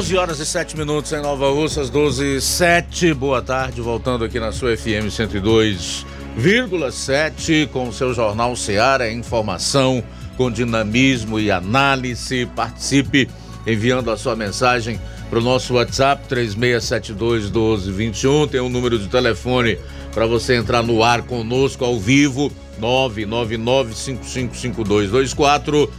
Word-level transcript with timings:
12 0.00 0.16
horas 0.16 0.40
e 0.40 0.46
7 0.46 0.78
minutos 0.78 1.12
em 1.12 1.20
Nova 1.20 1.50
Russas, 1.50 1.90
12 1.90 2.36
e 2.36 2.40
7. 2.40 3.12
Boa 3.12 3.42
tarde, 3.42 3.82
voltando 3.82 4.24
aqui 4.24 4.40
na 4.40 4.50
sua 4.50 4.74
FM 4.74 5.10
102,7 5.10 7.68
com 7.68 7.86
o 7.86 7.92
seu 7.92 8.14
Jornal 8.14 8.56
Seara, 8.56 9.12
informação 9.12 10.02
com 10.38 10.50
dinamismo 10.50 11.38
e 11.38 11.50
análise. 11.50 12.46
Participe 12.56 13.28
enviando 13.66 14.10
a 14.10 14.16
sua 14.16 14.34
mensagem 14.34 14.98
para 15.28 15.38
o 15.38 15.42
nosso 15.42 15.74
WhatsApp 15.74 16.26
3672 16.28 17.50
1221. 17.50 18.48
Tem 18.48 18.62
um 18.62 18.70
número 18.70 18.98
de 18.98 19.06
telefone 19.06 19.78
para 20.14 20.24
você 20.24 20.56
entrar 20.56 20.82
no 20.82 21.04
ar 21.04 21.20
conosco 21.20 21.84
ao 21.84 22.00
vivo, 22.00 22.50
999 22.78 23.94
555224 23.94 25.92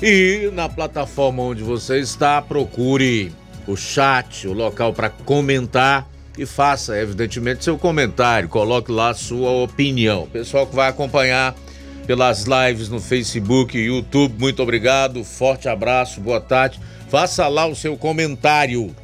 e 0.00 0.50
na 0.52 0.68
plataforma 0.68 1.42
onde 1.42 1.62
você 1.62 1.98
está, 1.98 2.40
procure 2.40 3.32
o 3.68 3.76
chat, 3.76 4.48
o 4.48 4.52
local 4.52 4.92
para 4.94 5.10
comentar 5.10 6.08
e 6.38 6.46
faça, 6.46 6.98
evidentemente, 6.98 7.62
seu 7.62 7.76
comentário. 7.76 8.48
Coloque 8.48 8.90
lá 8.90 9.12
sua 9.12 9.50
opinião. 9.50 10.26
Pessoal 10.32 10.66
que 10.66 10.74
vai 10.74 10.88
acompanhar 10.88 11.54
pelas 12.06 12.44
lives 12.44 12.88
no 12.88 12.98
Facebook 12.98 13.76
e 13.76 13.86
YouTube, 13.86 14.36
muito 14.38 14.62
obrigado. 14.62 15.22
Forte 15.22 15.68
abraço, 15.68 16.20
boa 16.20 16.40
tarde. 16.40 16.80
Faça 17.10 17.46
lá 17.46 17.66
o 17.66 17.76
seu 17.76 17.96
comentário. 17.96 18.94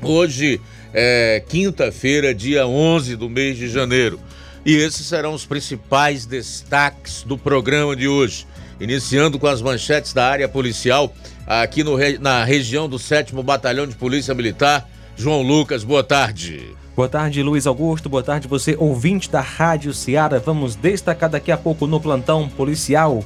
Hoje 0.00 0.60
é 0.92 1.42
quinta-feira, 1.48 2.32
dia 2.32 2.66
11 2.66 3.16
do 3.16 3.28
mês 3.28 3.58
de 3.58 3.68
janeiro. 3.68 4.20
E 4.64 4.76
esses 4.76 5.06
serão 5.06 5.34
os 5.34 5.44
principais 5.44 6.24
destaques 6.24 7.24
do 7.24 7.36
programa 7.36 7.96
de 7.96 8.06
hoje 8.06 8.46
iniciando 8.80 9.38
com 9.38 9.46
as 9.46 9.62
manchetes 9.62 10.12
da 10.12 10.28
área 10.28 10.48
policial 10.48 11.14
aqui 11.46 11.84
no, 11.84 11.96
na 12.20 12.44
região 12.44 12.88
do 12.88 12.98
7 12.98 13.34
Batalhão 13.42 13.86
de 13.86 13.94
Polícia 13.94 14.34
Militar. 14.34 14.88
João 15.16 15.42
Lucas, 15.42 15.84
boa 15.84 16.02
tarde. 16.02 16.74
Boa 16.96 17.08
tarde, 17.08 17.42
Luiz 17.42 17.66
Augusto. 17.66 18.08
Boa 18.08 18.22
tarde, 18.22 18.48
você 18.48 18.76
ouvinte 18.78 19.30
da 19.30 19.40
Rádio 19.40 19.92
Ceará. 19.92 20.38
Vamos 20.38 20.76
destacar 20.76 21.28
daqui 21.28 21.50
a 21.50 21.56
pouco 21.56 21.86
no 21.86 22.00
plantão 22.00 22.48
policial. 22.48 23.24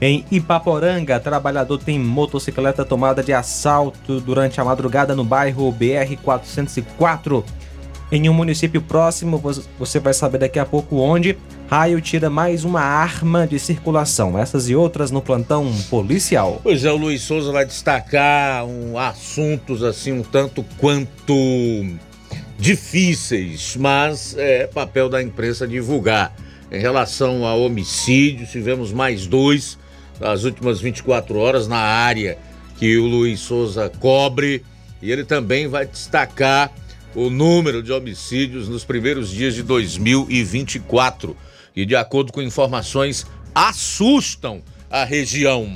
Em 0.00 0.24
Ipaporanga, 0.30 1.18
trabalhador 1.18 1.78
tem 1.78 1.98
motocicleta 1.98 2.84
tomada 2.84 3.20
de 3.20 3.32
assalto 3.32 4.20
durante 4.20 4.60
a 4.60 4.64
madrugada 4.64 5.16
no 5.16 5.24
bairro 5.24 5.72
BR 5.72 6.16
404. 6.22 7.44
Em 8.10 8.26
um 8.28 8.32
município 8.32 8.80
próximo, 8.80 9.42
você 9.78 10.00
vai 10.00 10.14
saber 10.14 10.38
daqui 10.38 10.58
a 10.58 10.64
pouco 10.64 10.96
onde 10.96 11.36
Raio 11.68 12.00
tira 12.00 12.30
mais 12.30 12.64
uma 12.64 12.80
arma 12.80 13.46
de 13.46 13.58
circulação. 13.58 14.38
Essas 14.38 14.70
e 14.70 14.74
outras 14.74 15.10
no 15.10 15.20
plantão 15.20 15.70
policial. 15.90 16.60
Pois 16.62 16.86
é, 16.86 16.90
o 16.90 16.96
Luiz 16.96 17.20
Souza 17.20 17.52
vai 17.52 17.66
destacar 17.66 18.64
um, 18.64 18.96
assuntos 18.96 19.82
assim 19.82 20.12
um 20.12 20.22
tanto 20.22 20.64
quanto 20.78 21.34
difíceis, 22.58 23.76
mas 23.76 24.34
é 24.38 24.66
papel 24.66 25.10
da 25.10 25.22
imprensa 25.22 25.68
divulgar. 25.68 26.34
Em 26.72 26.80
relação 26.80 27.46
a 27.46 27.54
homicídios, 27.54 28.50
tivemos 28.50 28.90
mais 28.90 29.26
dois 29.26 29.78
nas 30.18 30.44
últimas 30.44 30.80
24 30.80 31.38
horas 31.38 31.68
na 31.68 31.78
área 31.78 32.38
que 32.78 32.96
o 32.96 33.04
Luiz 33.04 33.40
Souza 33.40 33.92
cobre 34.00 34.64
e 35.02 35.12
ele 35.12 35.24
também 35.24 35.68
vai 35.68 35.86
destacar 35.86 36.72
o 37.18 37.30
número 37.30 37.82
de 37.82 37.92
homicídios 37.92 38.68
nos 38.68 38.84
primeiros 38.84 39.28
dias 39.28 39.52
de 39.52 39.64
2024 39.64 41.36
e, 41.74 41.84
de 41.84 41.96
acordo 41.96 42.32
com 42.32 42.40
informações, 42.40 43.26
assustam 43.52 44.62
a 44.88 45.02
região. 45.02 45.68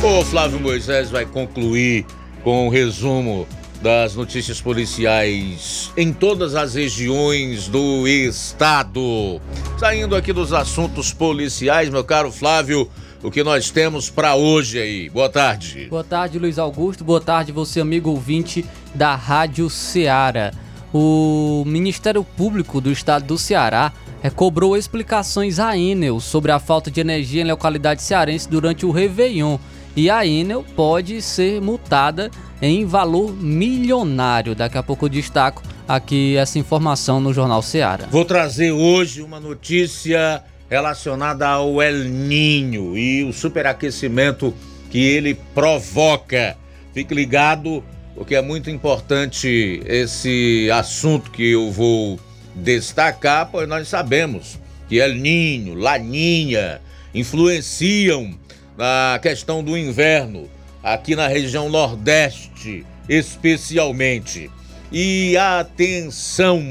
O 0.00 0.24
Flávio 0.24 0.60
Moisés 0.60 1.10
vai 1.10 1.26
concluir 1.26 2.06
com 2.44 2.64
o 2.64 2.66
um 2.66 2.68
resumo 2.68 3.48
das 3.82 4.14
notícias 4.14 4.60
policiais 4.60 5.90
em 5.96 6.12
todas 6.12 6.54
as 6.54 6.74
regiões 6.74 7.66
do 7.66 8.06
estado. 8.06 9.40
Saindo 9.76 10.14
aqui 10.14 10.32
dos 10.32 10.52
assuntos 10.52 11.12
policiais, 11.12 11.88
meu 11.88 12.04
caro 12.04 12.30
Flávio, 12.30 12.88
o 13.22 13.30
que 13.30 13.42
nós 13.42 13.70
temos 13.70 14.10
para 14.10 14.34
hoje 14.34 14.80
aí? 14.80 15.08
Boa 15.08 15.28
tarde. 15.28 15.86
Boa 15.88 16.04
tarde, 16.04 16.38
Luiz 16.38 16.58
Augusto. 16.58 17.04
Boa 17.04 17.20
tarde, 17.20 17.52
você 17.52 17.80
amigo 17.80 18.10
ouvinte 18.10 18.64
da 18.94 19.14
Rádio 19.14 19.68
Ceará 19.70 20.52
o 20.98 21.62
Ministério 21.66 22.24
Público 22.24 22.80
do 22.80 22.90
Estado 22.90 23.26
do 23.26 23.36
Ceará 23.36 23.92
é, 24.22 24.30
cobrou 24.30 24.76
explicações 24.76 25.58
à 25.58 25.76
Enel 25.76 26.20
sobre 26.20 26.50
a 26.50 26.58
falta 26.58 26.90
de 26.90 27.00
energia 27.00 27.42
em 27.42 27.50
localidade 27.50 28.02
cearense 28.02 28.48
durante 28.48 28.86
o 28.86 28.90
Réveillon. 28.90 29.58
E 29.94 30.08
a 30.08 30.26
Enel 30.26 30.64
pode 30.74 31.20
ser 31.20 31.60
multada 31.60 32.30
em 32.62 32.86
valor 32.86 33.30
milionário. 33.32 34.54
Daqui 34.54 34.78
a 34.78 34.82
pouco 34.82 35.04
eu 35.04 35.10
destaco 35.10 35.62
aqui 35.86 36.36
essa 36.36 36.58
informação 36.58 37.20
no 37.20 37.32
Jornal 37.32 37.60
Ceará. 37.60 38.06
Vou 38.10 38.24
trazer 38.24 38.72
hoje 38.72 39.20
uma 39.20 39.38
notícia 39.38 40.42
relacionada 40.68 41.48
ao 41.48 41.80
El 41.80 42.04
Ninho 42.04 42.96
e 42.96 43.24
o 43.24 43.32
superaquecimento 43.32 44.54
que 44.90 44.98
ele 44.98 45.34
provoca. 45.54 46.56
Fique 46.92 47.14
ligado 47.14 47.84
porque 48.14 48.34
é 48.34 48.40
muito 48.40 48.70
importante 48.70 49.82
esse 49.86 50.70
assunto 50.72 51.30
que 51.30 51.50
eu 51.52 51.70
vou 51.70 52.18
destacar, 52.54 53.50
pois 53.50 53.68
nós 53.68 53.86
sabemos 53.88 54.58
que 54.88 54.98
El 54.98 55.14
Ninho, 55.14 55.74
Laninha 55.74 56.80
influenciam 57.14 58.34
na 58.76 59.18
questão 59.22 59.62
do 59.62 59.76
inverno 59.76 60.48
aqui 60.82 61.14
na 61.14 61.26
região 61.26 61.68
Nordeste, 61.68 62.86
especialmente. 63.08 64.50
E 64.90 65.36
atenção! 65.36 66.62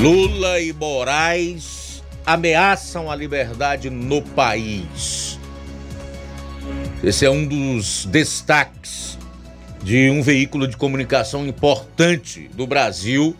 Lula 0.00 0.60
e 0.60 0.72
Moraes 0.72 2.02
ameaçam 2.26 3.08
a 3.08 3.14
liberdade 3.14 3.88
no 3.90 4.20
país. 4.20 5.38
Esse 7.02 7.24
é 7.24 7.30
um 7.30 7.46
dos 7.46 8.04
destaques 8.06 9.16
de 9.84 10.10
um 10.10 10.20
veículo 10.20 10.66
de 10.66 10.76
comunicação 10.76 11.46
importante 11.46 12.50
do 12.54 12.66
Brasil 12.66 13.36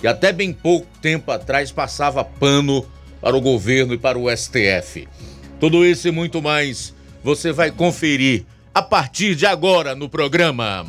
que 0.00 0.06
até 0.06 0.32
bem 0.32 0.52
pouco 0.52 0.86
tempo 1.02 1.30
atrás 1.30 1.70
passava 1.70 2.24
pano 2.24 2.86
para 3.20 3.36
o 3.36 3.40
governo 3.40 3.92
e 3.92 3.98
para 3.98 4.18
o 4.18 4.34
STF. 4.34 5.06
Tudo 5.60 5.84
isso 5.84 6.08
e 6.08 6.10
muito 6.10 6.40
mais 6.40 6.94
você 7.22 7.52
vai 7.52 7.70
conferir 7.70 8.46
a 8.74 8.80
partir 8.80 9.34
de 9.34 9.44
agora 9.44 9.94
no 9.94 10.08
programa. 10.08 10.86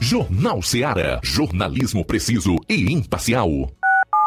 Jornal 0.00 0.62
Seara. 0.62 1.20
Jornalismo 1.22 2.02
preciso 2.04 2.56
e 2.68 2.90
imparcial. 2.90 3.70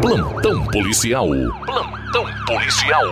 Plantão 0.00 0.64
policial. 0.66 1.28
Plantão 1.66 2.24
policial. 2.46 3.02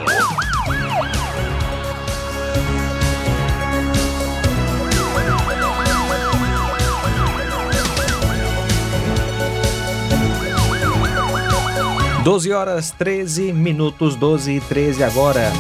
Doze 12.23 12.53
horas 12.53 12.91
13 12.93 13.53
minutos, 13.53 14.15
12 14.15 14.53
e 14.53 14.61
13 14.61 15.05
agora. 15.05 15.53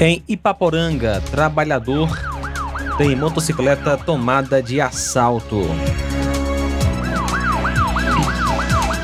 Em 0.00 0.22
Ipaporanga, 0.28 1.20
trabalhador 1.28 2.08
tem 2.96 3.16
motocicleta 3.16 3.96
tomada 3.96 4.62
de 4.62 4.80
assalto. 4.80 5.62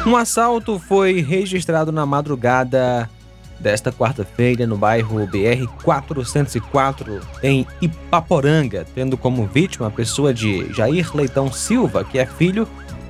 Um 0.07 0.15
assalto 0.17 0.79
foi 0.79 1.21
registrado 1.21 1.91
na 1.91 2.07
madrugada 2.07 3.11
desta 3.59 3.91
quarta-feira 3.91 4.69
no 4.69 4.77
bairro 4.77 5.27
BR 5.27 5.67
404 5.83 7.21
em 7.43 7.67
Ipaporanga, 7.81 8.87
tendo 8.95 9.17
como 9.17 9.49
vítima 9.49 9.89
a 9.89 9.91
pessoa 9.91 10.33
de 10.33 10.73
Jair 10.73 11.11
Leitão 11.13 11.53
Silva, 11.53 12.05
que 12.05 12.21
é 12.21 12.27
filho 12.27 12.69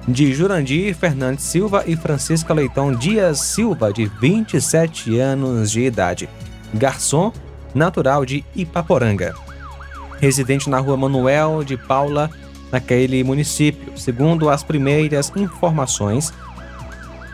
de 0.09 0.33
Jurandir 0.33 0.95
Fernandes 0.95 1.45
Silva 1.45 1.85
e 1.87 1.97
Francisca 1.97 2.55
Leitão 2.55 2.95
Dias 2.95 3.41
Silva, 3.41 3.93
de 3.93 4.07
27 4.07 5.19
anos 5.19 5.71
de 5.71 5.83
idade. 5.83 6.31
Garçom 6.73 7.31
natural 7.75 8.25
de 8.25 8.45
Ipaporanga, 8.55 9.35
residente 10.21 10.71
na 10.71 10.79
rua 10.79 10.97
Manuel 10.97 11.65
de 11.65 11.77
Paula, 11.77 12.31
naquele 12.71 13.23
município. 13.23 13.97
Segundo 13.99 14.49
as 14.49 14.63
primeiras 14.63 15.33
informações, 15.37 16.33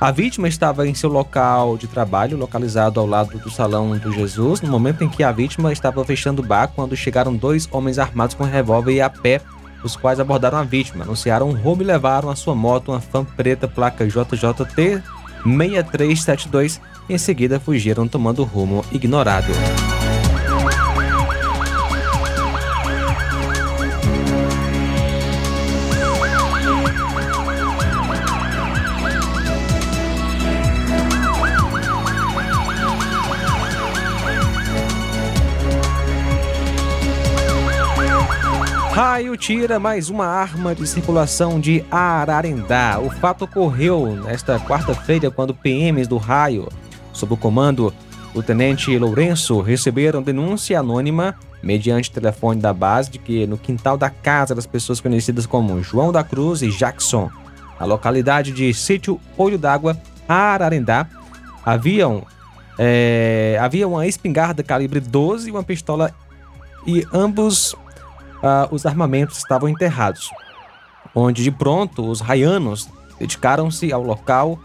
a 0.01 0.11
vítima 0.11 0.49
estava 0.49 0.89
em 0.89 0.95
seu 0.95 1.11
local 1.11 1.77
de 1.77 1.87
trabalho, 1.87 2.39
localizado 2.39 2.99
ao 2.99 3.07
lado 3.07 3.39
do 3.39 3.51
Salão 3.51 3.97
do 3.99 4.11
Jesus, 4.13 4.63
no 4.63 4.71
momento 4.71 5.05
em 5.05 5.09
que 5.11 5.23
a 5.23 5.31
vítima 5.31 5.73
estava 5.73 6.03
fechando 6.05 6.41
o 6.41 6.45
bar 6.45 6.69
quando 6.75 6.97
chegaram 6.97 7.37
dois 7.37 7.69
homens 7.71 7.99
armados 7.99 8.35
com 8.35 8.45
revólver 8.45 8.95
e 8.95 9.01
a 9.03 9.11
pé, 9.11 9.43
os 9.85 9.97
quais 9.97 10.19
abordaram 10.19 10.57
a 10.57 10.63
vítima, 10.63 11.05
anunciaram 11.05 11.51
um 11.51 11.55
roubo 11.55 11.83
e 11.83 11.87
levaram 11.87 12.31
a 12.31 12.37
sua 12.37 12.55
moto, 12.55 12.93
uma 12.93 13.01
fan 13.01 13.25
preta 13.25 13.69
placa 13.69 14.07
JJT 14.07 15.03
6372. 15.45 16.81
Em 17.09 17.19
seguida, 17.19 17.59
fugiram 17.59 18.07
tomando 18.07 18.45
rumo 18.45 18.85
ignorado. 18.93 19.53
Raio 39.03 39.35
tira 39.35 39.81
mais 39.81 40.11
uma 40.11 40.27
arma 40.27 40.75
de 40.75 40.87
circulação 40.87 41.59
de 41.59 41.83
Ararendá. 41.91 43.01
O 43.01 43.09
fato 43.09 43.47
ocorreu 43.47 44.15
nesta 44.15 44.61
quarta-feira 44.61 45.31
quando 45.31 45.55
PMs 45.55 46.07
do 46.07 46.19
Raio, 46.19 46.69
sob 47.11 47.33
o 47.33 47.37
comando 47.39 47.95
do 48.35 48.43
tenente 48.43 48.99
Lourenço, 48.99 49.63
receberam 49.63 50.23
denúncia 50.23 50.79
anônima 50.79 51.35
mediante 51.63 52.11
telefone 52.11 52.61
da 52.61 52.75
base 52.75 53.13
de 53.13 53.19
que 53.19 53.47
no 53.47 53.57
quintal 53.57 53.97
da 53.97 54.11
casa 54.11 54.55
das 54.55 54.67
pessoas 54.67 55.01
conhecidas 55.01 55.47
como 55.47 55.83
João 55.83 56.13
da 56.13 56.23
Cruz 56.23 56.61
e 56.61 56.69
Jackson, 56.69 57.31
na 57.81 57.87
localidade 57.87 58.53
de 58.53 58.75
Sítio 58.75 59.19
Olho 59.39 59.57
d'Água, 59.57 59.97
Ararendá, 60.29 61.09
haviam 61.65 62.23
é, 62.79 63.59
havia 63.63 63.89
uma 63.89 64.07
espingarda 64.07 64.63
calibre 64.63 65.01
12 65.01 65.49
e 65.49 65.53
uma 65.53 65.63
pistola 65.63 66.15
e 66.87 67.03
ambos 67.15 67.75
uh, 68.43 68.75
os 68.75 68.87
armamentos 68.87 69.39
estavam 69.39 69.69
enterrados, 69.69 70.31
onde 71.15 71.43
de 71.43 71.51
pronto 71.51 72.09
os 72.09 72.21
raianos 72.21 72.89
dedicaram-se 73.19 73.93
ao 73.93 74.03
local 74.03 74.59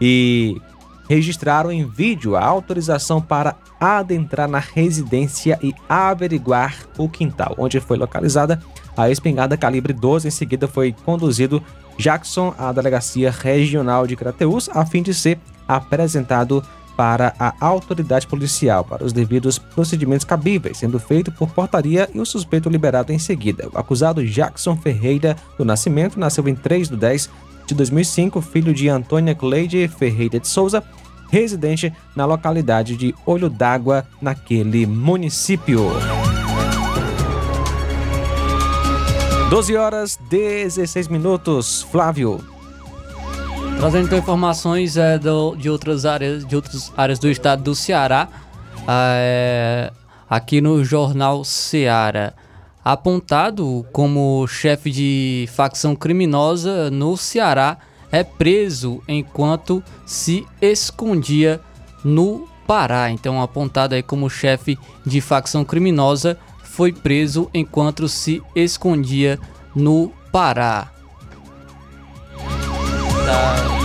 e 0.00 0.60
registraram 1.08 1.70
em 1.70 1.86
vídeo 1.86 2.36
a 2.36 2.44
autorização 2.44 3.20
para 3.20 3.56
adentrar 3.78 4.48
na 4.48 4.58
residência 4.58 5.58
e 5.62 5.74
averiguar 5.88 6.74
o 6.96 7.08
quintal, 7.08 7.54
onde 7.58 7.80
foi 7.80 7.96
localizada 7.96 8.60
a 8.96 9.10
espingarda 9.10 9.56
calibre 9.56 9.92
12. 9.92 10.28
Em 10.28 10.30
seguida 10.30 10.66
foi 10.66 10.94
conduzido 11.04 11.62
Jackson 11.98 12.54
à 12.58 12.72
delegacia 12.72 13.30
regional 13.30 14.06
de 14.06 14.16
Crateús 14.16 14.68
a 14.72 14.84
fim 14.86 15.02
de 15.02 15.12
ser 15.12 15.38
apresentado 15.68 16.64
para 16.96 17.34
a 17.38 17.54
autoridade 17.60 18.26
policial 18.26 18.84
para 18.84 19.04
os 19.04 19.12
devidos 19.12 19.58
procedimentos 19.58 20.24
cabíveis, 20.24 20.78
sendo 20.78 20.98
feito 20.98 21.32
por 21.32 21.50
portaria 21.50 22.08
e 22.14 22.20
o 22.20 22.26
suspeito 22.26 22.68
liberado 22.68 23.12
em 23.12 23.18
seguida. 23.18 23.68
O 23.72 23.78
acusado 23.78 24.24
Jackson 24.24 24.76
Ferreira 24.76 25.36
do 25.58 25.64
Nascimento 25.64 26.18
nasceu 26.18 26.48
em 26.48 26.54
3 26.54 26.88
de 26.88 26.96
10 26.96 27.30
de 27.66 27.74
2005, 27.74 28.40
filho 28.40 28.74
de 28.74 28.88
Antônia 28.88 29.34
Cleide 29.34 29.88
Ferreira 29.88 30.38
de 30.38 30.46
Souza, 30.46 30.82
residente 31.30 31.92
na 32.14 32.26
localidade 32.26 32.96
de 32.96 33.14
Olho 33.26 33.48
d'Água, 33.48 34.06
naquele 34.20 34.86
município. 34.86 35.90
12 39.50 39.76
horas 39.76 40.18
16 40.30 41.08
minutos. 41.08 41.86
Flávio. 41.90 42.53
Trazendo 43.76 44.06
então 44.06 44.18
informações 44.18 44.96
é, 44.96 45.18
do, 45.18 45.54
de 45.56 45.68
outras 45.68 46.06
áreas 46.06 46.46
de 46.46 46.56
outras 46.56 46.92
áreas 46.96 47.18
do 47.18 47.28
estado 47.28 47.62
do 47.62 47.74
Ceará, 47.74 48.28
é, 48.88 49.92
aqui 50.28 50.60
no 50.60 50.84
jornal 50.84 51.44
Ceará. 51.44 52.32
Apontado 52.84 53.84
como 53.92 54.46
chefe 54.46 54.90
de 54.90 55.48
facção 55.54 55.96
criminosa 55.96 56.90
no 56.90 57.16
Ceará, 57.16 57.78
é 58.12 58.22
preso 58.22 59.02
enquanto 59.08 59.82
se 60.06 60.46
escondia 60.60 61.60
no 62.04 62.46
Pará. 62.66 63.10
Então, 63.10 63.42
apontado 63.42 63.94
aí 63.94 64.02
como 64.02 64.30
chefe 64.30 64.78
de 65.04 65.20
facção 65.20 65.64
criminosa, 65.64 66.38
foi 66.62 66.92
preso 66.92 67.50
enquanto 67.52 68.08
se 68.08 68.42
escondia 68.54 69.38
no 69.74 70.12
Pará. 70.30 70.93
Tá. 73.24 73.83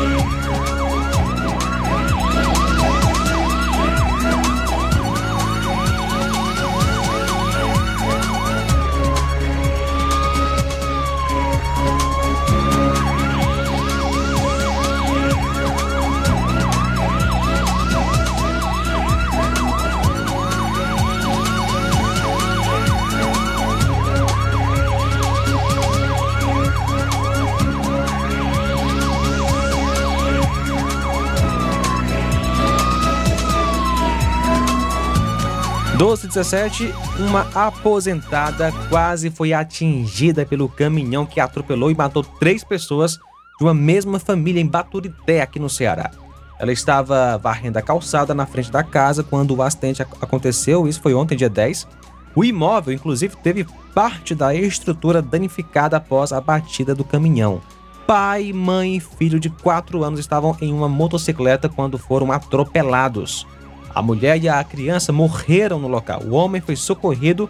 12 36.00 36.30
17, 36.30 36.94
uma 37.28 37.42
aposentada 37.54 38.72
quase 38.88 39.30
foi 39.30 39.52
atingida 39.52 40.46
pelo 40.46 40.70
caminhão 40.70 41.26
que 41.26 41.42
atropelou 41.42 41.92
e 41.92 41.94
matou 41.94 42.24
três 42.24 42.64
pessoas 42.64 43.20
de 43.60 43.66
uma 43.66 43.74
mesma 43.74 44.18
família 44.18 44.62
em 44.62 44.66
Baturité, 44.66 45.42
aqui 45.42 45.60
no 45.60 45.70
Ceará. 45.70 46.10
Ela 46.58 46.72
estava 46.72 47.38
varrendo 47.38 47.80
a 47.80 47.82
calçada 47.82 48.34
na 48.34 48.46
frente 48.46 48.72
da 48.72 48.82
casa 48.82 49.24
quando 49.24 49.54
o 49.54 49.62
acidente 49.62 50.02
aconteceu, 50.02 50.88
isso 50.88 51.02
foi 51.02 51.14
ontem, 51.14 51.36
dia 51.36 51.50
10. 51.50 51.86
O 52.34 52.46
imóvel, 52.46 52.94
inclusive, 52.94 53.36
teve 53.36 53.68
parte 53.94 54.34
da 54.34 54.56
estrutura 54.56 55.22
danificada 55.22 55.98
após 55.98 56.32
a 56.32 56.40
batida 56.40 56.96
do 56.96 57.04
caminhão. 57.04 57.60
Pai, 58.08 58.54
mãe 58.54 58.96
e 58.96 59.00
filho 59.02 59.38
de 59.38 59.50
4 59.50 60.02
anos 60.02 60.22
estavam 60.22 60.56
em 60.62 60.72
uma 60.72 60.88
motocicleta 60.88 61.68
quando 61.68 61.98
foram 61.98 62.32
atropelados. 62.32 63.46
A 63.94 64.02
mulher 64.02 64.42
e 64.42 64.48
a 64.48 64.64
criança 64.64 65.12
morreram 65.12 65.80
no 65.80 65.88
local. 65.88 66.22
O 66.24 66.32
homem 66.32 66.62
foi 66.62 66.76
socorrido 66.76 67.50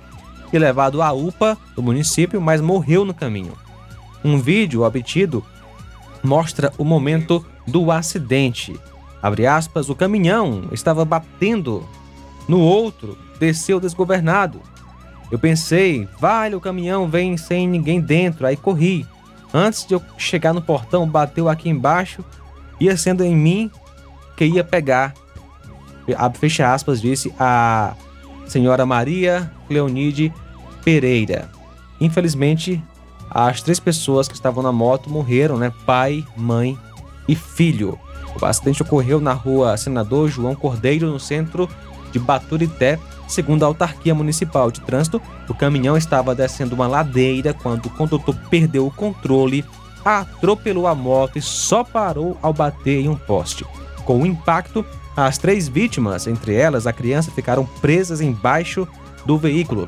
e 0.52 0.58
levado 0.58 1.02
à 1.02 1.12
UPA 1.12 1.58
do 1.76 1.84
município, 1.84 2.42
mas 2.42 2.62
morreu 2.62 3.06
no 3.06 3.14
caminho. 3.14 3.54
Um 4.24 4.40
vídeo 4.40 4.84
obtido 4.84 5.44
mostra 6.24 6.74
o 6.78 6.84
momento 6.84 7.46
do 7.68 7.92
acidente. 7.92 8.80
Abre 9.22 9.46
aspas, 9.46 9.90
o 9.90 9.96
caminhão 9.96 10.70
estava 10.72 11.06
batendo 11.06 11.88
no 12.48 12.60
outro, 12.60 13.18
desceu 13.40 13.80
desgovernado. 13.80 14.62
Eu 15.32 15.38
pensei, 15.38 16.08
vale, 16.20 16.56
o 16.56 16.62
caminhão 16.62 17.08
vem 17.08 17.38
sem 17.38 17.68
ninguém 17.68 18.02
dentro, 18.02 18.48
aí 18.48 18.58
corri. 18.58 19.06
Antes 19.54 19.86
de 19.86 19.94
eu 19.94 20.02
chegar 20.18 20.54
no 20.54 20.62
portão, 20.62 21.08
bateu 21.08 21.48
aqui 21.48 21.70
embaixo, 21.70 22.24
ia 22.80 22.96
sendo 22.98 23.24
em 23.24 23.36
mim 23.36 23.72
que 24.36 24.46
ia 24.46 24.64
pegar 24.64 25.14
fecha 26.34 26.74
aspas, 26.74 27.02
disse 27.02 27.34
a 27.40 27.94
senhora 28.48 28.86
Maria 28.86 29.52
Cleonide 29.68 30.34
Pereira. 30.84 31.50
Infelizmente, 32.02 32.82
as 33.30 33.62
três 33.62 33.80
pessoas 33.80 34.28
que 34.28 34.34
estavam 34.34 34.64
na 34.64 34.72
moto 34.72 35.10
morreram, 35.10 35.58
né? 35.58 35.72
Pai, 35.86 36.26
mãe 36.36 36.78
e 37.28 37.36
filho. 37.36 38.00
O 38.42 38.46
acidente 38.46 38.82
ocorreu 38.82 39.20
na 39.20 39.34
rua 39.34 39.78
Senador 39.78 40.30
João 40.30 40.56
Cordeiro, 40.56 41.12
no 41.12 41.20
centro 41.20 41.70
de 42.12 42.20
Baturité. 42.20 42.98
Segundo 43.28 43.64
a 43.64 43.68
autarquia 43.68 44.16
municipal 44.16 44.72
de 44.72 44.82
trânsito, 44.82 45.22
o 45.48 45.54
caminhão 45.54 45.96
estava 45.96 46.34
descendo 46.34 46.74
uma 46.74 46.88
ladeira 46.88 47.54
quando 47.54 47.86
o 47.86 47.90
condutor 47.92 48.36
perdeu 48.50 48.88
o 48.88 48.92
controle, 48.92 49.64
atropelou 50.04 50.88
a 50.88 50.96
moto 50.96 51.38
e 51.38 51.42
só 51.42 51.84
parou 51.84 52.36
ao 52.42 52.52
bater 52.52 53.02
em 53.02 53.08
um 53.08 53.16
poste. 53.16 53.64
Com 54.04 54.24
o 54.24 54.26
impacto, 54.26 54.84
as 55.26 55.38
três 55.38 55.68
vítimas, 55.68 56.28
entre 56.28 56.54
elas 56.54 56.88
a 56.88 56.94
criança, 56.94 57.32
ficaram 57.32 57.66
presas 57.82 58.22
embaixo 58.22 58.88
do 59.26 59.38
veículo. 59.38 59.88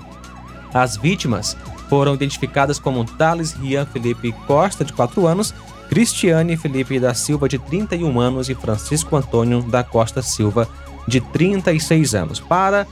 As 0.73 0.97
vítimas 0.97 1.57
foram 1.89 2.13
identificadas 2.13 2.79
como 2.79 3.03
Thales 3.03 3.53
Rian 3.53 3.85
Felipe 3.85 4.31
Costa, 4.47 4.85
de 4.85 4.93
4 4.93 5.27
anos, 5.27 5.53
Cristiane 5.89 6.55
Felipe 6.55 6.99
da 6.99 7.13
Silva, 7.13 7.49
de 7.49 7.59
31 7.59 8.19
anos, 8.19 8.49
e 8.49 8.55
Francisco 8.55 9.15
Antônio 9.15 9.61
da 9.61 9.83
Costa 9.83 10.21
Silva, 10.21 10.67
de 11.07 11.19
36 11.19 12.15
anos. 12.15 12.39
Para 12.39 12.87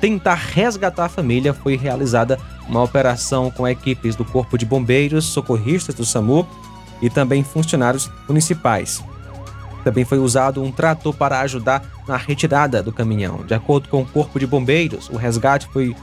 tentar 0.00 0.34
resgatar 0.34 1.06
a 1.06 1.08
família, 1.08 1.52
foi 1.52 1.76
realizada 1.76 2.38
uma 2.68 2.82
operação 2.82 3.50
com 3.50 3.66
equipes 3.66 4.14
do 4.14 4.24
Corpo 4.24 4.56
de 4.56 4.64
Bombeiros, 4.64 5.24
socorristas 5.24 5.94
do 5.94 6.04
SAMU 6.04 6.46
e 7.02 7.10
também 7.10 7.42
funcionários 7.42 8.10
municipais. 8.28 9.02
Também 9.86 10.04
foi 10.04 10.18
usado 10.18 10.60
um 10.60 10.72
trator 10.72 11.14
para 11.14 11.38
ajudar 11.42 11.80
na 12.08 12.16
retirada 12.16 12.82
do 12.82 12.92
caminhão. 12.92 13.44
De 13.46 13.54
acordo 13.54 13.88
com 13.88 14.02
o 14.02 14.04
Corpo 14.04 14.36
de 14.36 14.44
Bombeiros, 14.44 15.08
o 15.10 15.16
resgate 15.16 15.68
foi 15.72 15.94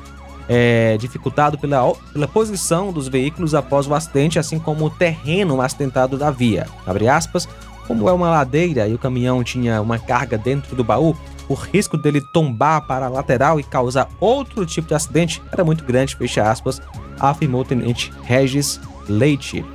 é, 0.47 0.95
dificultado 0.97 1.57
pela, 1.57 1.93
pela 2.13 2.25
posição 2.25 2.93
dos 2.93 3.09
veículos 3.09 3.53
após 3.53 3.85
o 3.85 3.93
acidente, 3.93 4.39
assim 4.39 4.57
como 4.57 4.85
o 4.85 4.89
terreno 4.89 5.59
acidentado 5.59 6.17
da 6.17 6.31
via. 6.31 6.65
Abre 6.87 7.09
aspas, 7.09 7.45
como 7.85 8.07
é 8.07 8.13
uma 8.13 8.29
ladeira 8.29 8.87
e 8.87 8.93
o 8.93 8.97
caminhão 8.97 9.43
tinha 9.43 9.81
uma 9.81 9.99
carga 9.99 10.37
dentro 10.37 10.77
do 10.77 10.83
baú, 10.85 11.13
o 11.49 11.53
risco 11.53 11.97
dele 11.97 12.21
tombar 12.21 12.87
para 12.87 13.07
a 13.07 13.09
lateral 13.09 13.59
e 13.59 13.63
causar 13.63 14.07
outro 14.17 14.65
tipo 14.65 14.87
de 14.87 14.93
acidente 14.93 15.41
era 15.51 15.65
muito 15.65 15.83
grande, 15.83 16.15
fecha 16.15 16.49
aspas, 16.49 16.81
afirmou 17.19 17.59
o 17.59 17.65
tenente 17.65 18.13
Regis 18.23 18.79
Leite. 19.09 19.65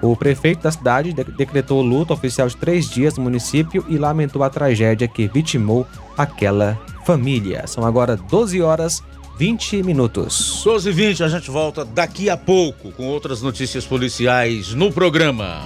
O 0.00 0.14
prefeito 0.16 0.62
da 0.62 0.70
cidade 0.70 1.12
decretou 1.12 1.82
luto 1.82 2.12
oficial 2.12 2.48
de 2.48 2.56
três 2.56 2.88
dias 2.88 3.16
no 3.16 3.24
município 3.24 3.84
e 3.88 3.98
lamentou 3.98 4.44
a 4.44 4.50
tragédia 4.50 5.08
que 5.08 5.26
vitimou 5.26 5.86
aquela 6.16 6.78
família. 7.04 7.66
São 7.66 7.84
agora 7.84 8.16
12 8.16 8.62
horas 8.62 9.02
20 9.38 9.82
minutos. 9.84 10.62
12 10.64 10.88
e 10.88 10.92
20, 10.92 11.24
a 11.24 11.28
gente 11.28 11.50
volta 11.50 11.84
daqui 11.84 12.28
a 12.28 12.36
pouco 12.36 12.90
com 12.92 13.06
outras 13.06 13.40
notícias 13.40 13.86
policiais 13.86 14.74
no 14.74 14.92
programa. 14.92 15.62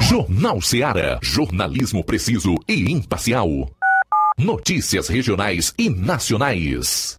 Jornal 0.00 0.62
Seara. 0.62 1.18
Jornalismo 1.22 2.02
preciso 2.02 2.54
e 2.66 2.90
imparcial. 2.90 3.48
Notícias 4.38 5.08
regionais 5.08 5.74
e 5.78 5.90
nacionais. 5.90 7.18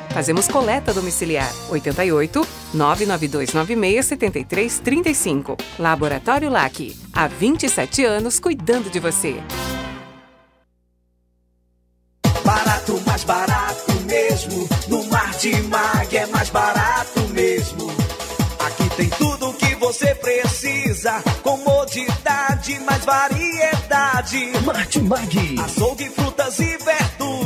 Fazemos 0.09 0.47
coleta 0.47 0.93
domiciliar 0.93 1.49
88 1.69 2.47
99296 2.73 4.05
7335. 4.05 5.57
Laboratório 5.79 6.49
LAC. 6.49 6.95
Há 7.13 7.27
27 7.27 8.03
anos 8.03 8.39
cuidando 8.39 8.89
de 8.89 8.99
você. 8.99 9.41
Barato, 12.43 13.01
mais 13.05 13.23
barato 13.23 13.91
mesmo. 14.05 14.67
No 14.87 15.03
Mar 15.05 15.31
de 15.37 15.55
Mag 15.63 16.17
é 16.17 16.25
mais 16.27 16.49
barato 16.49 17.19
mesmo. 17.29 17.89
Aqui 18.59 18.89
tem 18.95 19.09
tudo 19.09 19.49
o 19.49 19.53
que 19.53 19.75
você 19.75 20.13
precisa. 20.15 21.21
Comodidade, 21.41 22.79
mais 22.81 23.05
variedade. 23.05 24.51
Martimag. 24.65 25.55
Açougue, 25.59 26.09
frutas 26.09 26.59
e 26.59 26.77
verduras 26.77 27.20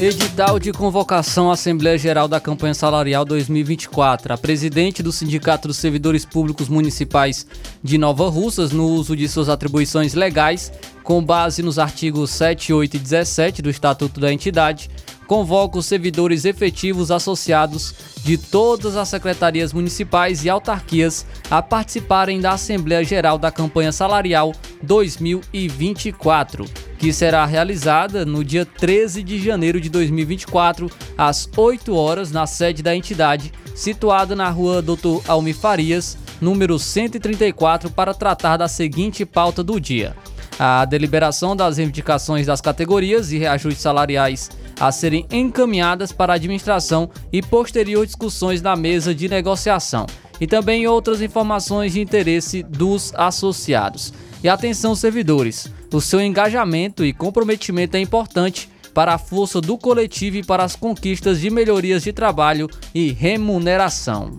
Edital 0.00 0.60
de 0.60 0.72
convocação 0.72 1.50
à 1.50 1.54
Assembleia 1.54 1.98
Geral 1.98 2.28
da 2.28 2.38
Campanha 2.38 2.72
Salarial 2.72 3.24
2024. 3.24 4.32
A 4.32 4.38
presidente 4.38 5.02
do 5.02 5.10
Sindicato 5.10 5.66
dos 5.66 5.76
Servidores 5.76 6.24
Públicos 6.24 6.68
Municipais 6.68 7.44
de 7.82 7.98
Nova 7.98 8.28
Russas, 8.30 8.70
no 8.70 8.86
uso 8.86 9.16
de 9.16 9.28
suas 9.28 9.48
atribuições 9.48 10.14
legais, 10.14 10.72
com 11.02 11.20
base 11.20 11.64
nos 11.64 11.80
artigos 11.80 12.30
7, 12.30 12.72
8 12.72 12.94
e 12.94 12.98
17 13.00 13.60
do 13.60 13.68
Estatuto 13.68 14.20
da 14.20 14.32
entidade, 14.32 14.88
convoca 15.28 15.78
os 15.78 15.84
servidores 15.84 16.46
efetivos 16.46 17.10
associados 17.10 17.94
de 18.24 18.38
todas 18.38 18.96
as 18.96 19.08
secretarias 19.10 19.74
municipais 19.74 20.42
e 20.42 20.48
autarquias 20.48 21.26
a 21.50 21.62
participarem 21.62 22.40
da 22.40 22.52
Assembleia 22.52 23.04
Geral 23.04 23.38
da 23.38 23.52
Campanha 23.52 23.92
Salarial 23.92 24.52
2024, 24.82 26.64
que 26.98 27.12
será 27.12 27.44
realizada 27.44 28.24
no 28.24 28.42
dia 28.42 28.64
13 28.64 29.22
de 29.22 29.38
janeiro 29.38 29.78
de 29.78 29.90
2024, 29.90 30.90
às 31.16 31.48
8 31.54 31.94
horas, 31.94 32.32
na 32.32 32.46
sede 32.46 32.82
da 32.82 32.96
entidade, 32.96 33.52
situada 33.74 34.34
na 34.34 34.48
rua 34.48 34.80
Dr. 34.80 35.20
Almi 35.28 35.52
Farias, 35.52 36.16
número 36.40 36.78
134, 36.78 37.90
para 37.90 38.14
tratar 38.14 38.56
da 38.56 38.66
seguinte 38.66 39.26
pauta 39.26 39.62
do 39.62 39.78
dia. 39.78 40.16
A 40.58 40.84
deliberação 40.86 41.54
das 41.54 41.76
reivindicações 41.76 42.46
das 42.46 42.60
categorias 42.60 43.30
e 43.30 43.38
reajustes 43.38 43.82
salariais 43.82 44.50
a 44.80 44.92
serem 44.92 45.26
encaminhadas 45.30 46.12
para 46.12 46.32
a 46.32 46.36
administração 46.36 47.10
e 47.32 47.42
posterior 47.42 48.06
discussões 48.06 48.62
na 48.62 48.76
mesa 48.76 49.14
de 49.14 49.28
negociação, 49.28 50.06
e 50.40 50.46
também 50.46 50.86
outras 50.86 51.20
informações 51.20 51.92
de 51.92 52.00
interesse 52.00 52.62
dos 52.62 53.12
associados. 53.14 54.12
E 54.42 54.48
atenção, 54.48 54.94
servidores, 54.94 55.72
o 55.92 56.00
seu 56.00 56.20
engajamento 56.20 57.04
e 57.04 57.12
comprometimento 57.12 57.96
é 57.96 58.00
importante 58.00 58.68
para 58.94 59.14
a 59.14 59.18
força 59.18 59.60
do 59.60 59.76
coletivo 59.76 60.36
e 60.36 60.44
para 60.44 60.64
as 60.64 60.74
conquistas 60.74 61.40
de 61.40 61.50
melhorias 61.50 62.02
de 62.02 62.12
trabalho 62.12 62.68
e 62.94 63.12
remuneração. 63.12 64.38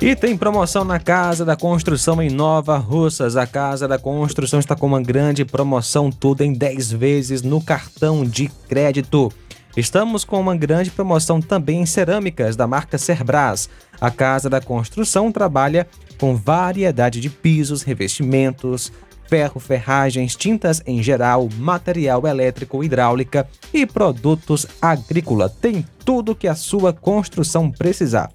E 0.00 0.14
tem 0.14 0.36
promoção 0.36 0.84
na 0.84 0.98
Casa 0.98 1.44
da 1.44 1.56
Construção 1.56 2.20
em 2.20 2.28
Nova 2.28 2.76
Russas. 2.76 3.36
A 3.36 3.46
Casa 3.46 3.88
da 3.88 3.98
Construção 3.98 4.58
está 4.60 4.74
com 4.76 4.86
uma 4.86 5.00
grande 5.00 5.44
promoção, 5.44 6.10
tudo 6.10 6.42
em 6.42 6.52
10 6.52 6.92
vezes 6.92 7.42
no 7.42 7.62
cartão 7.62 8.24
de 8.24 8.48
crédito. 8.68 9.32
Estamos 9.76 10.24
com 10.24 10.38
uma 10.38 10.54
grande 10.54 10.90
promoção 10.90 11.40
também 11.40 11.80
em 11.80 11.86
cerâmicas 11.86 12.54
da 12.54 12.66
marca 12.66 12.98
Cerbras. 12.98 13.68
A 14.00 14.10
Casa 14.10 14.50
da 14.50 14.60
Construção 14.60 15.32
trabalha 15.32 15.86
com 16.18 16.36
variedade 16.36 17.20
de 17.20 17.30
pisos, 17.30 17.82
revestimentos, 17.82 18.92
ferro, 19.28 19.58
ferragens, 19.58 20.36
tintas 20.36 20.82
em 20.86 21.02
geral, 21.02 21.48
material 21.56 22.26
elétrico, 22.26 22.84
hidráulica 22.84 23.48
e 23.72 23.86
produtos 23.86 24.66
agrícola. 24.82 25.48
Tem 25.48 25.84
tudo 26.04 26.34
que 26.34 26.46
a 26.46 26.54
sua 26.54 26.92
construção 26.92 27.70
precisar. 27.70 28.30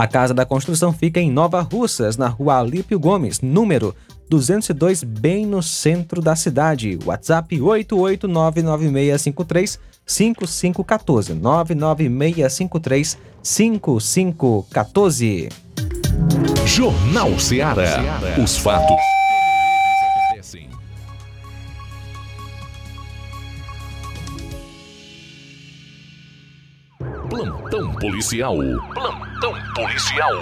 A 0.00 0.06
Casa 0.06 0.32
da 0.32 0.46
Construção 0.46 0.94
fica 0.94 1.20
em 1.20 1.30
Nova 1.30 1.60
Russas, 1.60 2.16
na 2.16 2.26
rua 2.26 2.58
Alípio 2.58 2.98
Gomes, 2.98 3.42
número 3.42 3.94
202, 4.30 5.04
bem 5.04 5.44
no 5.44 5.62
centro 5.62 6.22
da 6.22 6.34
cidade. 6.34 6.98
WhatsApp 7.04 7.54
8899653 7.58 9.78
5514 10.06 11.34
99653 11.34 13.18
5514. 13.42 15.50
Jornal 16.64 17.38
Ceará. 17.38 18.00
Os 18.42 18.56
fatos 18.56 19.19
Plantão 27.30 27.94
policial. 27.94 28.56
Plantão 28.92 29.54
policial. 29.76 30.32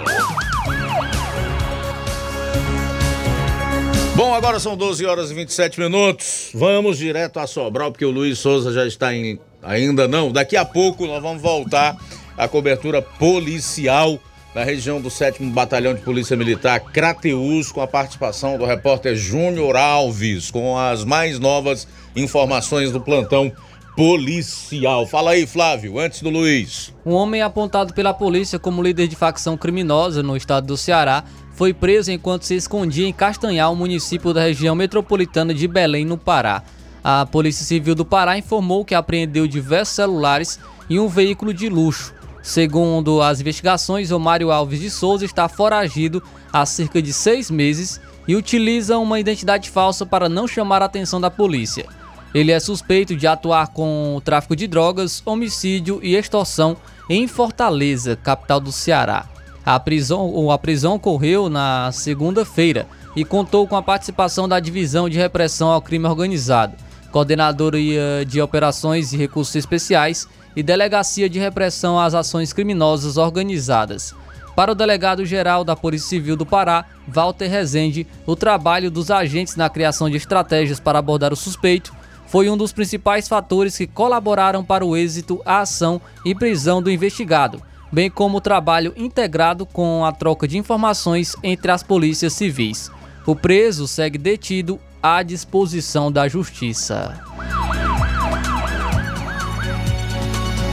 Bom, 4.15 4.33
agora 4.33 4.59
são 4.59 4.75
12 4.75 5.05
horas 5.05 5.29
e 5.29 5.35
27 5.35 5.79
minutos. 5.79 6.49
Vamos 6.51 6.97
direto 6.97 7.39
a 7.39 7.45
Sobral, 7.45 7.91
porque 7.91 8.03
o 8.03 8.09
Luiz 8.09 8.39
Souza 8.39 8.73
já 8.73 8.87
está 8.87 9.13
em. 9.13 9.39
Ainda 9.61 10.07
não. 10.07 10.31
Daqui 10.31 10.57
a 10.57 10.65
pouco 10.65 11.05
nós 11.05 11.21
vamos 11.21 11.43
voltar 11.43 11.95
à 12.35 12.47
cobertura 12.47 13.03
policial 13.03 14.19
na 14.55 14.63
região 14.63 14.99
do 14.99 15.11
7 15.11 15.43
Batalhão 15.43 15.93
de 15.93 16.01
Polícia 16.01 16.35
Militar 16.35 16.79
Crateus, 16.79 17.71
com 17.71 17.81
a 17.81 17.87
participação 17.87 18.57
do 18.57 18.65
repórter 18.65 19.15
Júnior 19.15 19.75
Alves, 19.75 20.49
com 20.49 20.75
as 20.75 21.05
mais 21.05 21.37
novas 21.37 21.87
informações 22.15 22.91
do 22.91 22.99
plantão 22.99 23.51
policial. 23.99 25.05
Fala 25.05 25.31
aí, 25.31 25.45
Flávio, 25.45 25.99
antes 25.99 26.21
do 26.21 26.29
Luiz. 26.29 26.93
Um 27.05 27.11
homem 27.11 27.41
apontado 27.41 27.93
pela 27.93 28.13
polícia 28.13 28.57
como 28.57 28.81
líder 28.81 29.09
de 29.09 29.15
facção 29.17 29.57
criminosa 29.57 30.23
no 30.23 30.37
estado 30.37 30.67
do 30.67 30.77
Ceará 30.77 31.25
foi 31.51 31.73
preso 31.73 32.09
enquanto 32.09 32.43
se 32.43 32.55
escondia 32.55 33.05
em 33.05 33.11
Castanhal, 33.11 33.75
município 33.75 34.33
da 34.33 34.43
região 34.43 34.73
metropolitana 34.73 35.53
de 35.53 35.67
Belém, 35.67 36.05
no 36.05 36.17
Pará. 36.17 36.63
A 37.03 37.25
Polícia 37.25 37.65
Civil 37.65 37.93
do 37.93 38.05
Pará 38.05 38.37
informou 38.37 38.85
que 38.85 38.95
apreendeu 38.95 39.45
diversos 39.45 39.95
celulares 39.95 40.57
e 40.89 40.97
um 40.97 41.09
veículo 41.09 41.53
de 41.53 41.67
luxo. 41.67 42.13
Segundo 42.41 43.21
as 43.21 43.41
investigações, 43.41 44.11
Omário 44.11 44.49
Alves 44.49 44.79
de 44.79 44.89
Souza 44.89 45.25
está 45.25 45.49
foragido 45.49 46.23
há 46.53 46.65
cerca 46.65 47.01
de 47.01 47.11
seis 47.11 47.51
meses 47.51 47.99
e 48.25 48.37
utiliza 48.37 48.97
uma 48.97 49.19
identidade 49.19 49.69
falsa 49.69 50.05
para 50.05 50.29
não 50.29 50.47
chamar 50.47 50.81
a 50.81 50.85
atenção 50.85 51.19
da 51.19 51.29
polícia. 51.29 51.85
Ele 52.33 52.51
é 52.51 52.59
suspeito 52.59 53.15
de 53.15 53.25
atuar 53.25 53.67
com 53.67 54.21
tráfico 54.23 54.55
de 54.55 54.67
drogas, 54.67 55.21
homicídio 55.25 55.99
e 56.03 56.15
extorsão 56.15 56.77
em 57.09 57.27
Fortaleza, 57.27 58.15
capital 58.15 58.59
do 58.59 58.71
Ceará. 58.71 59.25
A 59.65 59.79
prisão, 59.79 60.51
a 60.51 60.57
prisão 60.57 60.95
ocorreu 60.95 61.49
na 61.49 61.91
segunda-feira 61.91 62.87
e 63.15 63.25
contou 63.25 63.67
com 63.67 63.75
a 63.75 63.81
participação 63.81 64.47
da 64.47 64.59
Divisão 64.59 65.09
de 65.09 65.17
Repressão 65.17 65.69
ao 65.69 65.81
Crime 65.81 66.05
Organizado, 66.05 66.75
Coordenadoria 67.11 68.23
de 68.27 68.39
Operações 68.39 69.11
e 69.11 69.17
Recursos 69.17 69.55
Especiais 69.55 70.27
e 70.55 70.61
Delegacia 70.61 71.27
de 71.27 71.39
Repressão 71.39 71.99
às 71.99 72.13
Ações 72.13 72.53
Criminosas 72.53 73.17
Organizadas. 73.17 74.13
Para 74.55 74.71
o 74.71 74.75
delegado-geral 74.75 75.63
da 75.63 75.75
Polícia 75.75 76.09
Civil 76.09 76.35
do 76.35 76.45
Pará, 76.45 76.85
Walter 77.07 77.47
Rezende, 77.47 78.05
o 78.25 78.35
trabalho 78.35 78.91
dos 78.91 79.09
agentes 79.09 79.55
na 79.55 79.69
criação 79.69 80.09
de 80.09 80.17
estratégias 80.17 80.79
para 80.79 80.99
abordar 80.99 81.33
o 81.33 81.35
suspeito 81.35 81.93
foi 82.29 82.47
um 82.47 82.55
dos 82.55 82.71
principais 82.71 83.27
fatores 83.27 83.75
que 83.75 83.87
colaboraram 83.87 84.63
para 84.63 84.85
o 84.85 84.95
êxito, 84.95 85.41
a 85.43 85.61
ação 85.61 85.99
e 86.23 86.35
prisão 86.35 86.79
do 86.79 86.91
investigado, 86.91 87.59
bem 87.91 88.09
como 88.09 88.37
o 88.37 88.41
trabalho 88.41 88.93
integrado 88.95 89.65
com 89.65 90.05
a 90.05 90.11
troca 90.11 90.47
de 90.47 90.55
informações 90.55 91.35
entre 91.41 91.71
as 91.71 91.81
polícias 91.81 92.33
civis. 92.33 92.91
O 93.25 93.35
preso 93.35 93.87
segue 93.87 94.19
detido 94.19 94.79
à 95.01 95.23
disposição 95.23 96.11
da 96.11 96.27
justiça. 96.27 97.19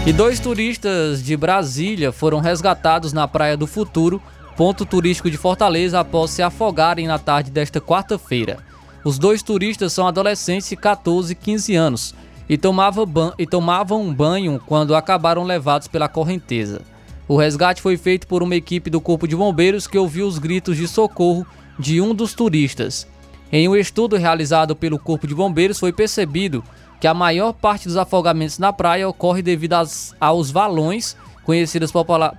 E 0.06 0.12
dois 0.12 0.38
turistas 0.38 1.22
de 1.24 1.36
Brasília 1.38 2.12
foram 2.12 2.38
resgatados 2.38 3.14
na 3.14 3.26
Praia 3.26 3.56
do 3.56 3.66
Futuro, 3.66 4.20
ponto 4.58 4.84
turístico 4.84 5.30
de 5.30 5.38
Fortaleza, 5.38 6.00
após 6.00 6.32
se 6.32 6.42
afogarem 6.42 7.06
na 7.06 7.18
tarde 7.18 7.50
desta 7.50 7.80
quarta-feira. 7.80 8.58
Os 9.06 9.20
dois 9.20 9.40
turistas 9.40 9.92
são 9.92 10.04
adolescentes 10.04 10.68
de 10.68 10.74
14 10.74 11.30
e 11.30 11.36
15 11.36 11.76
anos 11.76 12.12
e, 12.48 12.58
tomava 12.58 13.06
e 13.38 13.46
tomavam 13.46 14.02
um 14.02 14.12
banho 14.12 14.60
quando 14.66 14.96
acabaram 14.96 15.44
levados 15.44 15.86
pela 15.86 16.08
correnteza. 16.08 16.82
O 17.28 17.36
resgate 17.36 17.80
foi 17.80 17.96
feito 17.96 18.26
por 18.26 18.42
uma 18.42 18.56
equipe 18.56 18.90
do 18.90 19.00
Corpo 19.00 19.28
de 19.28 19.36
Bombeiros 19.36 19.86
que 19.86 19.96
ouviu 19.96 20.26
os 20.26 20.38
gritos 20.40 20.76
de 20.76 20.88
socorro 20.88 21.46
de 21.78 22.00
um 22.00 22.12
dos 22.12 22.34
turistas. 22.34 23.06
Em 23.52 23.68
um 23.68 23.76
estudo 23.76 24.16
realizado 24.16 24.74
pelo 24.74 24.98
Corpo 24.98 25.28
de 25.28 25.36
Bombeiros, 25.36 25.78
foi 25.78 25.92
percebido 25.92 26.64
que 27.00 27.06
a 27.06 27.14
maior 27.14 27.52
parte 27.52 27.86
dos 27.86 27.96
afogamentos 27.96 28.58
na 28.58 28.72
praia 28.72 29.08
ocorre 29.08 29.40
devido 29.40 29.74
às, 29.74 30.16
aos 30.18 30.50
valões, 30.50 31.16
conhecidas 31.44 31.92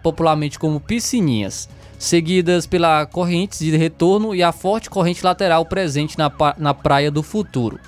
popularmente 0.04 0.60
como 0.60 0.82
piscininhas 0.82 1.70
seguidas 1.98 2.68
pela 2.68 3.06
corrente 3.06 3.58
de 3.58 3.76
retorno 3.76 4.36
e 4.36 4.44
a 4.44 4.52
forte 4.52 4.90
corrente 4.90 5.24
lateral 5.24 5.66
presente 5.66 6.18
na, 6.18 6.32
na 6.58 6.74
Praia 6.74 7.10
do 7.10 7.24
Futuro. 7.24 7.80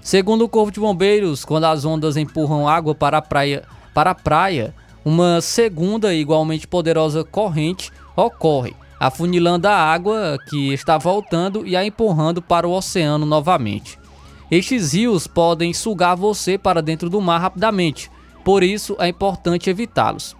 Segundo 0.00 0.44
o 0.44 0.48
Corpo 0.48 0.70
de 0.70 0.80
Bombeiros, 0.80 1.44
quando 1.44 1.64
as 1.64 1.84
ondas 1.84 2.16
empurram 2.16 2.68
água 2.68 2.94
para 2.94 3.18
a 3.18 3.22
praia, 3.22 3.64
para 3.92 4.12
a 4.12 4.14
praia 4.14 4.74
uma 5.04 5.40
segunda 5.40 6.14
e 6.14 6.20
igualmente 6.20 6.66
poderosa 6.66 7.24
corrente 7.24 7.90
ocorre, 8.16 8.74
afunilando 8.98 9.68
a 9.68 9.74
água 9.74 10.38
que 10.48 10.72
está 10.72 10.98
voltando 10.98 11.66
e 11.66 11.76
a 11.76 11.84
empurrando 11.84 12.40
para 12.40 12.66
o 12.66 12.72
oceano 12.72 13.26
novamente. 13.26 13.98
Estes 14.50 14.92
rios 14.92 15.26
podem 15.26 15.74
sugar 15.74 16.16
você 16.16 16.56
para 16.56 16.80
dentro 16.80 17.10
do 17.10 17.20
mar 17.20 17.38
rapidamente, 17.38 18.10
por 18.44 18.62
isso 18.62 18.96
é 18.98 19.08
importante 19.08 19.68
evitá-los. 19.68 20.34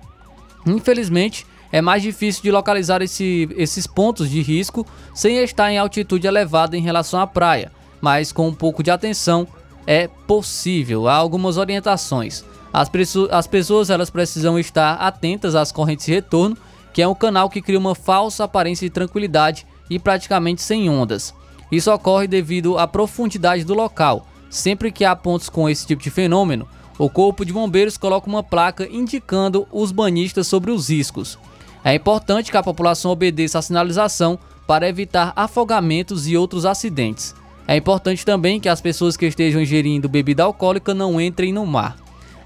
Infelizmente, 0.66 1.46
é 1.70 1.80
mais 1.80 2.02
difícil 2.02 2.42
de 2.42 2.50
localizar 2.50 3.02
esse, 3.02 3.48
esses 3.56 3.86
pontos 3.86 4.30
de 4.30 4.40
risco 4.40 4.86
sem 5.14 5.36
estar 5.38 5.70
em 5.70 5.78
altitude 5.78 6.26
elevada 6.26 6.76
em 6.76 6.82
relação 6.82 7.20
à 7.20 7.26
praia, 7.26 7.70
mas 8.00 8.32
com 8.32 8.48
um 8.48 8.54
pouco 8.54 8.82
de 8.82 8.90
atenção 8.90 9.46
é 9.86 10.08
possível. 10.26 11.08
Há 11.08 11.14
algumas 11.14 11.56
orientações. 11.56 12.44
As, 12.72 12.90
as 13.30 13.46
pessoas 13.46 13.90
elas 13.90 14.10
precisam 14.10 14.58
estar 14.58 14.94
atentas 14.94 15.54
às 15.54 15.72
correntes 15.72 16.06
de 16.06 16.12
retorno, 16.12 16.56
que 16.92 17.02
é 17.02 17.08
um 17.08 17.14
canal 17.14 17.48
que 17.48 17.62
cria 17.62 17.78
uma 17.78 17.94
falsa 17.94 18.44
aparência 18.44 18.86
de 18.86 18.92
tranquilidade 18.92 19.66
e 19.88 19.98
praticamente 19.98 20.62
sem 20.62 20.88
ondas. 20.88 21.34
Isso 21.70 21.92
ocorre 21.92 22.26
devido 22.26 22.78
à 22.78 22.86
profundidade 22.86 23.64
do 23.64 23.74
local. 23.74 24.26
Sempre 24.50 24.90
que 24.90 25.04
há 25.04 25.14
pontos 25.14 25.48
com 25.48 25.68
esse 25.68 25.86
tipo 25.86 26.02
de 26.02 26.10
fenômeno, 26.10 26.66
o 26.98 27.08
Corpo 27.08 27.44
de 27.44 27.52
Bombeiros 27.52 27.96
coloca 27.96 28.28
uma 28.28 28.42
placa 28.42 28.88
indicando 28.90 29.68
os 29.70 29.92
banhistas 29.92 30.46
sobre 30.46 30.70
os 30.70 30.88
riscos. 30.88 31.38
É 31.84 31.94
importante 31.94 32.50
que 32.50 32.56
a 32.56 32.62
população 32.62 33.10
obedeça 33.10 33.58
à 33.58 33.62
sinalização 33.62 34.38
para 34.66 34.88
evitar 34.88 35.32
afogamentos 35.34 36.28
e 36.28 36.36
outros 36.36 36.66
acidentes. 36.66 37.34
É 37.66 37.76
importante 37.76 38.24
também 38.24 38.58
que 38.58 38.68
as 38.68 38.80
pessoas 38.80 39.16
que 39.16 39.26
estejam 39.26 39.60
ingerindo 39.60 40.08
bebida 40.08 40.42
alcoólica 40.42 40.94
não 40.94 41.20
entrem 41.20 41.52
no 41.52 41.66
mar. 41.66 41.96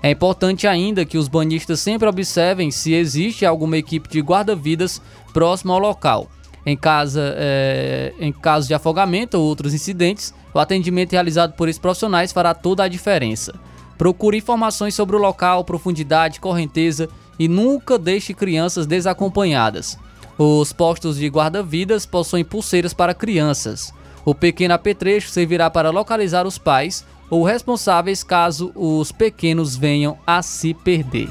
É 0.02 0.10
importante 0.10 0.66
ainda 0.66 1.04
que 1.04 1.16
os 1.16 1.28
banhistas 1.28 1.78
sempre 1.78 2.08
observem 2.08 2.72
se 2.72 2.92
existe 2.92 3.46
alguma 3.46 3.76
equipe 3.76 4.08
de 4.08 4.20
guarda-vidas 4.20 5.00
próxima 5.32 5.74
ao 5.74 5.78
local. 5.78 6.28
Em, 6.66 6.76
casa, 6.76 7.34
é, 7.36 8.12
em 8.18 8.32
caso 8.32 8.66
de 8.66 8.74
afogamento 8.74 9.38
ou 9.38 9.44
outros 9.44 9.72
incidentes, 9.74 10.34
o 10.52 10.58
atendimento 10.58 11.12
realizado 11.12 11.54
por 11.54 11.68
esses 11.68 11.80
profissionais 11.80 12.32
fará 12.32 12.52
toda 12.52 12.82
a 12.82 12.88
diferença. 12.88 13.54
Procure 13.96 14.38
informações 14.38 14.94
sobre 14.94 15.14
o 15.14 15.20
local, 15.20 15.64
profundidade, 15.64 16.40
correnteza 16.40 17.08
e 17.38 17.48
nunca 17.48 17.98
deixe 17.98 18.34
crianças 18.34 18.86
desacompanhadas. 18.86 19.98
Os 20.38 20.72
postos 20.72 21.16
de 21.16 21.28
guarda-vidas 21.28 22.06
possuem 22.06 22.44
pulseiras 22.44 22.94
para 22.94 23.14
crianças. 23.14 23.92
O 24.24 24.34
pequeno 24.34 24.74
apetrecho 24.74 25.28
servirá 25.28 25.68
para 25.68 25.90
localizar 25.90 26.46
os 26.46 26.58
pais 26.58 27.04
ou 27.28 27.44
responsáveis 27.44 28.22
caso 28.22 28.72
os 28.74 29.10
pequenos 29.10 29.76
venham 29.76 30.18
a 30.26 30.42
se 30.42 30.74
perder. 30.74 31.28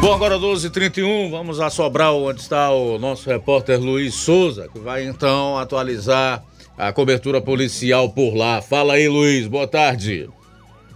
Bom, 0.00 0.14
agora 0.14 0.38
12h31, 0.38 1.30
vamos 1.30 1.58
a 1.58 1.68
Sobral, 1.68 2.22
onde 2.22 2.40
está 2.40 2.70
o 2.70 2.96
nosso 2.96 3.28
repórter 3.28 3.80
Luiz 3.80 4.14
Souza, 4.14 4.68
que 4.72 4.78
vai 4.78 5.04
então 5.04 5.58
atualizar 5.58 6.44
a 6.76 6.92
cobertura 6.92 7.40
policial 7.40 8.10
por 8.10 8.34
lá. 8.34 8.60
Fala 8.60 8.94
aí, 8.94 9.08
Luiz, 9.08 9.46
boa 9.46 9.66
tarde. 9.66 10.28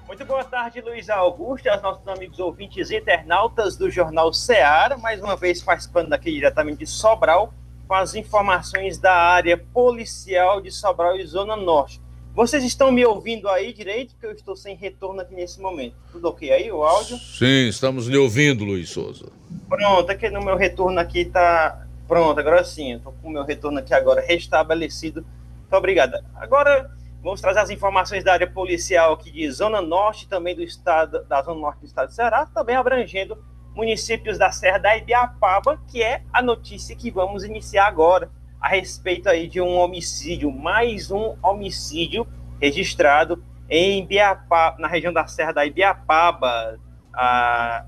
Muito 0.07 0.25
boa 0.25 0.45
tarde, 0.45 0.81
Luiz 0.81 1.09
Augusto, 1.09 1.69
aos 1.69 1.81
nossos 1.81 2.07
amigos 2.07 2.39
ouvintes 2.39 2.91
e 2.91 2.97
internautas 2.97 3.77
do 3.77 3.89
Jornal 3.89 4.33
Ceará, 4.33 4.99
mais 4.99 5.21
uma 5.21 5.37
vez 5.37 5.63
participando 5.63 6.13
aqui 6.13 6.33
diretamente 6.33 6.81
de 6.81 6.87
Sobral, 6.87 7.55
com 7.89 7.95
as 7.95 8.15
informações 8.15 8.99
da 8.99 9.15
área 9.15 9.57
policial 9.57 10.61
de 10.61 10.71
Sobral 10.71 11.17
e 11.17 11.25
Zona 11.25 11.57
Norte. 11.57 12.01
Vocês 12.35 12.63
estão 12.63 12.93
me 12.93 13.05
ouvindo 13.05 13.49
aí 13.49 13.73
direito? 13.73 14.15
Que 14.21 14.27
eu 14.27 14.33
estou 14.33 14.55
sem 14.55 14.77
retorno 14.77 15.21
aqui 15.21 15.35
nesse 15.35 15.61
momento. 15.61 15.95
Tudo 16.13 16.29
ok 16.29 16.53
aí, 16.53 16.71
o 16.71 16.85
áudio? 16.85 17.17
Sim, 17.17 17.69
estamos 17.69 18.07
lhe 18.07 18.17
ouvindo, 18.17 18.65
Luiz 18.65 18.91
Souza. 18.91 19.27
Pronto, 19.69 20.11
aqui 20.11 20.29
no 20.29 20.45
meu 20.45 20.57
retorno 20.57 21.01
aqui 21.01 21.25
tá. 21.25 21.87
Pronto, 22.07 22.39
agora 22.39 22.63
sim, 22.65 22.95
estou 22.95 23.13
com 23.21 23.29
o 23.29 23.33
meu 23.33 23.45
retorno 23.45 23.79
aqui 23.79 23.95
agora 23.95 24.21
restabelecido. 24.21 25.25
Muito 25.71 25.79
obrigada. 25.79 26.25
Agora 26.35 26.91
vamos 27.23 27.41
trazer 27.41 27.61
as 27.61 27.71
informações 27.71 28.25
da 28.25 28.33
área 28.33 28.51
policial 28.51 29.13
aqui 29.13 29.31
de 29.31 29.49
Zona 29.53 29.81
Norte, 29.81 30.29
também 30.29 30.53
do 30.53 30.65
estado, 30.65 31.25
da 31.27 31.41
Zona 31.43 31.61
Norte 31.61 31.79
do 31.79 31.87
estado 31.87 32.09
de 32.09 32.17
Ceará, 32.17 32.45
também 32.47 32.75
abrangendo 32.75 33.39
municípios 33.73 34.37
da 34.37 34.51
Serra 34.51 34.79
da 34.79 34.97
Ibiapaba, 34.97 35.81
que 35.87 36.03
é 36.03 36.25
a 36.33 36.43
notícia 36.43 36.97
que 36.97 37.09
vamos 37.09 37.45
iniciar 37.45 37.87
agora 37.87 38.33
a 38.61 38.67
respeito 38.67 39.29
aí 39.29 39.47
de 39.47 39.61
um 39.61 39.79
homicídio, 39.79 40.51
mais 40.51 41.09
um 41.13 41.37
homicídio 41.41 42.27
registrado 42.61 43.41
em 43.69 44.03
Ibiapaba, 44.03 44.77
na 44.81 44.89
região 44.89 45.13
da 45.13 45.25
Serra 45.29 45.53
da 45.53 45.65
Ibiapaba. 45.65 46.81
Ah, 47.15 47.87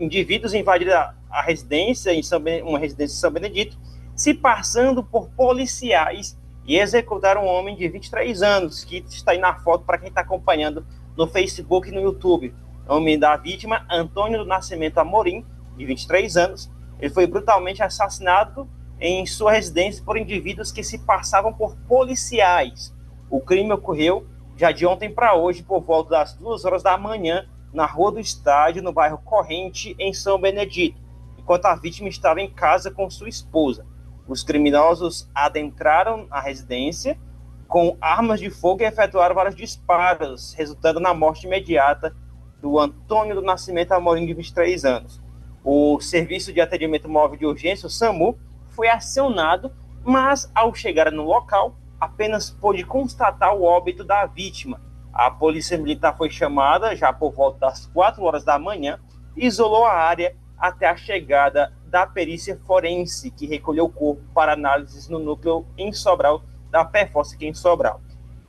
indivíduos 0.00 0.54
invadiram 0.54 0.94
a, 0.94 1.14
a 1.28 1.42
residência, 1.42 2.10
em 2.10 2.22
São, 2.22 2.42
uma 2.64 2.78
residência 2.78 3.16
em 3.16 3.20
São 3.20 3.30
Benedito, 3.30 3.78
se 4.16 4.32
passando 4.32 5.04
por 5.04 5.28
policiais 5.32 6.38
e 6.68 6.76
executaram 6.76 7.44
um 7.44 7.48
homem 7.48 7.74
de 7.74 7.88
23 7.88 8.42
anos, 8.42 8.84
que 8.84 8.98
está 9.08 9.32
aí 9.32 9.38
na 9.38 9.54
foto 9.54 9.86
para 9.86 9.96
quem 9.96 10.08
está 10.08 10.20
acompanhando 10.20 10.86
no 11.16 11.26
Facebook 11.26 11.88
e 11.88 11.92
no 11.92 12.02
YouTube. 12.02 12.54
O 12.86 12.94
nome 12.94 13.16
da 13.16 13.34
vítima, 13.38 13.86
Antônio 13.90 14.40
do 14.40 14.44
Nascimento 14.44 14.98
Amorim, 14.98 15.46
de 15.78 15.86
23 15.86 16.36
anos. 16.36 16.70
Ele 17.00 17.12
foi 17.12 17.26
brutalmente 17.26 17.82
assassinado 17.82 18.68
em 19.00 19.24
sua 19.24 19.52
residência 19.52 20.04
por 20.04 20.18
indivíduos 20.18 20.70
que 20.70 20.82
se 20.82 20.98
passavam 20.98 21.54
por 21.54 21.74
policiais. 21.88 22.94
O 23.30 23.40
crime 23.40 23.72
ocorreu 23.72 24.26
já 24.54 24.70
de 24.70 24.84
ontem 24.84 25.10
para 25.10 25.34
hoje, 25.34 25.62
por 25.62 25.80
volta 25.80 26.10
das 26.10 26.34
duas 26.34 26.66
horas 26.66 26.82
da 26.82 26.98
manhã, 26.98 27.48
na 27.72 27.86
Rua 27.86 28.12
do 28.12 28.20
Estádio, 28.20 28.82
no 28.82 28.92
bairro 28.92 29.18
Corrente, 29.18 29.96
em 29.98 30.12
São 30.12 30.38
Benedito, 30.38 31.00
enquanto 31.38 31.64
a 31.64 31.76
vítima 31.76 32.08
estava 32.10 32.42
em 32.42 32.50
casa 32.50 32.90
com 32.90 33.08
sua 33.08 33.28
esposa. 33.28 33.86
Os 34.28 34.42
criminosos 34.42 35.26
adentraram 35.34 36.26
a 36.30 36.38
residência 36.38 37.18
com 37.66 37.96
armas 37.98 38.38
de 38.38 38.50
fogo 38.50 38.82
e 38.82 38.86
efetuaram 38.86 39.34
vários 39.34 39.56
disparos, 39.56 40.52
resultando 40.52 41.00
na 41.00 41.14
morte 41.14 41.46
imediata 41.46 42.14
do 42.60 42.78
Antônio 42.78 43.34
do 43.34 43.42
Nascimento 43.42 43.92
Amorim, 43.92 44.26
de 44.26 44.34
23 44.34 44.84
anos. 44.84 45.20
O 45.64 45.98
Serviço 46.00 46.52
de 46.52 46.60
Atendimento 46.60 47.08
Móvel 47.08 47.38
de 47.38 47.46
Urgência, 47.46 47.86
o 47.86 47.90
SAMU, 47.90 48.38
foi 48.70 48.88
acionado, 48.88 49.72
mas 50.04 50.50
ao 50.54 50.74
chegar 50.74 51.10
no 51.10 51.24
local, 51.24 51.74
apenas 51.98 52.50
pôde 52.50 52.84
constatar 52.84 53.54
o 53.54 53.62
óbito 53.62 54.04
da 54.04 54.26
vítima. 54.26 54.80
A 55.12 55.30
polícia 55.30 55.78
militar 55.78 56.16
foi 56.16 56.30
chamada 56.30 56.94
já 56.94 57.12
por 57.12 57.32
volta 57.32 57.60
das 57.60 57.86
4 57.86 58.22
horas 58.22 58.44
da 58.44 58.58
manhã, 58.58 59.00
isolou 59.36 59.84
a 59.84 59.92
área 59.92 60.36
até 60.58 60.86
a 60.86 60.96
chegada 60.96 61.72
da 61.88 62.06
perícia 62.06 62.58
forense, 62.66 63.30
que 63.30 63.46
recolheu 63.46 63.86
o 63.86 63.90
corpo 63.90 64.22
para 64.34 64.52
análises 64.52 65.08
no 65.08 65.18
núcleo 65.18 65.66
em 65.76 65.92
Sobral, 65.92 66.42
da 66.70 66.82
aqui 66.82 67.46
em 67.46 67.54
Sobral. 67.54 68.00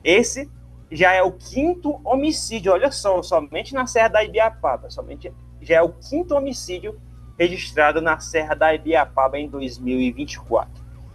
Esse 0.04 0.50
já 0.90 1.12
é 1.12 1.22
o 1.22 1.32
quinto 1.32 2.00
homicídio, 2.04 2.72
olha 2.72 2.90
só, 2.90 3.22
somente 3.22 3.74
na 3.74 3.86
Serra 3.86 4.08
da 4.08 4.24
Ibiapaba, 4.24 4.90
somente 4.90 5.32
já 5.60 5.76
é 5.76 5.82
o 5.82 5.90
quinto 5.90 6.34
homicídio 6.34 7.00
registrado 7.38 8.00
na 8.02 8.18
Serra 8.18 8.54
da 8.54 8.74
Ibiapaba 8.74 9.38
em 9.38 9.48
2024. 9.48 10.70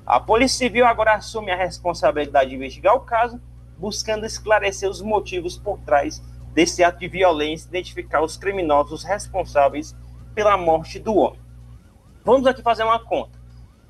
A 0.05 0.19
Polícia 0.19 0.59
Civil 0.59 0.85
agora 0.85 1.15
assume 1.15 1.51
a 1.51 1.55
responsabilidade 1.55 2.49
de 2.49 2.55
investigar 2.55 2.95
o 2.95 3.01
caso, 3.01 3.39
buscando 3.77 4.25
esclarecer 4.25 4.89
os 4.89 5.01
motivos 5.01 5.57
por 5.57 5.77
trás 5.79 6.23
desse 6.53 6.83
ato 6.83 6.99
de 6.99 7.07
violência, 7.07 7.67
identificar 7.67 8.23
os 8.23 8.37
criminosos 8.37 9.03
responsáveis 9.03 9.95
pela 10.33 10.57
morte 10.57 10.99
do 10.99 11.15
homem. 11.15 11.44
Vamos 12.25 12.47
aqui 12.47 12.63
fazer 12.63 12.81
uma 12.81 12.97
conta 12.97 13.39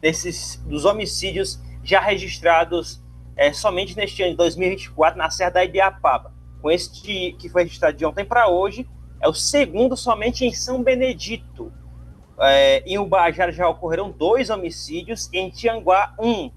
desses 0.02 0.58
dos 0.66 0.84
homicídios 0.84 1.58
já 1.82 2.02
registrados 2.02 3.02
é, 3.34 3.54
somente 3.54 3.96
neste 3.96 4.22
ano 4.24 4.32
de 4.32 4.38
2024 4.38 5.18
na 5.18 5.30
Serra 5.30 5.52
da 5.52 5.64
Ibiapaba. 5.64 6.34
Com 6.62 6.70
este 6.70 7.32
que 7.40 7.48
foi 7.48 7.64
registrado 7.64 7.96
de 7.96 8.06
ontem 8.06 8.26
para 8.26 8.50
hoje, 8.50 8.86
é 9.22 9.30
o 9.30 9.34
segundo 9.34 9.96
somente 9.96 10.44
em 10.44 10.52
São 10.52 10.84
Benedito, 10.84 11.72
é, 12.38 12.84
em 12.86 12.98
Ubajara 12.98 13.54
já 13.54 13.70
ocorreram 13.70 14.12
dois 14.12 14.50
homicídios, 14.50 15.30
em 15.32 15.50
Tianguá, 15.50 16.14
um, 16.20 16.52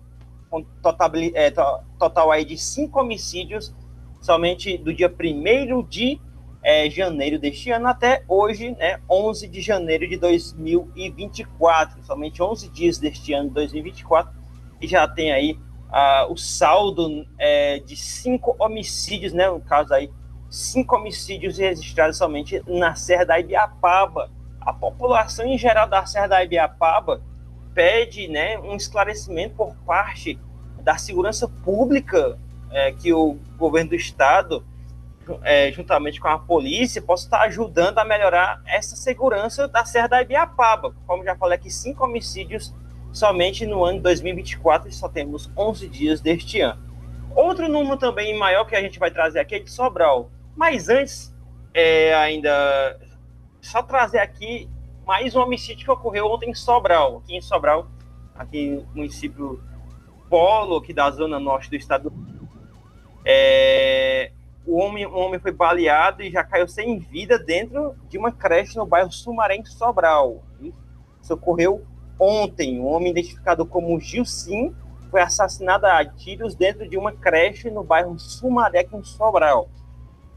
com 0.51 0.65
total, 0.83 1.13
é, 1.33 1.53
total 1.97 2.33
aí 2.33 2.45
de 2.45 2.59
cinco 2.59 2.99
homicídios, 2.99 3.73
somente 4.21 4.77
do 4.77 4.93
dia 4.93 5.09
1 5.09 5.83
de 5.85 6.21
é, 6.63 6.89
janeiro 6.91 7.39
deste 7.39 7.71
ano 7.71 7.87
até 7.87 8.23
hoje, 8.29 8.71
né, 8.79 9.01
11 9.09 9.49
de 9.49 9.61
janeiro 9.61 10.09
de 10.09 10.17
2024, 10.17 12.03
somente 12.05 12.43
11 12.43 12.69
dias 12.69 12.99
deste 12.99 13.33
ano 13.33 13.49
de 13.49 13.55
2024, 13.55 14.33
e 14.81 14.87
já 14.87 15.07
tem 15.07 15.33
aí 15.33 15.53
uh, 15.53 16.33
o 16.33 16.37
saldo 16.37 17.27
é, 17.39 17.79
de 17.81 17.97
cinco 17.97 18.57
homicídios, 18.59 19.33
né, 19.33 19.49
no 19.49 19.61
caso 19.61 19.95
aí, 19.95 20.11
cinco 20.51 20.97
homicídios 20.97 21.59
registrados 21.59 22.17
somente 22.17 22.63
na 22.67 22.95
Serra 22.95 23.25
da 23.25 23.41
Ibiapaba, 23.41 24.31
a 24.61 24.73
população 24.73 25.47
em 25.47 25.57
geral 25.57 25.89
da 25.89 26.05
Serra 26.07 26.27
da 26.27 26.45
Ibiapaba 26.45 27.23
pede 27.75 28.29
né, 28.29 28.59
um 28.59 28.75
esclarecimento 28.75 29.55
por 29.55 29.75
parte 29.87 30.39
da 30.83 30.97
segurança 30.97 31.49
pública 31.49 32.39
é, 32.71 32.93
que 32.93 33.13
o 33.13 33.39
governo 33.57 33.91
do 33.91 33.97
estado, 33.97 34.65
é, 35.43 35.71
juntamente 35.73 36.21
com 36.21 36.29
a 36.29 36.39
polícia, 36.39 37.03
possa 37.03 37.25
estar 37.25 37.43
ajudando 37.43 37.99
a 37.99 38.05
melhorar 38.05 38.63
essa 38.67 38.97
segurança 38.97 39.69
da 39.69 39.85
Serra 39.85 40.09
da 40.09 40.23
Ibiapaba. 40.23 40.95
Como 41.07 41.25
já 41.25 41.37
falei 41.37 41.57
aqui, 41.57 41.71
cinco 41.71 42.05
homicídios 42.05 42.75
somente 43.13 43.67
no 43.67 43.85
ano 43.85 43.99
de 43.99 44.05
2024 44.05 44.89
e 44.89 44.93
só 44.93 45.09
temos 45.09 45.51
11 45.57 45.89
dias 45.89 46.21
deste 46.21 46.61
ano. 46.61 46.83
Outro 47.35 47.69
número 47.69 47.97
também 47.97 48.37
maior 48.37 48.65
que 48.65 48.75
a 48.75 48.81
gente 48.81 48.99
vai 48.99 49.11
trazer 49.11 49.41
aqui 49.41 49.57
é 49.57 49.59
de 49.59 49.71
Sobral. 49.71 50.31
Mas 50.57 50.89
antes, 50.89 51.35
é, 51.73 52.15
ainda 52.15 52.99
só 53.61 53.83
trazer 53.83 54.19
aqui 54.19 54.69
mais 55.07 55.35
um 55.35 55.41
homicídio 55.41 55.85
que 55.85 55.91
ocorreu 55.91 56.27
ontem 56.27 56.51
em 56.51 56.55
Sobral, 56.55 57.19
aqui 57.19 57.37
em 57.37 57.41
Sobral, 57.41 57.89
aqui 58.35 58.71
no 58.71 58.87
município 58.95 59.63
Polo, 60.29 60.77
aqui 60.77 60.93
da 60.93 61.11
zona 61.11 61.39
norte 61.39 61.71
do 61.71 61.77
estado. 61.77 62.13
É, 63.25 64.33
o 64.69 64.77
homem, 64.77 65.07
o 65.07 65.15
homem 65.15 65.41
foi 65.41 65.51
baleado 65.51 66.23
e 66.23 66.31
já 66.31 66.45
caiu 66.45 66.69
sem 66.69 66.99
vida 66.99 67.39
dentro 67.39 67.97
de 68.07 68.19
uma 68.19 68.31
creche 68.31 68.77
no 68.77 68.85
bairro 68.85 69.11
Sumaré, 69.11 69.59
Sobral. 69.65 70.43
Isso 71.23 71.33
ocorreu 71.33 71.87
ontem. 72.21 72.79
Um 72.79 72.87
homem 72.87 73.11
identificado 73.11 73.65
como 73.65 73.99
Gilcim 73.99 74.75
foi 75.11 75.23
assassinado 75.23 75.87
a 75.87 76.05
tiros 76.05 76.55
dentro 76.55 76.87
de 76.87 76.99
uma 76.99 77.13
creche 77.13 77.71
no 77.71 77.83
bairro 77.83 78.19
Sumaré, 78.19 78.87
em 78.93 79.03
Sobral. 79.03 79.71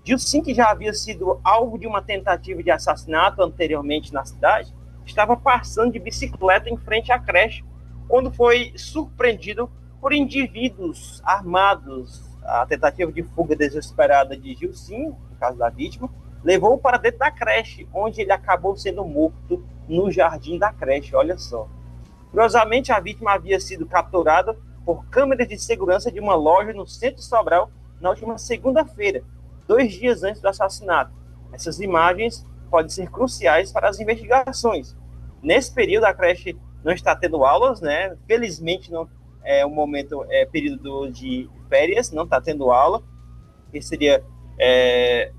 Dilcim, 0.02 0.42
que 0.42 0.54
já 0.54 0.72
havia 0.72 0.94
sido 0.94 1.40
alvo 1.44 1.78
de 1.78 1.86
uma 1.86 2.02
tentativa 2.02 2.64
de 2.64 2.72
assassinato 2.72 3.44
anteriormente 3.44 4.14
na 4.14 4.24
cidade, 4.24 4.74
estava 5.06 5.36
passando 5.36 5.92
de 5.92 6.00
bicicleta 6.00 6.70
em 6.70 6.78
frente 6.78 7.12
à 7.12 7.20
creche 7.20 7.66
quando 8.08 8.32
foi 8.32 8.72
surpreendido 8.78 9.70
por 10.00 10.14
indivíduos 10.14 11.22
armados. 11.26 12.31
A 12.44 12.66
tentativa 12.66 13.12
de 13.12 13.24
fuga 13.24 13.56
desesperada 13.56 14.36
de 14.36 14.54
Gilcim, 14.56 15.08
no 15.08 15.36
caso 15.40 15.58
da 15.58 15.70
vítima, 15.70 16.10
levou 16.44 16.78
para 16.78 16.98
dentro 16.98 17.20
da 17.20 17.32
creche, 17.32 17.88
onde 17.94 18.22
ele 18.22 18.32
acabou 18.32 18.76
sendo 18.76 19.06
morto 19.06 19.64
no 19.88 20.12
jardim 20.12 20.58
da 20.58 20.74
creche. 20.74 21.16
Olha 21.16 21.38
só. 21.38 21.68
Curiosamente, 22.32 22.92
a 22.92 23.00
vítima 23.00 23.34
havia 23.34 23.60
sido 23.60 23.86
capturada 23.86 24.58
por 24.86 25.06
câmeras 25.06 25.48
de 25.48 25.60
segurança 25.60 26.12
de 26.12 26.20
uma 26.20 26.34
loja 26.34 26.74
no 26.74 26.88
centro 26.88 27.18
de 27.18 27.26
Sobral 27.26 27.70
na 28.00 28.10
última 28.10 28.38
segunda-feira, 28.38 29.24
dois 29.68 29.94
dias 29.94 30.24
antes 30.24 30.42
do 30.42 30.48
assassinato. 30.48 31.12
Essas 31.54 31.80
imagens 31.80 32.46
podem 32.70 32.90
ser 32.90 33.12
cruciais 33.12 33.72
para 33.72 33.90
as 33.90 34.00
investigações. 34.00 34.96
Nesse 35.44 35.72
período, 35.72 36.06
a 36.06 36.14
creche 36.14 36.58
não 36.84 36.94
está 36.94 37.16
tendo 37.16 37.46
aulas, 37.46 37.82
né? 37.82 38.16
Felizmente, 38.26 38.92
não 38.92 39.08
é 39.44 39.66
o 39.66 39.70
momento, 39.70 40.26
é 40.30 40.46
período 40.46 41.12
de 41.12 41.50
férias, 41.72 42.12
não 42.12 42.24
está 42.24 42.42
tendo 42.42 42.70
aula. 42.70 43.02
E 43.74 43.82
seria, 43.82 44.22
é, 44.60 45.32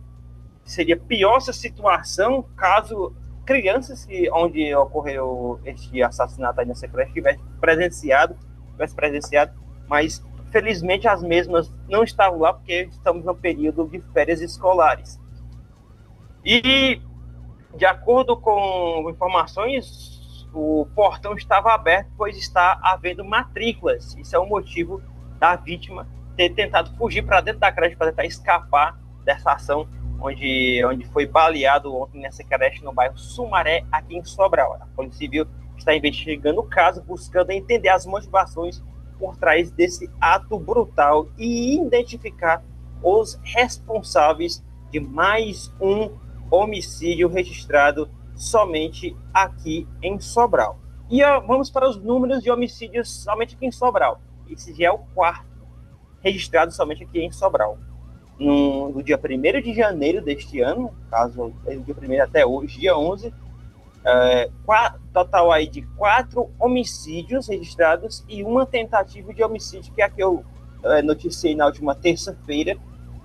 seria 0.65 0.97
pior 0.97 1.37
essa 1.37 1.53
situação 1.53 2.43
caso 2.57 3.15
crianças 3.45 4.07
que, 4.07 4.31
onde 4.33 4.75
ocorreu 4.75 5.61
este 5.67 6.03
assassinato 6.03 6.61
aí 6.61 6.67
nessa 6.67 6.89
creche 6.89 7.13
tivesse 7.13 7.41
presenciado, 7.61 8.35
tivesse 8.71 8.95
presenciado, 8.95 9.53
mas 9.87 10.25
felizmente 10.51 11.07
as 11.07 11.23
mesmas 11.23 11.71
não 11.89 12.03
estavam 12.03 12.39
lá 12.39 12.55
porque 12.55 12.89
estamos 12.91 13.25
no 13.25 13.35
período 13.35 13.87
de 13.89 14.01
férias 14.13 14.41
escolares. 14.41 15.21
E 16.45 17.03
de 17.77 17.85
acordo 17.85 18.37
com 18.37 19.07
informações, 19.11 20.49
o 20.55 20.87
portão 20.95 21.35
estava 21.35 21.73
aberto, 21.73 22.11
pois 22.17 22.37
está 22.37 22.79
havendo 22.83 23.25
matrículas. 23.25 24.15
Isso 24.17 24.35
é 24.37 24.39
o 24.39 24.47
motivo 24.47 25.03
da 25.39 25.57
vítima 25.57 26.07
ter 26.37 26.51
tentado 26.51 26.97
fugir 26.97 27.23
para 27.23 27.41
dentro 27.41 27.61
da 27.61 27.73
creche 27.73 27.97
para 27.97 28.09
tentar 28.09 28.25
escapar 28.25 28.99
dessa 29.25 29.53
ação 29.53 29.89
onde, 30.21 30.85
onde 30.85 31.05
foi 31.07 31.27
baleado 31.27 31.95
ontem 31.95 32.21
nessa 32.21 32.45
creche 32.45 32.83
no 32.85 32.93
bairro 32.93 33.19
Sumaré, 33.19 33.85
aqui 33.91 34.17
em 34.17 34.25
Sobral. 34.25 34.75
A 34.81 34.87
Polícia 34.95 35.19
Civil 35.19 35.47
está 35.77 35.95
investigando 35.95 36.61
o 36.61 36.65
caso, 36.65 37.03
buscando 37.03 37.51
entender 37.51 37.89
as 37.89 38.07
motivações 38.07 38.83
por 39.19 39.37
trás 39.37 39.71
desse 39.71 40.09
ato 40.21 40.59
brutal 40.59 41.29
e 41.37 41.81
identificar 41.81 42.63
os 43.03 43.39
responsáveis 43.43 44.65
de 44.91 45.01
mais 45.01 45.73
um 45.81 46.11
homicídio 46.51 47.29
registrado 47.29 48.09
somente 48.35 49.17
aqui 49.35 49.89
em 50.03 50.21
Sobral. 50.21 50.79
E 51.11 51.23
ó, 51.23 51.41
vamos 51.41 51.71
para 51.71 51.89
os 51.89 51.97
números 51.97 52.43
de 52.43 52.51
homicídios 52.51 53.11
somente 53.23 53.55
aqui 53.55 53.67
em 53.67 53.73
Sobral. 53.73 54.21
Esse 54.49 54.73
já 54.75 54.87
é 54.87 54.91
o 54.91 54.99
quarto 54.99 55.52
registrado 56.23 56.73
somente 56.73 57.05
aqui 57.05 57.21
em 57.21 57.33
Sobral. 57.33 57.79
No, 58.39 58.91
no 58.91 59.03
dia 59.03 59.19
1 59.19 59.63
de 59.63 59.75
janeiro 59.75 60.23
deste 60.23 60.61
ano, 60.61 60.93
caso 61.11 61.53
do 61.65 61.81
dia 61.81 61.95
1 61.95 62.23
até 62.23 62.47
hoje, 62.47 62.81
dia 62.81 62.97
11, 62.97 63.33
é, 64.05 64.51
quatro, 64.65 65.01
total 65.13 65.53
aí 65.53 65.69
de 65.69 65.83
quatro 65.97 66.51
homicídios 66.59 67.49
registrados 67.49 68.25
e 68.29 68.43
uma 68.43 68.67
tentativa 68.67 69.33
de 69.33 69.45
homicídio, 69.45 69.93
que 69.93 70.03
é 70.03 70.05
a 70.05 70.11
que 70.11 70.23
eu 70.23 70.45
é, 70.83 71.03
noticiei 71.03 71.55
na 71.55 71.67
última 71.67 71.95
terça-feira, 71.95 72.77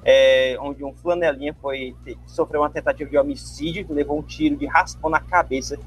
é, 0.04 0.56
onde 0.60 0.84
um 0.84 0.94
flanelinha 0.94 1.56
foi 1.62 1.96
sofreu 2.26 2.62
uma 2.62 2.70
tentativa 2.70 3.10
de 3.10 3.18
homicídio, 3.18 3.86
levou 3.90 4.20
um 4.20 4.22
tiro 4.22 4.56
de 4.56 4.66
raspão 4.66 5.10
na 5.10 5.20
cabeça 5.20 5.78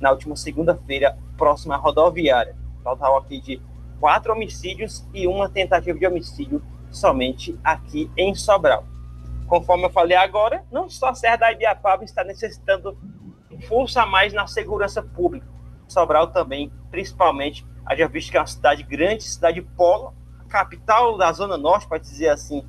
na 0.00 0.10
última 0.10 0.36
segunda-feira, 0.36 1.16
próxima 1.36 1.74
à 1.74 1.78
rodoviária. 1.78 2.54
Total 2.84 3.16
aqui 3.16 3.40
de 3.40 3.60
quatro 4.00 4.32
homicídios 4.32 5.06
e 5.12 5.26
uma 5.26 5.48
tentativa 5.48 5.98
de 5.98 6.06
homicídio 6.06 6.62
somente 6.90 7.58
aqui 7.62 8.10
em 8.16 8.34
Sobral. 8.34 8.84
Conforme 9.46 9.84
eu 9.84 9.90
falei 9.90 10.16
agora, 10.16 10.64
não 10.72 10.88
só 10.88 11.10
a 11.10 11.14
Serra 11.14 11.36
da 11.36 11.52
Ibiapaba 11.52 12.04
está 12.04 12.24
necessitando 12.24 12.96
força 13.68 14.02
a 14.02 14.06
mais 14.06 14.32
na 14.32 14.46
segurança 14.46 15.02
pública. 15.02 15.46
Sobral 15.88 16.28
também, 16.28 16.72
principalmente, 16.90 17.64
já 17.96 18.08
visto 18.08 18.30
que 18.30 18.36
é 18.36 18.40
uma 18.40 18.46
cidade 18.46 18.82
grande, 18.82 19.22
cidade 19.22 19.62
polo, 19.62 20.12
capital 20.48 21.16
da 21.16 21.32
Zona 21.32 21.56
Norte, 21.56 21.88
pode 21.88 22.04
dizer 22.04 22.28
assim, 22.28 22.64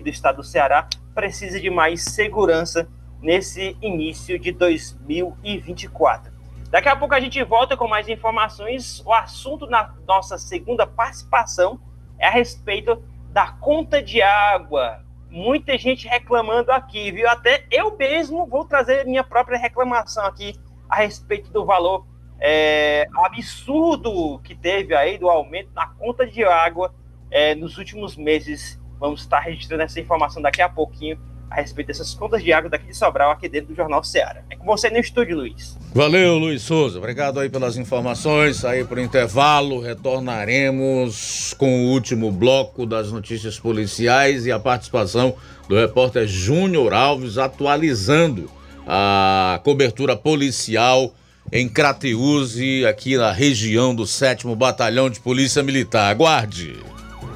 do 0.00 0.08
estado 0.08 0.36
do 0.36 0.44
Ceará, 0.44 0.86
precisa 1.14 1.60
de 1.60 1.70
mais 1.70 2.04
segurança 2.04 2.88
nesse 3.20 3.76
início 3.82 4.38
de 4.38 4.52
2024. 4.52 6.37
Daqui 6.70 6.88
a 6.88 6.96
pouco 6.96 7.14
a 7.14 7.20
gente 7.20 7.42
volta 7.42 7.76
com 7.76 7.88
mais 7.88 8.08
informações. 8.08 9.02
O 9.04 9.12
assunto 9.12 9.66
na 9.66 9.94
nossa 10.06 10.36
segunda 10.36 10.86
participação 10.86 11.80
é 12.18 12.26
a 12.26 12.30
respeito 12.30 13.02
da 13.30 13.52
conta 13.52 14.02
de 14.02 14.20
água. 14.20 15.04
Muita 15.30 15.76
gente 15.78 16.06
reclamando 16.06 16.72
aqui, 16.72 17.10
viu? 17.10 17.28
Até 17.28 17.64
eu 17.70 17.96
mesmo 17.96 18.46
vou 18.46 18.64
trazer 18.64 19.04
minha 19.04 19.24
própria 19.24 19.58
reclamação 19.58 20.24
aqui 20.24 20.54
a 20.88 20.96
respeito 20.96 21.50
do 21.50 21.64
valor 21.64 22.06
é, 22.40 23.06
absurdo 23.14 24.38
que 24.40 24.54
teve 24.54 24.94
aí 24.94 25.18
do 25.18 25.28
aumento 25.28 25.70
na 25.74 25.86
conta 25.86 26.26
de 26.26 26.44
água 26.44 26.94
é, 27.30 27.54
nos 27.54 27.76
últimos 27.76 28.16
meses 28.16 28.78
Vamos 28.98 29.20
estar 29.20 29.38
registrando 29.40 29.82
essa 29.82 30.00
informação 30.00 30.42
daqui 30.42 30.60
a 30.60 30.68
pouquinho 30.68 31.18
a 31.50 31.56
respeito 31.56 31.88
dessas 31.88 32.14
contas 32.14 32.42
de 32.42 32.52
água 32.52 32.70
daqui 32.70 32.86
de 32.86 32.96
Sobral, 32.96 33.30
aqui 33.30 33.48
dentro 33.48 33.68
do 33.68 33.74
Jornal 33.74 34.04
Ceará. 34.04 34.42
É 34.50 34.56
com 34.56 34.64
você 34.64 34.90
no 34.90 34.98
estúdio, 34.98 35.36
Luiz. 35.36 35.76
Valeu, 35.94 36.36
Luiz 36.38 36.62
Souza. 36.62 36.98
Obrigado 36.98 37.40
aí 37.40 37.48
pelas 37.48 37.76
informações. 37.76 38.64
Aí 38.64 38.84
para 38.84 38.98
o 38.98 39.02
intervalo, 39.02 39.80
retornaremos 39.80 41.54
com 41.58 41.84
o 41.84 41.88
último 41.88 42.30
bloco 42.30 42.84
das 42.84 43.10
notícias 43.10 43.58
policiais 43.58 44.46
e 44.46 44.52
a 44.52 44.58
participação 44.58 45.34
do 45.68 45.76
repórter 45.76 46.26
Júnior 46.26 46.92
Alves 46.92 47.38
atualizando 47.38 48.50
a 48.86 49.60
cobertura 49.64 50.16
policial 50.16 51.14
em 51.50 51.68
Crateuse, 51.68 52.84
aqui 52.86 53.16
na 53.16 53.32
região 53.32 53.94
do 53.94 54.06
7 54.06 54.46
Batalhão 54.54 55.08
de 55.08 55.20
Polícia 55.20 55.62
Militar. 55.62 56.10
Aguarde! 56.10 56.76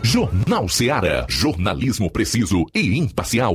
Jornal 0.02 0.68
Ceará. 0.68 1.24
Jornalismo 1.28 2.10
preciso 2.10 2.66
e 2.74 2.98
imparcial. 2.98 3.54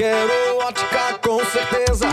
Quero 0.00 0.56
Ótica 0.66 1.18
com 1.20 1.44
certeza 1.44 2.09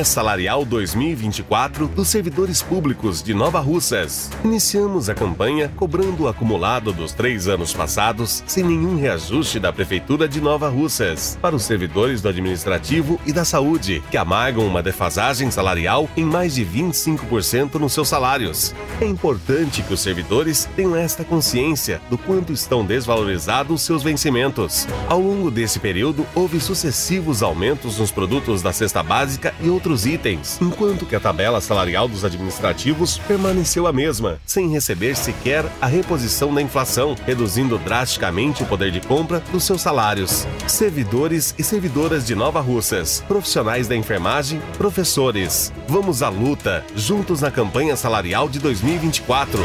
Campanha 0.00 0.04
Salarial 0.04 0.64
2024 0.64 1.88
dos 1.88 2.08
servidores 2.08 2.62
públicos 2.62 3.22
de 3.22 3.34
Nova 3.34 3.60
Russas. 3.60 4.30
Iniciamos 4.42 5.10
a 5.10 5.14
campanha 5.14 5.70
cobrando 5.76 6.22
o 6.22 6.28
acumulado 6.28 6.92
dos 6.92 7.12
três 7.12 7.48
anos 7.48 7.74
passados 7.74 8.42
sem 8.46 8.64
nenhum 8.64 8.96
reajuste 8.96 9.60
da 9.60 9.72
Prefeitura 9.72 10.26
de 10.26 10.40
Nova 10.40 10.68
Russas 10.70 11.38
para 11.42 11.54
os 11.54 11.64
servidores 11.64 12.22
do 12.22 12.28
Administrativo 12.28 13.20
e 13.26 13.32
da 13.32 13.44
Saúde, 13.44 14.02
que 14.10 14.16
amargam 14.16 14.66
uma 14.66 14.82
defasagem 14.82 15.50
salarial 15.50 16.08
em 16.16 16.24
mais 16.24 16.54
de 16.54 16.64
25% 16.64 17.74
nos 17.74 17.92
seus 17.92 18.08
salários. 18.08 18.74
É 19.00 19.06
importante 19.06 19.82
que 19.82 19.92
os 19.92 20.00
servidores 20.00 20.68
tenham 20.76 20.96
esta 20.96 21.24
consciência 21.24 22.00
do 22.08 22.16
quanto 22.16 22.52
estão 22.52 22.84
desvalorizados 22.86 23.82
seus 23.82 24.02
vencimentos. 24.02 24.86
Ao 25.08 25.20
longo 25.20 25.50
desse 25.50 25.78
período, 25.78 26.26
houve 26.34 26.58
sucessivos 26.58 27.42
aumentos 27.42 27.98
nos 27.98 28.10
produtos 28.10 28.62
da 28.62 28.72
cesta 28.72 29.02
básica 29.02 29.54
e 29.60 29.68
outros 29.68 29.89
itens, 30.06 30.58
enquanto 30.60 31.06
que 31.06 31.16
a 31.16 31.20
tabela 31.20 31.60
salarial 31.60 32.08
dos 32.08 32.24
administrativos 32.24 33.18
permaneceu 33.18 33.86
a 33.86 33.92
mesma, 33.92 34.40
sem 34.46 34.70
receber 34.70 35.16
sequer 35.16 35.64
a 35.80 35.86
reposição 35.86 36.52
da 36.52 36.62
inflação, 36.62 37.16
reduzindo 37.26 37.78
drasticamente 37.78 38.62
o 38.62 38.66
poder 38.66 38.90
de 38.90 39.00
compra 39.00 39.40
dos 39.52 39.64
seus 39.64 39.80
salários. 39.80 40.46
Servidores 40.66 41.54
e 41.58 41.62
servidoras 41.62 42.26
de 42.26 42.34
Nova 42.34 42.60
Russas, 42.60 43.22
profissionais 43.26 43.86
da 43.88 43.96
enfermagem, 43.96 44.60
professores. 44.78 45.72
Vamos 45.86 46.22
à 46.22 46.28
luta, 46.28 46.84
juntos 46.94 47.40
na 47.40 47.50
campanha 47.50 47.96
salarial 47.96 48.48
de 48.48 48.58
2024. 48.58 49.60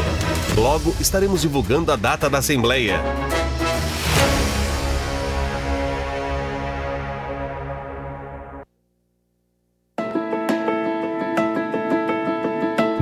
Logo 0.56 0.94
estaremos 1.00 1.42
divulgando 1.42 1.92
a 1.92 1.96
data 1.96 2.28
da 2.28 2.38
Assembleia. 2.38 3.00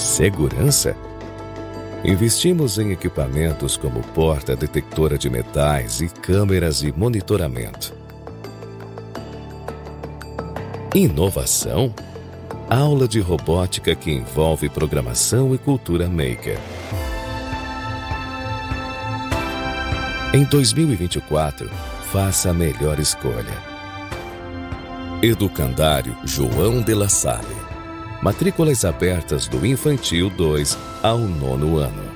Segurança? 0.00 0.96
Investimos 2.02 2.78
em 2.78 2.90
equipamentos 2.90 3.76
como 3.76 4.00
porta 4.00 4.56
detectora 4.56 5.18
de 5.18 5.28
metais 5.28 6.00
e 6.00 6.08
câmeras 6.08 6.78
de 6.78 6.90
monitoramento. 6.90 7.92
Inovação? 10.94 11.94
Aula 12.70 13.06
de 13.06 13.20
robótica 13.20 13.94
que 13.94 14.10
envolve 14.10 14.70
programação 14.70 15.54
e 15.54 15.58
cultura 15.58 16.08
maker. 16.08 16.58
Em 20.32 20.44
2024, 20.44 21.68
faça 22.10 22.50
a 22.50 22.54
melhor 22.54 22.98
escolha. 22.98 23.70
Educandário 25.22 26.16
João 26.24 26.80
de 26.80 26.94
La 26.94 27.08
Salle. 27.10 27.59
Matrículas 28.22 28.84
abertas 28.84 29.48
do 29.48 29.64
Infantil 29.64 30.28
2 30.28 30.76
ao 31.02 31.18
nono 31.20 31.78
ano. 31.78 32.09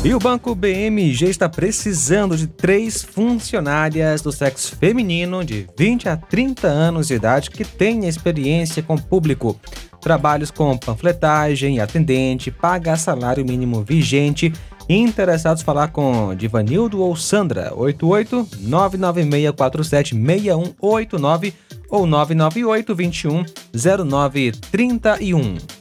E 0.03 0.15
o 0.15 0.19
Banco 0.19 0.55
BMG 0.55 1.29
está 1.29 1.47
precisando 1.47 2.35
de 2.35 2.47
três 2.47 3.03
funcionárias 3.03 4.23
do 4.23 4.31
sexo 4.31 4.75
feminino 4.75 5.45
de 5.45 5.67
20 5.77 6.09
a 6.09 6.17
30 6.17 6.67
anos 6.67 7.09
de 7.09 7.13
idade 7.13 7.51
que 7.51 7.63
tenha 7.63 8.09
experiência 8.09 8.81
com 8.81 8.97
público. 8.97 9.59
Trabalhos 10.01 10.49
com 10.49 10.75
panfletagem, 10.75 11.79
atendente, 11.79 12.49
paga 12.49 12.97
salário 12.97 13.45
mínimo 13.45 13.83
vigente. 13.83 14.51
Interessados 14.89 15.61
falar 15.61 15.89
com 15.89 16.33
Divanildo 16.33 16.99
ou 16.99 17.15
Sandra, 17.15 17.71
88 17.75 18.47
99647 18.59 20.15
6189 20.15 21.53
ou 21.91 22.07
998 22.07 22.95
21 22.95 23.45
0931. 23.71 25.80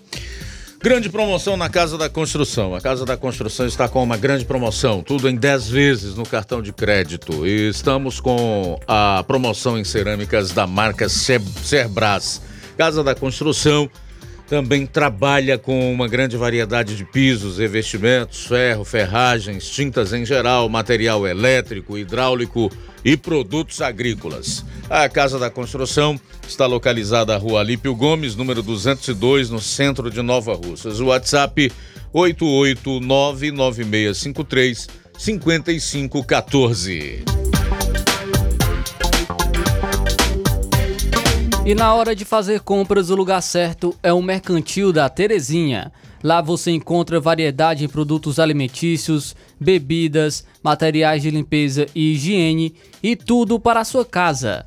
Grande 0.82 1.10
promoção 1.10 1.58
na 1.58 1.68
Casa 1.68 1.98
da 1.98 2.08
Construção. 2.08 2.74
A 2.74 2.80
Casa 2.80 3.04
da 3.04 3.14
Construção 3.14 3.66
está 3.66 3.86
com 3.86 4.02
uma 4.02 4.16
grande 4.16 4.46
promoção, 4.46 5.02
tudo 5.02 5.28
em 5.28 5.36
10 5.36 5.68
vezes 5.68 6.14
no 6.14 6.24
cartão 6.24 6.62
de 6.62 6.72
crédito. 6.72 7.46
E 7.46 7.68
estamos 7.68 8.18
com 8.18 8.80
a 8.88 9.22
promoção 9.26 9.78
em 9.78 9.84
cerâmicas 9.84 10.52
da 10.52 10.66
marca 10.66 11.06
Cerbras. 11.06 12.40
Casa 12.78 13.04
da 13.04 13.14
Construção 13.14 13.90
também 14.48 14.86
trabalha 14.86 15.58
com 15.58 15.92
uma 15.92 16.08
grande 16.08 16.38
variedade 16.38 16.96
de 16.96 17.04
pisos, 17.04 17.58
revestimentos, 17.58 18.46
ferro, 18.46 18.82
ferragens, 18.82 19.68
tintas 19.68 20.14
em 20.14 20.24
geral, 20.24 20.66
material 20.70 21.26
elétrico, 21.26 21.98
hidráulico 21.98 22.72
e 23.04 23.18
produtos 23.18 23.82
agrícolas. 23.82 24.64
A 24.90 25.08
Casa 25.08 25.38
da 25.38 25.48
Construção 25.48 26.20
está 26.48 26.66
localizada 26.66 27.32
na 27.32 27.38
Rua 27.38 27.60
Alípio 27.60 27.94
Gomes, 27.94 28.34
número 28.34 28.60
202, 28.60 29.48
no 29.48 29.60
centro 29.60 30.10
de 30.10 30.20
Nova 30.20 30.54
Russas. 30.54 30.98
O 30.98 31.06
WhatsApp 31.06 31.70
8899653 32.12 34.88
5514. 35.16 37.24
E 41.64 41.72
na 41.72 41.94
hora 41.94 42.16
de 42.16 42.24
fazer 42.24 42.58
compras, 42.58 43.10
o 43.10 43.14
lugar 43.14 43.42
certo 43.42 43.96
é 44.02 44.12
o 44.12 44.20
Mercantil 44.20 44.92
da 44.92 45.08
Terezinha. 45.08 45.92
Lá 46.20 46.42
você 46.42 46.72
encontra 46.72 47.20
variedade 47.20 47.84
em 47.84 47.88
produtos 47.88 48.40
alimentícios, 48.40 49.36
bebidas, 49.58 50.44
materiais 50.64 51.22
de 51.22 51.30
limpeza 51.30 51.86
e 51.94 52.14
higiene 52.14 52.74
e 53.00 53.14
tudo 53.14 53.60
para 53.60 53.78
a 53.78 53.84
sua 53.84 54.04
casa. 54.04 54.66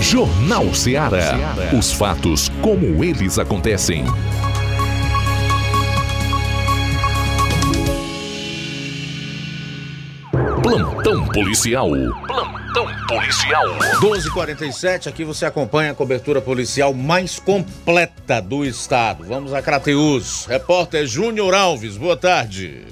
Jornal 0.00 0.74
Ceará. 0.74 1.36
Os 1.78 1.92
fatos 1.92 2.50
como 2.62 3.04
eles 3.04 3.38
acontecem. 3.38 4.04
Plantão 10.62 11.26
policial. 11.26 11.90
Plantão 12.26 12.86
policial. 13.06 13.66
1247, 14.00 15.08
aqui 15.08 15.22
você 15.22 15.44
acompanha 15.44 15.92
a 15.92 15.94
cobertura 15.94 16.40
policial 16.40 16.94
mais 16.94 17.38
completa 17.38 18.40
do 18.40 18.64
estado. 18.64 19.24
Vamos 19.24 19.52
a 19.52 19.60
Crateus. 19.60 20.46
Repórter 20.46 21.06
Júnior 21.06 21.54
Alves, 21.54 21.98
boa 21.98 22.16
tarde. 22.16 22.86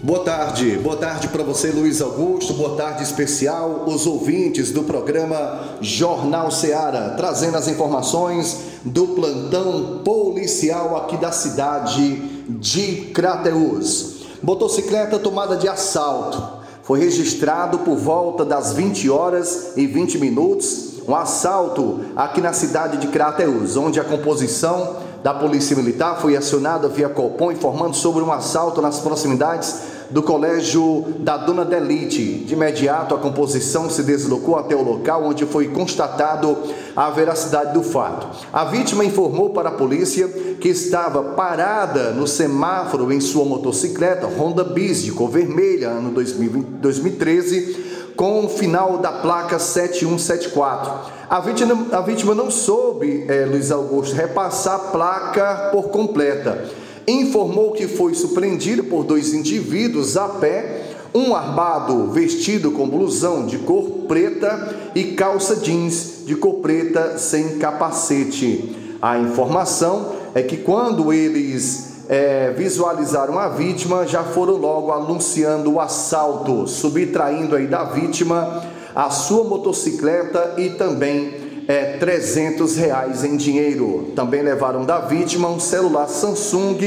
Boa 0.00 0.20
tarde, 0.20 0.76
boa 0.76 0.96
tarde 0.96 1.26
para 1.26 1.42
você, 1.42 1.72
Luiz 1.72 2.00
Augusto. 2.00 2.54
Boa 2.54 2.76
tarde 2.76 3.02
especial, 3.02 3.82
os 3.84 4.06
ouvintes 4.06 4.70
do 4.70 4.84
programa 4.84 5.76
Jornal 5.80 6.52
Seara, 6.52 7.14
trazendo 7.16 7.56
as 7.56 7.66
informações 7.66 8.60
do 8.84 9.08
plantão 9.08 10.02
policial 10.04 10.96
aqui 10.96 11.16
da 11.16 11.32
cidade 11.32 12.14
de 12.48 13.10
Crateus. 13.12 14.18
Motocicleta 14.40 15.18
tomada 15.18 15.56
de 15.56 15.68
assalto. 15.68 16.58
Foi 16.84 17.00
registrado 17.00 17.80
por 17.80 17.96
volta 17.96 18.44
das 18.44 18.72
20 18.72 19.10
horas 19.10 19.72
e 19.76 19.84
20 19.84 20.18
minutos 20.18 20.88
um 21.08 21.16
assalto 21.16 22.02
aqui 22.14 22.40
na 22.40 22.52
cidade 22.52 22.98
de 22.98 23.08
Crateus, 23.08 23.76
onde 23.76 23.98
a 23.98 24.04
composição 24.04 25.07
da 25.22 25.34
Polícia 25.34 25.76
Militar 25.76 26.20
foi 26.20 26.36
acionada 26.36 26.88
via 26.88 27.08
Copom 27.08 27.52
informando 27.52 27.96
sobre 27.96 28.22
um 28.22 28.32
assalto 28.32 28.80
nas 28.80 29.00
proximidades 29.00 29.98
do 30.10 30.22
colégio 30.22 31.04
da 31.18 31.36
Dona 31.36 31.64
Delite. 31.64 32.22
De 32.22 32.54
imediato, 32.54 33.14
a 33.14 33.18
composição 33.18 33.90
se 33.90 34.02
deslocou 34.02 34.56
até 34.56 34.74
o 34.74 34.82
local 34.82 35.24
onde 35.24 35.44
foi 35.44 35.68
constatado 35.68 36.56
a 36.96 37.10
veracidade 37.10 37.74
do 37.74 37.82
fato. 37.82 38.26
A 38.52 38.64
vítima 38.64 39.04
informou 39.04 39.50
para 39.50 39.68
a 39.68 39.72
polícia 39.72 40.28
que 40.60 40.68
estava 40.68 41.22
parada 41.34 42.10
no 42.12 42.26
semáforo 42.26 43.12
em 43.12 43.20
sua 43.20 43.44
motocicleta 43.44 44.26
Honda 44.26 44.64
Bis 44.64 45.02
de 45.02 45.12
cor 45.12 45.30
vermelha, 45.30 45.90
ano 45.90 46.10
2020, 46.10 46.64
2013, 46.80 47.87
com 48.18 48.44
o 48.44 48.48
final 48.48 48.98
da 48.98 49.12
placa 49.12 49.60
7174. 49.60 51.12
A 51.30 51.38
vítima, 51.38 51.86
a 51.92 52.00
vítima 52.00 52.34
não 52.34 52.50
soube, 52.50 53.24
é, 53.28 53.46
Luiz 53.46 53.70
Augusto, 53.70 54.16
repassar 54.16 54.74
a 54.74 54.78
placa 54.90 55.68
por 55.70 55.90
completa. 55.90 56.64
Informou 57.06 57.70
que 57.70 57.86
foi 57.86 58.14
surpreendido 58.14 58.82
por 58.82 59.04
dois 59.04 59.32
indivíduos 59.32 60.16
a 60.16 60.30
pé, 60.30 60.82
um 61.14 61.32
armado 61.32 62.10
vestido 62.10 62.72
com 62.72 62.88
blusão 62.88 63.46
de 63.46 63.56
cor 63.58 63.84
preta 64.08 64.74
e 64.96 65.12
calça 65.12 65.54
jeans 65.54 66.24
de 66.26 66.34
cor 66.34 66.54
preta 66.54 67.18
sem 67.18 67.58
capacete. 67.58 68.96
A 69.00 69.16
informação 69.16 70.14
é 70.34 70.42
que 70.42 70.56
quando 70.56 71.12
eles 71.12 71.87
é, 72.08 72.52
visualizaram 72.56 73.38
a 73.38 73.48
vítima, 73.48 74.06
já 74.06 74.24
foram 74.24 74.54
logo 74.54 74.90
anunciando 74.90 75.74
o 75.74 75.80
assalto, 75.80 76.66
subtraindo 76.66 77.54
aí 77.54 77.66
da 77.66 77.84
vítima 77.84 78.64
a 78.94 79.10
sua 79.10 79.44
motocicleta 79.44 80.54
e 80.56 80.70
também 80.70 81.64
é, 81.68 81.98
300 81.98 82.76
reais 82.76 83.22
em 83.22 83.36
dinheiro. 83.36 84.12
Também 84.16 84.42
levaram 84.42 84.84
da 84.84 85.00
vítima 85.00 85.48
um 85.48 85.60
celular 85.60 86.08
Samsung, 86.08 86.78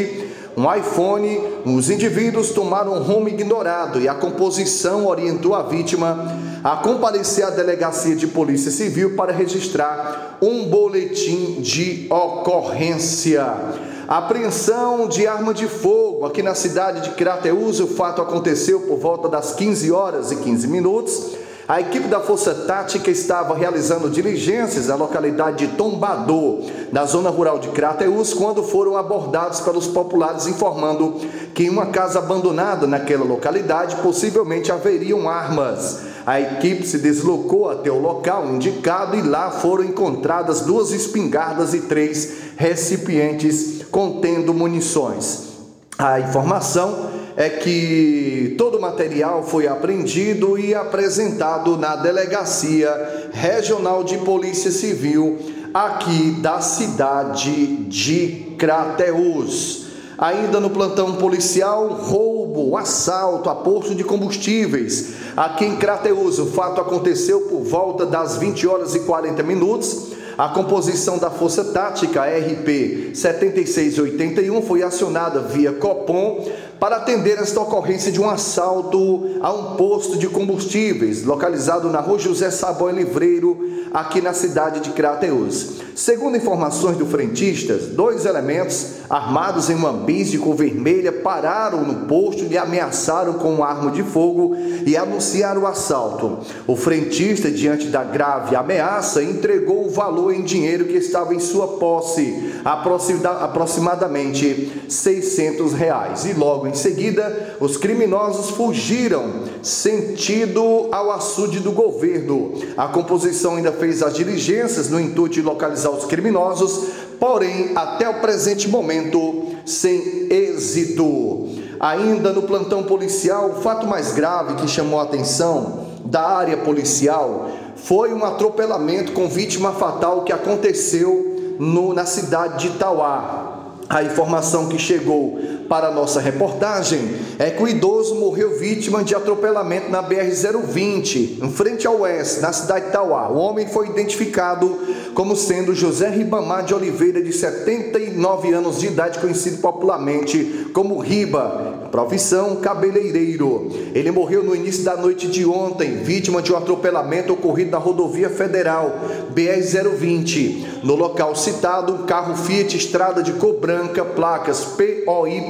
um 0.58 0.74
iPhone. 0.74 1.40
Os 1.66 1.90
indivíduos 1.92 2.50
tomaram 2.50 2.96
um 2.96 3.04
rumo 3.04 3.30
ignorado 3.30 4.02
e 4.02 4.10
a 4.10 4.16
composição 4.16 5.06
orientou 5.06 5.54
a 5.54 5.62
vítima 5.62 6.36
a 6.64 6.78
comparecer 6.78 7.46
à 7.46 7.50
delegacia 7.52 8.16
de 8.16 8.28
polícia 8.28 8.72
civil 8.72 9.16
para 9.16 9.32
registrar 9.32 10.38
um 10.42 10.66
boletim 10.66 11.62
de 11.62 12.08
ocorrência. 12.10 13.91
Apreensão 14.12 15.08
de 15.08 15.26
arma 15.26 15.54
de 15.54 15.70
fogo 15.70 16.26
aqui 16.26 16.44
na 16.44 16.54
cidade 16.54 17.00
de 17.00 17.12
Crateús. 17.12 17.80
O 17.80 17.88
fato 17.88 18.22
aconteceu 18.22 18.82
por 18.82 18.98
volta 18.98 19.30
das 19.30 19.54
15 19.54 19.90
horas 19.90 20.34
e 20.34 20.36
15 20.36 20.68
minutos. 20.68 21.38
A 21.66 21.80
equipe 21.80 22.10
da 22.10 22.20
Força 22.20 22.54
Tática 22.54 23.10
estava 23.10 23.56
realizando 23.56 24.10
diligências 24.10 24.88
na 24.88 24.96
localidade 24.96 25.66
de 25.66 25.78
Tombador, 25.78 26.60
na 26.92 27.06
zona 27.06 27.30
rural 27.30 27.58
de 27.58 27.70
Crateús, 27.70 28.34
quando 28.34 28.62
foram 28.64 28.98
abordados 28.98 29.62
pelos 29.62 29.88
populares 29.88 30.46
informando 30.46 31.16
que 31.54 31.64
em 31.64 31.70
uma 31.70 31.86
casa 31.86 32.20
abandonada 32.20 32.86
naquela 32.86 33.24
localidade 33.24 33.96
possivelmente 34.02 34.74
haveriam 34.74 35.30
armas. 35.30 36.02
A 36.26 36.42
equipe 36.42 36.86
se 36.86 36.98
deslocou 36.98 37.70
até 37.70 37.90
o 37.90 38.02
local 38.02 38.46
indicado 38.48 39.16
e 39.16 39.22
lá 39.22 39.52
foram 39.52 39.86
encontradas 39.86 40.60
duas 40.60 40.92
espingardas 40.92 41.74
e 41.74 41.80
três 41.80 42.52
recipientes 42.58 43.81
contendo 43.92 44.54
munições. 44.54 45.50
A 45.98 46.20
informação 46.20 47.12
é 47.36 47.50
que 47.50 48.56
todo 48.58 48.78
o 48.78 48.82
material 48.82 49.44
foi 49.44 49.68
apreendido 49.68 50.58
e 50.58 50.74
apresentado 50.74 51.78
na 51.78 51.96
Delegacia 51.96 53.30
Regional 53.32 54.04
de 54.04 54.18
Polícia 54.20 54.72
Civil 54.72 55.38
aqui 55.74 56.32
da 56.42 56.60
cidade 56.60 57.86
de 57.86 58.56
Crateús. 58.58 59.86
Ainda 60.18 60.60
no 60.60 60.70
plantão 60.70 61.16
policial, 61.16 61.88
roubo, 61.88 62.78
assalto 62.78 63.50
a 63.50 63.56
posto 63.56 63.96
de 63.96 64.04
combustíveis. 64.04 65.14
Aqui 65.36 65.66
em 65.66 65.78
Crateús, 65.78 66.38
o 66.38 66.48
fato 66.48 66.80
aconteceu 66.80 67.42
por 67.42 67.62
volta 67.64 68.06
das 68.06 68.38
20 68.38 68.68
horas 68.68 68.94
e 68.94 69.00
40 69.00 69.42
minutos. 69.42 70.21
A 70.42 70.50
composição 70.50 71.20
da 71.20 71.30
Força 71.30 71.66
Tática 71.66 72.24
RP 72.24 73.14
7681 73.14 74.64
foi 74.64 74.82
acionada 74.82 75.40
via 75.40 75.72
Copom 75.72 76.44
para 76.82 76.96
atender 76.96 77.38
esta 77.38 77.62
ocorrência 77.62 78.12
de 78.12 78.20
um 78.20 78.28
assalto 78.28 79.38
a 79.40 79.54
um 79.54 79.76
posto 79.76 80.18
de 80.18 80.28
combustíveis 80.28 81.24
localizado 81.24 81.88
na 81.92 82.00
rua 82.00 82.18
José 82.18 82.50
Sabão 82.50 82.90
Livreiro, 82.90 83.56
aqui 83.94 84.20
na 84.20 84.34
cidade 84.34 84.80
de 84.80 84.90
Crateus. 84.90 85.80
Segundo 85.94 86.38
informações 86.38 86.98
do 86.98 87.06
frentistas, 87.06 87.90
dois 87.90 88.26
elementos 88.26 88.94
armados 89.08 89.70
em 89.70 89.76
uma 89.76 89.94
bis 89.94 90.32
de 90.32 90.40
cor 90.40 90.56
vermelha 90.56 91.12
pararam 91.12 91.84
no 91.84 92.08
posto 92.08 92.46
e 92.46 92.58
ameaçaram 92.58 93.34
com 93.34 93.54
uma 93.54 93.68
arma 93.68 93.92
de 93.92 94.02
fogo 94.02 94.56
e 94.84 94.98
anunciaram 94.98 95.62
o 95.62 95.68
assalto. 95.68 96.40
O 96.66 96.76
frentista, 96.76 97.52
diante 97.52 97.86
da 97.88 98.04
grave 98.04 98.56
ameaça, 98.56 99.22
entregou 99.22 99.86
o 99.86 99.92
valor 99.92 100.34
em 100.34 100.42
dinheiro 100.42 100.86
que 100.86 100.98
estava 100.98 101.36
em 101.36 101.40
sua 101.40 101.68
posse, 101.68 102.52
aproximadamente 102.66 104.86
600 104.90 105.74
reais. 105.74 106.26
E 106.26 106.34
logo 106.34 106.71
em 106.72 106.76
seguida, 106.76 107.58
os 107.60 107.76
criminosos 107.76 108.52
fugiram 108.52 109.44
sentido 109.62 110.88
ao 110.92 111.12
açude 111.12 111.60
do 111.60 111.72
governo. 111.72 112.54
A 112.78 112.88
composição 112.88 113.58
ainda 113.58 113.72
fez 113.74 114.02
as 114.02 114.14
diligências 114.14 114.90
no 114.90 115.00
intuito 115.00 115.36
de 115.36 115.42
localizar 115.42 115.92
os 115.92 116.06
criminosos, 116.06 116.88
porém, 117.20 117.72
até 117.76 118.10
o 118.10 118.22
presente 118.22 118.70
momento, 118.70 119.48
sem 119.66 120.28
êxito. 120.30 121.50
Ainda 121.80 122.32
no 122.32 122.44
plantão 122.44 122.84
policial, 122.84 123.50
o 123.50 123.62
fato 123.62 123.86
mais 123.86 124.14
grave 124.14 124.56
que 124.56 124.68
chamou 124.68 125.00
a 125.00 125.04
atenção 125.04 125.88
da 126.06 126.22
área 126.22 126.58
policial 126.58 127.50
foi 127.76 128.14
um 128.14 128.24
atropelamento 128.24 129.12
com 129.12 129.28
vítima 129.28 129.74
fatal 129.74 130.24
que 130.24 130.32
aconteceu 130.32 131.56
no, 131.60 131.94
na 131.94 132.06
cidade 132.06 132.60
de 132.60 132.76
Itauá. 132.76 133.58
A 133.90 134.04
informação 134.04 134.70
que 134.70 134.80
chegou 134.80 135.38
para 135.72 135.88
a 135.88 135.92
nossa 135.92 136.20
reportagem 136.20 137.00
é 137.40 137.50
que 137.50 137.64
o 137.64 137.66
idoso 137.66 138.16
morreu 138.16 138.60
vítima 138.60 139.06
de 139.06 139.16
atropelamento 139.16 139.90
na 139.90 140.04
BR-020, 140.04 141.42
em 141.42 141.50
frente 141.50 141.88
ao 141.88 142.02
oeste, 142.02 142.42
na 142.42 142.52
cidade 142.52 142.88
de 142.88 142.92
Tauá. 142.92 143.30
O 143.30 143.38
homem 143.38 143.66
foi 143.66 143.88
identificado 143.88 144.78
como 145.14 145.34
sendo 145.34 145.74
José 145.74 146.10
Ribamar 146.10 146.66
de 146.66 146.74
Oliveira, 146.74 147.22
de 147.22 147.32
79 147.32 148.54
anos 148.54 148.80
de 148.80 148.88
idade, 148.88 149.20
conhecido 149.20 149.60
popularmente 149.60 150.68
como 150.74 151.00
Riba, 151.00 151.88
profissão 151.90 152.58
cabeleireiro. 152.58 153.70
Ele 153.94 154.12
morreu 154.12 154.44
no 154.44 154.54
início 154.54 154.84
da 154.84 154.98
noite 154.98 155.28
de 155.28 155.46
ontem, 155.46 156.04
vítima 156.04 156.42
de 156.42 156.52
um 156.52 156.58
atropelamento 156.58 157.32
ocorrido 157.32 157.72
na 157.72 157.78
rodovia 157.78 158.30
federal 158.30 158.94
BR-020. 159.34 160.84
No 160.84 160.96
local 160.96 161.34
citado, 161.36 161.94
um 161.94 162.06
carro 162.06 162.36
Fiat 162.36 162.76
Estrada 162.76 163.24
de 163.24 163.34
cor 163.34 163.54
branca, 163.54 164.04
placas 164.04 164.66
POY 164.66 165.48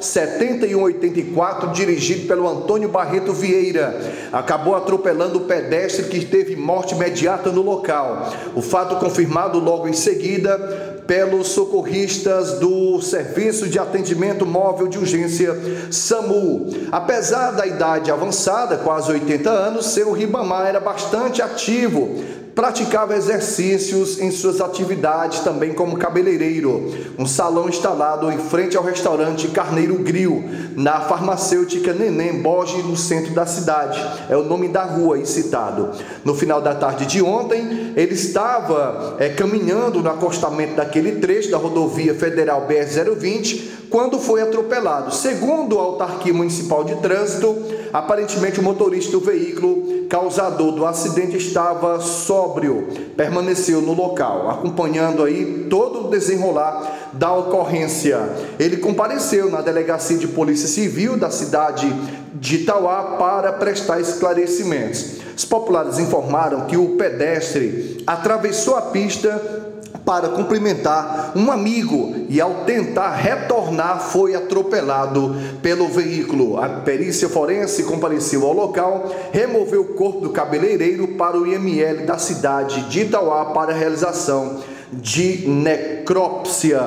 7184, 0.00 1.72
dirigido 1.72 2.26
pelo 2.26 2.48
Antônio 2.48 2.88
Barreto 2.88 3.32
Vieira. 3.32 4.00
Acabou 4.32 4.74
atropelando 4.74 5.38
o 5.38 5.42
pedestre 5.42 6.04
que 6.04 6.24
teve 6.24 6.56
morte 6.56 6.94
imediata 6.94 7.50
no 7.50 7.62
local. 7.62 8.32
O 8.54 8.62
fato 8.62 8.96
confirmado 8.96 9.58
logo 9.58 9.88
em 9.88 9.92
seguida 9.92 11.00
pelos 11.06 11.48
socorristas 11.48 12.60
do 12.60 13.02
Serviço 13.02 13.68
de 13.68 13.78
Atendimento 13.78 14.46
Móvel 14.46 14.86
de 14.86 14.96
Urgência 14.96 15.56
SAMU. 15.90 16.68
Apesar 16.92 17.50
da 17.50 17.66
idade 17.66 18.12
avançada, 18.12 18.76
quase 18.76 19.10
80 19.10 19.50
anos, 19.50 19.86
seu 19.86 20.12
Ribamar 20.12 20.68
era 20.68 20.78
bastante 20.78 21.42
ativo 21.42 22.39
praticava 22.54 23.16
exercícios 23.16 24.18
em 24.20 24.30
suas 24.30 24.60
atividades 24.60 25.40
também 25.40 25.72
como 25.72 25.96
cabeleireiro. 25.96 26.92
Um 27.18 27.26
salão 27.26 27.68
instalado 27.68 28.30
em 28.30 28.38
frente 28.38 28.76
ao 28.76 28.84
restaurante 28.84 29.48
Carneiro 29.48 29.98
Grill, 29.98 30.44
na 30.76 31.00
farmacêutica 31.00 31.92
Neném 31.92 32.40
Borges, 32.42 32.84
no 32.84 32.96
centro 32.96 33.32
da 33.32 33.46
cidade. 33.46 34.00
É 34.28 34.36
o 34.36 34.44
nome 34.44 34.68
da 34.68 34.84
rua 34.84 35.16
aí 35.16 35.26
citado. 35.26 35.90
No 36.24 36.34
final 36.34 36.60
da 36.60 36.74
tarde 36.74 37.06
de 37.06 37.22
ontem, 37.22 37.92
ele 37.96 38.14
estava 38.14 39.16
é, 39.18 39.28
caminhando 39.28 40.02
no 40.02 40.10
acostamento 40.10 40.74
daquele 40.74 41.12
trecho 41.12 41.50
da 41.50 41.58
rodovia 41.58 42.14
federal 42.14 42.66
BR-020 42.66 43.80
quando 43.90 44.18
foi 44.18 44.40
atropelado. 44.40 45.12
Segundo 45.12 45.78
a 45.78 45.82
autarquia 45.82 46.32
municipal 46.32 46.84
de 46.84 46.94
trânsito, 46.96 47.56
aparentemente 47.92 48.60
o 48.60 48.62
motorista 48.62 49.10
do 49.12 49.20
veículo 49.20 50.00
causador 50.08 50.72
do 50.72 50.86
acidente 50.86 51.36
estava 51.36 52.00
sóbrio, 52.40 52.88
permaneceu 53.16 53.82
no 53.82 53.92
local, 53.92 54.48
acompanhando 54.48 55.22
aí 55.22 55.66
todo 55.68 56.06
o 56.06 56.10
desenrolar 56.10 57.10
da 57.12 57.30
ocorrência. 57.34 58.18
Ele 58.58 58.78
compareceu 58.78 59.50
na 59.50 59.60
delegacia 59.60 60.16
de 60.16 60.26
polícia 60.26 60.66
civil 60.66 61.18
da 61.18 61.30
cidade 61.30 61.86
de 62.32 62.56
Itauá 62.56 63.16
para 63.18 63.52
prestar 63.52 64.00
esclarecimentos. 64.00 65.20
Os 65.36 65.44
populares 65.44 65.98
informaram 65.98 66.62
que 66.62 66.78
o 66.78 66.96
pedestre 66.96 68.02
atravessou 68.06 68.76
a 68.76 68.82
pista 68.82 69.69
para 70.04 70.28
cumprimentar 70.28 71.32
um 71.36 71.50
amigo 71.50 72.14
e, 72.28 72.40
ao 72.40 72.64
tentar 72.64 73.14
retornar, 73.14 74.00
foi 74.00 74.34
atropelado 74.34 75.34
pelo 75.62 75.88
veículo. 75.88 76.58
A 76.58 76.68
perícia 76.68 77.28
forense 77.28 77.84
compareceu 77.84 78.44
ao 78.46 78.52
local, 78.52 79.10
removeu 79.32 79.82
o 79.82 79.94
corpo 79.94 80.20
do 80.20 80.30
cabeleireiro 80.30 81.08
para 81.08 81.38
o 81.38 81.46
IML 81.46 82.06
da 82.06 82.18
cidade 82.18 82.82
de 82.88 83.00
Itauá 83.00 83.46
para 83.46 83.72
a 83.72 83.76
realização 83.76 84.58
de 84.92 85.48
necrópsia. 85.48 86.80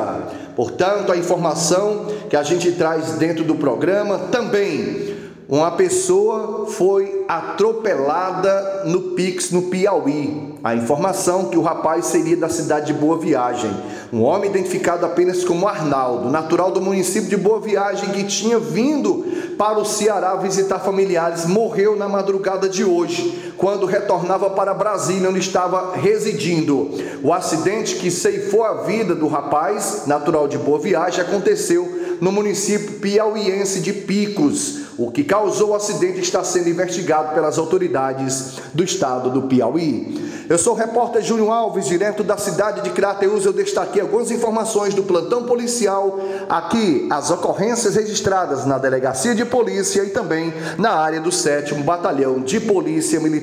Portanto, 0.55 1.11
a 1.11 1.18
informação 1.18 2.05
que 2.30 2.36
a 2.36 2.43
gente 2.43 2.72
traz 2.74 3.14
dentro 3.14 3.43
do 3.43 3.55
programa 3.55 4.20
também 4.32 5.12
uma 5.54 5.70
pessoa 5.70 6.66
foi 6.66 7.26
atropelada 7.28 8.86
no 8.86 9.12
Pix, 9.12 9.51
no 9.51 9.62
Piauí. 9.64 10.56
A 10.64 10.74
informação 10.74 11.45
que 11.45 11.58
o 11.60 11.62
rapaz 11.62 12.08
seria 12.08 12.36
da 12.36 12.49
cidade 12.49 12.88
de 12.88 12.93
Boa 12.93 13.20
Viagem. 13.20 13.70
Um 14.12 14.24
homem 14.24 14.49
identificado 14.49 15.06
apenas 15.06 15.43
como 15.43 15.68
Arnaldo, 15.68 16.28
natural 16.28 16.72
do 16.72 16.82
município 16.82 17.30
de 17.30 17.38
Boa 17.38 17.60
Viagem, 17.60 18.10
que 18.10 18.24
tinha 18.24 18.58
vindo 18.58 19.26
para 19.56 19.78
o 19.78 19.86
Ceará 19.86 20.36
visitar 20.38 20.80
familiares, 20.80 21.45
morreu 21.45 21.95
na 21.95 22.10
madrugada 22.10 22.68
de 22.68 22.84
hoje, 22.84 23.53
quando 23.58 23.86
retornava 23.86 24.49
para 24.49 24.74
Brasília, 24.74 25.30
onde 25.30 25.39
estava 25.39 25.95
residindo. 25.95 26.91
O 27.24 27.34
acidente 27.34 27.95
que 27.95 28.12
ceifou 28.12 28.64
a 28.64 28.84
vida 28.84 29.16
do 29.16 29.28
rapaz, 29.28 30.04
natural 30.06 30.47
de 30.47 30.58
Boa 30.58 30.80
Viagem, 30.80 31.22
aconteceu 31.22 32.18
no 32.20 32.32
município 32.32 32.99
piauiense 32.99 33.80
de 33.80 33.93
Picos. 33.93 34.84
O 34.97 35.12
que 35.12 35.24
causou 35.24 35.72
o 35.72 35.76
acidente 35.76 36.20
está 36.20 36.43
sendo 36.43 36.70
investigado 36.70 37.34
pelas 37.34 37.58
autoridades 37.58 38.58
do 38.74 38.84
estado 38.84 39.30
do 39.30 39.43
Piauí. 39.43 40.45
Eu 40.47 40.58
sou 40.58 40.74
o 40.74 40.76
repórter 40.76 41.22
Júnior 41.24 41.51
Alves, 41.51 41.88
direto 41.88 42.24
da 42.24 42.38
cidade 42.38 42.82
de 42.82 42.91
Crateus. 42.91 43.45
Eu 43.45 43.54
destaquei 43.54 44.01
algumas 44.01 44.30
informações 44.30 44.93
do 44.93 45.01
plantão 45.01 45.43
policial. 45.43 46.20
Aqui, 46.47 47.08
as 47.10 47.32
ocorrências 47.32 47.95
registradas 47.95 48.66
na 48.66 48.78
delegacia 48.78 49.34
de 49.34 49.45
polícia 49.45 50.04
e 50.04 50.10
também 50.10 50.54
na 50.78 50.91
área 50.91 51.20
do 51.20 51.32
7 51.32 51.74
Batalhão 51.76 52.41
de 52.41 52.60
Polícia 52.60 53.20
Militar. 53.20 53.43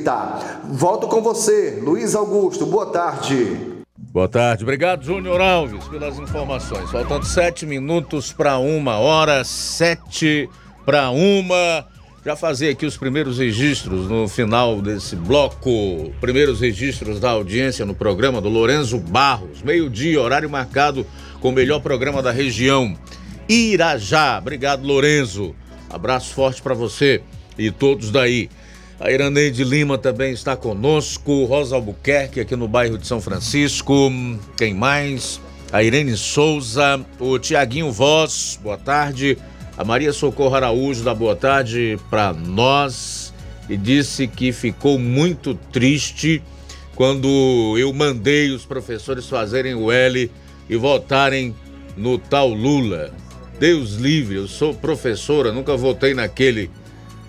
Volto 0.73 1.09
com 1.09 1.21
você, 1.23 1.81
Luiz 1.83 2.15
Augusto. 2.15 2.67
Boa 2.67 2.87
tarde. 2.87 3.81
Boa 4.13 4.29
tarde, 4.29 4.65
obrigado 4.65 5.05
Júnior 5.05 5.41
Alves 5.41 5.85
pelas 5.85 6.19
informações. 6.19 6.91
Faltando 6.91 7.25
sete 7.25 7.65
minutos 7.65 8.33
para 8.33 8.59
uma 8.59 8.99
hora, 8.99 9.45
sete 9.45 10.49
para 10.85 11.11
uma. 11.11 11.87
Já 12.25 12.35
fazer 12.35 12.71
aqui 12.71 12.85
os 12.85 12.97
primeiros 12.97 13.39
registros 13.39 14.09
no 14.09 14.29
final 14.29 14.83
desse 14.83 15.15
bloco. 15.15 16.11
Primeiros 16.21 16.61
registros 16.61 17.21
da 17.21 17.31
audiência 17.31 17.87
no 17.87 17.95
programa 17.95 18.41
do 18.41 18.49
Lorenzo 18.49 18.99
Barros. 18.99 19.63
Meio-dia, 19.63 20.21
horário 20.21 20.51
marcado 20.51 21.07
com 21.41 21.49
o 21.51 21.53
melhor 21.53 21.81
programa 21.81 22.21
da 22.21 22.31
região. 22.31 22.95
Irajá. 23.49 24.39
Obrigado, 24.39 24.85
Lorenzo. 24.85 25.55
Abraço 25.89 26.35
forte 26.35 26.61
para 26.61 26.75
você 26.75 27.23
e 27.57 27.71
todos 27.71 28.11
daí. 28.11 28.51
A 29.01 29.11
Iraneide 29.11 29.65
Lima 29.65 29.97
também 29.97 30.31
está 30.31 30.55
conosco. 30.55 31.47
Rosa 31.47 31.75
Albuquerque, 31.75 32.39
aqui 32.39 32.55
no 32.55 32.69
bairro 32.69 32.99
de 32.99 33.07
São 33.07 33.19
Francisco. 33.19 34.13
Quem 34.59 34.75
mais? 34.75 35.41
A 35.73 35.83
Irene 35.83 36.15
Souza, 36.19 37.01
o 37.19 37.39
Tiaguinho 37.39 37.91
Voz, 37.91 38.61
boa 38.63 38.77
tarde. 38.77 39.39
A 39.79 39.85
Maria 39.85 40.13
Socorro 40.13 40.55
Araújo 40.55 41.03
dá 41.03 41.15
boa 41.15 41.35
tarde 41.35 41.99
para 42.11 42.35
nós 42.35 43.33
e 43.71 43.77
disse 43.79 44.27
que 44.27 44.53
ficou 44.53 44.99
muito 44.99 45.55
triste 45.73 46.43
quando 46.95 47.77
eu 47.79 47.91
mandei 47.95 48.51
os 48.51 48.67
professores 48.67 49.27
fazerem 49.27 49.75
o 49.75 49.91
L 49.91 50.31
e 50.69 50.77
votarem 50.77 51.55
no 51.97 52.19
tal 52.19 52.51
Lula. 52.51 53.15
Deus 53.59 53.95
livre, 53.95 54.37
eu 54.37 54.47
sou 54.47 54.75
professora, 54.75 55.53
nunca 55.53 55.75
votei 55.75 56.13
naquele 56.13 56.71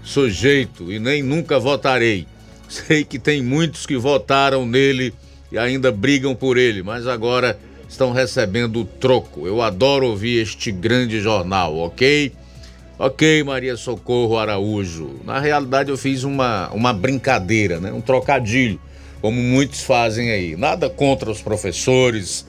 sujeito 0.03 0.91
e 0.91 0.99
nem 0.99 1.21
nunca 1.23 1.59
votarei. 1.59 2.27
Sei 2.67 3.03
que 3.03 3.19
tem 3.19 3.41
muitos 3.41 3.85
que 3.85 3.97
votaram 3.97 4.65
nele 4.65 5.13
e 5.51 5.57
ainda 5.57 5.91
brigam 5.91 6.33
por 6.33 6.57
ele, 6.57 6.81
mas 6.81 7.05
agora 7.05 7.59
estão 7.87 8.11
recebendo 8.11 8.81
o 8.81 8.85
troco. 8.85 9.45
Eu 9.45 9.61
adoro 9.61 10.07
ouvir 10.07 10.41
este 10.41 10.71
grande 10.71 11.19
jornal, 11.19 11.77
ok? 11.77 12.31
Ok, 12.97 13.43
Maria 13.43 13.75
Socorro 13.75 14.37
Araújo. 14.37 15.19
Na 15.25 15.39
realidade, 15.39 15.89
eu 15.89 15.97
fiz 15.97 16.23
uma, 16.23 16.69
uma 16.69 16.93
brincadeira, 16.93 17.79
né? 17.79 17.91
um 17.91 17.99
trocadilho, 17.99 18.79
como 19.21 19.41
muitos 19.41 19.81
fazem 19.81 20.31
aí. 20.31 20.55
Nada 20.55 20.89
contra 20.89 21.29
os 21.29 21.41
professores, 21.41 22.45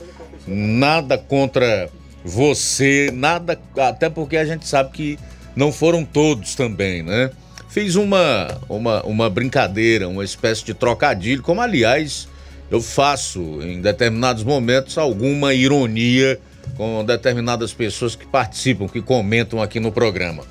nada 0.46 1.18
contra 1.18 1.90
você, 2.24 3.10
nada. 3.12 3.58
Até 3.76 4.08
porque 4.08 4.36
a 4.36 4.44
gente 4.44 4.68
sabe 4.68 4.90
que 4.92 5.18
não 5.56 5.72
foram 5.72 6.04
todos 6.04 6.54
também, 6.54 7.02
né? 7.02 7.30
Fiz 7.72 7.94
uma, 7.94 8.60
uma, 8.68 9.02
uma 9.02 9.30
brincadeira, 9.30 10.06
uma 10.06 10.22
espécie 10.22 10.62
de 10.62 10.74
trocadilho, 10.74 11.42
como 11.42 11.62
aliás 11.62 12.28
eu 12.70 12.82
faço 12.82 13.40
em 13.62 13.80
determinados 13.80 14.44
momentos 14.44 14.98
alguma 14.98 15.54
ironia 15.54 16.38
com 16.76 17.02
determinadas 17.02 17.72
pessoas 17.72 18.14
que 18.14 18.26
participam, 18.26 18.86
que 18.86 19.00
comentam 19.00 19.62
aqui 19.62 19.80
no 19.80 19.90
programa. 19.90 20.44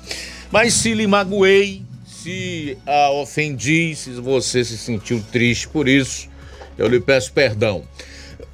Mas 0.50 0.74
se 0.74 0.94
lhe 0.94 1.06
magoei, 1.06 1.82
se 2.04 2.76
a 2.84 3.12
ofendi, 3.12 3.94
se 3.94 4.10
você 4.14 4.64
se 4.64 4.76
sentiu 4.76 5.22
triste 5.30 5.68
por 5.68 5.86
isso, 5.86 6.28
eu 6.76 6.88
lhe 6.88 6.98
peço 6.98 7.32
perdão. 7.32 7.84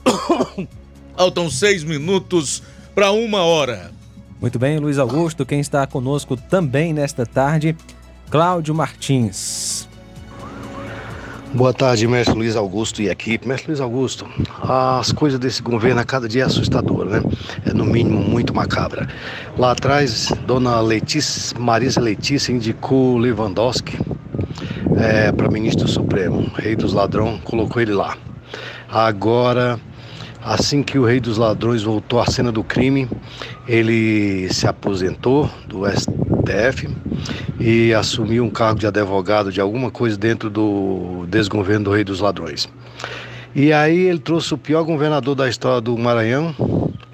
Faltam 1.16 1.50
seis 1.50 1.82
minutos 1.82 2.62
para 2.94 3.12
uma 3.12 3.44
hora. 3.44 3.92
Muito 4.38 4.58
bem, 4.58 4.78
Luiz 4.78 4.98
Augusto, 4.98 5.46
quem 5.46 5.58
está 5.58 5.86
conosco 5.86 6.36
também 6.36 6.92
nesta 6.92 7.24
tarde, 7.24 7.74
Cláudio 8.30 8.74
Martins. 8.74 9.88
Boa 11.54 11.72
tarde, 11.72 12.06
mestre 12.06 12.34
Luiz 12.34 12.56
Augusto 12.56 13.00
e 13.00 13.08
equipe. 13.08 13.48
Mestre 13.48 13.68
Luiz 13.68 13.80
Augusto, 13.80 14.28
as 14.60 15.10
coisas 15.12 15.40
desse 15.40 15.62
governo 15.62 16.02
a 16.02 16.04
cada 16.04 16.28
dia 16.28 16.42
é 16.42 16.44
assustadora, 16.44 17.22
né? 17.22 17.30
É 17.64 17.72
no 17.72 17.86
mínimo 17.86 18.20
muito 18.20 18.54
macabra. 18.54 19.08
Lá 19.56 19.72
atrás, 19.72 20.30
dona 20.46 20.78
Letícia, 20.82 21.58
Marisa 21.58 22.02
Letícia 22.02 22.52
indicou 22.52 23.16
Lewandowski 23.16 23.98
é, 24.98 25.32
para 25.32 25.48
ministro 25.50 25.88
supremo. 25.88 26.50
Rei 26.54 26.76
dos 26.76 26.92
ladrões 26.92 27.40
colocou 27.44 27.80
ele 27.80 27.94
lá. 27.94 28.14
Agora, 28.90 29.80
assim 30.44 30.82
que 30.82 30.98
o 30.98 31.06
rei 31.06 31.18
dos 31.18 31.38
ladrões 31.38 31.82
voltou 31.82 32.20
à 32.20 32.26
cena 32.26 32.52
do 32.52 32.62
crime, 32.62 33.08
ele 33.66 34.52
se 34.52 34.66
aposentou 34.66 35.50
do 35.66 35.86
STF 35.86 36.88
e 37.58 37.92
assumiu 37.94 38.44
um 38.44 38.50
cargo 38.50 38.78
de 38.80 38.86
advogado 38.86 39.52
de 39.52 39.60
alguma 39.60 39.90
coisa 39.90 40.16
dentro 40.16 40.48
do 40.48 41.26
desgoverno 41.28 41.86
do 41.86 41.90
Rei 41.92 42.04
dos 42.04 42.20
Ladrões. 42.20 42.68
E 43.54 43.72
aí 43.72 44.06
ele 44.06 44.18
trouxe 44.18 44.54
o 44.54 44.58
pior 44.58 44.84
governador 44.84 45.34
da 45.34 45.48
história 45.48 45.80
do 45.80 45.96
Maranhão 45.96 46.54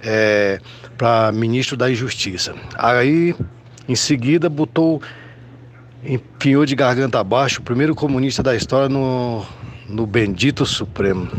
é, 0.03 0.61
para 0.99 1.33
ministro 1.33 1.77
da 1.77 1.91
Injustiça. 1.91 2.55
Aí, 2.77 3.35
em 3.89 3.95
seguida, 3.95 4.51
botou, 4.51 5.01
empiou 6.05 6.67
de 6.67 6.75
garganta 6.75 7.19
abaixo 7.19 7.61
o 7.61 7.63
primeiro 7.65 7.95
comunista 7.95 8.43
da 8.43 8.55
história 8.55 8.89
no, 8.89 9.45
no 9.89 10.07
bendito 10.07 10.67
Supremo 10.67 11.31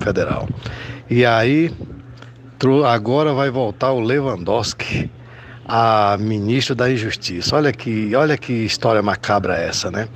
Federal. 0.00 0.48
E 1.10 1.24
aí, 1.24 1.72
agora 2.86 3.32
vai 3.32 3.50
voltar 3.50 3.90
o 3.92 4.00
Lewandowski 4.00 5.10
a 5.66 6.16
ministro 6.18 6.74
da 6.74 6.90
Injustiça. 6.90 7.56
Olha 7.56 7.72
que, 7.72 8.14
olha 8.14 8.36
que 8.36 8.52
história 8.52 9.02
macabra 9.02 9.56
essa, 9.56 9.90
né? 9.90 10.08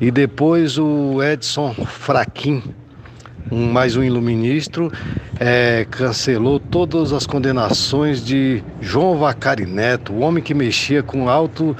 E 0.00 0.10
depois 0.10 0.78
o 0.78 1.22
Edson 1.22 1.74
Fraquim 1.74 2.62
um, 3.50 3.70
mais 3.70 3.96
um 3.96 4.02
iluministro, 4.02 4.90
é, 5.38 5.86
cancelou 5.90 6.58
todas 6.58 7.12
as 7.12 7.26
condenações 7.26 8.24
de 8.24 8.62
João 8.80 9.18
Vacari 9.18 9.66
Neto, 9.66 10.12
o 10.12 10.20
homem 10.20 10.42
que 10.42 10.54
mexia 10.54 11.02
com 11.02 11.28
alto 11.28 11.76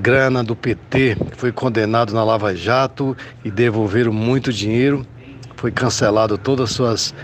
grana 0.00 0.42
do 0.42 0.56
PT, 0.56 1.16
que 1.30 1.36
foi 1.36 1.52
condenado 1.52 2.12
na 2.12 2.24
Lava 2.24 2.54
Jato 2.54 3.16
e 3.44 3.50
devolveram 3.50 4.12
muito 4.12 4.52
dinheiro, 4.52 5.06
foi 5.56 5.70
cancelado 5.70 6.36
todas 6.36 6.70
suas 6.70 7.14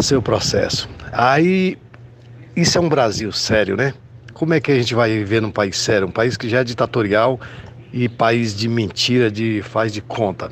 seu 0.00 0.20
processo. 0.20 0.88
Aí 1.12 1.78
isso 2.56 2.78
é 2.78 2.80
um 2.80 2.88
Brasil 2.88 3.30
sério, 3.32 3.76
né? 3.76 3.94
Como 4.34 4.52
é 4.52 4.60
que 4.60 4.72
a 4.72 4.74
gente 4.74 4.94
vai 4.94 5.10
viver 5.10 5.40
num 5.40 5.50
país 5.50 5.76
sério, 5.76 6.08
um 6.08 6.10
país 6.10 6.36
que 6.36 6.48
já 6.48 6.58
é 6.60 6.64
ditatorial 6.64 7.40
e 7.92 8.08
país 8.08 8.52
de 8.56 8.68
mentira, 8.68 9.30
de 9.30 9.62
faz 9.62 9.92
de 9.92 10.02
conta. 10.02 10.50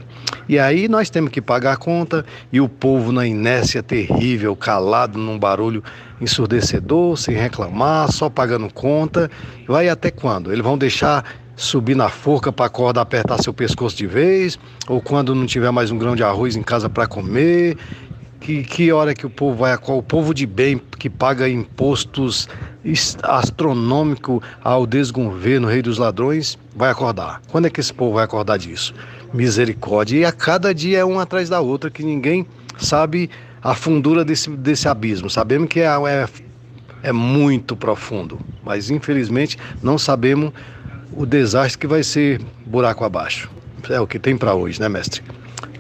E 0.49 0.57
aí 0.57 0.87
nós 0.87 1.11
temos 1.11 1.31
que 1.31 1.43
pagar 1.43 1.73
a 1.73 1.77
conta 1.77 2.25
e 2.53 2.61
o 2.61 2.69
povo 2.69 3.11
na 3.11 3.27
inércia 3.27 3.83
terrível, 3.83 4.55
calado 4.55 5.19
num 5.19 5.37
barulho 5.37 5.83
ensurdecedor, 6.21 7.17
sem 7.17 7.35
reclamar, 7.35 8.13
só 8.13 8.31
pagando 8.31 8.73
conta. 8.73 9.29
Vai 9.67 9.89
até 9.89 10.13
quando? 10.13 10.53
Eles 10.53 10.65
vão 10.65 10.79
deixar 10.79 11.25
subir 11.57 11.97
na 11.97 12.09
forca 12.09 12.53
para 12.53 12.67
a 12.67 12.71
corda 12.71 13.01
apertar 13.01 13.43
seu 13.43 13.53
pescoço 13.53 13.97
de 13.97 14.07
vez, 14.07 14.57
ou 14.89 15.01
quando 15.01 15.35
não 15.35 15.45
tiver 15.45 15.73
mais 15.73 15.91
um 15.91 15.99
grão 15.99 16.15
de 16.15 16.23
arroz 16.23 16.55
em 16.55 16.63
casa 16.63 16.89
para 16.89 17.09
comer. 17.09 17.77
Que, 18.43 18.65
que 18.65 18.91
hora 18.91 19.15
que 19.15 19.25
o 19.25 19.31
povo 19.31 19.57
vai, 19.59 19.73
o 19.81 20.03
povo 20.03 20.35
de 20.35 20.47
bem 20.47 20.83
que 20.99 21.09
paga 21.09 21.49
impostos 21.49 22.49
astronômico 23.23 24.43
ao 24.65 24.85
desgoverno, 24.85 25.69
rei 25.69 25.81
dos 25.81 25.97
ladrões, 25.97 26.59
vai 26.75 26.91
acordar? 26.91 27.41
Quando 27.53 27.67
é 27.67 27.71
que 27.71 27.79
esse 27.79 27.95
povo 27.95 28.15
vai 28.15 28.25
acordar 28.25 28.59
disso? 28.59 28.93
Misericórdia. 29.33 30.19
E 30.19 30.25
a 30.25 30.33
cada 30.33 30.75
dia 30.75 30.99
é 30.99 31.05
uma 31.05 31.23
atrás 31.23 31.49
da 31.49 31.61
outra 31.61 31.89
que 31.89 32.03
ninguém 32.03 32.45
sabe 32.79 33.31
a 33.63 33.77
fundura 33.77 34.25
desse, 34.25 34.51
desse 34.51 34.89
abismo. 34.89 35.31
Sabemos 35.31 35.69
que 35.69 35.79
é, 35.79 35.87
é, 35.87 36.29
é 37.05 37.13
muito 37.13 37.77
profundo, 37.77 38.41
mas 38.65 38.91
infelizmente 38.91 39.57
não 39.81 39.97
sabemos 39.97 40.53
o 41.13 41.25
desastre 41.25 41.79
que 41.79 41.87
vai 41.87 42.03
ser 42.03 42.41
buraco 42.67 43.05
abaixo. 43.05 43.49
É 43.89 44.01
o 44.01 44.07
que 44.07 44.19
tem 44.19 44.37
para 44.37 44.53
hoje, 44.53 44.81
né, 44.81 44.89
mestre? 44.89 45.23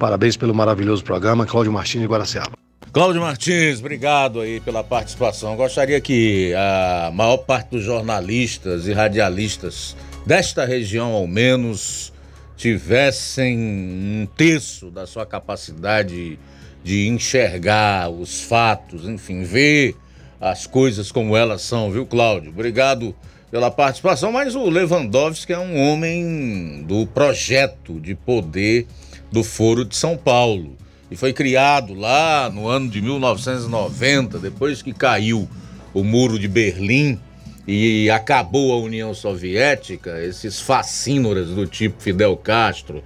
Parabéns 0.02 0.36
pelo 0.36 0.52
maravilhoso 0.52 1.04
programa, 1.04 1.46
Cláudio 1.46 1.72
Martins 1.72 2.00
de 2.00 2.08
Guaraciaba. 2.08 2.58
Cláudio 2.92 3.20
Martins, 3.20 3.78
obrigado 3.78 4.40
aí 4.40 4.58
pela 4.58 4.82
participação. 4.82 5.54
Gostaria 5.54 6.00
que 6.00 6.52
a 6.56 7.12
maior 7.14 7.36
parte 7.36 7.70
dos 7.70 7.84
jornalistas 7.84 8.88
e 8.88 8.92
radialistas 8.92 9.96
desta 10.26 10.64
região, 10.64 11.12
ao 11.12 11.24
menos, 11.28 12.12
tivessem 12.56 13.56
um 13.56 14.28
terço 14.36 14.90
da 14.90 15.06
sua 15.06 15.24
capacidade 15.24 16.36
de 16.82 17.06
enxergar 17.06 18.10
os 18.10 18.42
fatos, 18.42 19.04
enfim, 19.04 19.44
ver 19.44 19.94
as 20.40 20.66
coisas 20.66 21.12
como 21.12 21.36
elas 21.36 21.62
são, 21.62 21.92
viu, 21.92 22.04
Cláudio? 22.04 22.50
Obrigado 22.50 23.14
pela 23.52 23.70
participação, 23.70 24.32
mas 24.32 24.56
o 24.56 24.68
Lewandowski 24.68 25.52
é 25.52 25.58
um 25.60 25.78
homem 25.78 26.82
do 26.88 27.06
projeto 27.06 28.00
de 28.00 28.16
poder 28.16 28.88
do 29.32 29.42
Foro 29.42 29.84
de 29.84 29.96
São 29.96 30.16
Paulo. 30.16 30.76
E 31.10 31.16
foi 31.16 31.32
criado 31.32 31.94
lá 31.94 32.50
no 32.50 32.68
ano 32.68 32.88
de 32.88 33.00
1990, 33.00 34.38
depois 34.38 34.82
que 34.82 34.92
caiu 34.92 35.48
o 35.92 36.04
muro 36.04 36.38
de 36.38 36.46
Berlim 36.46 37.18
e 37.66 38.10
acabou 38.10 38.72
a 38.72 38.78
União 38.78 39.14
Soviética, 39.14 40.22
esses 40.22 40.60
fascínoras 40.60 41.48
do 41.48 41.66
tipo 41.66 42.02
Fidel 42.02 42.36
Castro, 42.36 43.02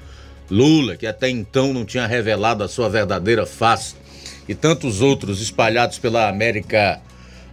Lula, 0.50 0.96
que 0.96 1.06
até 1.06 1.28
então 1.28 1.72
não 1.72 1.84
tinha 1.84 2.06
revelado 2.06 2.62
a 2.62 2.68
sua 2.68 2.88
verdadeira 2.88 3.44
face, 3.44 3.94
e 4.48 4.54
tantos 4.54 5.00
outros 5.00 5.42
espalhados 5.42 5.98
pela 5.98 6.28
América 6.28 7.00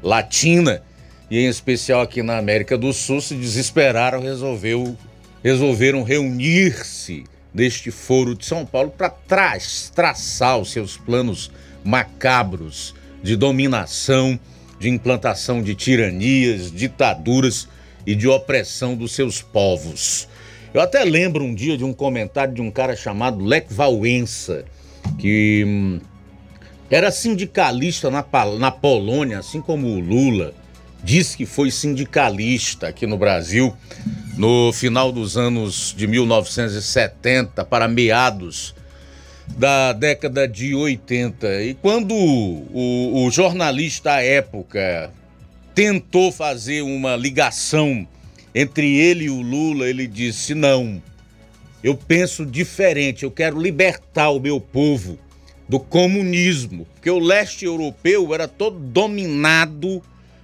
Latina, 0.01 0.81
e 1.29 1.39
em 1.39 1.47
especial 1.47 2.01
aqui 2.01 2.21
na 2.21 2.37
América 2.37 2.77
do 2.77 2.93
Sul, 2.93 3.19
se 3.19 3.35
desesperaram, 3.35 4.21
resolveu, 4.21 4.95
resolveram 5.43 6.03
reunir-se 6.03 7.23
neste 7.53 7.91
foro 7.91 8.35
de 8.35 8.45
São 8.45 8.65
Paulo 8.65 8.89
para 8.89 9.09
tra 9.09 9.57
traçar 9.93 10.57
os 10.57 10.71
seus 10.71 10.97
planos 10.97 11.51
macabros 11.83 12.95
de 13.21 13.35
dominação, 13.35 14.39
de 14.79 14.89
implantação 14.89 15.61
de 15.61 15.75
tiranias, 15.75 16.71
ditaduras 16.71 17.67
e 18.05 18.15
de 18.15 18.27
opressão 18.27 18.95
dos 18.95 19.13
seus 19.13 19.41
povos. 19.41 20.27
Eu 20.73 20.81
até 20.81 21.03
lembro 21.03 21.43
um 21.43 21.53
dia 21.53 21.77
de 21.77 21.83
um 21.83 21.93
comentário 21.93 22.53
de 22.53 22.61
um 22.61 22.71
cara 22.71 22.95
chamado 22.95 23.43
Lech 23.45 23.71
Wałęsa, 23.71 24.65
que 25.19 25.63
hum, 25.65 26.01
era 26.89 27.11
sindicalista 27.11 28.09
na, 28.09 28.25
na 28.59 28.71
Polônia, 28.71 29.39
assim 29.39 29.61
como 29.61 29.87
o 29.87 29.99
Lula. 29.99 30.53
Diz 31.03 31.35
que 31.35 31.45
foi 31.45 31.69
sindicalista 31.69 32.87
aqui 32.87 33.05
no 33.05 33.17
Brasil 33.17 33.75
no 34.37 34.71
final 34.71 35.11
dos 35.11 35.35
anos 35.37 35.93
de 35.95 36.07
1970 36.07 37.65
para 37.65 37.87
meados 37.87 38.73
da 39.49 39.91
década 39.91 40.47
de 40.47 40.73
80. 40.73 41.61
E 41.61 41.73
quando 41.73 42.13
o, 42.15 43.25
o 43.25 43.31
jornalista 43.31 44.13
à 44.13 44.23
época 44.23 45.11
tentou 45.75 46.31
fazer 46.31 46.81
uma 46.81 47.17
ligação 47.17 48.07
entre 48.55 48.95
ele 48.95 49.25
e 49.25 49.29
o 49.29 49.41
Lula, 49.41 49.89
ele 49.89 50.07
disse: 50.07 50.55
não, 50.55 51.01
eu 51.83 51.95
penso 51.95 52.45
diferente, 52.45 53.23
eu 53.23 53.31
quero 53.31 53.59
libertar 53.59 54.29
o 54.29 54.39
meu 54.39 54.61
povo 54.61 55.19
do 55.67 55.79
comunismo, 55.79 56.87
porque 56.93 57.09
o 57.09 57.19
leste 57.19 57.65
europeu 57.65 58.33
era 58.33 58.47
todo 58.47 58.79
dominado 58.79 60.01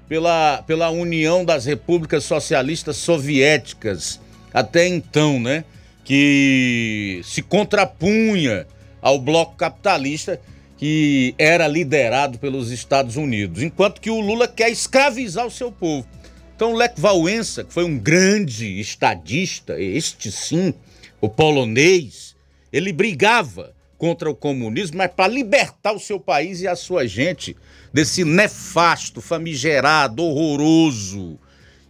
pela, 0.10 0.64
pela 0.64 0.90
União 0.90 1.46
das 1.46 1.66
Repúblicas 1.66 2.24
Socialistas 2.24 2.98
Soviéticas, 2.98 4.20
até 4.52 4.88
então, 4.88 5.40
né? 5.40 5.64
Que 6.04 7.22
se 7.24 7.44
contrapunha 7.44 8.66
ao 9.00 9.20
bloco 9.20 9.56
capitalista 9.56 10.42
que 10.78 11.36
era 11.38 11.68
liderado 11.68 12.40
pelos 12.40 12.72
Estados 12.72 13.16
Unidos, 13.16 13.62
enquanto 13.62 14.02
que 14.02 14.10
o 14.10 14.20
Lula 14.20 14.48
quer 14.48 14.72
escravizar 14.72 15.46
o 15.46 15.52
seu 15.52 15.72
povo. 15.72 16.08
Então, 16.56 16.74
Lech 16.74 17.00
Wałęsa, 17.00 17.64
que 17.64 17.74
foi 17.74 17.84
um 17.84 17.98
grande 17.98 18.80
estadista, 18.80 19.80
este 19.80 20.32
sim, 20.32 20.74
o 21.22 21.30
polonês, 21.30 22.36
ele 22.74 22.92
brigava 22.92 23.74
contra 23.98 24.30
o 24.30 24.36
comunismo, 24.36 24.98
mas 24.98 25.12
para 25.12 25.32
libertar 25.32 25.94
o 25.94 26.00
seu 26.00 26.20
país 26.20 26.62
e 26.62 26.68
a 26.68 26.76
sua 26.76 27.06
gente 27.06 27.56
desse 27.94 28.24
nefasto, 28.24 29.22
famigerado, 29.22 30.24
horroroso 30.24 31.40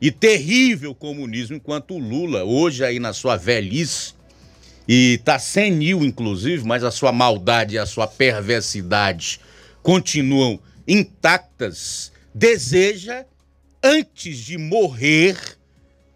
e 0.01 0.11
terrível 0.11 0.95
comunismo, 0.95 1.55
enquanto 1.55 1.95
o 1.95 1.99
Lula, 1.99 2.43
hoje 2.43 2.83
aí 2.83 2.99
na 2.99 3.13
sua 3.13 3.35
velhice, 3.35 4.13
e 4.87 5.15
está 5.19 5.37
senil 5.37 6.03
inclusive, 6.03 6.65
mas 6.65 6.83
a 6.83 6.91
sua 6.91 7.11
maldade 7.11 7.75
e 7.75 7.77
a 7.77 7.85
sua 7.85 8.07
perversidade 8.07 9.39
continuam 9.83 10.59
intactas, 10.87 12.11
deseja, 12.33 13.25
antes 13.83 14.37
de 14.37 14.57
morrer, 14.57 15.37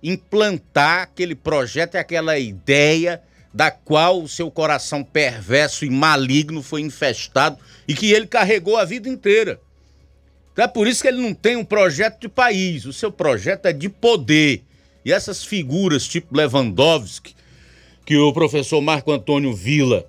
implantar 0.02 1.04
aquele 1.04 1.36
projeto 1.36 1.96
e 1.96 1.98
aquela 1.98 2.38
ideia 2.40 3.22
da 3.54 3.70
qual 3.70 4.22
o 4.22 4.28
seu 4.28 4.50
coração 4.50 5.04
perverso 5.04 5.86
e 5.86 5.90
maligno 5.90 6.64
foi 6.64 6.82
infestado 6.82 7.58
e 7.88 7.94
que 7.94 8.12
ele 8.12 8.26
carregou 8.26 8.78
a 8.78 8.86
vida 8.86 9.08
inteira. 9.08 9.62
Então 10.54 10.66
é 10.66 10.68
por 10.68 10.88
isso 10.88 11.02
que 11.02 11.08
ele 11.08 11.22
não 11.22 11.34
tem 11.34 11.56
um 11.56 11.66
projeto 11.66 12.22
de 12.22 12.30
país, 12.30 12.86
o 12.86 12.94
seu 12.94 13.12
projeto 13.12 13.66
é 13.66 13.74
de 13.74 13.90
poder. 13.90 14.64
E 15.04 15.12
essas 15.12 15.44
figuras 15.44 16.08
tipo 16.08 16.38
Lewandowski, 16.38 17.36
que 18.06 18.16
o 18.16 18.32
professor 18.32 18.80
Marco 18.80 19.12
Antônio 19.12 19.54
Villa 19.54 20.06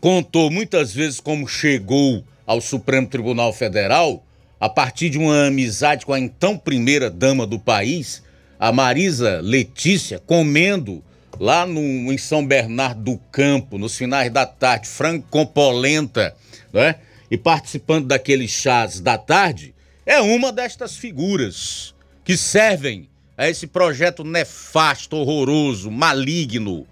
contou 0.00 0.50
muitas 0.50 0.94
vezes 0.94 1.18
como 1.18 1.48
chegou 1.48 2.24
ao 2.46 2.60
Supremo 2.60 3.08
Tribunal 3.08 3.52
Federal, 3.52 4.24
a 4.60 4.68
partir 4.68 5.10
de 5.10 5.18
uma 5.18 5.46
amizade 5.46 6.06
com 6.06 6.12
a 6.12 6.20
então 6.20 6.56
primeira 6.56 7.10
dama 7.10 7.44
do 7.46 7.58
país, 7.58 8.22
a 8.58 8.70
Marisa 8.70 9.40
Letícia, 9.42 10.20
comendo 10.20 11.02
lá 11.40 11.66
no, 11.66 11.80
em 12.12 12.18
São 12.18 12.46
Bernardo 12.46 13.02
do 13.02 13.18
Campo, 13.32 13.78
nos 13.78 13.96
finais 13.96 14.30
da 14.30 14.46
tarde, 14.46 14.86
frango 14.86 15.26
com 15.28 15.44
polenta, 15.44 16.34
né? 16.72 16.96
e 17.30 17.36
participando 17.36 18.06
daqueles 18.06 18.50
chás 18.50 19.00
da 19.00 19.16
tarde, 19.16 19.71
é 20.04 20.20
uma 20.20 20.52
destas 20.52 20.96
figuras 20.96 21.94
que 22.24 22.36
servem 22.36 23.08
a 23.36 23.48
esse 23.48 23.66
projeto 23.66 24.24
nefasto, 24.24 25.16
horroroso, 25.16 25.90
maligno 25.90 26.86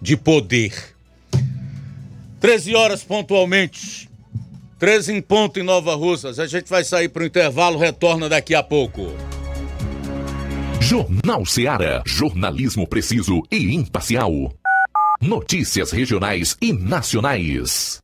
de 0.00 0.16
poder. 0.16 0.94
13 2.40 2.74
horas 2.74 3.02
pontualmente. 3.02 4.08
13 4.78 5.12
em 5.14 5.22
ponto 5.22 5.58
em 5.58 5.62
Nova 5.62 5.94
Russas. 5.94 6.38
A 6.38 6.46
gente 6.46 6.68
vai 6.68 6.84
sair 6.84 7.08
para 7.08 7.22
o 7.22 7.26
intervalo, 7.26 7.78
retorna 7.78 8.28
daqui 8.28 8.54
a 8.54 8.62
pouco. 8.62 9.12
Jornal 10.80 11.46
Seara. 11.46 12.02
Jornalismo 12.04 12.86
preciso 12.86 13.42
e 13.50 13.74
imparcial. 13.74 14.30
Notícias 15.22 15.90
regionais 15.90 16.56
e 16.60 16.72
nacionais. 16.72 18.03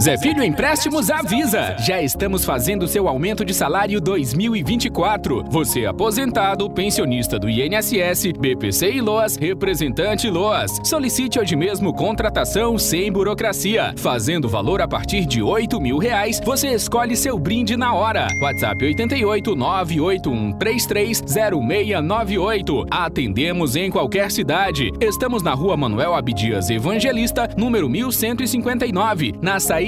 Zé 0.00 0.16
Filho 0.16 0.44
Empréstimos 0.44 1.10
avisa! 1.10 1.74
Já 1.80 2.00
estamos 2.00 2.44
fazendo 2.44 2.86
seu 2.86 3.08
aumento 3.08 3.44
de 3.44 3.52
salário 3.52 4.00
2024. 4.00 5.46
Você 5.50 5.86
aposentado, 5.86 6.70
pensionista 6.70 7.36
do 7.36 7.50
INSS, 7.50 8.30
BPC 8.38 8.92
e 8.92 9.00
LOAS, 9.00 9.34
representante 9.34 10.30
LOAS. 10.30 10.78
Solicite 10.84 11.40
hoje 11.40 11.56
mesmo 11.56 11.92
contratação 11.92 12.78
sem 12.78 13.10
burocracia. 13.10 13.92
Fazendo 13.96 14.48
valor 14.48 14.80
a 14.80 14.86
partir 14.86 15.26
de 15.26 15.42
8 15.42 15.80
mil 15.80 15.98
reais, 15.98 16.40
você 16.44 16.68
escolhe 16.68 17.16
seu 17.16 17.36
brinde 17.36 17.76
na 17.76 17.92
hora. 17.92 18.28
WhatsApp 18.40 18.84
88 18.84 19.56
981 19.56 20.52
330698. 20.58 22.86
Atendemos 22.88 23.74
em 23.74 23.90
qualquer 23.90 24.30
cidade. 24.30 24.92
Estamos 25.00 25.42
na 25.42 25.54
rua 25.54 25.76
Manuel 25.76 26.14
Abdias 26.14 26.70
Evangelista, 26.70 27.48
número 27.56 27.88
1159, 27.88 29.34
na 29.42 29.58
saída 29.58 29.87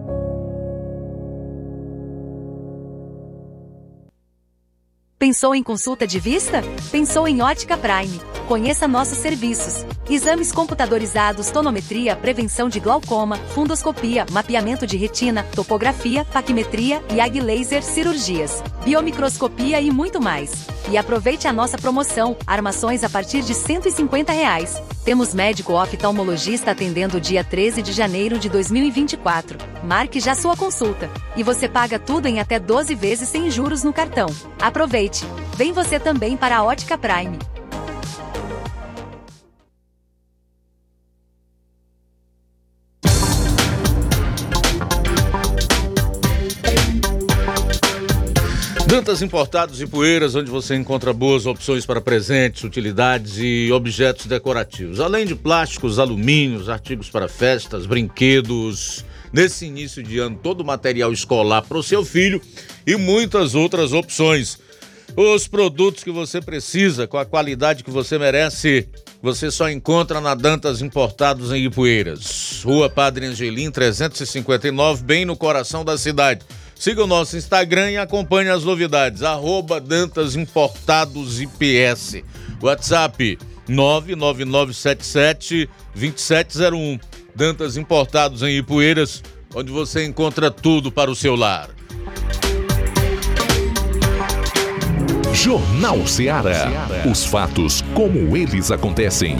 Pensou 5.21 5.53
em 5.53 5.61
consulta 5.61 6.07
de 6.07 6.19
vista? 6.19 6.63
Pensou 6.91 7.27
em 7.27 7.43
Ótica 7.43 7.77
Prime. 7.77 8.19
Conheça 8.47 8.87
nossos 8.87 9.19
serviços. 9.19 9.85
Exames 10.09 10.51
computadorizados, 10.51 11.51
tonometria, 11.51 12.15
prevenção 12.15 12.67
de 12.67 12.79
glaucoma, 12.79 13.37
fundoscopia, 13.53 14.25
mapeamento 14.31 14.87
de 14.87 14.97
retina, 14.97 15.45
topografia, 15.55 16.25
paquimetria 16.25 17.03
e 17.13 17.21
ag 17.21 17.39
laser 17.39 17.83
cirurgias, 17.83 18.63
biomicroscopia 18.83 19.79
e 19.79 19.91
muito 19.91 20.19
mais. 20.19 20.51
E 20.89 20.97
aproveite 20.97 21.47
a 21.47 21.53
nossa 21.53 21.77
promoção, 21.77 22.35
armações 22.45 23.03
a 23.03 23.09
partir 23.09 23.43
de 23.43 23.53
150 23.53 24.33
reais. 24.33 24.81
Temos 25.05 25.33
médico 25.33 25.73
oftalmologista 25.73 26.71
atendendo 26.71 27.21
dia 27.21 27.43
13 27.43 27.81
de 27.81 27.91
janeiro 27.91 28.37
de 28.37 28.49
2024. 28.49 29.57
Marque 29.83 30.19
já 30.19 30.35
sua 30.35 30.55
consulta. 30.57 31.09
E 31.35 31.43
você 31.43 31.67
paga 31.67 31.97
tudo 31.97 32.27
em 32.27 32.39
até 32.39 32.59
12 32.59 32.93
vezes 32.95 33.29
sem 33.29 33.49
juros 33.49 33.83
no 33.83 33.93
cartão. 33.93 34.27
Aproveite! 34.59 35.10
Vem 35.55 35.73
você 35.73 35.99
também 35.99 36.37
para 36.37 36.57
a 36.57 36.63
Ótica 36.63 36.97
Prime. 36.97 37.37
Dantas 48.87 49.21
Importados 49.21 49.81
e 49.81 49.87
Poeiras, 49.87 50.35
onde 50.35 50.51
você 50.51 50.75
encontra 50.75 51.13
boas 51.13 51.45
opções 51.45 51.85
para 51.85 52.01
presentes, 52.01 52.65
utilidades 52.65 53.37
e 53.37 53.71
objetos 53.71 54.25
decorativos. 54.25 54.99
Além 54.99 55.25
de 55.25 55.33
plásticos, 55.33 55.97
alumínios, 55.97 56.67
artigos 56.67 57.09
para 57.09 57.29
festas, 57.29 57.85
brinquedos. 57.85 59.05
Nesse 59.31 59.65
início 59.65 60.03
de 60.03 60.19
ano, 60.19 60.37
todo 60.43 60.59
o 60.59 60.65
material 60.65 61.13
escolar 61.13 61.61
para 61.61 61.77
o 61.77 61.83
seu 61.83 62.03
filho 62.03 62.41
e 62.85 62.97
muitas 62.97 63.55
outras 63.55 63.93
opções. 63.93 64.59
Os 65.15 65.47
produtos 65.47 66.03
que 66.03 66.11
você 66.11 66.41
precisa, 66.41 67.05
com 67.05 67.17
a 67.17 67.25
qualidade 67.25 67.83
que 67.83 67.91
você 67.91 68.17
merece, 68.17 68.87
você 69.21 69.51
só 69.51 69.69
encontra 69.69 70.21
na 70.21 70.33
Dantas 70.33 70.81
Importados 70.81 71.51
em 71.51 71.65
Ipueiras. 71.65 72.61
Rua 72.63 72.89
Padre 72.89 73.25
Angelim, 73.25 73.69
359, 73.69 75.03
bem 75.03 75.25
no 75.25 75.35
coração 75.35 75.83
da 75.83 75.97
cidade. 75.97 76.45
Siga 76.73 77.03
o 77.03 77.07
nosso 77.07 77.35
Instagram 77.37 77.91
e 77.91 77.97
acompanhe 77.97 78.49
as 78.49 78.63
novidades. 78.63 79.21
Arroba 79.21 79.81
Dantas 79.81 80.35
Importados 80.35 81.41
IPS. 81.41 82.23
WhatsApp 82.61 83.37
99977 83.67 85.69
2701. 85.93 86.99
Dantas 87.35 87.77
Importados 87.77 88.41
em 88.43 88.57
Ipueiras, 88.57 89.21
onde 89.53 89.71
você 89.71 90.05
encontra 90.05 90.49
tudo 90.49 90.91
para 90.91 91.11
o 91.11 91.15
seu 91.15 91.35
lar. 91.35 91.69
Jornal 95.43 96.05
Ceará. 96.05 96.87
Os 97.11 97.25
fatos 97.25 97.81
como 97.95 98.37
eles 98.37 98.69
acontecem. 98.69 99.35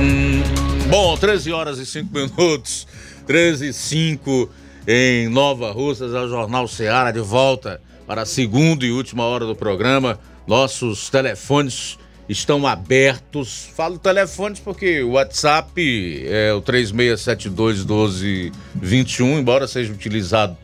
Hum, 0.00 0.42
bom, 0.88 1.16
13 1.16 1.50
horas 1.50 1.78
e 1.78 1.84
5 1.84 2.14
minutos. 2.14 2.86
13 3.26 3.70
e 3.70 3.72
5 3.72 4.48
em 4.86 5.28
Nova 5.28 5.72
Russas, 5.72 6.14
é 6.14 6.20
o 6.20 6.28
Jornal 6.28 6.68
Ceará 6.68 7.10
de 7.10 7.18
volta 7.18 7.80
para 8.06 8.22
a 8.22 8.26
segunda 8.26 8.86
e 8.86 8.92
última 8.92 9.24
hora 9.24 9.44
do 9.44 9.56
programa. 9.56 10.20
Nossos 10.46 11.10
telefones 11.10 11.98
estão 12.28 12.66
abertos. 12.66 13.70
Falo 13.74 13.98
telefones 13.98 14.60
porque 14.60 15.02
o 15.02 15.12
WhatsApp 15.12 16.26
é 16.26 16.52
o 16.52 16.60
36721221, 16.62 19.38
embora 19.38 19.66
seja 19.66 19.90
utilizado 19.92 20.56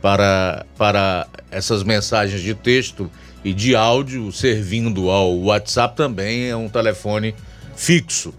para, 0.00 0.64
para 0.76 1.26
essas 1.50 1.82
mensagens 1.82 2.40
de 2.40 2.54
texto 2.54 3.10
e 3.44 3.52
de 3.52 3.76
áudio, 3.76 4.32
servindo 4.32 5.10
ao 5.10 5.36
WhatsApp 5.38 5.94
também 5.96 6.48
é 6.48 6.56
um 6.56 6.68
telefone 6.68 7.34
fixo. 7.74 8.32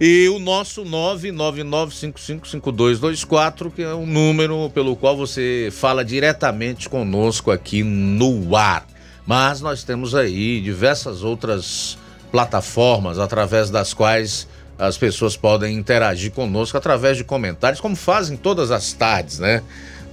E 0.00 0.28
o 0.28 0.38
nosso 0.40 0.84
999555224, 0.84 3.70
que 3.70 3.82
é 3.82 3.94
o 3.94 4.04
número 4.04 4.68
pelo 4.70 4.96
qual 4.96 5.16
você 5.16 5.70
fala 5.72 6.04
diretamente 6.04 6.88
conosco 6.88 7.48
aqui 7.50 7.82
no 7.84 8.56
ar. 8.56 8.86
Mas 9.26 9.60
nós 9.60 9.82
temos 9.84 10.14
aí 10.14 10.60
diversas 10.60 11.22
outras 11.22 11.96
plataformas 12.30 13.18
através 13.18 13.70
das 13.70 13.94
quais 13.94 14.46
as 14.78 14.98
pessoas 14.98 15.36
podem 15.36 15.76
interagir 15.76 16.32
conosco 16.32 16.76
através 16.76 17.16
de 17.16 17.24
comentários, 17.24 17.80
como 17.80 17.94
fazem 17.94 18.36
todas 18.36 18.70
as 18.70 18.92
tardes, 18.92 19.38
né? 19.38 19.62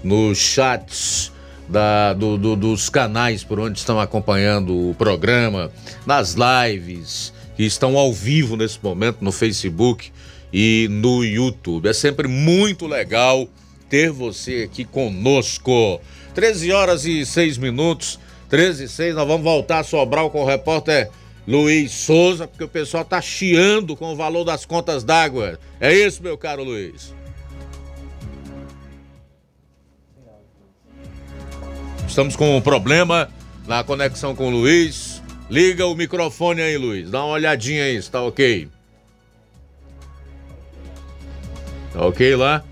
Nos 0.04 0.38
chats 0.38 1.32
da, 1.68 2.14
do, 2.14 2.38
do, 2.38 2.56
dos 2.56 2.90
canais 2.90 3.44
por 3.44 3.60
onde 3.60 3.80
estão 3.80 4.00
acompanhando 4.00 4.90
o 4.90 4.96
programa, 4.96 5.72
nas 6.06 6.36
lives 6.36 7.34
que 7.56 7.64
estão 7.64 7.98
ao 7.98 8.14
vivo 8.14 8.56
nesse 8.56 8.80
momento 8.82 9.18
no 9.22 9.32
Facebook 9.32 10.12
e 10.54 10.88
no 10.90 11.24
YouTube. 11.24 11.88
É 11.88 11.94
sempre 11.94 12.28
muito 12.28 12.86
legal 12.88 13.48
ter 13.90 14.12
você 14.12 14.68
aqui 14.70 14.86
conosco. 14.86 16.00
13 16.34 16.72
horas 16.72 17.06
e 17.06 17.26
6 17.26 17.58
minutos, 17.58 18.20
13 18.52 18.84
e 18.84 18.88
6, 18.90 19.16
nós 19.16 19.26
vamos 19.26 19.46
voltar 19.46 19.80
a 19.80 19.84
Sobral 19.84 20.30
com 20.30 20.44
o 20.44 20.46
repórter 20.46 21.10
Luiz 21.48 21.90
Souza, 21.94 22.46
porque 22.46 22.66
o 22.66 22.68
pessoal 22.68 23.06
tá 23.06 23.22
chiando 23.22 23.96
com 23.96 24.12
o 24.12 24.16
valor 24.16 24.44
das 24.44 24.66
contas 24.66 25.06
d'água. 25.06 25.58
É 25.80 25.94
isso, 25.94 26.22
meu 26.22 26.38
caro 26.38 26.62
Luiz. 26.62 27.16
Estamos 32.06 32.36
com 32.36 32.58
um 32.58 32.60
problema 32.60 33.30
na 33.66 33.86
conexão 33.86 34.36
com 34.36 34.48
o 34.48 34.52
Luiz. 34.52 35.24
Liga 35.50 35.86
o 35.86 35.96
microfone 35.96 36.62
aí, 36.62 36.78
Luiz. 36.78 37.10
Dá 37.10 37.24
uma 37.24 37.36
olhadinha 37.36 37.86
aí, 37.86 37.96
está 37.96 38.22
ok? 38.22 38.68
Tá 41.94 42.06
ok 42.06 42.36
lá? 42.36 42.66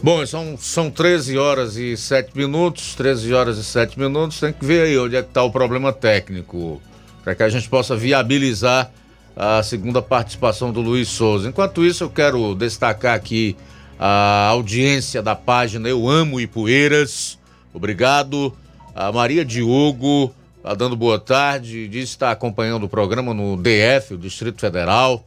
Bom, 0.00 0.24
são, 0.24 0.56
são 0.56 0.90
13 0.90 1.36
horas 1.36 1.76
e 1.76 1.96
7 1.96 2.30
minutos, 2.36 2.94
13 2.94 3.34
horas 3.34 3.58
e 3.58 3.64
7 3.64 3.98
minutos. 3.98 4.38
Tem 4.38 4.52
que 4.52 4.64
ver 4.64 4.82
aí 4.82 4.96
onde 4.96 5.16
é 5.16 5.22
que 5.22 5.28
está 5.28 5.42
o 5.42 5.50
problema 5.50 5.92
técnico, 5.92 6.80
para 7.24 7.34
que 7.34 7.42
a 7.42 7.48
gente 7.48 7.68
possa 7.68 7.96
viabilizar 7.96 8.92
a 9.34 9.60
segunda 9.60 10.00
participação 10.00 10.70
do 10.70 10.80
Luiz 10.80 11.08
Souza. 11.08 11.48
Enquanto 11.48 11.84
isso, 11.84 12.04
eu 12.04 12.10
quero 12.10 12.54
destacar 12.54 13.16
aqui 13.16 13.56
a 13.98 14.46
audiência 14.46 15.20
da 15.20 15.34
página 15.34 15.88
Eu 15.88 16.08
Amo 16.08 16.40
Ipueiras. 16.40 17.36
Obrigado. 17.74 18.56
A 18.94 19.10
Maria 19.10 19.44
Diogo 19.44 20.32
está 20.56 20.74
dando 20.74 20.94
boa 20.94 21.18
tarde, 21.18 21.88
diz 21.88 22.10
que 22.10 22.16
está 22.16 22.30
acompanhando 22.30 22.84
o 22.84 22.88
programa 22.88 23.34
no 23.34 23.56
DF, 23.56 24.14
o 24.14 24.18
Distrito 24.18 24.60
Federal. 24.60 25.26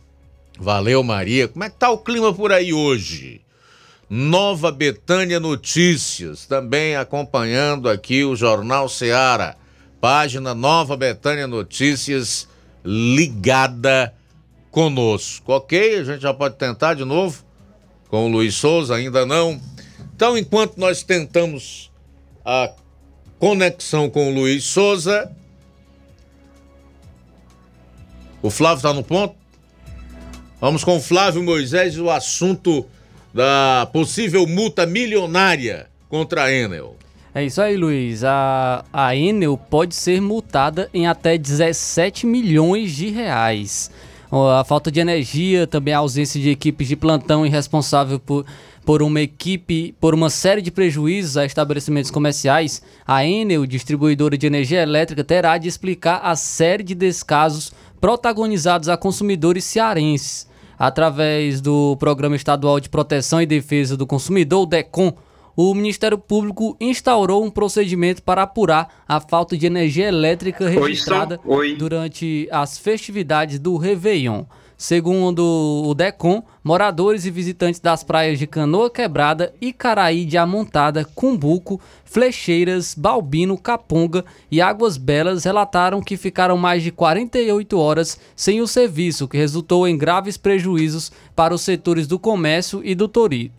Valeu, 0.57 1.03
Maria. 1.03 1.49
Como 1.49 1.65
é 1.65 1.69
que 1.69 1.75
tá 1.75 1.89
o 1.89 1.97
clima 1.97 2.33
por 2.33 2.53
aí 2.53 2.71
hoje? 2.71 3.41
Nova 4.13 4.73
Betânia 4.73 5.39
Notícias, 5.39 6.45
também 6.45 6.97
acompanhando 6.97 7.87
aqui 7.87 8.25
o 8.25 8.35
Jornal 8.35 8.89
Seara. 8.89 9.55
Página 10.01 10.53
Nova 10.53 10.97
Betânia 10.97 11.47
Notícias 11.47 12.45
ligada 12.83 14.13
conosco. 14.69 15.53
Ok? 15.53 15.99
A 15.99 16.03
gente 16.03 16.23
já 16.23 16.33
pode 16.33 16.57
tentar 16.57 16.95
de 16.95 17.05
novo 17.05 17.41
com 18.09 18.25
o 18.25 18.27
Luiz 18.27 18.55
Souza, 18.55 18.95
ainda 18.95 19.25
não. 19.25 19.61
Então, 20.13 20.37
enquanto 20.37 20.75
nós 20.75 21.01
tentamos 21.03 21.89
a 22.43 22.69
conexão 23.39 24.09
com 24.09 24.29
o 24.29 24.33
Luiz 24.33 24.65
Souza, 24.65 25.31
o 28.41 28.49
Flávio 28.49 28.79
está 28.79 28.91
no 28.91 29.05
ponto? 29.05 29.35
Vamos 30.59 30.83
com 30.83 30.97
o 30.97 31.01
Flávio 31.01 31.41
Moisés 31.41 31.95
e 31.95 32.01
o 32.01 32.11
assunto 32.11 32.85
da 33.33 33.87
possível 33.91 34.45
multa 34.45 34.85
milionária 34.85 35.87
contra 36.09 36.43
a 36.43 36.51
Enel. 36.51 36.95
É 37.33 37.45
isso 37.45 37.61
aí, 37.61 37.77
Luiz. 37.77 38.23
A, 38.25 38.83
a 38.91 39.15
Enel 39.15 39.57
pode 39.57 39.95
ser 39.95 40.19
multada 40.21 40.89
em 40.93 41.07
até 41.07 41.37
17 41.37 42.25
milhões 42.25 42.91
de 42.91 43.09
reais. 43.09 43.89
A 44.29 44.63
falta 44.63 44.91
de 44.91 44.99
energia, 44.99 45.65
também 45.65 45.93
a 45.93 45.99
ausência 45.99 46.39
de 46.39 46.49
equipes 46.49 46.87
de 46.87 46.95
plantão 46.95 47.45
e 47.45 47.49
responsável 47.49 48.19
por, 48.19 48.45
por 48.85 49.01
uma 49.01 49.21
equipe, 49.21 49.93
por 49.99 50.13
uma 50.13 50.29
série 50.29 50.61
de 50.61 50.71
prejuízos 50.71 51.37
a 51.37 51.45
estabelecimentos 51.45 52.11
comerciais, 52.11 52.81
a 53.05 53.25
Enel, 53.25 53.65
distribuidora 53.65 54.37
de 54.37 54.47
energia 54.47 54.81
elétrica, 54.81 55.23
terá 55.23 55.57
de 55.57 55.67
explicar 55.67 56.19
a 56.23 56.35
série 56.35 56.83
de 56.83 56.95
descasos 56.95 57.73
protagonizados 57.99 58.89
a 58.89 58.97
consumidores 58.97 59.63
cearenses 59.63 60.50
através 60.81 61.61
do 61.61 61.95
Programa 61.97 62.35
Estadual 62.35 62.79
de 62.79 62.89
Proteção 62.89 63.39
e 63.39 63.45
Defesa 63.45 63.95
do 63.95 64.07
Consumidor, 64.07 64.63
o 64.63 64.65
DECOM, 64.65 65.13
o 65.55 65.75
Ministério 65.75 66.17
Público 66.17 66.75
instaurou 66.81 67.43
um 67.45 67.51
procedimento 67.51 68.23
para 68.23 68.41
apurar 68.41 69.03
a 69.07 69.19
falta 69.19 69.55
de 69.55 69.67
energia 69.67 70.07
elétrica 70.07 70.67
registrada 70.67 71.39
Oi, 71.45 71.75
durante 71.75 72.47
as 72.51 72.79
festividades 72.79 73.59
do 73.59 73.77
Réveillon. 73.77 74.45
Segundo 74.81 75.83
o 75.85 75.93
DECOM, 75.93 76.41
moradores 76.63 77.27
e 77.27 77.29
visitantes 77.29 77.79
das 77.79 78.03
praias 78.03 78.39
de 78.39 78.47
Canoa 78.47 78.89
Quebrada, 78.89 79.53
Icaraí 79.61 80.25
de 80.25 80.39
Amontada, 80.39 81.05
Cumbuco, 81.05 81.79
Flecheiras, 82.03 82.95
Balbino, 82.95 83.59
Caponga 83.59 84.25
e 84.49 84.59
Águas 84.59 84.97
Belas 84.97 85.43
relataram 85.43 86.01
que 86.01 86.17
ficaram 86.17 86.57
mais 86.57 86.81
de 86.81 86.91
48 86.91 87.77
horas 87.77 88.19
sem 88.35 88.59
o 88.59 88.65
serviço, 88.65 89.27
que 89.27 89.37
resultou 89.37 89.87
em 89.87 89.95
graves 89.95 90.35
prejuízos 90.35 91.11
para 91.35 91.53
os 91.53 91.61
setores 91.61 92.07
do 92.07 92.17
comércio 92.17 92.81
e 92.83 92.95
do, 92.95 93.07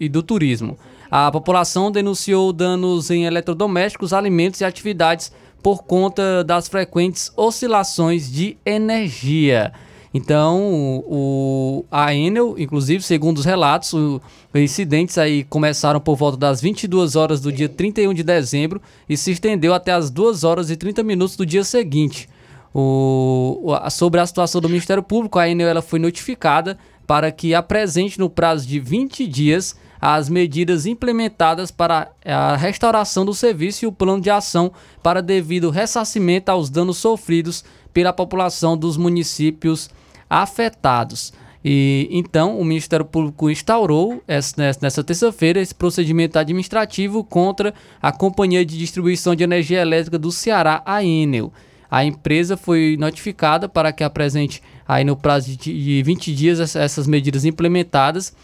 e 0.01 0.09
do 0.09 0.25
turismo. 0.25 0.77
A 1.09 1.31
população 1.31 1.93
denunciou 1.93 2.53
danos 2.53 3.13
em 3.13 3.27
eletrodomésticos, 3.27 4.13
alimentos 4.13 4.61
e 4.61 4.65
atividades 4.65 5.31
por 5.63 5.85
conta 5.85 6.43
das 6.43 6.67
frequentes 6.67 7.31
oscilações 7.37 8.29
de 8.29 8.57
energia. 8.67 9.73
Então, 10.15 11.03
o, 11.07 11.85
a 11.91 12.15
Enel, 12.15 12.55
inclusive, 12.59 13.03
segundo 13.03 13.39
os 13.39 13.47
relatos, 13.47 13.95
os 13.95 14.21
incidentes 14.55 15.17
aí 15.17 15.45
começaram 15.45 16.01
por 16.01 16.17
volta 16.17 16.37
das 16.37 16.61
22 16.61 17.17
horas 17.17 17.41
do 17.41 17.51
dia 17.51 17.69
31 17.69 18.13
de 18.13 18.23
dezembro 18.23 18.81
e 19.09 19.17
se 19.17 19.31
estendeu 19.31 19.73
até 19.73 19.93
as 19.93 20.11
2 20.11 20.45
horas 20.45 20.71
e 20.71 20.77
30 20.77 21.03
minutos 21.03 21.35
do 21.37 21.47
dia 21.47 21.65
seguinte. 21.65 22.29
O, 22.75 23.75
sobre 23.91 24.21
a 24.21 24.27
situação 24.27 24.61
do 24.61 24.69
Ministério 24.69 25.03
Público, 25.03 25.39
a 25.39 25.49
Enel 25.49 25.69
ela 25.69 25.83
foi 25.83 25.99
notificada 25.99 26.79
para 27.07 27.31
que 27.31 27.55
apresente 27.55 28.19
no 28.19 28.29
prazo 28.31 28.67
de 28.67 28.79
20 28.79 29.27
dias 29.27 29.77
as 30.01 30.29
medidas 30.29 30.85
implementadas 30.85 31.71
para 31.71 32.11
a 32.25 32.57
restauração 32.57 33.25
do 33.25 33.33
serviço 33.33 33.85
e 33.85 33.89
o 33.89 33.93
plano 33.93 34.21
de 34.21 34.31
ação 34.31 34.73
para 35.03 35.23
devido 35.23 35.71
ressarcimento 35.71 36.49
aos 36.49 36.69
danos 36.69 36.99
sofridos 36.99 37.65
pela 37.93 38.13
população 38.13 38.77
dos 38.77 38.97
municípios 38.97 39.91
afetados. 40.33 41.33
E 41.65 42.09
então 42.11 42.59
o 42.59 42.65
Ministério 42.65 43.05
Público 43.05 43.51
instaurou 43.51 44.23
essa, 44.27 44.77
nessa 44.81 45.05
terça-feira 45.05 45.61
esse 45.61 45.75
procedimento 45.75 46.39
administrativo 46.39 47.23
contra 47.23 47.73
a 48.01 48.11
Companhia 48.11 48.65
de 48.65 48.77
Distribuição 48.77 49.35
de 49.35 49.45
Energia 49.45 49.81
Elétrica 49.81 50.19
do 50.19 50.33
Ceará, 50.33 50.83
a 50.85 51.05
Enel. 51.05 51.53
A 51.91 52.05
empresa 52.05 52.57
foi 52.57 52.97
notificada 52.99 53.69
para 53.69 53.93
que 53.93 54.03
apresente 54.03 54.63
aí 54.89 55.05
no 55.05 55.15
prazo 55.17 55.55
de 55.57 56.03
20 56.03 56.35
dias 56.35 56.75
essas 56.75 57.07
medidas 57.07 57.45
implementadas 57.45 58.35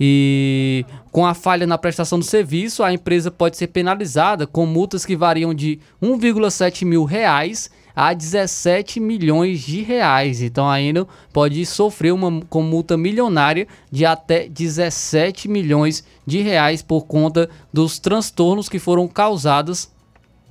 e 0.00 0.84
com 1.10 1.26
a 1.26 1.34
falha 1.34 1.66
na 1.66 1.76
prestação 1.76 2.18
do 2.18 2.24
serviço, 2.24 2.84
a 2.84 2.92
empresa 2.92 3.30
pode 3.30 3.56
ser 3.56 3.68
penalizada 3.68 4.46
com 4.46 4.64
multas 4.64 5.04
que 5.04 5.16
variam 5.16 5.52
de 5.52 5.80
1,7 6.00 6.84
mil 6.84 7.04
reais 7.04 7.68
a 8.00 8.14
17 8.14 9.00
milhões 9.00 9.58
de 9.62 9.82
reais. 9.82 10.40
Então 10.40 10.70
a 10.70 10.80
Enel 10.80 11.08
pode 11.32 11.66
sofrer 11.66 12.12
uma 12.12 12.40
com 12.48 12.62
multa 12.62 12.96
milionária 12.96 13.66
de 13.90 14.06
até 14.06 14.48
17 14.48 15.48
milhões 15.48 16.04
de 16.24 16.40
reais 16.40 16.80
por 16.80 17.06
conta 17.06 17.50
dos 17.72 17.98
transtornos 17.98 18.68
que 18.68 18.78
foram 18.78 19.08
causados 19.08 19.90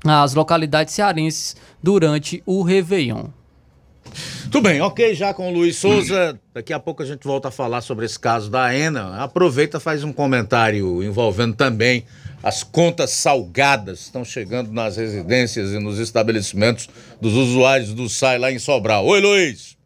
às 0.03 0.33
localidades 0.33 0.93
cearenses 0.93 1.55
durante 1.81 2.43
o 2.45 2.63
Réveillon. 2.63 3.27
Tudo 4.51 4.61
bem, 4.61 4.81
ok, 4.81 5.13
já 5.13 5.33
com 5.33 5.49
o 5.49 5.53
Luiz 5.53 5.75
Souza. 5.75 6.39
Daqui 6.53 6.71
a 6.73 6.79
pouco 6.79 7.03
a 7.03 7.05
gente 7.05 7.23
volta 7.23 7.49
a 7.49 7.51
falar 7.51 7.81
sobre 7.81 8.05
esse 8.05 8.17
caso 8.17 8.49
da 8.49 8.73
ENA. 8.73 9.21
Aproveita, 9.21 9.79
faz 9.79 10.03
um 10.03 10.13
comentário 10.13 11.03
envolvendo 11.03 11.55
também 11.55 12.05
as 12.41 12.63
contas 12.63 13.11
salgadas 13.11 13.99
que 13.99 14.05
estão 14.05 14.23
chegando 14.23 14.71
nas 14.71 14.95
residências 14.97 15.71
e 15.71 15.79
nos 15.79 15.99
estabelecimentos 15.99 16.89
dos 17.19 17.33
usuários 17.33 17.93
do 17.93 18.07
SAI 18.07 18.37
lá 18.37 18.51
em 18.51 18.59
Sobral. 18.59 19.05
Oi, 19.05 19.19
Luiz! 19.19 19.77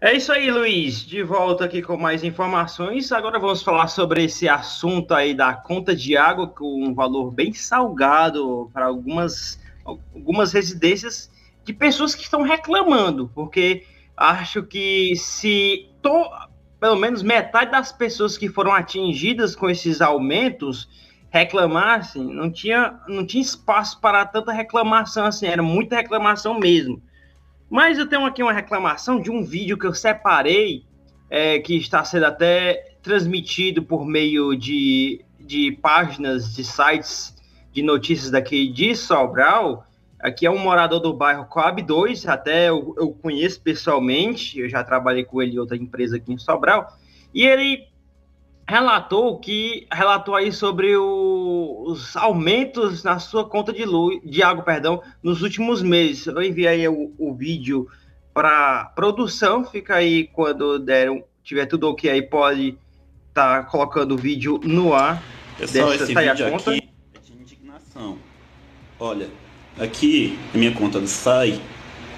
É 0.00 0.16
isso 0.16 0.32
aí, 0.32 0.50
Luiz. 0.50 1.06
De 1.06 1.22
volta 1.22 1.64
aqui 1.64 1.80
com 1.80 1.96
mais 1.96 2.24
informações. 2.24 3.12
Agora 3.12 3.38
vamos 3.38 3.62
falar 3.62 3.86
sobre 3.86 4.24
esse 4.24 4.48
assunto 4.48 5.14
aí 5.14 5.32
da 5.32 5.54
conta 5.54 5.94
de 5.94 6.16
água 6.16 6.48
com 6.48 6.84
um 6.84 6.92
valor 6.92 7.30
bem 7.30 7.52
salgado 7.52 8.68
para 8.74 8.86
algumas, 8.86 9.60
algumas 9.84 10.52
residências 10.52 11.30
de 11.64 11.72
pessoas 11.72 12.14
que 12.14 12.22
estão 12.22 12.42
reclamando, 12.42 13.30
porque 13.34 13.84
acho 14.16 14.62
que 14.62 15.14
se 15.16 15.88
to, 16.02 16.28
pelo 16.80 16.96
menos 16.96 17.22
metade 17.22 17.70
das 17.70 17.92
pessoas 17.92 18.36
que 18.36 18.48
foram 18.48 18.72
atingidas 18.72 19.54
com 19.54 19.70
esses 19.70 20.00
aumentos 20.00 20.88
reclamassem, 21.30 22.22
não 22.22 22.50
tinha, 22.50 23.00
não 23.08 23.24
tinha 23.24 23.42
espaço 23.42 24.00
para 24.00 24.26
tanta 24.26 24.52
reclamação 24.52 25.24
assim, 25.24 25.46
era 25.46 25.62
muita 25.62 25.96
reclamação 25.96 26.58
mesmo. 26.58 27.02
Mas 27.70 27.98
eu 27.98 28.06
tenho 28.06 28.26
aqui 28.26 28.42
uma 28.42 28.52
reclamação 28.52 29.18
de 29.18 29.30
um 29.30 29.42
vídeo 29.42 29.78
que 29.78 29.86
eu 29.86 29.94
separei, 29.94 30.84
é, 31.30 31.58
que 31.58 31.74
está 31.74 32.04
sendo 32.04 32.26
até 32.26 32.96
transmitido 33.02 33.82
por 33.82 34.04
meio 34.04 34.54
de, 34.54 35.24
de 35.40 35.72
páginas 35.80 36.54
de 36.54 36.62
sites 36.62 37.34
de 37.72 37.82
notícias 37.82 38.30
daqui 38.30 38.68
de 38.68 38.94
Sobral. 38.94 39.86
Aqui 40.22 40.46
é 40.46 40.50
um 40.50 40.58
morador 40.58 41.00
do 41.00 41.12
bairro 41.12 41.46
Coab 41.46 41.82
2, 41.82 42.28
até 42.28 42.68
eu, 42.68 42.94
eu 42.96 43.10
conheço 43.10 43.60
pessoalmente, 43.60 44.60
eu 44.60 44.68
já 44.68 44.84
trabalhei 44.84 45.24
com 45.24 45.42
ele 45.42 45.56
em 45.56 45.58
outra 45.58 45.76
empresa 45.76 46.16
aqui 46.16 46.32
em 46.32 46.38
Sobral, 46.38 46.96
e 47.34 47.44
ele 47.44 47.88
relatou 48.68 49.40
que 49.40 49.84
relatou 49.92 50.36
aí 50.36 50.52
sobre 50.52 50.96
o, 50.96 51.82
os 51.86 52.16
aumentos 52.16 53.02
na 53.02 53.18
sua 53.18 53.48
conta 53.48 53.72
de 53.72 53.84
luz, 53.84 54.20
de 54.24 54.44
água, 54.44 54.62
perdão, 54.62 55.02
nos 55.20 55.42
últimos 55.42 55.82
meses. 55.82 56.24
Eu 56.26 56.40
enviei 56.40 56.86
o, 56.86 57.12
o 57.18 57.34
vídeo 57.34 57.88
para 58.32 58.92
produção, 58.94 59.64
fica 59.64 59.96
aí 59.96 60.28
quando 60.28 60.78
der, 60.78 61.08
tiver 61.42 61.66
tudo 61.66 61.90
ok 61.90 62.08
aí 62.08 62.22
pode 62.22 62.78
estar 63.28 63.64
tá 63.64 63.68
colocando 63.68 64.14
o 64.14 64.16
vídeo 64.16 64.60
no 64.62 64.94
ar. 64.94 65.20
Pessoal, 65.58 65.90
Dessa, 65.90 66.04
esse 66.04 66.14
vídeo 66.14 66.46
aqui 66.46 66.70
é 66.70 67.20
de 67.20 67.32
indignação. 67.32 68.18
Olha, 69.00 69.28
aqui 69.78 70.38
a 70.54 70.58
minha 70.58 70.72
conta 70.72 71.00
do 71.00 71.08
SAI 71.08 71.60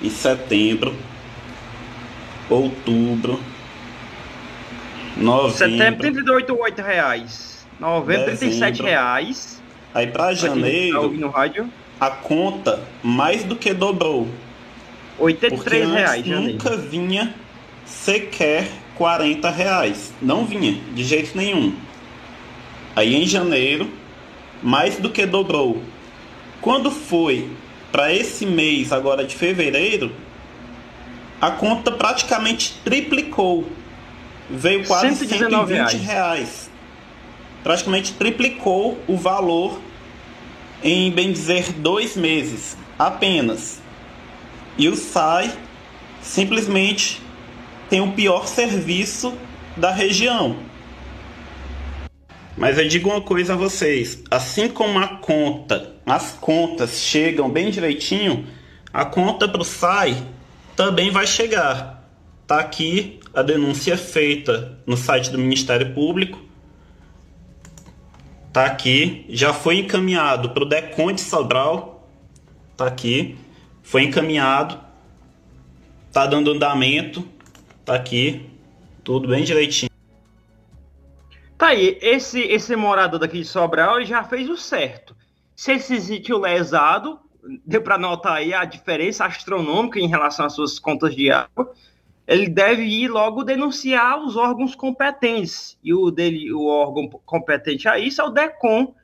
em 0.03 0.11
setembro, 0.11 0.95
outubro, 2.49 3.41
Novembro. 5.17 5.57
Setembro, 5.57 6.01
38 6.01 6.83
reais. 6.83 7.67
Novembro, 7.79 8.25
37 8.25 8.83
reais. 8.83 9.63
Aí 9.95 10.07
para 10.09 10.35
janeiro, 10.35 11.17
tá 11.19 11.29
rádio. 11.29 11.71
a 12.01 12.11
conta 12.11 12.83
mais 13.03 13.45
do 13.45 13.55
que 13.55 13.73
dobrou. 13.73 14.29
83 15.19 15.91
reais, 15.91 16.27
nunca 16.27 16.77
vinha 16.77 17.33
sequer 17.85 18.69
40 18.97 19.49
reais. 19.51 20.13
Não 20.21 20.45
vinha, 20.45 20.73
de 20.93 21.05
jeito 21.05 21.37
nenhum. 21.37 21.73
Aí 22.97 23.15
em 23.15 23.27
janeiro, 23.27 23.89
mais 24.63 24.97
do 24.97 25.11
que 25.11 25.25
dobrou. 25.27 25.81
Quando 26.65 26.91
foi 26.91 27.51
para 27.93 28.11
esse 28.11 28.47
mês 28.47 28.91
agora 28.91 29.23
de 29.23 29.37
fevereiro, 29.37 30.11
a 31.39 31.51
conta 31.51 31.93
praticamente 31.93 32.81
triplicou 32.83 33.69
veio 34.49 34.83
quase 34.87 35.27
120 35.27 35.69
reais. 35.69 35.93
reais. 35.93 36.71
Praticamente 37.63 38.15
triplicou 38.15 38.99
o 39.07 39.15
valor 39.15 39.79
em, 40.83 41.11
bem 41.11 41.33
dizer, 41.33 41.71
dois 41.71 42.17
meses 42.17 42.79
apenas. 42.99 43.83
E 44.79 44.89
o 44.89 44.97
SAI 44.97 45.53
simplesmente 46.23 47.21
tem 47.91 48.01
o 48.01 48.13
pior 48.13 48.47
serviço 48.47 49.35
da 49.77 49.91
região. 49.91 50.57
Mas 52.57 52.79
eu 52.79 52.89
digo 52.89 53.11
uma 53.11 53.21
coisa 53.21 53.53
a 53.53 53.57
vocês: 53.57 54.23
assim 54.31 54.67
como 54.67 54.99
a 54.99 55.09
conta, 55.19 55.94
as 56.07 56.33
contas 56.33 57.01
chegam 57.01 57.51
bem 57.51 57.71
direitinho, 57.71 58.47
a 58.93 59.05
conta 59.05 59.49
para 59.49 59.63
o 59.63 59.65
SAI 59.65 60.17
também 60.77 61.11
vai 61.11 61.27
chegar. 61.27 62.09
Tá 62.47 62.61
aqui 62.61 63.21
a 63.33 63.43
denúncia 63.43 63.97
feita 63.97 64.79
no 64.87 64.97
site 64.97 65.31
do 65.31 65.39
Ministério 65.39 65.95
Público. 65.95 66.41
Tá 68.53 68.67
aqui, 68.67 69.25
já 69.29 69.53
foi 69.53 69.79
encaminhado 69.79 70.51
para 70.51 70.63
o 70.63 70.69
Decon 70.69 71.13
de 71.13 71.21
Sobral. 71.21 72.09
Tá 72.77 72.87
aqui, 72.87 73.37
foi 73.83 74.05
encaminhado. 74.05 74.79
Tá 76.13 76.27
dando 76.27 76.53
andamento. 76.53 77.27
Tá 77.85 77.95
aqui, 77.95 78.49
tudo 79.03 79.29
bem 79.29 79.43
direitinho. 79.43 79.91
Tá 81.59 81.69
aí, 81.69 81.99
esse 82.01 82.41
esse 82.41 82.77
morador 82.77 83.19
daqui 83.19 83.39
de 83.39 83.45
Sobral 83.45 84.05
já 84.05 84.23
fez 84.23 84.49
o 84.49 84.57
certo. 84.57 85.14
Se 85.55 85.73
ele 85.73 85.81
se 85.81 86.01
sentiu 86.01 86.39
lesado, 86.39 87.19
deu 87.65 87.83
para 87.83 87.99
notar 87.99 88.35
aí 88.35 88.53
a 88.53 88.65
diferença 88.65 89.25
astronômica 89.25 89.99
em 89.99 90.09
relação 90.09 90.47
às 90.47 90.55
suas 90.55 90.79
contas 90.79 91.15
de 91.15 91.31
água 91.31 91.73
ele 92.27 92.49
deve 92.49 92.83
ir 92.83 93.09
logo 93.09 93.45
denunciar 93.45 94.19
os 94.23 94.37
órgãos 94.37 94.75
competentes. 94.75 95.79
E 95.83 95.93
o 95.93 96.11
dele, 96.11 96.53
o 96.53 96.67
órgão 96.67 97.09
competente 97.09 97.89
a 97.89 97.99
isso 97.99 98.21
é 98.21 98.25
o 98.25 98.31
DECOM, 98.31 98.95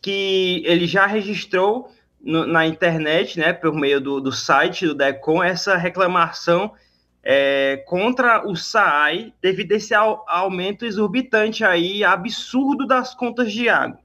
que 0.00 0.62
ele 0.64 0.86
já 0.86 1.06
registrou 1.06 1.90
no, 2.20 2.46
na 2.46 2.66
internet, 2.66 3.38
né, 3.38 3.52
por 3.52 3.74
meio 3.74 4.00
do, 4.00 4.20
do 4.20 4.30
site 4.30 4.86
do 4.86 4.94
DECOM, 4.94 5.42
essa 5.42 5.76
reclamação 5.76 6.72
é, 7.22 7.82
contra 7.86 8.46
o 8.46 8.54
SAAI 8.54 9.32
devido 9.40 9.72
a 9.72 9.76
esse 9.76 9.94
aumento 9.94 10.84
exorbitante 10.84 11.64
aí, 11.64 12.04
absurdo 12.04 12.86
das 12.86 13.12
contas 13.12 13.52
de 13.52 13.68
água. 13.68 14.01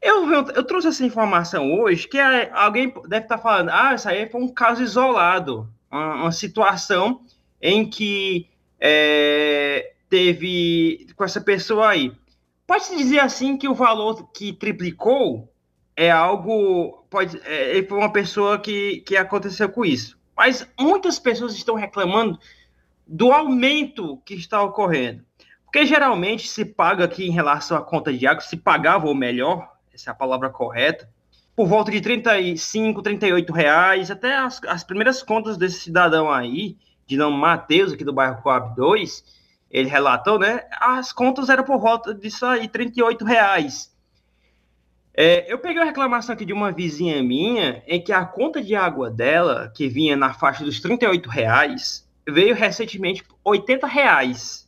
Eu, 0.00 0.32
eu 0.32 0.64
trouxe 0.64 0.88
essa 0.88 1.04
informação 1.04 1.78
hoje, 1.78 2.08
que 2.08 2.18
é, 2.18 2.50
alguém 2.52 2.92
deve 3.06 3.24
estar 3.24 3.38
falando, 3.38 3.68
ah, 3.70 3.94
isso 3.94 4.08
aí 4.08 4.26
foi 4.28 4.40
um 4.40 4.48
caso 4.48 4.82
isolado, 4.82 5.68
uma, 5.90 6.14
uma 6.14 6.32
situação 6.32 7.20
em 7.60 7.88
que 7.88 8.48
é, 8.80 9.92
teve 10.08 11.06
com 11.14 11.22
essa 11.22 11.40
pessoa 11.40 11.90
aí. 11.90 12.12
Pode-se 12.66 12.96
dizer 12.96 13.18
assim 13.18 13.58
que 13.58 13.68
o 13.68 13.74
valor 13.74 14.30
que 14.32 14.52
triplicou 14.52 15.52
é 15.96 16.10
algo. 16.10 17.04
Pode, 17.10 17.38
é, 17.44 17.82
foi 17.82 17.98
uma 17.98 18.12
pessoa 18.12 18.58
que, 18.58 19.00
que 19.00 19.16
aconteceu 19.16 19.68
com 19.68 19.84
isso. 19.84 20.18
Mas 20.36 20.66
muitas 20.78 21.18
pessoas 21.18 21.54
estão 21.54 21.74
reclamando 21.74 22.38
do 23.06 23.32
aumento 23.32 24.16
que 24.24 24.34
está 24.34 24.62
ocorrendo. 24.62 25.22
Porque 25.64 25.84
geralmente 25.84 26.48
se 26.48 26.64
paga 26.64 27.04
aqui 27.04 27.26
em 27.26 27.32
relação 27.32 27.76
à 27.76 27.82
conta 27.82 28.12
de 28.12 28.26
água, 28.26 28.40
se 28.40 28.56
pagava 28.56 29.06
ou 29.06 29.14
melhor, 29.14 29.68
essa 30.00 30.10
é 30.10 30.12
a 30.12 30.14
palavra 30.14 30.48
correta, 30.48 31.08
por 31.54 31.66
volta 31.66 31.90
de 31.90 32.00
35, 32.00 33.02
38 33.02 33.52
reais, 33.52 34.10
até 34.10 34.34
as, 34.36 34.60
as 34.66 34.82
primeiras 34.82 35.22
contas 35.22 35.58
desse 35.58 35.80
cidadão 35.80 36.30
aí, 36.30 36.78
de 37.06 37.16
nome 37.16 37.36
Matheus, 37.36 37.92
aqui 37.92 38.04
do 38.04 38.12
bairro 38.12 38.40
Coab 38.42 38.74
2, 38.74 39.22
ele 39.70 39.88
relatou, 39.88 40.38
né? 40.38 40.62
As 40.80 41.12
contas 41.12 41.50
eram 41.50 41.64
por 41.64 41.78
volta 41.78 42.14
disso 42.14 42.46
aí, 42.46 42.66
38 42.66 43.24
reais. 43.24 43.94
É, 45.12 45.52
eu 45.52 45.58
peguei 45.58 45.78
uma 45.78 45.84
reclamação 45.84 46.32
aqui 46.32 46.46
de 46.46 46.52
uma 46.52 46.72
vizinha 46.72 47.22
minha, 47.22 47.82
em 47.86 48.02
que 48.02 48.12
a 48.12 48.24
conta 48.24 48.62
de 48.62 48.74
água 48.74 49.10
dela, 49.10 49.70
que 49.76 49.86
vinha 49.86 50.16
na 50.16 50.32
faixa 50.32 50.64
dos 50.64 50.80
38 50.80 51.28
reais, 51.28 52.08
veio 52.26 52.54
recentemente 52.54 53.22
80 53.44 53.86
reais. 53.86 54.66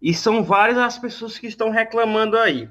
E 0.00 0.14
são 0.14 0.44
várias 0.44 0.78
as 0.78 0.98
pessoas 0.98 1.38
que 1.38 1.46
estão 1.46 1.70
reclamando 1.70 2.36
aí. 2.38 2.68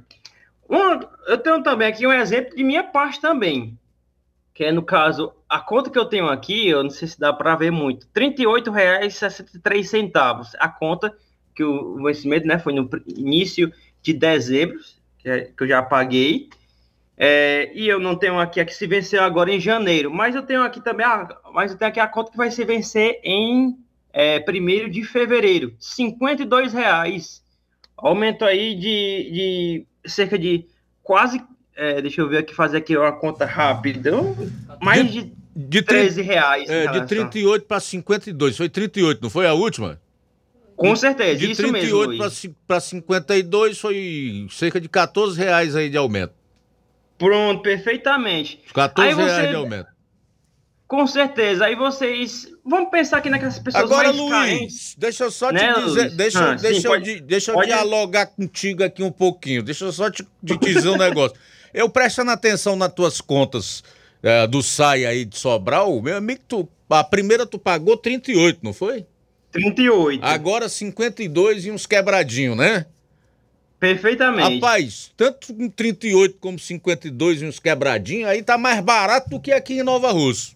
Eu 1.27 1.37
tenho 1.37 1.61
também 1.63 1.87
aqui 1.87 2.07
um 2.07 2.13
exemplo 2.13 2.55
de 2.55 2.63
minha 2.63 2.83
parte 2.83 3.19
também 3.19 3.77
que 4.53 4.63
é 4.63 4.71
no 4.71 4.83
caso, 4.83 5.33
a 5.49 5.59
conta 5.59 5.89
que 5.89 5.97
eu 5.97 6.05
tenho 6.05 6.27
aqui, 6.27 6.69
eu 6.69 6.83
não 6.83 6.91
sei 6.91 7.07
se 7.07 7.19
dá 7.19 7.33
para 7.33 7.55
ver 7.55 7.71
muito, 7.71 8.07
R$ 8.15 8.35
38,63, 8.35 10.51
a 10.59 10.69
conta 10.69 11.11
que 11.55 11.63
o 11.63 11.95
vencimento 12.03 12.45
né, 12.45 12.59
foi 12.59 12.73
no 12.73 12.87
início 13.07 13.73
de 14.01 14.13
dezembro, 14.13 14.77
que, 15.17 15.29
é, 15.29 15.45
que 15.45 15.63
eu 15.63 15.67
já 15.67 15.81
paguei, 15.81 16.49
é, 17.17 17.71
e 17.73 17.87
eu 17.87 17.99
não 17.99 18.15
tenho 18.15 18.39
aqui 18.39 18.59
a 18.59 18.65
que 18.65 18.73
se 18.73 18.85
venceu 18.85 19.23
agora 19.23 19.51
em 19.51 19.59
janeiro, 19.59 20.13
mas 20.13 20.35
eu 20.35 20.43
tenho 20.43 20.61
aqui 20.61 20.79
também, 20.81 21.05
a, 21.05 21.27
mas 21.51 21.71
eu 21.71 21.77
tenho 21.77 21.89
aqui 21.89 21.99
a 21.99 22.07
conta 22.07 22.31
que 22.31 22.37
vai 22.37 22.51
se 22.51 22.63
vencer 22.63 23.19
em 23.23 23.75
é, 24.11 24.43
1 24.47 24.89
de 24.89 25.03
fevereiro, 25.03 25.69
R$ 25.69 25.75
52,00, 25.79 27.41
aumento 27.97 28.45
aí 28.45 28.75
de, 28.75 29.31
de 29.31 29.87
cerca 30.05 30.37
de 30.37 30.65
quase 31.01 31.41
é, 31.75 32.01
deixa 32.01 32.21
eu 32.21 32.29
ver 32.29 32.37
aqui, 32.39 32.53
fazer 32.53 32.77
aqui 32.77 32.95
uma 32.95 33.11
conta 33.11 33.45
rápida. 33.45 34.11
Mais 34.81 35.11
de 35.11 35.31
de 35.55 35.81
13 35.83 36.21
reais. 36.23 36.67
É, 36.69 36.81
de 36.81 36.87
relação. 36.93 37.05
38 37.07 37.65
para 37.67 37.79
52. 37.79 38.57
Foi 38.57 38.67
38, 38.69 39.21
não 39.21 39.29
foi 39.29 39.45
a 39.45 39.53
última? 39.53 40.01
Com 40.75 40.95
certeza, 40.95 41.37
De 41.37 41.51
isso 41.51 41.61
mesmo, 41.61 41.77
38 41.77 42.07
Luiz. 42.23 42.49
para 42.67 42.79
52 42.79 43.79
foi 43.79 44.47
cerca 44.49 44.81
de 44.81 44.89
14 44.89 45.37
reais 45.37 45.75
aí 45.75 45.89
de 45.91 45.97
aumento. 45.97 46.33
Pronto, 47.19 47.61
perfeitamente. 47.61 48.59
14 48.73 49.09
Aí 49.09 49.15
você- 49.15 49.31
reais 49.35 49.49
de 49.49 49.55
aumento. 49.55 49.87
Com 50.93 51.07
certeza. 51.07 51.65
Aí 51.65 51.75
vocês. 51.75 52.47
Vamos 52.63 52.91
pensar 52.91 53.17
aqui 53.17 53.27
naquelas 53.27 53.57
pessoas 53.57 53.83
Agora, 53.83 54.09
mais 54.09 54.15
Luiz, 54.19 54.31
carentes. 54.31 54.95
deixa 54.95 55.23
eu 55.23 55.31
só 55.31 55.47
te 55.47 55.55
Né, 55.55 55.73
dizer, 55.73 56.01
Luiz? 56.03 56.13
deixa, 56.13 56.51
Ah, 56.51 56.53
deixa, 56.53 56.81
sim, 56.81 56.85
eu, 56.85 56.91
pode- 56.91 57.21
deixa 57.21 57.49
eu 57.51 57.55
pode- 57.55 57.67
dialogar 57.67 58.27
contigo 58.27 58.83
aqui 58.83 59.01
um 59.01 59.11
pouquinho. 59.11 59.63
Deixa 59.63 59.85
eu 59.85 59.91
só 59.91 60.11
te, 60.11 60.23
te 60.45 60.55
dizer 60.59 60.89
um 60.89 60.95
negócio. 60.97 61.35
Eu 61.73 61.89
prestando 61.89 62.29
atenção 62.29 62.75
nas 62.75 62.93
tuas 62.93 63.19
contas 63.19 63.83
eh, 64.21 64.45
do 64.45 64.61
SAI 64.61 65.03
aí 65.07 65.25
de 65.25 65.35
Sobral, 65.35 65.99
meu 65.99 66.15
amigo, 66.15 66.41
tu, 66.47 66.69
a 66.87 67.03
primeira 67.03 67.47
tu 67.47 67.57
pagou 67.57 67.97
38, 67.97 68.59
não 68.61 68.71
foi? 68.71 69.03
38. 69.51 70.23
Agora 70.23 70.69
52 70.69 71.65
e 71.65 71.71
uns 71.71 71.87
quebradinhos, 71.87 72.55
né? 72.55 72.85
Perfeitamente. 73.79 74.53
Rapaz, 74.55 75.11
tanto 75.17 75.55
com 75.55 75.67
38 75.67 76.37
como 76.39 76.59
52 76.59 77.41
e 77.41 77.45
uns 77.45 77.57
quebradinhos, 77.57 78.29
aí 78.29 78.43
tá 78.43 78.59
mais 78.59 78.79
barato 78.79 79.27
do 79.31 79.39
que 79.39 79.51
aqui 79.51 79.79
em 79.79 79.83
Nova 79.83 80.11
Russa. 80.11 80.51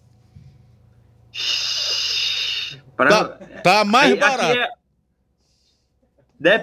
Pra- 2.96 3.08
Tá, 3.08 3.38
tá 3.62 3.84
mais 3.84 4.12
aqui 4.12 4.20
barato. 4.20 4.58
é- 4.58 4.70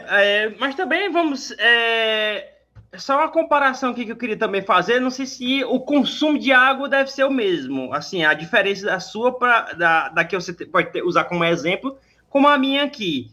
é, 0.08 0.50
mas 0.60 0.76
também 0.76 1.12
vamos. 1.12 1.52
É, 1.58 2.54
só 2.98 3.18
uma 3.18 3.30
comparação 3.30 3.92
aqui 3.92 4.06
que 4.06 4.12
eu 4.12 4.16
queria 4.18 4.38
também 4.38 4.62
fazer. 4.62 5.00
Não 5.00 5.10
sei 5.12 5.26
se 5.26 5.64
o 5.66 5.80
consumo 5.80 6.38
de 6.40 6.52
água 6.52 6.88
deve 6.88 7.12
ser 7.12 7.24
o 7.26 7.32
mesmo. 7.32 7.94
Assim, 7.94 8.24
a 8.24 8.34
diferença 8.34 8.86
da 8.86 9.00
sua 9.00 9.38
para 9.38 9.74
da, 9.74 10.10
da 10.10 10.24
que 10.26 10.36
você 10.36 10.54
pode 10.66 10.92
ter- 10.92 11.04
usar 11.04 11.26
como 11.26 11.44
exemplo, 11.44 11.98
como 12.30 12.48
a 12.48 12.58
minha 12.58 12.84
aqui. 12.84 13.32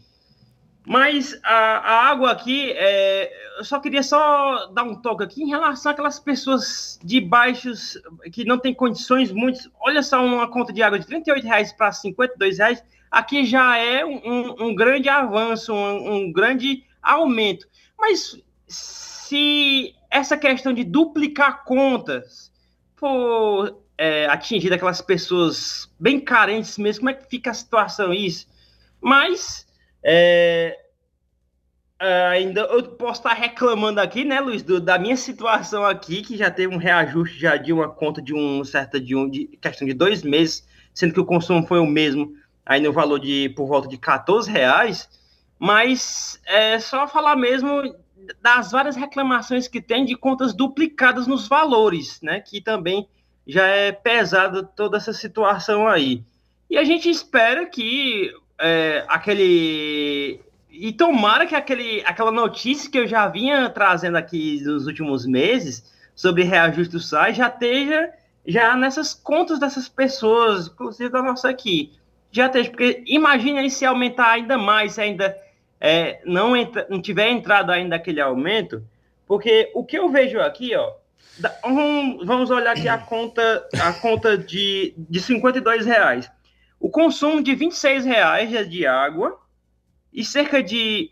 Mas 0.85 1.39
a, 1.43 1.53
a 1.77 2.09
água 2.09 2.31
aqui, 2.31 2.71
é, 2.75 3.31
eu 3.57 3.63
só 3.63 3.79
queria 3.79 4.03
só 4.03 4.67
dar 4.67 4.83
um 4.83 4.95
toque 4.95 5.23
aqui 5.23 5.41
em 5.43 5.47
relação 5.47 5.91
àquelas 5.91 6.19
pessoas 6.19 6.99
de 7.03 7.21
baixos, 7.21 7.97
que 8.33 8.43
não 8.43 8.57
têm 8.59 8.73
condições 8.73 9.31
muito. 9.31 9.71
Olha 9.79 10.03
só, 10.03 10.23
uma 10.23 10.49
conta 10.49 10.73
de 10.73 10.83
água 10.83 10.99
de 10.99 11.05
38 11.05 11.45
reais 11.45 11.71
para 11.71 11.91
52 11.91 12.57
reais, 12.57 12.83
aqui 13.09 13.45
já 13.45 13.77
é 13.77 14.03
um, 14.05 14.19
um- 14.25 14.55
um 14.67 14.75
grande 14.75 15.07
avanço, 15.07 15.73
um, 15.73 16.15
um 16.15 16.31
grande 16.33 16.83
aumento. 17.01 17.65
Mas 17.97 18.37
se 18.67 19.95
essa 20.11 20.35
questão 20.37 20.73
de 20.73 20.83
duplicar 20.83 21.63
contas 21.63 22.51
for 22.97 23.79
é, 23.97 24.25
atingida 24.25 24.75
aquelas 24.75 24.99
pessoas 25.01 25.89
bem 25.97 26.19
carentes 26.19 26.77
mesmo, 26.77 27.01
como 27.01 27.09
é 27.11 27.13
que 27.13 27.29
fica 27.29 27.51
a 27.51 27.53
situação 27.53 28.13
isso? 28.13 28.47
Mas 29.01 29.65
é, 30.03 30.77
ainda 32.31 32.61
eu 32.61 32.83
posso 32.95 33.21
estar 33.21 33.33
reclamando 33.33 33.99
aqui, 34.01 34.23
né, 34.25 34.39
Luiz, 34.39 34.61
do- 34.63 34.79
da 34.81 34.97
minha 34.99 35.15
situação 35.15 35.85
aqui, 35.85 36.21
que 36.21 36.35
já 36.37 36.51
teve 36.51 36.73
um 36.73 36.77
reajuste 36.77 37.39
já 37.39 37.55
de 37.57 37.71
uma 37.71 37.89
conta 37.89 38.21
de 38.21 38.33
um 38.33 38.63
certa 38.63 38.99
de 38.99 39.15
um 39.15 39.29
de 39.29 39.47
questão 39.61 39.87
de 39.87 39.93
dois 39.93 40.21
meses, 40.23 40.67
sendo 40.93 41.13
que 41.13 41.19
o 41.19 41.25
consumo 41.25 41.65
foi 41.65 41.79
o 41.79 41.85
mesmo, 41.85 42.33
aí 42.65 42.81
no 42.81 42.91
valor 42.91 43.19
de 43.19 43.49
por 43.55 43.67
volta 43.67 43.87
de 43.87 43.97
14 43.97 44.51
reais. 44.51 45.09
Mas 45.59 46.41
é 46.45 46.77
só 46.79 47.07
falar 47.07 47.35
mesmo 47.37 47.95
das 48.41 48.71
várias 48.71 48.95
reclamações 48.95 49.67
que 49.67 49.81
tem 49.81 50.05
de 50.05 50.15
contas 50.15 50.53
duplicadas 50.53 51.25
nos 51.27 51.47
valores, 51.47 52.19
né? 52.21 52.41
Que 52.41 52.59
também 52.61 53.07
já 53.47 53.65
é 53.67 53.91
pesada 53.91 54.63
toda 54.63 54.97
essa 54.97 55.13
situação 55.13 55.87
aí. 55.87 56.23
E 56.69 56.77
a 56.77 56.83
gente 56.83 57.09
espera 57.09 57.65
que 57.65 58.31
é, 58.63 59.03
aquele. 59.07 60.39
E 60.69 60.91
tomara 60.91 61.45
que 61.45 61.53
aquele, 61.55 62.01
aquela 62.05 62.31
notícia 62.31 62.89
que 62.89 62.97
eu 62.97 63.07
já 63.07 63.27
vinha 63.27 63.69
trazendo 63.69 64.17
aqui 64.17 64.59
nos 64.63 64.87
últimos 64.87 65.25
meses 65.25 65.93
sobre 66.15 66.43
reajuste 66.43 66.93
do 66.93 66.99
SAI 66.99 67.33
já 67.33 67.47
esteja 67.47 68.09
já 68.45 68.75
nessas 68.75 69.13
contas 69.13 69.59
dessas 69.59 69.87
pessoas, 69.87 70.67
inclusive 70.67 71.09
da 71.11 71.21
nossa 71.21 71.49
aqui. 71.49 71.93
Já 72.31 72.47
esteja, 72.47 72.69
porque 72.71 73.03
imagine 73.05 73.59
aí 73.59 73.69
se 73.69 73.85
aumentar 73.85 74.31
ainda 74.31 74.57
mais, 74.57 74.93
se 74.93 75.01
ainda 75.01 75.37
é, 75.79 76.19
não, 76.25 76.55
entra, 76.57 76.87
não 76.89 77.01
tiver 77.01 77.29
entrado 77.29 77.71
ainda 77.71 77.95
aquele 77.95 78.19
aumento, 78.19 78.83
porque 79.27 79.71
o 79.75 79.83
que 79.85 79.97
eu 79.97 80.09
vejo 80.09 80.39
aqui, 80.39 80.75
ó, 80.75 80.91
da- 81.37 81.55
vamos, 81.63 82.25
vamos 82.25 82.49
olhar 82.49 82.71
aqui 82.71 82.87
a 82.87 82.97
conta, 82.97 83.67
a 83.79 83.93
conta 83.93 84.37
de, 84.37 84.93
de 84.97 85.21
52 85.21 85.85
reais. 85.85 86.29
O 86.83 86.89
consumo 86.89 87.41
de 87.41 87.55
26 87.55 88.03
reais 88.03 88.53
é 88.53 88.61
de 88.61 88.85
água 88.85 89.39
e 90.11 90.21
cerca 90.21 90.61
de 90.61 91.11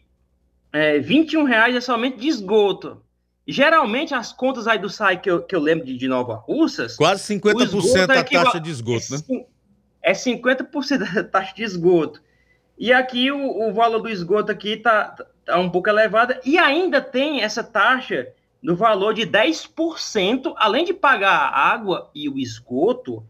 é, 0.73 0.99
21 0.99 1.45
reais 1.45 1.73
é 1.73 1.79
somente 1.79 2.17
de 2.17 2.27
esgoto. 2.27 3.01
Geralmente, 3.47 4.13
as 4.13 4.33
contas 4.33 4.67
aí 4.67 4.77
do 4.77 4.89
SAI 4.89 5.21
que 5.21 5.31
eu, 5.31 5.41
que 5.41 5.55
eu 5.55 5.61
lembro 5.61 5.85
de, 5.85 5.95
de 5.95 6.09
Nova 6.09 6.35
Russas... 6.35 6.97
Quase 6.97 7.23
o 7.33 7.35
esgoto 7.35 7.59
50% 7.59 7.97
é 7.97 8.03
a 8.03 8.43
taxa 8.43 8.59
de 8.59 8.69
esgoto, 8.69 9.05
né? 9.11 9.45
é 10.03 10.11
50% 10.11 11.13
da 11.13 11.23
taxa 11.31 11.55
de 11.55 11.63
esgoto. 11.63 12.21
E 12.77 12.91
aqui 12.91 13.31
o, 13.31 13.69
o 13.69 13.73
valor 13.73 13.99
do 13.99 14.09
esgoto 14.09 14.51
aqui 14.51 14.75
tá, 14.75 15.15
tá 15.45 15.57
um 15.57 15.69
pouco 15.69 15.87
elevado. 15.87 16.35
E 16.43 16.57
ainda 16.57 16.99
tem 16.99 17.43
essa 17.43 17.63
taxa 17.63 18.27
no 18.61 18.75
valor 18.75 19.13
de 19.13 19.25
10%, 19.25 20.53
além 20.57 20.83
de 20.83 20.93
pagar 20.93 21.31
a 21.31 21.71
água 21.71 22.11
e 22.13 22.27
o 22.27 22.37
esgoto, 22.37 23.25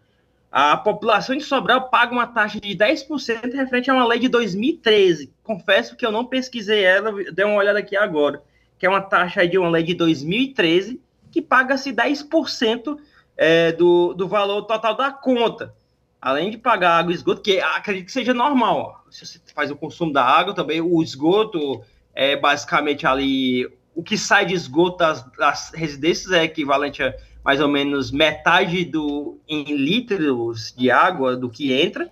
a 0.52 0.76
população 0.76 1.36
de 1.38 1.44
Sobral 1.44 1.90
paga 1.90 2.12
uma 2.12 2.28
taxa 2.28 2.60
de 2.60 2.76
10% 2.76 3.54
referente 3.54 3.90
a 3.90 3.94
uma 3.94 4.06
lei 4.06 4.20
de 4.20 4.28
2013. 4.28 5.32
Confesso 5.42 5.96
que 5.96 6.06
eu 6.06 6.12
não 6.12 6.26
pesquisei 6.26 6.84
ela, 6.84 7.14
dei 7.32 7.46
uma 7.46 7.56
olhada 7.56 7.80
aqui 7.80 7.96
agora, 7.96 8.44
que 8.78 8.86
é 8.86 8.90
uma 8.90 9.00
taxa 9.00 9.48
de 9.48 9.58
uma 9.58 9.70
lei 9.70 9.84
de 9.84 9.94
2013 9.94 11.00
que 11.32 11.42
paga-se 11.42 11.94
10% 11.94 12.98
é, 13.38 13.72
do, 13.72 14.14
do 14.14 14.28
valor 14.28 14.64
total 14.64 14.94
da 14.94 15.10
conta. 15.10 15.74
Além 16.22 16.52
de 16.52 16.58
pagar 16.58 17.00
água 17.00 17.14
e 17.14 17.16
esgoto, 17.16 17.42
que 17.42 17.60
acredito 17.62 18.08
que 18.08 18.12
seja 18.12 18.34
normal. 18.34 19.06
ó. 19.08 19.12
Se 19.12 19.26
você 19.26 19.40
faz 19.56 19.72
o 19.72 19.76
consumo 19.76 20.12
da 20.12 20.24
água, 20.24 20.54
também 20.54 20.82
o 20.82 21.02
esgoto 21.02 21.82
é 22.14 22.36
basicamente 22.36 23.08
ali. 23.08 23.66
O 23.96 24.04
que 24.04 24.18
sai 24.18 24.46
de 24.46 24.54
esgoto 24.54 24.98
das, 24.98 25.24
das 25.38 25.72
residências 25.74 26.32
é 26.32 26.44
equivalente 26.44 27.02
a 27.02 27.16
mais 27.44 27.60
ou 27.60 27.68
menos 27.68 28.12
metade 28.12 28.86
do 28.86 29.40
em 29.48 29.64
litros 29.64 30.74
de 30.78 30.92
água 30.92 31.36
do 31.36 31.50
que 31.50 31.74
entra. 31.74 32.12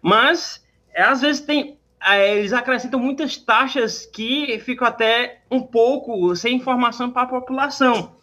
Mas 0.00 0.64
é, 0.94 1.02
às 1.02 1.20
vezes 1.20 1.42
tem. 1.42 1.78
é, 2.02 2.38
eles 2.38 2.52
acrescentam 2.52 3.00
muitas 3.00 3.36
taxas 3.36 4.06
que 4.06 4.58
ficam 4.60 4.86
até 4.86 5.42
um 5.50 5.60
pouco 5.60 6.34
sem 6.36 6.56
informação 6.56 7.10
para 7.10 7.22
a 7.22 7.26
população. 7.26 8.14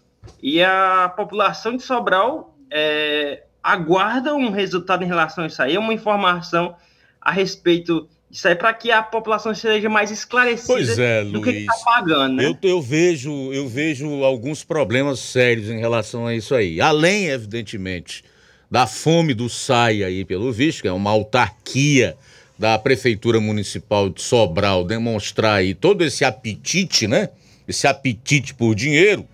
E 0.41 0.61
a 0.63 1.11
população 1.15 1.75
de 1.75 1.83
Sobral 1.83 2.55
é, 2.71 3.43
aguarda 3.61 4.35
um 4.35 4.49
resultado 4.49 5.03
em 5.03 5.07
relação 5.07 5.43
a 5.43 5.47
isso 5.47 5.61
aí, 5.61 5.77
uma 5.77 5.93
informação 5.93 6.75
a 7.21 7.31
respeito 7.31 8.07
disso 8.29 8.47
aí, 8.47 8.55
para 8.55 8.73
que 8.73 8.91
a 8.91 9.01
população 9.01 9.53
seja 9.55 9.89
mais 9.89 10.11
esclarecida 10.11 10.73
Pois 10.73 10.99
é, 10.99 11.23
do 11.23 11.41
que 11.41 11.49
Luiz. 11.49 11.61
está 11.61 11.73
pagando, 11.85 12.35
né? 12.35 12.45
Eu, 12.45 12.57
eu 12.61 12.81
vejo, 12.81 13.53
eu 13.53 13.67
vejo 13.67 14.23
alguns 14.23 14.63
problemas 14.63 15.19
sérios 15.19 15.69
em 15.69 15.79
relação 15.79 16.27
a 16.27 16.35
isso 16.35 16.53
aí. 16.53 16.81
Além, 16.81 17.27
evidentemente, 17.27 18.23
da 18.69 18.85
fome 18.85 19.33
do 19.33 19.49
SAI 19.49 20.03
aí, 20.03 20.25
pelo 20.25 20.51
visto, 20.51 20.81
que 20.81 20.87
é 20.87 20.91
uma 20.91 21.11
autarquia 21.11 22.17
da 22.57 22.77
Prefeitura 22.77 23.39
Municipal 23.39 24.09
de 24.09 24.21
Sobral 24.21 24.83
demonstrar 24.83 25.55
aí 25.55 25.73
todo 25.73 26.03
esse 26.03 26.25
apetite, 26.25 27.07
né? 27.07 27.29
Esse 27.67 27.87
apetite 27.87 28.53
por 28.53 28.73
dinheiro. 28.73 29.25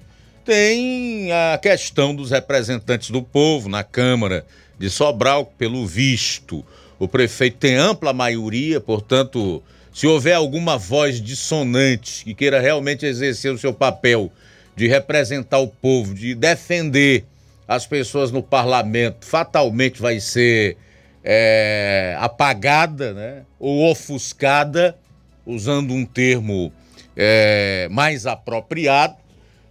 Tem 0.44 1.32
a 1.32 1.58
questão 1.58 2.14
dos 2.14 2.32
representantes 2.32 3.10
do 3.10 3.24
povo 3.24 3.70
na 3.70 3.84
Câmara 3.84 4.46
de 4.78 4.90
Sobral, 4.90 5.46
pelo 5.58 5.88
visto. 5.88 6.66
O 7.00 7.08
prefeito 7.08 7.58
tem 7.58 7.76
ampla 7.76 8.14
maioria, 8.14 8.80
portanto, 8.80 9.62
se 9.94 10.08
houver 10.08 10.34
alguma 10.34 10.78
voz 10.78 11.22
dissonante 11.22 12.24
que 12.24 12.34
queira 12.34 12.60
realmente 12.60 13.06
exercer 13.06 13.52
o 13.52 13.58
seu 13.58 13.74
papel 13.74 14.32
de 14.76 14.88
representar 14.88 15.60
o 15.60 15.68
povo, 15.68 16.14
de 16.14 16.34
defender 16.34 17.26
as 17.68 17.86
pessoas 17.86 18.32
no 18.32 18.42
parlamento, 18.42 19.26
fatalmente 19.26 20.02
vai 20.02 20.20
ser 20.20 20.78
é, 21.24 22.16
apagada 22.20 23.14
né? 23.14 23.42
ou 23.60 23.90
ofuscada, 23.90 24.98
usando 25.46 25.94
um 25.94 26.06
termo 26.06 26.72
é, 27.16 27.88
mais 27.92 28.26
apropriado. 28.26 29.16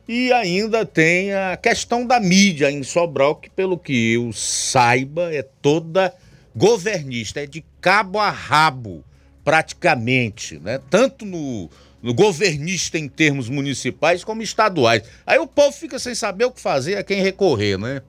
E 0.09 0.33
ainda 0.33 0.85
tem 0.85 1.33
a 1.33 1.57
questão 1.57 2.07
da 2.07 2.19
mídia 2.19 2.71
em 2.71 2.83
Sobral, 2.83 3.37
que 3.37 3.49
pelo 3.49 3.79
que 3.79 4.15
eu 4.15 4.33
saiba 4.33 5.33
é 5.33 5.43
toda 5.43 6.13
governista, 6.55 7.41
é 7.41 7.47
de 7.47 7.65
cabo 7.81 8.19
a 8.19 8.31
rabo, 8.31 9.05
praticamente, 9.45 10.59
né? 10.59 10.81
Tanto 10.91 11.25
no, 11.25 11.69
no 12.03 12.15
governista 12.15 12.99
em 12.99 13.09
termos 13.09 13.49
municipais 13.49 14.25
como 14.25 14.43
estaduais. 14.43 15.03
Aí 15.27 15.39
o 15.39 15.47
povo 15.47 15.73
fica 15.73 15.99
sem 15.99 16.15
saber 16.15 16.45
o 16.45 16.51
que 16.51 16.61
fazer, 16.61 16.97
a 16.97 17.03
quem 17.03 17.23
recorrer, 17.23 17.79
né? 17.79 18.03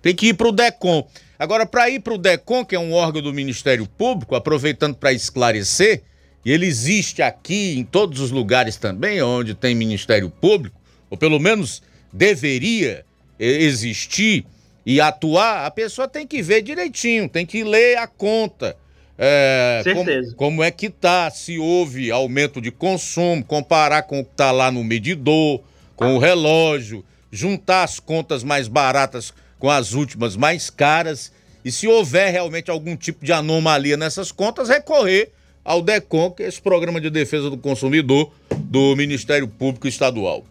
Tem 0.00 0.14
que 0.14 0.28
ir 0.28 0.34
pro 0.34 0.52
DECOM. 0.52 1.06
Agora, 1.38 1.66
para 1.66 1.88
ir 1.88 2.00
para 2.00 2.14
o 2.14 2.18
DECOM, 2.18 2.64
que 2.64 2.74
é 2.74 2.78
um 2.78 2.92
órgão 2.92 3.22
do 3.22 3.32
Ministério 3.32 3.86
Público, 3.86 4.34
aproveitando 4.34 4.94
para 4.94 5.12
esclarecer, 5.12 6.02
e 6.44 6.52
ele 6.52 6.66
existe 6.66 7.20
aqui 7.20 7.78
em 7.78 7.84
todos 7.84 8.20
os 8.20 8.30
lugares 8.30 8.76
também 8.76 9.20
onde 9.22 9.54
tem 9.54 9.74
Ministério 9.74 10.30
Público, 10.30 10.80
ou 11.10 11.16
pelo 11.16 11.38
menos 11.38 11.82
deveria 12.12 13.04
eh, 13.38 13.46
existir 13.62 14.46
e 14.88 15.02
atuar, 15.02 15.66
a 15.66 15.70
pessoa 15.70 16.08
tem 16.08 16.26
que 16.26 16.40
ver 16.40 16.62
direitinho, 16.62 17.28
tem 17.28 17.44
que 17.44 17.62
ler 17.62 17.98
a 17.98 18.06
conta. 18.06 18.74
É, 19.18 19.82
Certeza. 19.84 20.34
Como, 20.34 20.52
como 20.52 20.62
é 20.62 20.70
que 20.70 20.88
tá, 20.88 21.28
se 21.30 21.58
houve 21.58 22.10
aumento 22.10 22.58
de 22.58 22.70
consumo, 22.70 23.44
comparar 23.44 24.04
com 24.04 24.20
o 24.20 24.24
que 24.24 24.30
tá 24.34 24.50
lá 24.50 24.70
no 24.70 24.82
medidor, 24.82 25.60
com 25.94 26.14
o 26.14 26.18
relógio, 26.18 27.04
juntar 27.30 27.82
as 27.82 28.00
contas 28.00 28.42
mais 28.42 28.66
baratas 28.66 29.34
com 29.58 29.68
as 29.68 29.92
últimas 29.92 30.36
mais 30.36 30.70
caras 30.70 31.30
e 31.62 31.70
se 31.70 31.86
houver 31.86 32.32
realmente 32.32 32.70
algum 32.70 32.96
tipo 32.96 33.26
de 33.26 33.30
anomalia 33.30 33.94
nessas 33.94 34.32
contas, 34.32 34.70
recorrer 34.70 35.32
ao 35.62 35.82
DECOM, 35.82 36.30
que 36.30 36.44
é 36.44 36.48
esse 36.48 36.62
programa 36.62 36.98
de 36.98 37.10
defesa 37.10 37.50
do 37.50 37.58
consumidor 37.58 38.32
do 38.56 38.96
Ministério 38.96 39.48
Público 39.48 39.86
Estadual. 39.86 40.46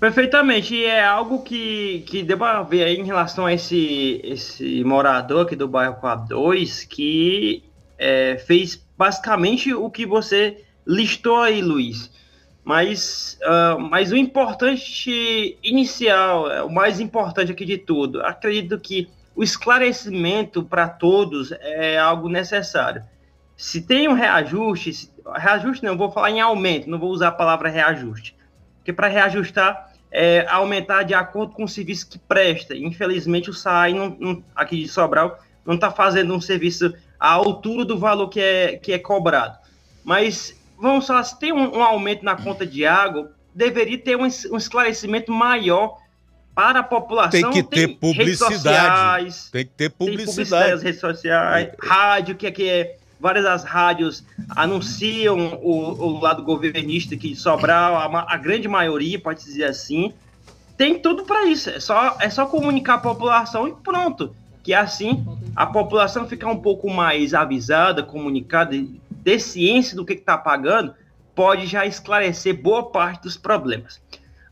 Perfeitamente, 0.00 0.76
e 0.76 0.84
é 0.84 1.04
algo 1.04 1.42
que, 1.42 2.04
que 2.06 2.22
deu 2.22 2.38
pra 2.38 2.62
ver 2.62 2.84
aí 2.84 2.96
em 2.96 3.04
relação 3.04 3.46
a 3.46 3.52
esse, 3.52 4.20
esse 4.22 4.84
morador 4.84 5.44
aqui 5.44 5.56
do 5.56 5.66
bairro 5.66 5.96
Quadro 5.96 6.28
2, 6.28 6.84
que 6.84 7.64
é, 7.98 8.38
fez 8.38 8.80
basicamente 8.96 9.74
o 9.74 9.90
que 9.90 10.06
você 10.06 10.64
listou 10.86 11.38
aí, 11.38 11.60
Luiz. 11.60 12.12
Mas, 12.62 13.38
uh, 13.42 13.80
mas 13.80 14.12
o 14.12 14.16
importante 14.16 15.58
inicial, 15.62 16.50
é, 16.50 16.62
o 16.62 16.70
mais 16.70 17.00
importante 17.00 17.50
aqui 17.50 17.64
de 17.64 17.78
tudo, 17.78 18.22
acredito 18.22 18.78
que 18.78 19.08
o 19.34 19.42
esclarecimento 19.42 20.62
para 20.62 20.88
todos 20.88 21.50
é 21.60 21.98
algo 21.98 22.28
necessário. 22.28 23.02
Se 23.56 23.82
tem 23.82 24.06
um 24.06 24.12
reajuste, 24.12 25.10
reajuste 25.34 25.84
não, 25.84 25.96
vou 25.96 26.12
falar 26.12 26.30
em 26.30 26.40
aumento, 26.40 26.88
não 26.88 26.98
vou 26.98 27.10
usar 27.10 27.28
a 27.28 27.32
palavra 27.32 27.68
reajuste, 27.68 28.36
porque 28.76 28.92
para 28.92 29.08
reajustar 29.08 29.87
é 30.10 30.46
aumentar 30.48 31.02
de 31.02 31.14
acordo 31.14 31.52
com 31.52 31.64
o 31.64 31.68
serviço 31.68 32.08
que 32.08 32.18
presta. 32.18 32.74
Infelizmente, 32.74 33.50
o 33.50 33.54
SAI 33.54 33.92
não, 33.92 34.16
não, 34.18 34.44
aqui 34.54 34.82
de 34.82 34.88
Sobral 34.88 35.38
não 35.64 35.74
está 35.74 35.90
fazendo 35.90 36.34
um 36.34 36.40
serviço 36.40 36.94
à 37.20 37.30
altura 37.30 37.84
do 37.84 37.98
valor 37.98 38.28
que 38.28 38.40
é, 38.40 38.76
que 38.76 38.92
é 38.92 38.98
cobrado. 38.98 39.58
Mas 40.02 40.56
vamos 40.78 41.06
falar, 41.06 41.24
se 41.24 41.38
tem 41.38 41.52
um, 41.52 41.76
um 41.76 41.82
aumento 41.82 42.24
na 42.24 42.36
conta 42.36 42.66
de 42.66 42.86
água, 42.86 43.32
deveria 43.54 43.98
ter 43.98 44.16
um, 44.16 44.22
um, 44.22 44.56
esclarecimento 44.56 45.32
maior 45.32 45.98
para 46.54 46.80
a 46.80 46.82
população. 46.82 47.50
Tem 47.50 47.50
que 47.50 47.62
ter 47.62 47.88
tem 47.88 47.96
publicidade. 47.96 48.54
Sociais, 48.54 49.50
tem 49.50 49.64
que 49.66 49.72
ter 49.72 49.90
publicidade. 49.90 50.26
Tem 50.26 50.34
publicidade 50.34 50.84
redes 50.84 51.00
sociais, 51.00 51.70
rádio, 51.82 52.36
que 52.36 52.46
aqui 52.46 52.68
é. 52.68 52.96
Várias 53.20 53.44
das 53.44 53.64
rádios 53.64 54.24
anunciam 54.50 55.58
o, 55.62 55.94
o 56.00 56.20
lado 56.20 56.42
governista 56.42 57.14
aqui 57.14 57.30
de 57.30 57.36
Sobral, 57.36 57.96
a, 57.96 58.32
a 58.32 58.36
grande 58.36 58.68
maioria, 58.68 59.20
pode 59.20 59.44
dizer 59.44 59.64
assim. 59.64 60.12
Tem 60.76 61.00
tudo 61.00 61.24
para 61.24 61.44
isso. 61.46 61.68
É 61.70 61.80
só, 61.80 62.16
é 62.20 62.30
só 62.30 62.46
comunicar 62.46 62.94
a 62.94 62.98
população 62.98 63.66
e 63.66 63.72
pronto. 63.72 64.34
Que 64.62 64.72
assim 64.72 65.26
a 65.56 65.66
população 65.66 66.28
ficar 66.28 66.48
um 66.48 66.58
pouco 66.58 66.88
mais 66.88 67.34
avisada, 67.34 68.02
comunicada, 68.02 68.76
ter 69.24 69.40
ciência 69.40 69.96
do 69.96 70.04
que 70.04 70.12
está 70.12 70.38
pagando, 70.38 70.94
pode 71.34 71.66
já 71.66 71.84
esclarecer 71.84 72.60
boa 72.60 72.90
parte 72.90 73.22
dos 73.22 73.36
problemas. 73.36 74.00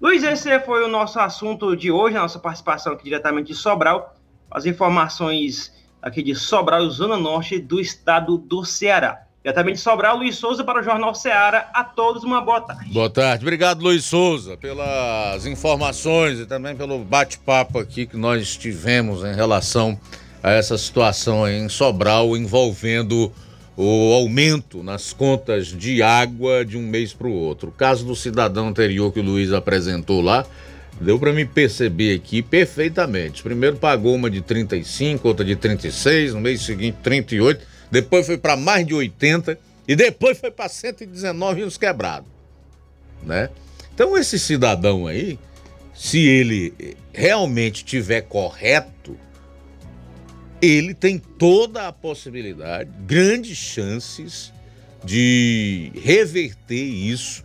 Luiz, 0.01 0.23
esse 0.23 0.59
foi 0.61 0.85
o 0.85 0.89
nosso 0.89 1.19
assunto 1.19 1.77
de 1.77 1.91
hoje, 1.91 2.17
a 2.17 2.23
nossa 2.23 2.39
participação 2.39 2.93
aqui 2.93 3.05
diretamente 3.05 3.49
de 3.49 3.55
Sobral. 3.55 4.15
As 4.51 4.67
informações 4.67 5.73
aqui 6.07 6.23
de 6.23 6.37
Sobral, 6.37 6.89
Zona 6.89 7.17
Norte 7.17 7.59
do 7.59 7.81
estado 7.81 8.39
do 8.39 8.65
Ceará. 8.65 9.23
Diretamente 9.43 9.79
de 9.79 9.83
Sobral, 9.83 10.17
Luiz 10.17 10.37
Souza 10.37 10.63
para 10.63 10.81
o 10.81 10.83
Jornal 10.83 11.13
Ceará. 11.17 11.69
A 11.75 11.83
todos 11.83 12.23
uma 12.23 12.41
boa 12.41 12.61
tarde. 12.61 12.93
Boa 12.93 13.11
tarde. 13.11 13.45
Obrigado, 13.45 13.83
Luiz 13.83 14.05
Souza, 14.05 14.57
pelas 14.57 15.45
informações 15.47 16.39
e 16.39 16.47
também 16.47 16.77
pelo 16.77 16.99
bate-papo 17.01 17.81
aqui 17.81 18.07
que 18.07 18.17
nós 18.17 18.57
tivemos 18.57 19.25
em 19.25 19.35
relação 19.35 19.99
a 20.41 20.53
essa 20.53 20.79
situação 20.79 21.49
em 21.49 21.69
Sobral 21.69 22.37
envolvendo 22.37 23.33
o 23.77 24.15
aumento 24.15 24.85
nas 24.85 25.13
contas 25.13 25.67
de 25.67 26.05
água 26.05 26.65
de 26.65 26.79
um 26.79 26.83
mês 26.83 27.13
para 27.13 27.27
o 27.27 27.33
outro. 27.33 27.71
O 27.71 27.73
caso 27.73 28.07
do 28.07 28.15
cidadão 28.15 28.69
anterior 28.69 29.13
que 29.13 29.19
o 29.19 29.25
Luiz 29.25 29.53
apresentou 29.53 30.21
lá, 30.21 30.47
deu 31.01 31.19
para 31.19 31.33
me 31.33 31.45
perceber 31.45 32.15
aqui 32.15 32.43
perfeitamente. 32.43 33.43
Primeiro 33.43 33.77
pagou 33.77 34.15
uma 34.15 34.31
de 34.31 34.41
35, 34.41 35.27
outra 35.29 35.45
de 35.45 35.57
36, 35.57 36.35
no 36.35 36.41
mês 36.41 36.63
seguinte 36.63 36.99
38, 37.03 37.67
depois 37.91 38.27
foi 38.27 38.39
para 38.39 38.57
mais 38.57 38.87
de 38.87 38.95
80 38.95 39.59
e 39.87 39.95
depois 39.95 40.39
foi 40.39 40.51
para 40.51 40.69
119 40.69 41.61
e 41.61 41.65
uns 41.65 41.79
quebrados, 41.79 42.29
né? 43.23 43.51
Então 43.95 44.17
esse 44.17 44.39
cidadão 44.39 45.07
aí, 45.07 45.39
se 45.95 46.19
ele 46.19 46.97
realmente 47.13 47.85
tiver 47.85 48.23
correto, 48.23 49.17
ele 50.61 50.95
tem 50.95 51.19
toda 51.19 51.87
a 51.87 51.93
possibilidade, 51.93 52.91
grandes 53.07 53.57
chances 53.57 54.53
de 55.05 55.93
reverter 56.03 56.83
isso 56.83 57.45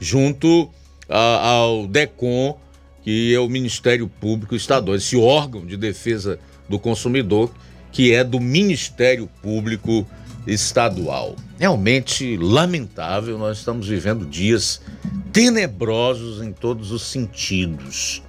junto 0.00 0.70
a, 1.08 1.48
ao 1.48 1.86
DECOM, 1.86 2.58
que 3.02 3.34
é 3.34 3.40
o 3.40 3.48
Ministério 3.48 4.08
Público 4.08 4.54
Estadual, 4.54 4.96
esse 4.96 5.16
órgão 5.16 5.66
de 5.66 5.76
defesa 5.76 6.38
do 6.68 6.78
consumidor, 6.78 7.52
que 7.90 8.12
é 8.14 8.22
do 8.22 8.40
Ministério 8.40 9.28
Público 9.42 10.06
Estadual. 10.46 11.36
Realmente 11.58 12.36
lamentável, 12.36 13.38
nós 13.38 13.58
estamos 13.58 13.86
vivendo 13.88 14.24
dias 14.24 14.80
tenebrosos 15.32 16.42
em 16.42 16.52
todos 16.52 16.90
os 16.90 17.02
sentidos. 17.02 18.22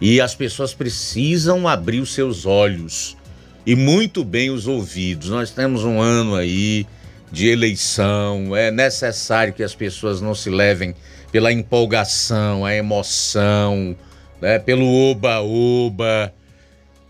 E 0.00 0.20
as 0.20 0.34
pessoas 0.34 0.74
precisam 0.74 1.66
abrir 1.66 2.00
os 2.00 2.12
seus 2.12 2.44
olhos 2.44 3.16
e 3.64 3.74
muito 3.74 4.24
bem 4.24 4.50
os 4.50 4.66
ouvidos. 4.66 5.30
Nós 5.30 5.50
temos 5.50 5.84
um 5.84 6.00
ano 6.00 6.34
aí 6.34 6.86
de 7.32 7.48
eleição, 7.48 8.54
é 8.54 8.70
necessário 8.70 9.52
que 9.52 9.62
as 9.62 9.74
pessoas 9.74 10.20
não 10.20 10.34
se 10.34 10.48
levem 10.48 10.94
pela 11.32 11.52
empolgação, 11.52 12.64
a 12.64 12.74
emoção, 12.74 13.96
né, 14.40 14.58
pelo 14.58 14.86
oba-oba 15.10 16.32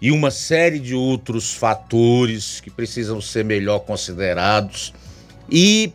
e 0.01 0.11
uma 0.11 0.31
série 0.31 0.79
de 0.79 0.95
outros 0.95 1.55
fatores 1.55 2.61
que 2.61 2.71
precisam 2.71 3.21
ser 3.21 3.45
melhor 3.45 3.81
considerados. 3.81 4.93
E 5.51 5.93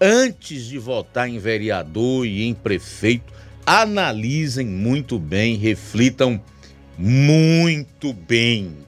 antes 0.00 0.64
de 0.66 0.78
votar 0.78 1.28
em 1.28 1.38
vereador 1.38 2.26
e 2.26 2.44
em 2.44 2.54
prefeito, 2.54 3.32
analisem 3.66 4.66
muito 4.66 5.18
bem, 5.18 5.56
reflitam 5.56 6.40
muito 6.98 8.12
bem 8.12 8.84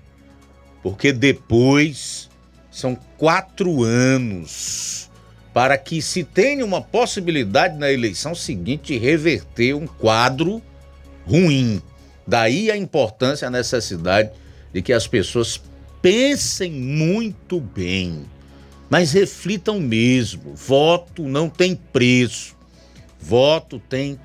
porque 0.87 1.13
depois 1.13 2.31
são 2.71 2.95
quatro 3.19 3.83
anos 3.83 5.11
para 5.53 5.77
que 5.77 6.01
se 6.01 6.23
tenha 6.23 6.65
uma 6.65 6.81
possibilidade 6.81 7.77
na 7.77 7.91
eleição 7.91 8.37
seguinte 8.37 8.97
reverter 8.97 9.75
um 9.75 9.85
quadro 9.85 10.63
ruim. 11.27 11.83
Daí 12.27 12.71
a 12.71 12.77
importância, 12.77 13.49
a 13.49 13.51
necessidade 13.51 14.31
de 14.73 14.83
que 14.83 14.93
as 14.93 15.07
pessoas 15.07 15.61
pensem 16.01 16.71
muito 16.71 17.61
bem, 17.61 18.25
mas 18.89 19.13
reflitam 19.13 19.81
mesmo. 19.81 20.55
Voto 20.55 21.23
não 21.23 21.49
tem 21.49 21.75
preço, 21.75 22.57
voto 23.21 23.79
tem 23.79 24.19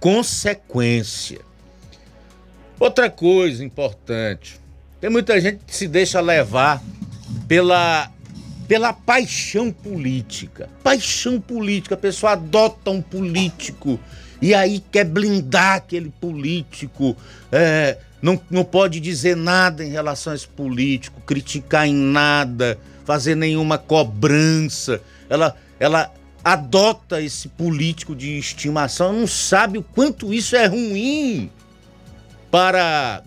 consequência. 0.00 1.40
Outra 2.78 3.08
coisa 3.08 3.64
importante: 3.64 4.60
tem 5.00 5.10
muita 5.10 5.40
gente 5.40 5.64
que 5.64 5.74
se 5.74 5.86
deixa 5.86 6.20
levar 6.20 6.82
pela, 7.46 8.10
pela 8.66 8.92
paixão 8.92 9.70
política. 9.70 10.68
Paixão 10.82 11.40
política, 11.40 11.94
a 11.94 11.98
pessoa 11.98 12.32
adota 12.32 12.90
um 12.90 13.00
político 13.00 14.00
e 14.44 14.52
aí 14.52 14.84
quer 14.92 15.04
blindar 15.04 15.76
aquele 15.76 16.10
político, 16.20 17.16
é, 17.50 17.96
não, 18.20 18.38
não 18.50 18.62
pode 18.62 19.00
dizer 19.00 19.34
nada 19.34 19.82
em 19.82 19.88
relação 19.88 20.34
a 20.34 20.36
esse 20.36 20.46
político, 20.46 21.18
criticar 21.22 21.88
em 21.88 21.94
nada, 21.94 22.78
fazer 23.06 23.34
nenhuma 23.34 23.78
cobrança. 23.78 25.00
Ela, 25.30 25.56
ela 25.80 26.12
adota 26.44 27.22
esse 27.22 27.48
político 27.48 28.14
de 28.14 28.36
estimação, 28.36 29.14
não 29.14 29.26
sabe 29.26 29.78
o 29.78 29.82
quanto 29.82 30.30
isso 30.30 30.54
é 30.54 30.66
ruim 30.66 31.50
para 32.50 33.22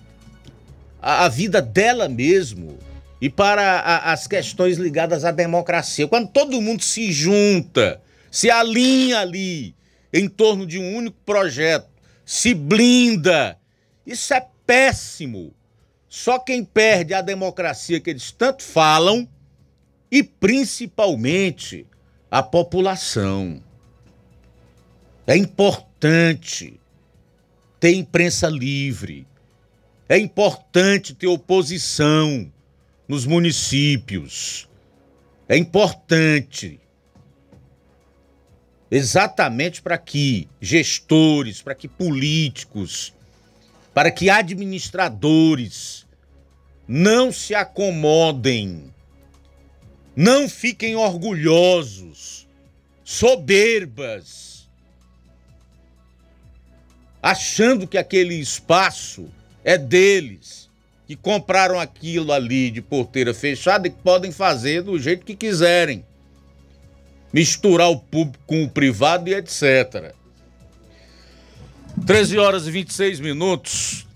a, 1.02 1.26
a 1.26 1.30
vida 1.30 1.60
dela 1.64 2.08
mesmo 2.08 2.78
e 3.20 3.28
para 3.28 4.04
as 4.04 4.28
questões 4.28 4.78
ligadas 4.78 5.26
à 5.26 5.32
democracia. 5.32 6.08
Quando 6.08 6.28
todo 6.28 6.62
mundo 6.62 6.84
se 6.84 7.12
junta, 7.12 8.00
se 8.30 8.52
alinha 8.52 9.22
ali 9.22 9.77
em 10.12 10.28
torno 10.28 10.66
de 10.66 10.80
um 10.80 10.96
único 10.96 11.18
projeto, 11.26 11.90
se 12.26 12.54
blinda, 12.54 13.58
isso 14.06 14.34
é 14.34 14.46
péssimo. 14.66 15.54
Só 16.10 16.40
quem 16.40 16.64
perde 16.64 17.14
a 17.14 17.22
democracia 17.22 18.00
que 18.00 18.10
eles 18.10 18.32
tanto 18.32 18.64
falam 18.64 19.28
e 20.12 20.24
principalmente 20.24 21.86
a 22.32 22.42
população. 22.42 23.62
É 25.26 25.36
importante 25.36 26.80
ter 27.80 27.94
imprensa 27.94 28.48
livre. 28.48 29.28
É 30.10 30.18
importante 30.18 31.14
ter 31.14 31.28
oposição 31.28 32.52
nos 33.08 33.26
municípios. 33.26 34.70
É 35.50 35.58
importante 35.58 36.80
exatamente 38.90 39.82
para 39.82 39.98
que 39.98 40.48
gestores, 40.62 41.62
para 41.62 41.76
que 41.76 41.88
políticos, 41.88 43.14
para 43.94 44.12
que 44.12 44.30
administradores 44.30 46.06
não 46.88 47.32
se 47.32 47.54
acomodem, 47.54 48.94
não 50.16 50.48
fiquem 50.48 50.96
orgulhosos, 50.96 52.48
soberbas, 53.04 54.70
achando 57.22 57.88
que 57.88 57.98
aquele 57.98 58.36
espaço 58.36 59.30
é 59.64 59.78
deles, 59.78 60.70
que 61.06 61.16
compraram 61.16 61.80
aquilo 61.80 62.32
ali 62.32 62.72
de 62.72 62.82
porteira 62.82 63.34
fechada 63.34 63.88
e 63.88 63.92
que 63.92 64.02
podem 64.02 64.32
fazer 64.32 64.82
do 64.82 64.98
jeito 65.00 65.26
que 65.26 65.36
quiserem 65.36 66.06
misturar 67.34 67.90
o 67.90 67.98
público 67.98 68.44
com 68.46 68.64
o 68.64 68.70
privado 68.70 69.30
e 69.30 69.34
etc. 69.34 70.14
13 72.06 72.38
horas 72.38 72.68
e 72.68 72.72
26 72.72 73.20
minutos, 73.20 74.08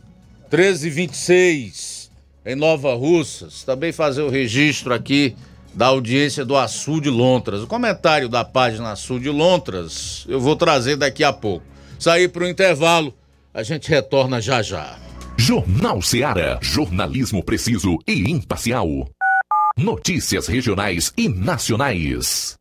13 0.49 0.87
e 0.87 0.89
26 0.89 2.11
em 2.45 2.55
Nova 2.55 2.93
Russas. 2.93 3.63
Também 3.63 3.91
fazer 3.91 4.21
o 4.21 4.29
registro 4.29 4.93
aqui 4.93 5.35
da 5.73 5.87
audiência 5.87 6.45
do 6.45 6.55
Açu 6.55 7.01
de 7.01 7.09
Lontras. 7.09 7.61
O 7.61 7.67
comentário 7.67 8.29
da 8.29 8.43
página 8.43 8.91
Açu 8.91 9.19
de 9.19 9.29
Lontras 9.29 10.25
eu 10.27 10.39
vou 10.39 10.55
trazer 10.55 10.95
daqui 10.95 11.23
a 11.23 11.33
pouco. 11.33 11.65
Sair 11.97 12.29
para 12.29 12.43
o 12.43 12.47
intervalo, 12.47 13.13
a 13.53 13.63
gente 13.63 13.89
retorna 13.89 14.41
já 14.41 14.61
já. 14.61 14.97
Jornal 15.37 16.01
Seara. 16.01 16.59
Jornalismo 16.61 17.43
preciso 17.43 17.97
e 18.07 18.29
imparcial. 18.29 19.09
Notícias 19.77 20.47
regionais 20.47 21.11
e 21.17 21.27
nacionais. 21.27 22.60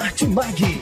Martimag. 0.01 0.81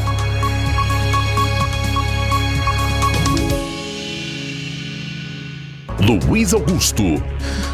Luiz 6.01 6.51
Augusto. 6.51 7.03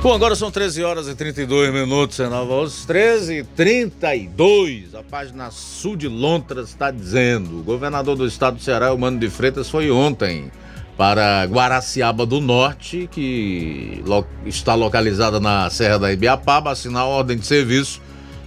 Bom, 0.01 0.13
agora 0.13 0.35
são 0.35 0.51
13 0.51 0.83
horas 0.83 1.07
e 1.07 1.15
32 1.15 1.73
minutos 1.73 2.19
em 2.19 2.27
Nova 2.27 2.55
Osso. 2.55 2.85
13 2.85 3.37
e 3.37 3.43
32. 3.43 4.93
A 4.95 5.01
página 5.01 5.49
sul 5.49 5.95
de 5.95 6.09
Lontras 6.09 6.67
está 6.69 6.91
dizendo: 6.91 7.59
o 7.59 7.63
governador 7.63 8.17
do 8.17 8.27
estado 8.27 8.57
do 8.57 8.61
Ceará, 8.61 8.93
o 8.93 8.97
Mano 8.97 9.17
de 9.17 9.29
Freitas, 9.29 9.69
foi 9.69 9.89
ontem 9.89 10.51
para 10.97 11.45
Guaraciaba 11.45 12.25
do 12.25 12.41
Norte, 12.41 13.07
que 13.09 14.03
lo 14.05 14.25
está 14.45 14.75
localizada 14.75 15.39
na 15.39 15.69
Serra 15.69 15.97
da 15.97 16.11
Ibiapaba, 16.11 16.71
assinar 16.71 17.05
ordem 17.05 17.37
de 17.37 17.45
serviço 17.45 18.01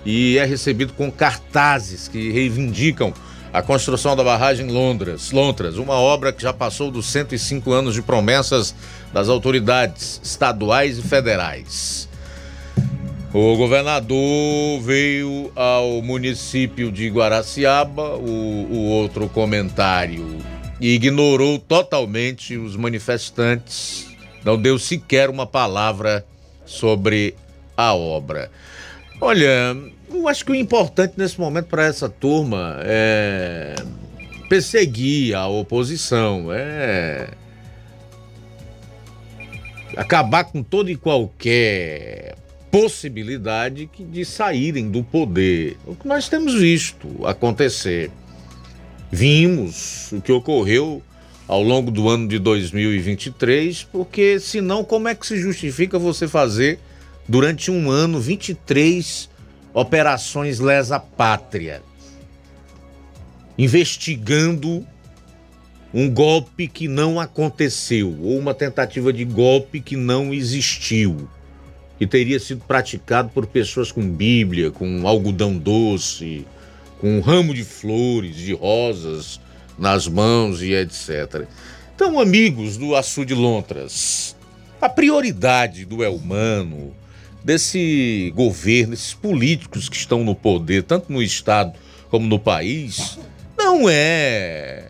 e 0.05 0.36
é 0.36 0.44
recebido 0.44 0.93
com 0.93 1.11
cartazes 1.11 2.07
que 2.07 2.31
reivindicam 2.31 3.15
a 3.52 3.62
construção 3.62 4.15
da 4.15 4.23
barragem 4.23 4.69
Londras, 4.69 5.32
Lontras, 5.32 5.77
uma 5.77 5.94
obra 5.94 6.32
que 6.32 6.43
já 6.43 6.52
passou 6.52 6.90
dos 6.90 7.07
105 7.07 7.73
anos 7.73 7.94
de 7.94 8.02
promessas 8.02 8.74
das 9.12 9.28
autoridades 9.28 10.20
estaduais 10.22 10.98
e 10.98 11.02
federais. 11.02 12.08
O 13.32 13.56
governador 13.56 14.80
veio 14.80 15.52
ao 15.54 16.02
município 16.02 16.90
de 16.90 17.08
Guaraciaba, 17.08 18.16
o, 18.16 18.66
o 18.70 18.88
outro 18.88 19.28
comentário, 19.28 20.38
ignorou 20.80 21.58
totalmente 21.58 22.56
os 22.56 22.74
manifestantes, 22.74 24.06
não 24.44 24.60
deu 24.60 24.78
sequer 24.78 25.30
uma 25.30 25.46
palavra 25.46 26.24
sobre 26.64 27.36
a 27.76 27.94
obra. 27.94 28.50
Olha, 29.20 29.76
eu 30.12 30.26
acho 30.26 30.44
que 30.44 30.50
o 30.50 30.54
importante 30.54 31.14
nesse 31.16 31.38
momento 31.38 31.66
para 31.66 31.84
essa 31.84 32.08
turma 32.08 32.78
é 32.80 33.76
perseguir 34.48 35.36
a 35.36 35.46
oposição, 35.46 36.48
é 36.50 37.28
acabar 39.96 40.44
com 40.44 40.62
toda 40.62 40.90
e 40.90 40.96
qualquer 40.96 42.36
possibilidade 42.70 43.90
de 43.98 44.24
saírem 44.24 44.90
do 44.90 45.02
poder. 45.02 45.76
O 45.86 45.94
que 45.94 46.06
nós 46.06 46.28
temos 46.28 46.54
visto 46.54 47.26
acontecer. 47.26 48.10
Vimos 49.10 50.12
o 50.12 50.20
que 50.20 50.30
ocorreu 50.30 51.02
ao 51.48 51.62
longo 51.62 51.90
do 51.90 52.08
ano 52.08 52.28
de 52.28 52.38
2023, 52.38 53.82
porque 53.90 54.38
senão 54.38 54.84
como 54.84 55.08
é 55.08 55.14
que 55.16 55.26
se 55.26 55.36
justifica 55.36 55.98
você 55.98 56.28
fazer 56.28 56.78
durante 57.28 57.72
um 57.72 57.90
ano 57.90 58.20
23 58.20 59.28
operações 59.74 60.60
lesa 60.60 61.00
pátria, 61.00 61.82
investigando 63.58 64.86
um 65.92 66.08
golpe 66.08 66.68
que 66.68 66.86
não 66.86 67.18
aconteceu 67.18 68.16
ou 68.22 68.38
uma 68.38 68.54
tentativa 68.54 69.12
de 69.12 69.24
golpe 69.24 69.80
que 69.80 69.96
não 69.96 70.32
existiu 70.32 71.28
e 71.98 72.06
teria 72.06 72.38
sido 72.38 72.62
praticado 72.66 73.28
por 73.30 73.46
pessoas 73.46 73.92
com 73.92 74.08
Bíblia, 74.08 74.70
com 74.70 75.06
algodão 75.06 75.58
doce, 75.58 76.46
com 76.98 77.18
um 77.18 77.20
ramo 77.20 77.52
de 77.52 77.64
flores, 77.64 78.36
de 78.36 78.54
rosas 78.54 79.40
nas 79.78 80.06
mãos 80.06 80.62
e 80.62 80.72
etc. 80.72 81.46
Então, 81.94 82.18
amigos 82.18 82.76
do 82.76 82.94
Açu 82.94 83.24
de 83.26 83.34
Lontras, 83.34 84.34
a 84.80 84.88
prioridade 84.88 85.84
do 85.84 86.02
Elmano, 86.02 86.94
desse 87.44 88.32
governo, 88.34 88.94
esses 88.94 89.12
políticos 89.12 89.88
que 89.88 89.96
estão 89.96 90.24
no 90.24 90.34
poder, 90.34 90.84
tanto 90.84 91.12
no 91.12 91.22
Estado 91.22 91.72
como 92.10 92.26
no 92.26 92.38
país, 92.38 93.18
não 93.58 93.88
é 93.88 94.89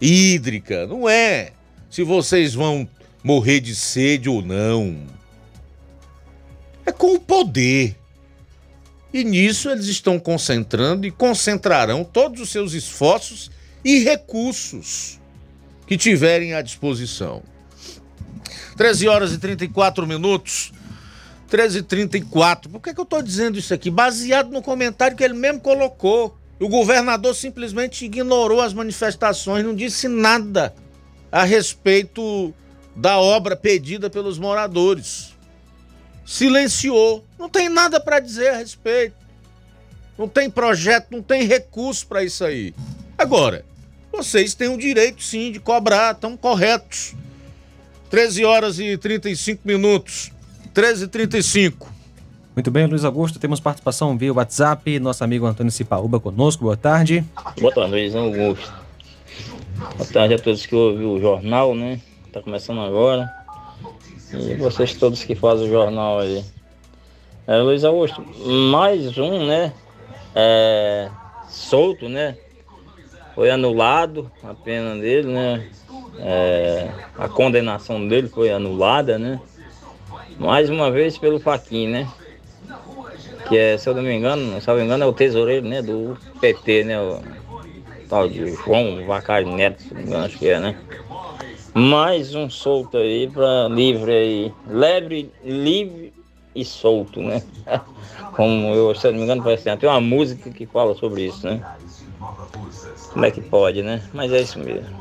hídrica, 0.00 0.86
não 0.86 1.08
é 1.08 1.52
se 1.90 2.02
vocês 2.02 2.54
vão 2.54 2.88
morrer 3.22 3.60
de 3.60 3.74
sede 3.74 4.28
ou 4.28 4.42
não. 4.42 4.96
É 6.86 6.92
com 6.92 7.14
o 7.14 7.20
poder. 7.20 7.96
E 9.12 9.24
nisso 9.24 9.68
eles 9.68 9.86
estão 9.86 10.18
concentrando 10.18 11.06
e 11.06 11.10
concentrarão 11.10 12.04
todos 12.04 12.40
os 12.40 12.50
seus 12.50 12.72
esforços 12.72 13.50
e 13.84 13.98
recursos 13.98 15.20
que 15.86 15.96
tiverem 15.96 16.54
à 16.54 16.62
disposição. 16.62 17.42
13 18.76 19.08
horas 19.08 19.32
e 19.32 19.38
34 19.38 20.06
minutos. 20.06 20.72
13h34. 21.50 22.68
Por 22.70 22.80
que, 22.80 22.94
que 22.94 23.00
eu 23.00 23.04
estou 23.04 23.20
dizendo 23.20 23.58
isso 23.58 23.74
aqui? 23.74 23.90
Baseado 23.90 24.50
no 24.50 24.62
comentário 24.62 25.16
que 25.16 25.24
ele 25.24 25.34
mesmo 25.34 25.60
colocou. 25.60 26.38
O 26.60 26.68
governador 26.68 27.34
simplesmente 27.34 28.04
ignorou 28.04 28.60
as 28.60 28.74
manifestações, 28.74 29.64
não 29.64 29.74
disse 29.74 30.06
nada 30.06 30.74
a 31.32 31.42
respeito 31.42 32.54
da 32.94 33.18
obra 33.18 33.56
pedida 33.56 34.10
pelos 34.10 34.38
moradores. 34.38 35.34
Silenciou. 36.26 37.24
Não 37.38 37.48
tem 37.48 37.70
nada 37.70 37.98
para 37.98 38.20
dizer 38.20 38.48
a 38.48 38.56
respeito. 38.58 39.16
Não 40.18 40.28
tem 40.28 40.50
projeto, 40.50 41.06
não 41.10 41.22
tem 41.22 41.44
recurso 41.44 42.06
para 42.06 42.22
isso 42.22 42.44
aí. 42.44 42.74
Agora, 43.16 43.64
vocês 44.12 44.52
têm 44.54 44.68
o 44.68 44.76
direito 44.76 45.22
sim 45.22 45.50
de 45.50 45.58
cobrar, 45.58 46.14
estão 46.14 46.36
corretos. 46.36 47.14
13 48.10 48.44
horas 48.44 48.78
e 48.78 48.98
35 48.98 49.62
minutos. 49.64 50.30
13h35. 50.74 51.89
Muito 52.60 52.70
bem, 52.70 52.84
Luiz 52.84 53.06
Augusto, 53.06 53.38
temos 53.38 53.58
participação 53.58 54.18
via 54.18 54.34
WhatsApp. 54.34 55.00
Nosso 55.00 55.24
amigo 55.24 55.46
Antônio 55.46 55.72
Cipaúba 55.72 56.20
conosco. 56.20 56.64
Boa 56.64 56.76
tarde. 56.76 57.24
Boa 57.58 57.72
tarde, 57.72 57.90
Luiz 57.90 58.14
Augusto. 58.14 58.70
Boa 59.96 60.10
tarde 60.12 60.34
a 60.34 60.38
todos 60.38 60.66
que 60.66 60.74
ouvem 60.74 61.06
o 61.06 61.18
jornal, 61.18 61.74
né? 61.74 61.98
Tá 62.30 62.42
começando 62.42 62.82
agora. 62.82 63.32
E 64.34 64.56
vocês 64.56 64.92
todos 64.92 65.24
que 65.24 65.34
fazem 65.34 65.68
o 65.68 65.70
jornal 65.70 66.18
aí. 66.18 66.44
É, 67.46 67.56
Luiz 67.56 67.82
Augusto, 67.82 68.22
mais 68.70 69.16
um, 69.16 69.46
né? 69.46 69.72
É, 70.34 71.08
solto, 71.48 72.10
né? 72.10 72.36
Foi 73.34 73.50
anulado 73.50 74.30
a 74.44 74.52
pena 74.52 74.96
dele, 74.96 75.32
né? 75.32 75.66
É, 76.18 76.90
a 77.16 77.26
condenação 77.26 78.06
dele 78.06 78.28
foi 78.28 78.52
anulada, 78.52 79.18
né? 79.18 79.40
Mais 80.38 80.68
uma 80.68 80.90
vez 80.90 81.16
pelo 81.16 81.40
Faquin, 81.40 81.88
né? 81.88 82.06
Que 83.50 83.56
é, 83.58 83.76
se 83.76 83.88
eu 83.88 83.94
não 83.94 84.02
me 84.04 84.14
engano, 84.14 84.60
se 84.60 84.70
eu 84.70 84.74
não 84.74 84.80
me 84.80 84.86
engano, 84.86 85.02
é 85.02 85.06
o 85.08 85.12
tesoureiro, 85.12 85.66
né? 85.66 85.82
Do 85.82 86.16
PT, 86.40 86.84
né? 86.84 87.00
O 87.00 87.20
tal 88.08 88.28
de 88.28 88.54
João 88.54 89.04
Vacari 89.04 89.44
Neto, 89.44 89.82
se 89.82 89.92
não 89.92 90.02
me 90.02 90.06
engano, 90.06 90.24
acho 90.24 90.38
que 90.38 90.46
é, 90.48 90.60
né? 90.60 90.76
Mais 91.74 92.32
um 92.32 92.48
solto 92.48 92.96
aí 92.96 93.28
para 93.28 93.66
livre 93.68 94.12
aí. 94.12 94.54
Livre, 94.68 95.34
livre 95.42 96.14
e 96.54 96.64
solto, 96.64 97.20
né? 97.20 97.42
Como 98.36 98.72
eu, 98.72 98.94
se 98.94 99.08
eu 99.08 99.10
não 99.10 99.18
me 99.18 99.24
engano, 99.24 99.42
parece 99.42 99.68
que 99.68 99.76
tem 99.78 99.88
uma 99.88 100.00
música 100.00 100.48
que 100.52 100.64
fala 100.64 100.94
sobre 100.94 101.26
isso, 101.26 101.44
né? 101.44 101.60
Como 103.12 103.24
é 103.24 103.32
que 103.32 103.40
pode, 103.40 103.82
né? 103.82 104.08
Mas 104.12 104.32
é 104.32 104.40
isso 104.42 104.60
mesmo. 104.60 104.94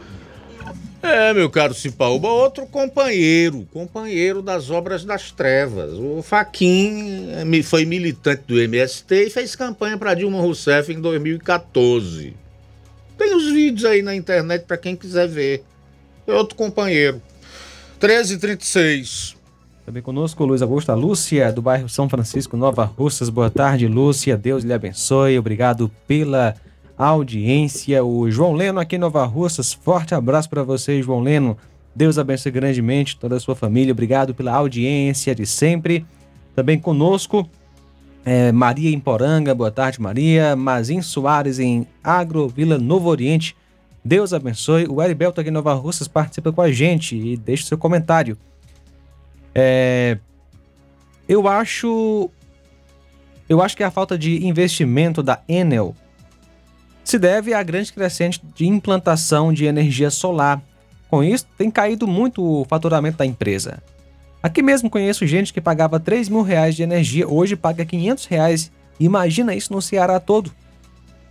É, 1.01 1.33
meu 1.33 1.49
caro 1.49 1.73
Cipaúba, 1.73 2.27
outro 2.27 2.65
companheiro, 2.65 3.65
companheiro 3.71 4.41
das 4.41 4.69
obras 4.69 5.05
das 5.05 5.31
trevas. 5.31 5.93
O 5.93 6.21
Faquin 6.21 7.29
eh, 7.31 7.63
foi 7.63 7.85
militante 7.85 8.43
do 8.45 8.59
MST 8.59 9.27
e 9.27 9.29
fez 9.29 9.55
campanha 9.55 9.97
para 9.97 10.13
Dilma 10.13 10.41
Rousseff 10.41 10.91
em 10.91 10.99
2014. 10.99 12.33
Tem 13.17 13.35
os 13.35 13.49
vídeos 13.49 13.85
aí 13.85 14.01
na 14.01 14.13
internet 14.13 14.65
para 14.65 14.77
quem 14.77 14.95
quiser 14.95 15.27
ver. 15.27 15.63
É 16.27 16.33
outro 16.33 16.55
companheiro. 16.55 17.21
13h36. 17.99 19.35
Também 19.85 20.03
conosco, 20.03 20.45
Luiz 20.45 20.61
Augusto, 20.61 20.91
a 20.91 20.95
Lúcia, 20.95 21.51
do 21.51 21.61
bairro 21.61 21.89
São 21.89 22.07
Francisco, 22.07 22.55
Nova 22.55 22.83
Russas. 22.83 23.29
Boa 23.29 23.49
tarde, 23.49 23.87
Lúcia. 23.87 24.37
Deus 24.37 24.63
lhe 24.63 24.73
abençoe. 24.73 25.39
Obrigado 25.39 25.89
pela 26.07 26.55
audiência. 26.99 28.03
O 28.03 28.29
João 28.29 28.53
Leno 28.53 28.79
aqui 28.79 28.97
em 28.97 28.99
Nova 28.99 29.25
Russas. 29.25 29.71
Forte 29.71 30.13
abraço 30.13 30.49
para 30.49 30.63
você, 30.63 31.01
João 31.01 31.21
Leno. 31.21 31.57
Deus 31.95 32.17
abençoe 32.17 32.51
grandemente 32.51 33.17
toda 33.17 33.37
a 33.37 33.39
sua 33.39 33.55
família. 33.55 33.93
Obrigado 33.93 34.35
pela 34.35 34.53
audiência 34.53 35.33
de 35.33 35.45
sempre. 35.45 36.05
Também 36.53 36.77
conosco, 36.77 37.49
é, 38.25 38.51
Maria 38.51 38.91
em 38.91 38.99
Poranga. 38.99 39.55
Boa 39.55 39.71
tarde, 39.71 40.01
Maria. 40.01 40.55
Mazin 40.55 41.01
Soares 41.01 41.57
em 41.57 41.87
Agrovila 42.03 42.77
Novo 42.77 43.09
Oriente. 43.09 43.55
Deus 44.03 44.33
abençoe. 44.33 44.85
O 44.89 45.01
Heriberto 45.01 45.39
aqui 45.39 45.49
em 45.49 45.53
Nova 45.53 45.73
Russas 45.73 46.07
participa 46.07 46.51
com 46.51 46.61
a 46.61 46.71
gente 46.71 47.15
e 47.15 47.37
deixa 47.37 47.65
seu 47.65 47.77
comentário. 47.77 48.37
É, 49.55 50.17
eu 51.27 51.47
acho. 51.47 52.29
Eu 53.47 53.61
acho 53.61 53.75
que 53.75 53.83
a 53.83 53.89
falta 53.89 54.17
de 54.17 54.45
investimento 54.45 55.23
da 55.23 55.41
Enel 55.47 55.95
se 57.09 57.17
deve 57.17 57.53
à 57.53 57.63
grande 57.63 57.91
crescente 57.91 58.41
de 58.55 58.67
implantação 58.67 59.51
de 59.51 59.65
energia 59.65 60.09
solar. 60.11 60.61
Com 61.09 61.23
isso, 61.23 61.45
tem 61.57 61.71
caído 61.71 62.07
muito 62.07 62.43
o 62.43 62.65
faturamento 62.65 63.17
da 63.17 63.25
empresa. 63.25 63.81
Aqui 64.43 64.61
mesmo 64.61 64.89
conheço 64.89 65.25
gente 65.25 65.51
que 65.51 65.59
pagava 65.59 65.99
3 65.99 66.29
mil 66.29 66.43
reais 66.43 66.75
de 66.75 66.83
energia, 66.83 67.27
hoje 67.27 67.55
paga 67.55 67.83
500 67.83 68.25
reais. 68.25 68.71
Imagina 68.99 69.55
isso 69.55 69.73
no 69.73 69.81
Ceará 69.81 70.19
todo. 70.19 70.51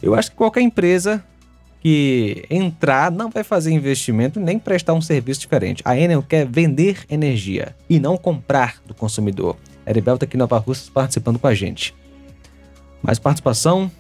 Eu 0.03 0.15
acho 0.15 0.31
que 0.31 0.37
qualquer 0.37 0.63
empresa 0.63 1.25
que 1.81 2.45
entrar 2.51 3.11
não 3.11 3.31
vai 3.31 3.45
fazer 3.45 3.71
investimento 3.71 4.41
nem 4.41 4.59
prestar 4.59 4.95
um 4.95 5.01
serviço 5.01 5.41
diferente. 5.41 5.83
A 5.85 5.97
Enel 5.97 6.23
quer 6.23 6.45
vender 6.45 7.05
energia 7.09 7.75
e 7.89 8.01
não 8.01 8.17
comprar 8.17 8.83
do 8.85 8.95
consumidor. 8.95 9.57
Heriberto 9.87 10.25
aqui 10.25 10.37
em 10.37 10.39
Nova 10.41 10.59
Rússia 10.59 10.91
participando 10.93 11.39
com 11.39 11.47
a 11.47 11.55
gente. 11.55 11.95
Mais 13.01 13.19
participação? 13.19 13.91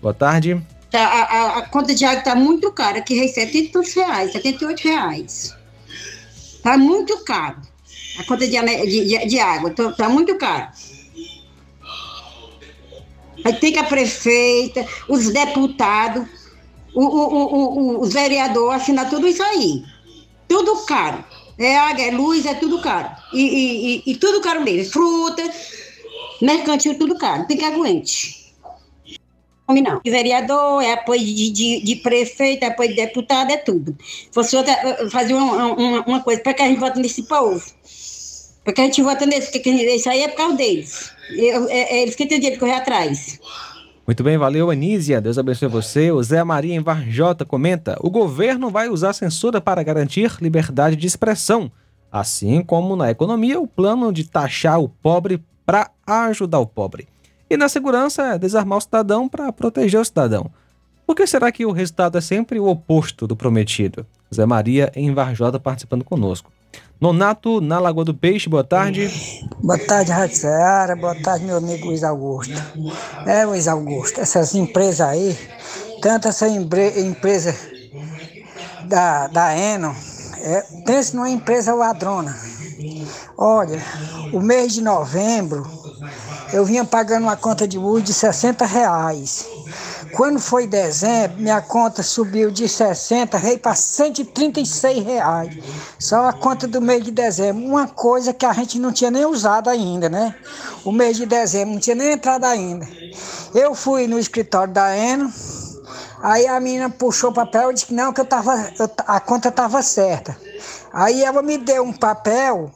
Boa 0.00 0.14
tarde. 0.14 0.60
Tá, 0.90 1.04
a, 1.04 1.58
a, 1.58 1.62
conta 1.68 1.94
de 1.94 2.04
água 2.04 2.20
está 2.20 2.34
muito 2.34 2.70
cara, 2.72 2.98
aqui 2.98 3.18
é 3.18 3.26
70 3.26 3.80
reais, 3.94 4.32
78 4.32 4.80
reais. 4.80 5.56
Está 5.86 6.78
muito 6.78 7.18
caro. 7.24 7.60
A 8.18 8.24
conta 8.24 8.46
de, 8.46 8.56
de, 8.86 9.26
de 9.26 9.38
água 9.38 9.70
está 9.70 9.92
tá 9.92 10.08
muito 10.08 10.36
caro. 10.36 10.68
Aí 13.44 13.52
tem 13.54 13.72
que 13.72 13.78
a 13.78 13.84
prefeita, 13.84 14.86
os 15.08 15.32
deputados, 15.32 16.26
o, 16.94 17.04
o, 17.04 17.44
o, 17.44 18.02
o, 18.02 18.04
vereador 18.06 18.74
assinar 18.74 19.08
tudo 19.10 19.26
isso 19.26 19.42
aí. 19.42 19.84
Tudo 20.48 20.84
caro. 20.86 21.24
É 21.58 21.76
água, 21.76 22.02
é 22.02 22.10
luz, 22.10 22.46
é 22.46 22.54
tudo 22.54 22.80
caro. 22.80 23.10
E, 23.32 23.40
e, 23.40 23.96
e, 23.98 24.12
e 24.12 24.16
tudo 24.16 24.40
caro 24.40 24.62
mesmo. 24.62 24.92
Fruta, 24.92 25.42
mercantil, 26.40 26.98
tudo 26.98 27.16
caro. 27.18 27.46
Tem 27.46 27.56
que 27.56 27.64
aguente. 27.64 28.45
Não. 29.68 30.00
Vereador, 30.04 30.82
é 30.82 30.92
apoio 30.92 31.20
de, 31.20 31.50
de, 31.50 31.80
de, 31.82 31.96
prefeito, 31.96 32.62
é 32.62 32.68
apoio 32.68 32.90
de 32.90 32.96
deputado, 32.96 33.50
é 33.50 33.56
tudo. 33.56 33.96
Se 34.00 34.28
fosse 34.32 34.56
outra, 34.56 34.74
fazer 35.10 35.34
uma, 35.34 35.66
uma, 35.66 36.00
uma 36.02 36.20
coisa, 36.22 36.40
para 36.40 36.54
que 36.54 36.62
a 36.62 36.68
gente 36.68 36.78
vota 36.78 37.00
nesse 37.00 37.24
povo? 37.24 37.60
Porque 38.64 38.80
a 38.80 38.84
gente 38.84 39.02
vota 39.02 39.26
nesse, 39.26 39.50
porque 39.50 39.70
isso 39.70 40.08
aí 40.08 40.22
é 40.22 40.28
por 40.28 40.36
causa 40.36 40.56
deles. 40.56 41.12
É, 41.30 41.48
é, 41.48 41.96
é 41.98 42.02
eles 42.02 42.14
que 42.14 42.26
têm 42.26 42.38
dinheiro 42.38 42.56
de 42.56 42.60
correr 42.60 42.74
atrás. 42.74 43.40
Muito 44.06 44.22
bem, 44.22 44.38
valeu, 44.38 44.70
Anísia. 44.70 45.20
Deus 45.20 45.36
abençoe 45.36 45.68
você. 45.68 46.12
O 46.12 46.22
Zé 46.22 46.44
Maria 46.44 46.74
em 46.74 46.80
Varjota 46.80 47.44
comenta: 47.44 47.98
o 48.00 48.08
governo 48.08 48.70
vai 48.70 48.88
usar 48.88 49.12
censura 49.12 49.60
para 49.60 49.82
garantir 49.82 50.36
liberdade 50.40 50.94
de 50.94 51.06
expressão. 51.08 51.70
Assim 52.10 52.62
como 52.62 52.94
na 52.94 53.10
economia, 53.10 53.60
o 53.60 53.66
plano 53.66 54.12
de 54.12 54.24
taxar 54.24 54.80
o 54.80 54.88
pobre 54.88 55.42
para 55.64 55.90
ajudar 56.06 56.60
o 56.60 56.66
pobre. 56.66 57.08
E 57.48 57.56
na 57.56 57.68
segurança, 57.68 58.34
é 58.34 58.38
desarmar 58.38 58.78
o 58.78 58.80
cidadão 58.80 59.28
para 59.28 59.52
proteger 59.52 60.00
o 60.00 60.04
cidadão. 60.04 60.50
Por 61.06 61.14
que 61.14 61.26
será 61.26 61.52
que 61.52 61.64
o 61.64 61.70
resultado 61.70 62.18
é 62.18 62.20
sempre 62.20 62.58
o 62.58 62.66
oposto 62.66 63.26
do 63.26 63.36
prometido? 63.36 64.04
Zé 64.34 64.44
Maria 64.44 64.90
em 64.96 65.14
Varjota 65.14 65.60
participando 65.60 66.04
conosco. 66.04 66.50
Nonato, 67.00 67.60
na 67.60 67.78
Lagoa 67.78 68.04
do 68.04 68.14
Peixe, 68.14 68.48
boa 68.48 68.64
tarde. 68.64 69.08
Boa 69.62 69.78
tarde, 69.78 70.10
Rádio 70.10 70.36
Seara. 70.36 70.96
Boa 70.96 71.14
tarde, 71.14 71.44
meu 71.44 71.58
amigo 71.58 71.86
Luiz 71.86 72.02
Augusto. 72.02 72.54
É, 73.26 73.44
Luiz 73.44 73.68
Augusto, 73.68 74.20
essas 74.20 74.54
empresas 74.54 75.02
aí, 75.02 75.38
tanto 76.00 76.26
essa 76.26 76.48
empresa 76.48 77.54
da, 78.88 79.28
da 79.28 79.56
Eno, 79.56 79.94
é, 80.40 80.62
pense 80.84 81.14
numa 81.14 81.28
empresa 81.28 81.74
ladrona. 81.74 82.36
Olha, 83.36 83.80
o 84.32 84.40
mês 84.40 84.72
de 84.72 84.82
novembro, 84.82 85.64
eu 86.52 86.64
vinha 86.64 86.84
pagando 86.84 87.24
uma 87.24 87.36
conta 87.36 87.66
de 87.66 87.78
luz 87.78 88.04
de 88.04 88.12
60 88.12 88.64
reais. 88.64 89.46
Quando 90.12 90.38
foi 90.38 90.66
dezembro, 90.66 91.38
minha 91.40 91.60
conta 91.60 92.02
subiu 92.02 92.50
de 92.50 92.68
60 92.68 93.36
reais 93.36 93.58
para 93.58 93.74
136 93.74 95.04
reais. 95.04 95.58
Só 95.98 96.28
a 96.28 96.32
conta 96.32 96.66
do 96.66 96.80
mês 96.80 97.04
de 97.04 97.10
dezembro. 97.10 97.64
Uma 97.64 97.88
coisa 97.88 98.32
que 98.32 98.46
a 98.46 98.52
gente 98.52 98.78
não 98.78 98.92
tinha 98.92 99.10
nem 99.10 99.26
usado 99.26 99.68
ainda, 99.68 100.08
né? 100.08 100.34
O 100.84 100.92
mês 100.92 101.16
de 101.16 101.26
dezembro 101.26 101.74
não 101.74 101.80
tinha 101.80 101.96
nem 101.96 102.12
entrado 102.12 102.44
ainda. 102.44 102.86
Eu 103.54 103.74
fui 103.74 104.06
no 104.06 104.18
escritório 104.18 104.72
da 104.72 104.96
Eno, 104.96 105.32
aí 106.22 106.46
a 106.46 106.60
menina 106.60 106.88
puxou 106.88 107.30
o 107.30 107.34
papel 107.34 107.70
e 107.70 107.74
disse 107.74 107.86
que 107.86 107.94
não, 107.94 108.12
que 108.12 108.20
eu 108.20 108.24
tava, 108.24 108.70
eu, 108.78 108.90
a 109.06 109.20
conta 109.20 109.48
estava 109.48 109.82
certa. 109.82 110.36
Aí 110.92 111.22
ela 111.22 111.42
me 111.42 111.58
deu 111.58 111.82
um 111.82 111.92
papel 111.92 112.70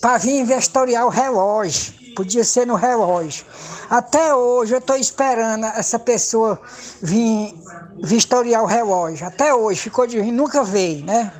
para 0.00 0.18
vir 0.18 0.40
investoriar 0.40 1.04
o 1.04 1.10
relógio. 1.10 2.05
Podia 2.16 2.42
ser 2.42 2.66
no 2.66 2.74
relógio. 2.76 3.44
Até 3.90 4.34
hoje 4.34 4.72
eu 4.72 4.78
estou 4.78 4.96
esperando 4.96 5.66
essa 5.66 5.98
pessoa 5.98 6.58
vir 7.02 7.54
vistoriar 8.02 8.62
o 8.62 8.66
relógio. 8.66 9.26
Até 9.26 9.52
hoje, 9.54 9.82
ficou 9.82 10.06
de 10.06 10.20
nunca 10.32 10.64
veio, 10.64 11.04
né? 11.04 11.30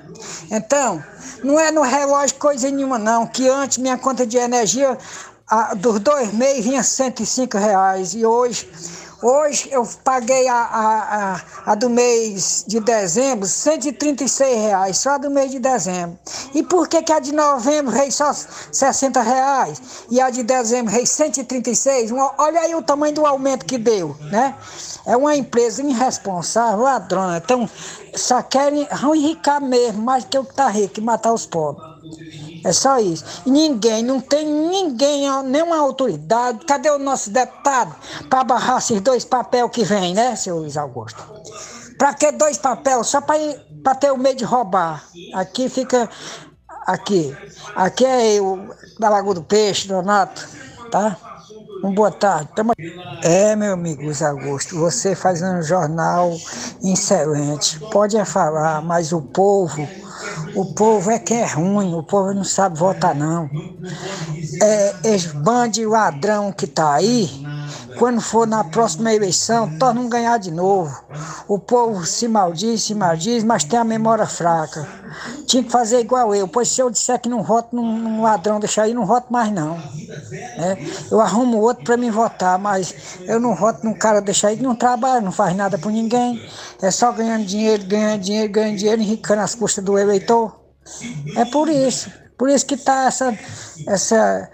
Então, 0.50 1.02
não 1.42 1.58
é 1.58 1.70
no 1.70 1.80
relógio 1.80 2.36
coisa 2.36 2.70
nenhuma, 2.70 2.98
não. 2.98 3.26
Que 3.26 3.48
antes 3.48 3.78
minha 3.78 3.96
conta 3.96 4.26
de 4.26 4.36
energia 4.36 4.98
a, 5.48 5.74
dos 5.74 5.98
dois 5.98 6.32
meses 6.34 6.62
vinha 6.62 6.82
105 6.82 7.56
reais. 7.56 8.14
E 8.14 8.26
hoje 8.26 8.68
Hoje 9.22 9.68
eu 9.72 9.88
paguei 10.04 10.46
a, 10.46 10.54
a, 10.54 11.34
a, 11.34 11.72
a, 11.72 11.74
do 11.74 11.88
mês 11.88 12.64
de 12.68 12.80
dezembro 12.80 13.46
136 13.46 14.58
reais, 14.58 14.98
só 14.98 15.18
do 15.18 15.30
mês 15.30 15.50
de 15.50 15.58
dezembro. 15.58 16.18
E 16.54 16.62
por 16.62 16.86
que, 16.86 17.02
que 17.02 17.12
a 17.12 17.18
de 17.18 17.32
novembro 17.32 17.92
veio 17.92 18.12
só 18.12 18.30
60 18.32 19.22
reais 19.22 19.80
e 20.10 20.20
a 20.20 20.28
de 20.28 20.42
dezembro 20.42 20.92
veio 20.92 21.06
136? 21.06 22.12
Olha 22.36 22.60
aí 22.60 22.74
o 22.74 22.82
tamanho 22.82 23.14
do 23.14 23.24
aumento 23.24 23.64
que 23.64 23.78
deu, 23.78 24.14
né? 24.30 24.54
É 25.06 25.16
uma 25.16 25.34
empresa 25.34 25.82
irresponsável, 25.82 26.84
ladrona. 26.84 27.38
Então, 27.38 27.68
só 28.14 28.42
querem 28.42 28.86
enricar 29.14 29.62
mesmo, 29.62 30.02
mais 30.02 30.24
que 30.24 30.36
o 30.38 30.44
que 30.44 30.50
está 30.50 30.68
rico, 30.68 31.00
matar 31.00 31.32
os 31.32 31.46
pobres. 31.46 32.45
É 32.66 32.72
só 32.72 32.98
isso. 32.98 33.24
Ninguém, 33.46 34.02
não 34.02 34.20
tem 34.20 34.44
ninguém, 34.44 35.30
nenhuma 35.44 35.78
autoridade. 35.78 36.66
Cadê 36.66 36.90
o 36.90 36.98
nosso 36.98 37.30
deputado 37.30 37.94
para 38.28 38.42
barrar 38.42 38.78
esses 38.78 39.00
dois 39.00 39.24
papéis 39.24 39.70
que 39.70 39.84
vem, 39.84 40.14
né, 40.14 40.34
seu 40.34 40.58
Luiz 40.58 40.76
Augusto? 40.76 41.22
Para 41.96 42.12
que 42.12 42.32
dois 42.32 42.58
papéis? 42.58 43.06
Só 43.06 43.20
para 43.20 43.94
ter 43.94 44.10
o 44.10 44.18
meio 44.18 44.34
de 44.34 44.44
roubar. 44.44 45.04
Aqui 45.32 45.68
fica. 45.68 46.10
Aqui. 46.84 47.36
Aqui 47.76 48.04
é 48.04 48.34
eu, 48.34 48.68
da 48.98 49.08
Lagoa 49.08 49.34
do 49.34 49.44
Peixe, 49.44 49.86
Donato, 49.86 50.48
tá? 50.90 51.16
Um 51.84 51.94
boa 51.94 52.10
tarde. 52.10 52.48
Tamo... 52.56 52.72
É, 53.22 53.54
meu 53.54 53.74
amigo 53.74 54.02
Luiz 54.02 54.22
Augusto, 54.22 54.76
você 54.76 55.14
faz 55.14 55.40
um 55.40 55.62
jornal 55.62 56.32
excelente. 56.82 57.78
Pode 57.92 58.22
falar, 58.24 58.82
mas 58.82 59.12
o 59.12 59.22
povo 59.22 59.86
o 60.54 60.64
povo 60.74 61.10
é 61.10 61.18
que 61.18 61.34
é 61.34 61.46
ruim, 61.46 61.94
o 61.94 62.02
povo 62.02 62.32
não 62.32 62.44
sabe 62.44 62.78
votar, 62.78 63.14
não. 63.14 63.48
É, 64.62 64.94
esse 65.04 65.28
bando 65.28 65.88
ladrão 65.88 66.52
que 66.52 66.66
tá 66.66 66.94
aí, 66.94 67.28
quando 67.98 68.20
for 68.20 68.46
na 68.46 68.62
próxima 68.64 69.12
eleição, 69.12 69.78
tornam 69.78 70.08
ganhar 70.08 70.38
de 70.38 70.50
novo. 70.50 70.94
O 71.48 71.58
povo 71.58 72.04
se 72.04 72.28
maldiz, 72.28 72.82
se 72.82 72.94
maldiz, 72.94 73.42
mas 73.42 73.64
tem 73.64 73.78
a 73.78 73.84
memória 73.84 74.26
fraca. 74.26 74.86
Tinha 75.46 75.62
que 75.62 75.70
fazer 75.70 76.00
igual 76.00 76.34
eu, 76.34 76.46
pois 76.46 76.68
se 76.68 76.80
eu 76.80 76.90
disser 76.90 77.18
que 77.20 77.28
não 77.28 77.42
voto 77.42 77.74
num, 77.74 77.98
num 77.98 78.22
ladrão, 78.22 78.60
deixar 78.60 78.82
aí, 78.82 78.92
não 78.92 79.06
voto 79.06 79.32
mais 79.32 79.50
não. 79.50 79.78
É, 80.32 80.76
eu 81.10 81.20
arrumo 81.20 81.58
outro 81.58 81.84
para 81.84 81.96
me 81.96 82.10
votar, 82.10 82.58
mas 82.58 82.94
eu 83.22 83.40
não 83.40 83.54
voto 83.54 83.84
num 83.84 83.94
cara 83.94 84.20
deixar 84.20 84.48
aí 84.48 84.56
que 84.56 84.62
não 84.62 84.74
trabalha, 84.74 85.20
não 85.20 85.32
faz 85.32 85.56
nada 85.56 85.78
por 85.78 85.90
ninguém. 85.90 86.46
É 86.82 86.90
só 86.90 87.12
ganhando 87.12 87.44
dinheiro, 87.44 87.84
ganhando 87.86 88.20
dinheiro, 88.22 88.52
ganhando 88.52 88.76
dinheiro, 88.76 89.00
enricando 89.00 89.42
as 89.42 89.54
custas 89.54 89.82
do 89.82 89.98
eleitor. 90.06 90.60
É 91.36 91.44
por 91.44 91.68
isso. 91.68 92.10
Por 92.38 92.50
isso 92.50 92.66
que 92.66 92.74
está 92.74 93.06
essa, 93.06 93.38
essa 93.88 94.50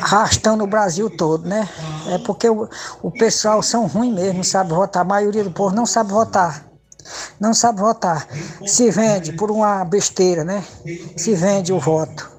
rastão 0.00 0.56
no 0.56 0.66
Brasil 0.66 1.08
todo, 1.08 1.48
né? 1.48 1.68
É 2.08 2.18
porque 2.18 2.48
o, 2.48 2.68
o 3.02 3.10
pessoal 3.10 3.62
são 3.62 3.86
ruins 3.86 4.12
mesmo, 4.12 4.42
sabe 4.42 4.70
votar. 4.70 5.02
A 5.02 5.04
maioria 5.04 5.44
do 5.44 5.52
povo 5.52 5.74
não 5.74 5.86
sabe 5.86 6.10
votar. 6.10 6.66
Não 7.38 7.54
sabe 7.54 7.80
votar. 7.80 8.26
Se 8.66 8.90
vende 8.90 9.32
por 9.32 9.50
uma 9.50 9.84
besteira, 9.84 10.44
né? 10.44 10.64
Se 11.16 11.34
vende 11.34 11.72
o 11.72 11.78
voto. 11.78 12.31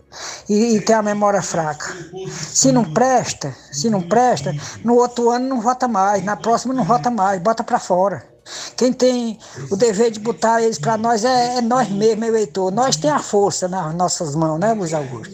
E, 0.50 0.76
e 0.76 0.82
tem 0.82 0.96
a 0.96 1.02
memória 1.02 1.42
fraca. 1.42 1.94
Se 2.30 2.72
não 2.72 2.84
presta, 2.94 3.56
se 3.72 3.90
não 3.90 4.02
presta, 4.02 4.56
no 4.84 4.96
outro 4.96 5.30
ano 5.30 5.48
não 5.48 5.62
vota 5.62 5.88
mais, 5.88 6.24
na 6.24 6.36
próxima 6.36 6.74
não 6.74 6.84
vota 6.84 7.10
mais, 7.10 7.42
bota 7.42 7.64
para 7.64 7.80
fora. 7.80 8.34
Quem 8.76 8.92
tem 8.92 9.40
o 9.72 9.76
dever 9.76 10.12
de 10.12 10.20
botar 10.20 10.62
eles 10.62 10.78
para 10.78 10.98
nós 10.98 11.24
é, 11.24 11.58
é, 11.58 11.62
nós 11.62 11.90
mesmos, 11.90 12.28
eleitor. 12.28 12.72
Nós 12.72 12.96
temos 12.98 13.18
a 13.18 13.24
força 13.24 13.68
nas 13.68 13.96
nossas 13.96 14.36
mãos, 14.36 14.60
né, 14.60 14.74
Luiz 14.74 14.94
Augusto? 14.94 15.34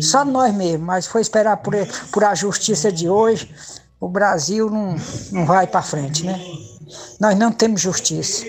Só 0.00 0.24
nós 0.24 0.52
mesmos, 0.52 0.84
mas 0.84 1.06
foi 1.06 1.20
esperar 1.20 1.58
por, 1.58 1.74
por 2.12 2.24
a 2.24 2.34
justiça 2.34 2.90
de 2.90 3.08
hoje, 3.08 3.54
o 4.00 4.08
Brasil 4.08 4.68
não, 4.68 4.96
não 5.30 5.46
vai 5.46 5.66
para 5.66 5.82
frente, 5.82 6.24
né? 6.24 6.40
Nós 7.20 7.38
não 7.38 7.52
temos 7.52 7.80
justiça. 7.80 8.44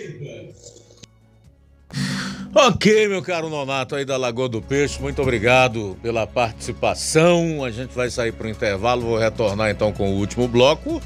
Ok, 2.54 3.08
meu 3.08 3.22
caro 3.22 3.50
Nonato 3.50 3.96
aí 3.96 4.04
da 4.04 4.18
Lagoa 4.18 4.50
do 4.50 4.62
Peixe, 4.62 5.02
muito 5.02 5.22
obrigado 5.22 5.98
pela 6.04 6.28
participação. 6.28 7.64
A 7.64 7.72
gente 7.72 7.96
vai 7.96 8.10
sair 8.10 8.34
para 8.34 8.46
o 8.46 8.50
intervalo, 8.50 9.04
vou 9.04 9.18
retornar 9.18 9.70
então 9.70 9.94
com 9.94 10.12
o 10.12 10.18
último 10.18 10.50
bloco 10.50 11.02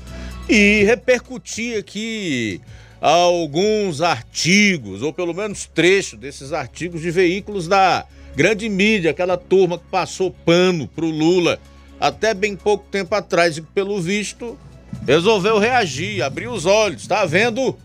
e 0.49 0.83
repercutir 0.85 1.77
aqui 1.77 2.59
alguns 2.99 4.01
artigos, 4.01 5.03
ou 5.03 5.13
pelo 5.13 5.35
menos 5.35 5.69
trecho 5.71 6.17
desses 6.17 6.51
artigos 6.51 6.99
de 7.01 7.11
veículos 7.11 7.67
da 7.67 8.07
grande 8.35 8.67
mídia, 8.67 9.11
aquela 9.11 9.37
turma 9.37 9.77
que 9.77 9.85
passou 9.85 10.31
pano 10.31 10.87
pro 10.87 11.05
Lula 11.05 11.59
até 11.99 12.33
bem 12.33 12.55
pouco 12.55 12.87
tempo 12.89 13.13
atrás 13.13 13.55
e 13.55 13.61
que, 13.61 13.71
pelo 13.71 14.01
visto, 14.01 14.57
resolveu 15.05 15.59
reagir, 15.59 16.23
abrir 16.23 16.47
os 16.47 16.65
olhos. 16.65 17.05
Tá 17.05 17.23
vendo 17.23 17.77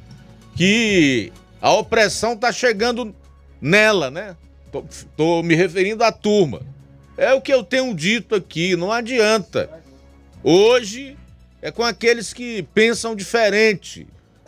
que 0.56 1.30
a 1.60 1.72
opressão 1.74 2.34
tá 2.34 2.50
chegando 2.50 3.14
nela, 3.60 4.10
né? 4.10 4.36
Tô, 4.70 4.84
tô 5.16 5.42
me 5.42 5.54
referindo 5.54 6.04
à 6.04 6.12
turma. 6.12 6.62
É 7.16 7.34
o 7.34 7.40
que 7.40 7.52
eu 7.52 7.62
tenho 7.62 7.94
dito 7.94 8.34
aqui, 8.34 8.76
não 8.76 8.90
adianta. 8.90 9.68
Hoje 10.42 11.16
é 11.60 11.70
com 11.70 11.82
aqueles 11.82 12.32
que 12.32 12.62
pensam 12.74 13.14
diferente 13.14 14.06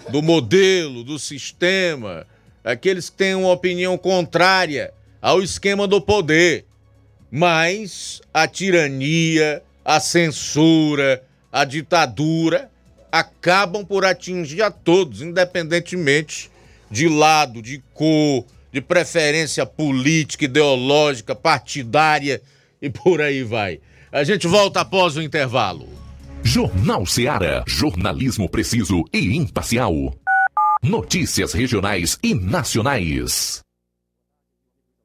do 0.08 0.22
modelo, 0.22 1.04
do 1.04 1.18
sistema, 1.18 2.26
aqueles 2.64 3.10
que 3.10 3.16
têm 3.16 3.34
uma 3.34 3.50
opinião 3.50 3.98
contrária 3.98 4.92
ao 5.20 5.42
esquema 5.42 5.86
do 5.86 6.00
poder. 6.00 6.64
Mas 7.30 8.20
a 8.32 8.46
tirania, 8.46 9.62
a 9.84 10.00
censura, 10.00 11.22
a 11.50 11.64
ditadura 11.64 12.70
acabam 13.10 13.84
por 13.84 14.04
atingir 14.04 14.62
a 14.62 14.70
todos, 14.70 15.20
independentemente 15.20 16.50
de 16.90 17.08
lado, 17.08 17.60
de 17.60 17.82
cor, 17.92 18.44
de 18.72 18.80
preferência 18.80 19.66
política, 19.66 20.46
ideológica, 20.46 21.34
partidária 21.34 22.40
e 22.80 22.88
por 22.88 23.20
aí 23.20 23.42
vai. 23.42 23.80
A 24.10 24.24
gente 24.24 24.46
volta 24.46 24.80
após 24.80 25.16
o 25.16 25.22
intervalo. 25.22 25.88
Jornal 26.42 27.06
Seara. 27.06 27.62
Jornalismo 27.66 28.48
preciso 28.48 29.04
e 29.12 29.36
imparcial. 29.36 29.94
Notícias 30.82 31.52
regionais 31.52 32.18
e 32.22 32.34
nacionais. 32.34 33.62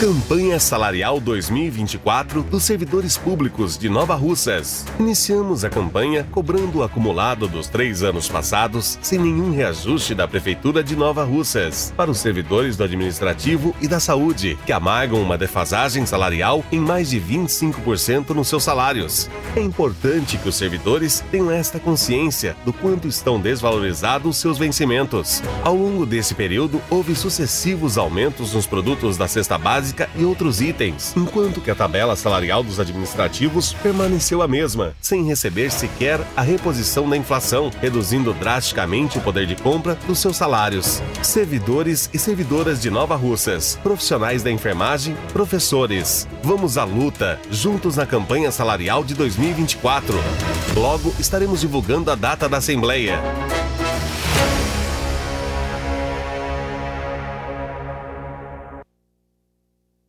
Campanha 0.00 0.58
Salarial 0.58 1.20
2024 1.20 2.42
dos 2.44 2.62
servidores 2.62 3.18
públicos 3.18 3.76
de 3.76 3.90
Nova 3.90 4.14
Russas. 4.14 4.86
Iniciamos 4.98 5.62
a 5.62 5.68
campanha 5.68 6.26
cobrando 6.30 6.78
o 6.78 6.82
acumulado 6.82 7.46
dos 7.46 7.68
três 7.68 8.02
anos 8.02 8.26
passados 8.26 8.98
sem 9.02 9.18
nenhum 9.18 9.52
reajuste 9.52 10.14
da 10.14 10.26
Prefeitura 10.26 10.82
de 10.82 10.96
Nova 10.96 11.22
Russas 11.22 11.92
para 11.94 12.10
os 12.10 12.16
servidores 12.16 12.78
do 12.78 12.84
Administrativo 12.84 13.76
e 13.78 13.86
da 13.86 14.00
Saúde, 14.00 14.58
que 14.64 14.72
amargam 14.72 15.20
uma 15.20 15.36
defasagem 15.36 16.06
salarial 16.06 16.64
em 16.72 16.80
mais 16.80 17.10
de 17.10 17.20
25% 17.20 18.30
nos 18.30 18.48
seus 18.48 18.62
salários. 18.62 19.28
É 19.54 19.60
importante 19.60 20.38
que 20.38 20.48
os 20.48 20.56
servidores 20.56 21.22
tenham 21.30 21.50
esta 21.50 21.78
consciência 21.78 22.56
do 22.64 22.72
quanto 22.72 23.06
estão 23.06 23.38
desvalorizados 23.38 24.38
seus 24.38 24.56
vencimentos. 24.56 25.42
Ao 25.62 25.76
longo 25.76 26.06
desse 26.06 26.34
período, 26.34 26.80
houve 26.88 27.14
sucessivos 27.14 27.98
aumentos 27.98 28.54
nos 28.54 28.66
produtos 28.66 29.18
da 29.18 29.28
cesta 29.28 29.58
básica 29.90 30.08
e 30.14 30.24
outros 30.24 30.60
itens, 30.60 31.14
enquanto 31.16 31.60
que 31.60 31.70
a 31.70 31.74
tabela 31.74 32.14
salarial 32.14 32.62
dos 32.62 32.78
administrativos 32.78 33.72
permaneceu 33.72 34.42
a 34.42 34.48
mesma, 34.48 34.94
sem 35.00 35.24
receber 35.24 35.70
sequer 35.70 36.20
a 36.36 36.42
reposição 36.42 37.08
da 37.08 37.16
inflação, 37.16 37.70
reduzindo 37.80 38.32
drasticamente 38.34 39.18
o 39.18 39.20
poder 39.20 39.46
de 39.46 39.56
compra 39.56 39.96
dos 40.06 40.18
seus 40.18 40.36
salários. 40.36 41.02
Servidores 41.22 42.08
e 42.12 42.18
servidoras 42.18 42.80
de 42.80 42.90
Nova 42.90 43.16
Russas, 43.16 43.78
profissionais 43.82 44.42
da 44.42 44.50
enfermagem, 44.50 45.16
professores. 45.32 46.28
Vamos 46.42 46.78
à 46.78 46.84
luta, 46.84 47.38
juntos 47.50 47.96
na 47.96 48.06
campanha 48.06 48.50
salarial 48.50 49.02
de 49.02 49.14
2024. 49.14 50.16
Logo 50.74 51.12
estaremos 51.18 51.60
divulgando 51.60 52.10
a 52.10 52.14
data 52.14 52.48
da 52.48 52.58
Assembleia. 52.58 53.20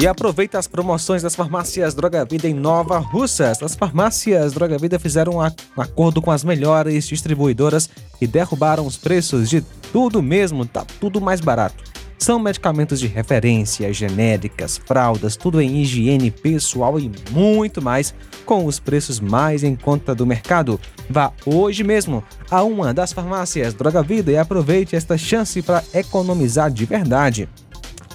E 0.00 0.06
aproveita 0.06 0.58
as 0.58 0.66
promoções 0.66 1.20
das 1.20 1.34
farmácias 1.34 1.92
Droga 1.92 2.24
Vida 2.24 2.48
em 2.48 2.54
Nova 2.54 2.96
Russas. 2.96 3.62
As 3.62 3.74
farmácias 3.74 4.54
Droga 4.54 4.78
Vida 4.78 4.98
fizeram 4.98 5.34
um 5.34 5.40
acordo 5.42 6.22
com 6.22 6.30
as 6.30 6.42
melhores 6.42 7.06
distribuidoras 7.06 7.90
e 8.18 8.26
derrubaram 8.26 8.86
os 8.86 8.96
preços 8.96 9.50
de 9.50 9.60
tudo 9.92 10.22
mesmo, 10.22 10.64
tá 10.64 10.86
tudo 10.98 11.20
mais 11.20 11.42
barato. 11.42 11.84
São 12.18 12.38
medicamentos 12.38 12.98
de 12.98 13.08
referência, 13.08 13.92
genéricas, 13.92 14.78
fraldas, 14.78 15.36
tudo 15.36 15.60
em 15.60 15.82
higiene 15.82 16.30
pessoal 16.30 16.98
e 16.98 17.12
muito 17.30 17.82
mais, 17.82 18.14
com 18.46 18.64
os 18.64 18.80
preços 18.80 19.20
mais 19.20 19.62
em 19.62 19.76
conta 19.76 20.14
do 20.14 20.24
mercado. 20.24 20.80
Vá 21.10 21.30
hoje 21.44 21.84
mesmo 21.84 22.24
a 22.50 22.62
uma 22.62 22.94
das 22.94 23.12
farmácias 23.12 23.74
Droga 23.74 24.02
Vida 24.02 24.32
e 24.32 24.38
aproveite 24.38 24.96
esta 24.96 25.18
chance 25.18 25.60
para 25.60 25.84
economizar 25.92 26.70
de 26.70 26.86
verdade. 26.86 27.46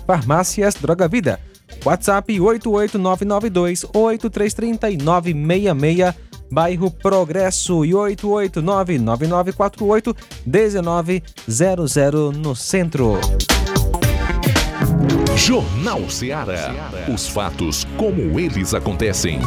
Farmácias 0.08 0.74
Droga 0.74 1.08
Vida 1.08 1.40
WhatsApp 1.86 2.40
88992 2.40 3.86
833966 3.94 6.16
bairro 6.52 6.92
Progresso 6.92 7.86
e 7.86 7.92
8899948 7.92 10.16
1900 10.46 12.38
no 12.38 12.56
centro. 12.56 13.20
Jornal 15.36 16.10
Ceará. 16.10 16.74
Os 17.14 17.28
fatos 17.28 17.86
como 17.98 18.40
eles 18.40 18.74
acontecem. 18.74 19.42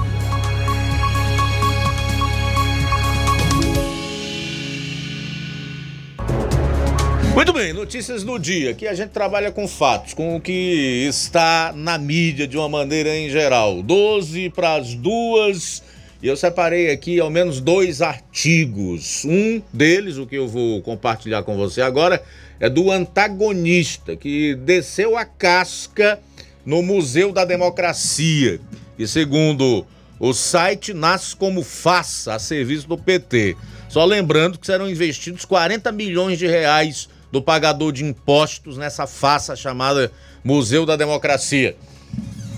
Muito 7.35 7.53
bem, 7.53 7.73
notícias 7.73 8.25
do 8.25 8.39
dia. 8.39 8.71
Aqui 8.71 8.87
a 8.87 8.95
gente 8.95 9.11
trabalha 9.11 9.53
com 9.53 9.69
fatos, 9.69 10.15
com 10.15 10.37
o 10.37 10.41
que 10.41 11.07
está 11.09 11.73
na 11.75 11.97
mídia 11.97 12.49
de 12.49 12.57
uma 12.57 12.69
maneira 12.69 13.17
em 13.17 13.31
geral. 13.31 13.83
12 13.83 14.51
para 14.51 14.75
as 14.75 14.95
duas. 14.95 15.83
E 16.21 16.27
eu 16.27 16.37
separei 16.37 16.91
aqui 16.91 17.21
ao 17.21 17.31
menos 17.31 17.61
dois 17.61 18.03
artigos. 18.03 19.25
Um 19.25 19.63
deles, 19.73 20.17
o 20.17 20.27
que 20.27 20.37
eu 20.37 20.49
vou 20.49 20.83
compartilhar 20.83 21.45
com 21.45 21.57
você 21.57 21.81
agora, 21.81 22.21
é 22.59 22.69
do 22.69 22.91
antagonista, 22.91 24.17
que 24.17 24.57
desceu 24.57 25.17
a 25.17 25.25
casca 25.25 26.19
no 26.67 26.83
Museu 26.83 27.33
da 27.33 27.45
Democracia. 27.45 28.61
E 28.99 29.07
segundo 29.07 29.87
o 30.19 30.33
site, 30.33 30.93
nasce 30.93 31.37
como 31.37 31.63
faça 31.63 32.35
a 32.35 32.39
serviço 32.41 32.89
do 32.89 32.99
PT. 32.99 33.57
Só 33.89 34.05
lembrando 34.05 34.59
que 34.59 34.67
serão 34.67 34.91
investidos 34.91 35.45
40 35.45 35.93
milhões 35.93 36.37
de 36.37 36.49
reais 36.49 37.09
do 37.31 37.43
pagador 37.43 37.93
de 37.93 38.05
impostos 38.05 38.77
nessa 38.77 39.07
faça 39.07 39.55
chamada 39.55 40.11
Museu 40.43 40.87
da 40.87 40.97
Democracia. 40.97 41.77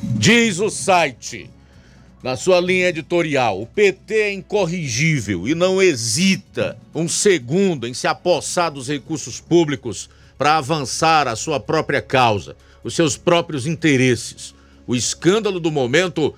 Diz 0.02 0.58
o 0.58 0.70
site, 0.70 1.50
na 2.22 2.36
sua 2.36 2.60
linha 2.60 2.88
editorial, 2.88 3.62
o 3.62 3.66
PT 3.66 4.14
é 4.14 4.32
incorrigível 4.32 5.48
e 5.48 5.54
não 5.54 5.80
hesita 5.80 6.76
um 6.94 7.08
segundo 7.08 7.86
em 7.86 7.94
se 7.94 8.06
apossar 8.06 8.70
dos 8.70 8.88
recursos 8.88 9.40
públicos 9.40 10.10
para 10.36 10.58
avançar 10.58 11.26
a 11.26 11.34
sua 11.34 11.58
própria 11.58 12.02
causa, 12.02 12.56
os 12.84 12.94
seus 12.94 13.16
próprios 13.16 13.66
interesses. 13.66 14.54
O 14.86 14.94
escândalo 14.94 15.58
do 15.58 15.70
momento 15.70 16.34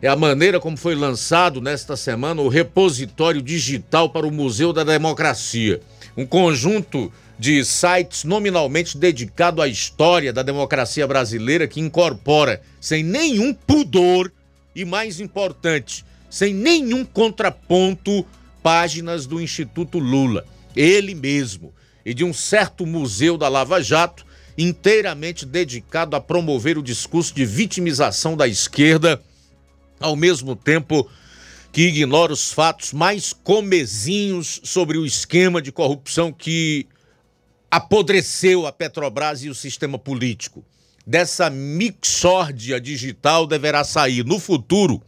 é 0.00 0.08
a 0.08 0.14
maneira 0.14 0.60
como 0.60 0.76
foi 0.76 0.94
lançado 0.94 1.60
nesta 1.60 1.96
semana 1.96 2.42
o 2.42 2.48
repositório 2.48 3.42
digital 3.42 4.10
para 4.10 4.26
o 4.26 4.32
Museu 4.32 4.72
da 4.72 4.84
Democracia, 4.84 5.80
um 6.16 6.26
conjunto 6.26 7.12
de 7.38 7.64
sites 7.64 8.24
nominalmente 8.24 8.96
dedicado 8.96 9.60
à 9.60 9.68
história 9.68 10.32
da 10.32 10.42
democracia 10.42 11.06
brasileira 11.06 11.68
que 11.68 11.80
incorpora, 11.80 12.62
sem 12.80 13.02
nenhum 13.02 13.52
pudor 13.52 14.32
e, 14.74 14.84
mais 14.84 15.20
importante, 15.20 16.04
sem 16.30 16.54
nenhum 16.54 17.04
contraponto, 17.04 18.26
páginas 18.62 19.26
do 19.26 19.40
Instituto 19.40 19.98
Lula, 19.98 20.44
ele 20.74 21.14
mesmo, 21.14 21.72
e 22.04 22.12
de 22.12 22.24
um 22.24 22.32
certo 22.32 22.84
museu 22.84 23.38
da 23.38 23.48
Lava 23.48 23.80
Jato, 23.80 24.26
inteiramente 24.58 25.44
dedicado 25.44 26.16
a 26.16 26.20
promover 26.20 26.78
o 26.78 26.82
discurso 26.82 27.34
de 27.34 27.44
vitimização 27.44 28.36
da 28.36 28.48
esquerda, 28.48 29.22
ao 30.00 30.16
mesmo 30.16 30.56
tempo 30.56 31.08
que 31.70 31.82
ignora 31.82 32.32
os 32.32 32.52
fatos 32.52 32.92
mais 32.92 33.32
comezinhos 33.32 34.60
sobre 34.64 34.96
o 34.98 35.04
esquema 35.04 35.60
de 35.60 35.70
corrupção 35.70 36.32
que 36.32 36.86
apodreceu 37.70 38.66
a 38.66 38.72
Petrobras 38.72 39.42
e 39.42 39.48
o 39.48 39.54
sistema 39.54 39.98
político. 39.98 40.64
Dessa 41.06 41.48
mixórdia 41.50 42.80
digital 42.80 43.46
deverá 43.46 43.84
sair 43.84 44.24
no 44.24 44.38
futuro 44.38 45.02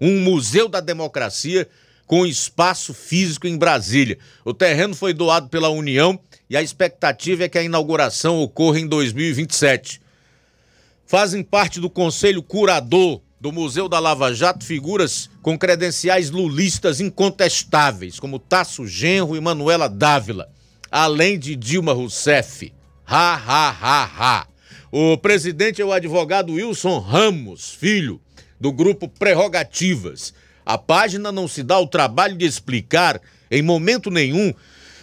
um 0.00 0.20
museu 0.20 0.68
da 0.68 0.80
democracia 0.80 1.68
com 2.06 2.26
espaço 2.26 2.94
físico 2.94 3.46
em 3.46 3.56
Brasília. 3.56 4.18
O 4.44 4.54
terreno 4.54 4.94
foi 4.94 5.12
doado 5.12 5.48
pela 5.48 5.68
União 5.68 6.18
e 6.48 6.56
a 6.56 6.62
expectativa 6.62 7.44
é 7.44 7.48
que 7.48 7.58
a 7.58 7.62
inauguração 7.62 8.40
ocorra 8.40 8.80
em 8.80 8.86
2027. 8.86 10.00
Fazem 11.06 11.42
parte 11.42 11.80
do 11.80 11.88
conselho 11.88 12.42
curador 12.42 13.20
do 13.40 13.52
Museu 13.52 13.88
da 13.88 13.98
Lava 13.98 14.34
Jato 14.34 14.64
figuras 14.64 15.30
com 15.42 15.58
credenciais 15.58 16.30
lulistas 16.30 17.00
incontestáveis, 17.00 18.18
como 18.18 18.38
Tasso 18.38 18.86
Genro 18.86 19.36
e 19.36 19.40
Manuela 19.40 19.88
Dávila 19.88 20.50
além 20.90 21.38
de 21.38 21.54
Dilma 21.54 21.92
Rousseff. 21.92 22.72
Ha, 23.06 23.34
ha, 23.34 23.70
ha, 23.70 24.04
ha. 24.04 24.46
O 24.90 25.16
presidente 25.18 25.82
é 25.82 25.84
o 25.84 25.92
advogado 25.92 26.54
Wilson 26.54 26.98
Ramos, 26.98 27.70
filho 27.70 28.20
do 28.60 28.72
grupo 28.72 29.08
Prerrogativas. 29.08 30.32
A 30.64 30.76
página 30.76 31.30
não 31.30 31.48
se 31.48 31.62
dá 31.62 31.78
o 31.78 31.86
trabalho 31.86 32.36
de 32.36 32.44
explicar, 32.44 33.20
em 33.50 33.62
momento 33.62 34.10
nenhum, 34.10 34.52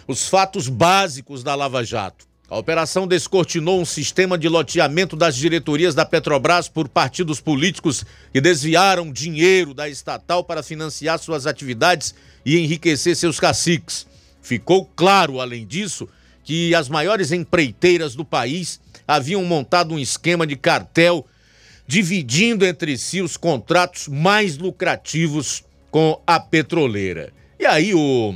os 0.08 0.28
fatos 0.28 0.68
básicos 0.68 1.44
da 1.44 1.56
Lava 1.56 1.84
Jato. 1.84 2.26
A 2.48 2.58
operação 2.58 3.08
descortinou 3.08 3.82
um 3.82 3.86
sistema 3.86 4.38
de 4.38 4.48
loteamento 4.48 5.16
das 5.16 5.36
diretorias 5.36 5.96
da 5.96 6.06
Petrobras 6.06 6.70
por 6.70 6.88
partidos 6.88 7.42
políticos 7.42 8.06
que 8.32 8.40
desviaram 8.40 9.12
dinheiro 9.12 9.74
da 9.74 9.90
estatal 9.90 10.44
para 10.44 10.62
financiar 10.62 11.18
suas 11.18 11.48
atividades 11.48 12.14
e 12.46 12.60
enriquecer 12.60 13.16
seus 13.16 13.40
caciques. 13.40 14.06
Ficou 14.46 14.86
claro, 14.96 15.42
além 15.42 15.66
disso, 15.66 16.08
que 16.44 16.76
as 16.76 16.88
maiores 16.88 17.32
empreiteiras 17.32 18.14
do 18.14 18.24
país 18.24 18.80
haviam 19.08 19.44
montado 19.44 19.96
um 19.96 19.98
esquema 19.98 20.46
de 20.46 20.56
cartel 20.56 21.26
dividindo 21.88 22.64
entre 22.64 22.96
si 22.96 23.24
os 23.24 23.38
contratos 23.38 24.08
mais 24.08 24.56
lucrativos 24.56 25.64
com 25.90 26.22
a 26.28 26.40
petroleira. 26.40 27.34
E 27.60 27.66
aí 27.66 27.96
o, 27.96 28.36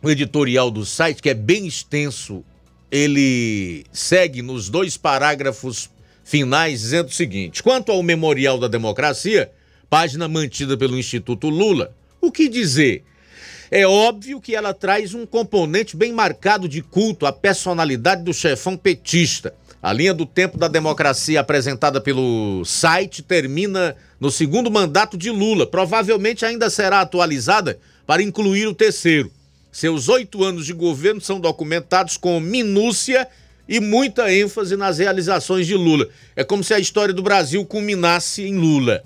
o 0.00 0.08
editorial 0.08 0.70
do 0.70 0.86
site, 0.86 1.20
que 1.20 1.30
é 1.30 1.34
bem 1.34 1.66
extenso 1.66 2.44
ele 2.88 3.84
segue 3.92 4.42
nos 4.42 4.68
dois 4.68 4.96
parágrafos 4.96 5.90
finais 6.22 6.82
dizendo 6.82 7.08
o 7.08 7.12
seguinte: 7.12 7.60
quanto 7.60 7.90
ao 7.90 8.04
Memorial 8.04 8.56
da 8.56 8.68
Democracia, 8.68 9.50
página 9.88 10.28
mantida 10.28 10.76
pelo 10.76 10.96
Instituto 10.96 11.48
Lula, 11.48 11.92
o 12.20 12.30
que 12.30 12.48
dizer? 12.48 13.02
É 13.70 13.86
óbvio 13.86 14.40
que 14.40 14.56
ela 14.56 14.74
traz 14.74 15.14
um 15.14 15.24
componente 15.24 15.96
bem 15.96 16.12
marcado 16.12 16.68
de 16.68 16.82
culto 16.82 17.24
à 17.24 17.32
personalidade 17.32 18.24
do 18.24 18.34
chefão 18.34 18.76
petista. 18.76 19.54
A 19.80 19.92
linha 19.92 20.12
do 20.12 20.26
tempo 20.26 20.58
da 20.58 20.66
democracia 20.66 21.38
apresentada 21.38 22.00
pelo 22.00 22.64
site 22.64 23.22
termina 23.22 23.94
no 24.18 24.28
segundo 24.28 24.72
mandato 24.72 25.16
de 25.16 25.30
Lula. 25.30 25.68
Provavelmente 25.68 26.44
ainda 26.44 26.68
será 26.68 27.00
atualizada 27.00 27.78
para 28.04 28.24
incluir 28.24 28.66
o 28.66 28.74
terceiro. 28.74 29.30
Seus 29.70 30.08
oito 30.08 30.42
anos 30.42 30.66
de 30.66 30.72
governo 30.72 31.20
são 31.20 31.38
documentados 31.38 32.16
com 32.16 32.40
minúcia 32.40 33.28
e 33.68 33.78
muita 33.78 34.34
ênfase 34.34 34.76
nas 34.76 34.98
realizações 34.98 35.64
de 35.64 35.76
Lula. 35.76 36.08
É 36.34 36.42
como 36.42 36.64
se 36.64 36.74
a 36.74 36.80
história 36.80 37.14
do 37.14 37.22
Brasil 37.22 37.64
culminasse 37.64 38.42
em 38.42 38.56
Lula. 38.56 39.04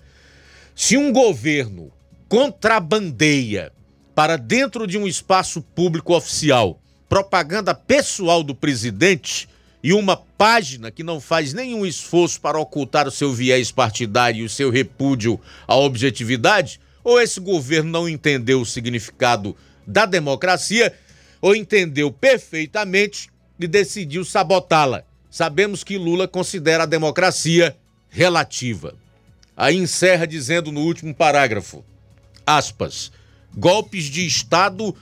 Se 0.74 0.96
um 0.96 1.12
governo 1.12 1.92
contrabandeia 2.30 3.70
para 4.14 4.36
dentro 4.36 4.86
de 4.86 4.96
um 4.96 5.06
espaço 5.06 5.60
público 5.60 6.14
oficial 6.14 6.80
propaganda 7.08 7.74
pessoal 7.74 8.42
do 8.42 8.54
presidente 8.54 9.48
e 9.82 9.92
uma 9.92 10.16
página 10.16 10.90
que 10.90 11.02
não 11.02 11.20
faz 11.20 11.52
nenhum 11.52 11.84
esforço 11.84 12.40
para 12.40 12.58
ocultar 12.58 13.06
o 13.06 13.10
seu 13.10 13.32
viés 13.32 13.70
partidário 13.70 14.42
e 14.42 14.44
o 14.44 14.48
seu 14.48 14.70
repúdio 14.70 15.38
à 15.68 15.76
objetividade, 15.76 16.80
ou 17.04 17.20
esse 17.20 17.38
governo 17.38 17.90
não 17.90 18.08
entendeu 18.08 18.60
o 18.60 18.66
significado 18.66 19.54
da 19.86 20.06
democracia 20.06 20.92
ou 21.40 21.54
entendeu 21.54 22.10
perfeitamente 22.10 23.28
e 23.60 23.66
decidiu 23.68 24.24
sabotá-la. 24.24 25.04
Sabemos 25.30 25.84
que 25.84 25.98
Lula 25.98 26.26
considera 26.26 26.84
a 26.84 26.86
democracia 26.86 27.76
relativa. 28.08 28.94
Aí 29.56 29.76
encerra 29.76 30.26
dizendo 30.26 30.72
no 30.72 30.80
último 30.80 31.14
parágrafo, 31.14 31.84
aspas, 32.46 33.12
golpes 33.56 34.04
de 34.04 34.26
Estado 34.26 34.94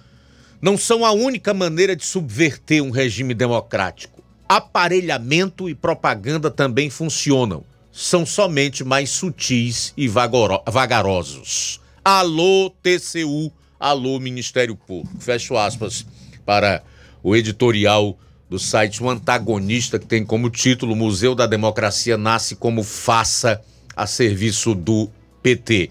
não 0.61 0.77
são 0.77 1.05
a 1.05 1.12
única 1.12 1.53
maneira 1.53 1.97
de 1.97 2.05
subverter 2.05 2.83
um 2.83 2.91
regime 2.91 3.35
democrático. 3.35 4.23
Aparelhamento 4.49 5.69
e 5.69 5.74
propaganda 5.74 6.51
também 6.51 6.89
funcionam. 6.89 7.65
São 7.91 8.24
somente 8.24 8.85
mais 8.85 9.11
sutis 9.11 9.93
e 9.97 10.09
vagarosos. 10.09 11.81
Alô, 12.05 12.73
TCU, 12.83 13.53
Alô 13.79 14.20
Ministério 14.20 14.77
Público. 14.77 15.20
Fecho 15.20 15.57
aspas 15.57 16.07
para 16.47 16.83
o 17.23 17.35
editorial 17.35 18.16
do 18.49 18.59
site 18.59 19.03
O 19.03 19.11
Antagonista, 19.11 19.99
que 19.99 20.07
tem 20.07 20.24
como 20.24 20.51
título 20.51 20.95
Museu 20.95 21.35
da 21.35 21.47
Democracia 21.47 22.16
nasce 22.16 22.55
como 22.55 22.83
faça 22.83 23.61
a 23.97 24.07
serviço 24.07 24.74
do 24.74 25.11
PT. 25.43 25.91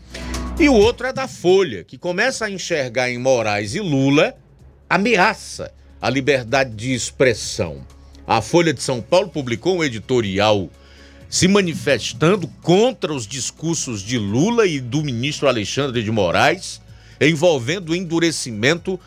E 0.61 0.69
o 0.69 0.75
outro 0.75 1.07
é 1.07 1.11
da 1.11 1.27
Folha, 1.27 1.83
que 1.83 1.97
começa 1.97 2.45
a 2.45 2.49
enxergar 2.51 3.09
em 3.09 3.17
Moraes 3.17 3.73
e 3.73 3.79
Lula 3.79 4.35
ameaça 4.87 5.73
à 5.99 6.07
liberdade 6.07 6.75
de 6.75 6.93
expressão. 6.93 7.83
A 8.27 8.43
Folha 8.43 8.71
de 8.71 8.79
São 8.79 9.01
Paulo 9.01 9.29
publicou 9.29 9.77
um 9.77 9.83
editorial 9.83 10.69
se 11.27 11.47
manifestando 11.47 12.47
contra 12.61 13.11
os 13.11 13.25
discursos 13.25 14.03
de 14.03 14.19
Lula 14.19 14.67
e 14.67 14.79
do 14.79 15.03
ministro 15.03 15.47
Alexandre 15.47 16.03
de 16.03 16.11
Moraes 16.11 16.79
envolvendo 17.19 17.89
o 17.89 17.95
endurecimento 17.95 18.99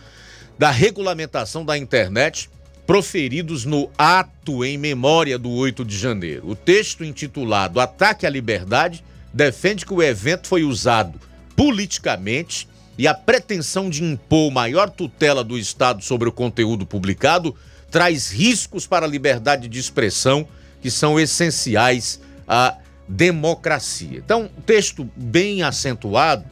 da 0.58 0.72
regulamentação 0.72 1.64
da 1.64 1.78
internet 1.78 2.50
proferidos 2.84 3.64
no 3.64 3.88
ato 3.96 4.64
em 4.64 4.76
memória 4.76 5.38
do 5.38 5.52
8 5.52 5.84
de 5.84 5.96
janeiro. 5.96 6.50
O 6.50 6.56
texto 6.56 7.04
intitulado 7.04 7.78
Ataque 7.78 8.26
à 8.26 8.28
Liberdade 8.28 9.04
defende 9.32 9.86
que 9.86 9.94
o 9.94 10.02
evento 10.02 10.48
foi 10.48 10.64
usado 10.64 11.20
politicamente 11.56 12.68
e 12.96 13.06
a 13.08 13.14
pretensão 13.14 13.90
de 13.90 14.02
impor 14.02 14.50
maior 14.50 14.88
tutela 14.88 15.42
do 15.42 15.58
Estado 15.58 16.02
sobre 16.02 16.28
o 16.28 16.32
conteúdo 16.32 16.86
publicado 16.86 17.54
traz 17.90 18.30
riscos 18.30 18.86
para 18.86 19.06
a 19.06 19.08
liberdade 19.08 19.68
de 19.68 19.78
expressão 19.78 20.46
que 20.80 20.90
são 20.90 21.18
essenciais 21.18 22.20
à 22.46 22.76
democracia. 23.08 24.18
Então, 24.18 24.50
texto 24.66 25.08
bem 25.16 25.62
acentuado 25.62 26.44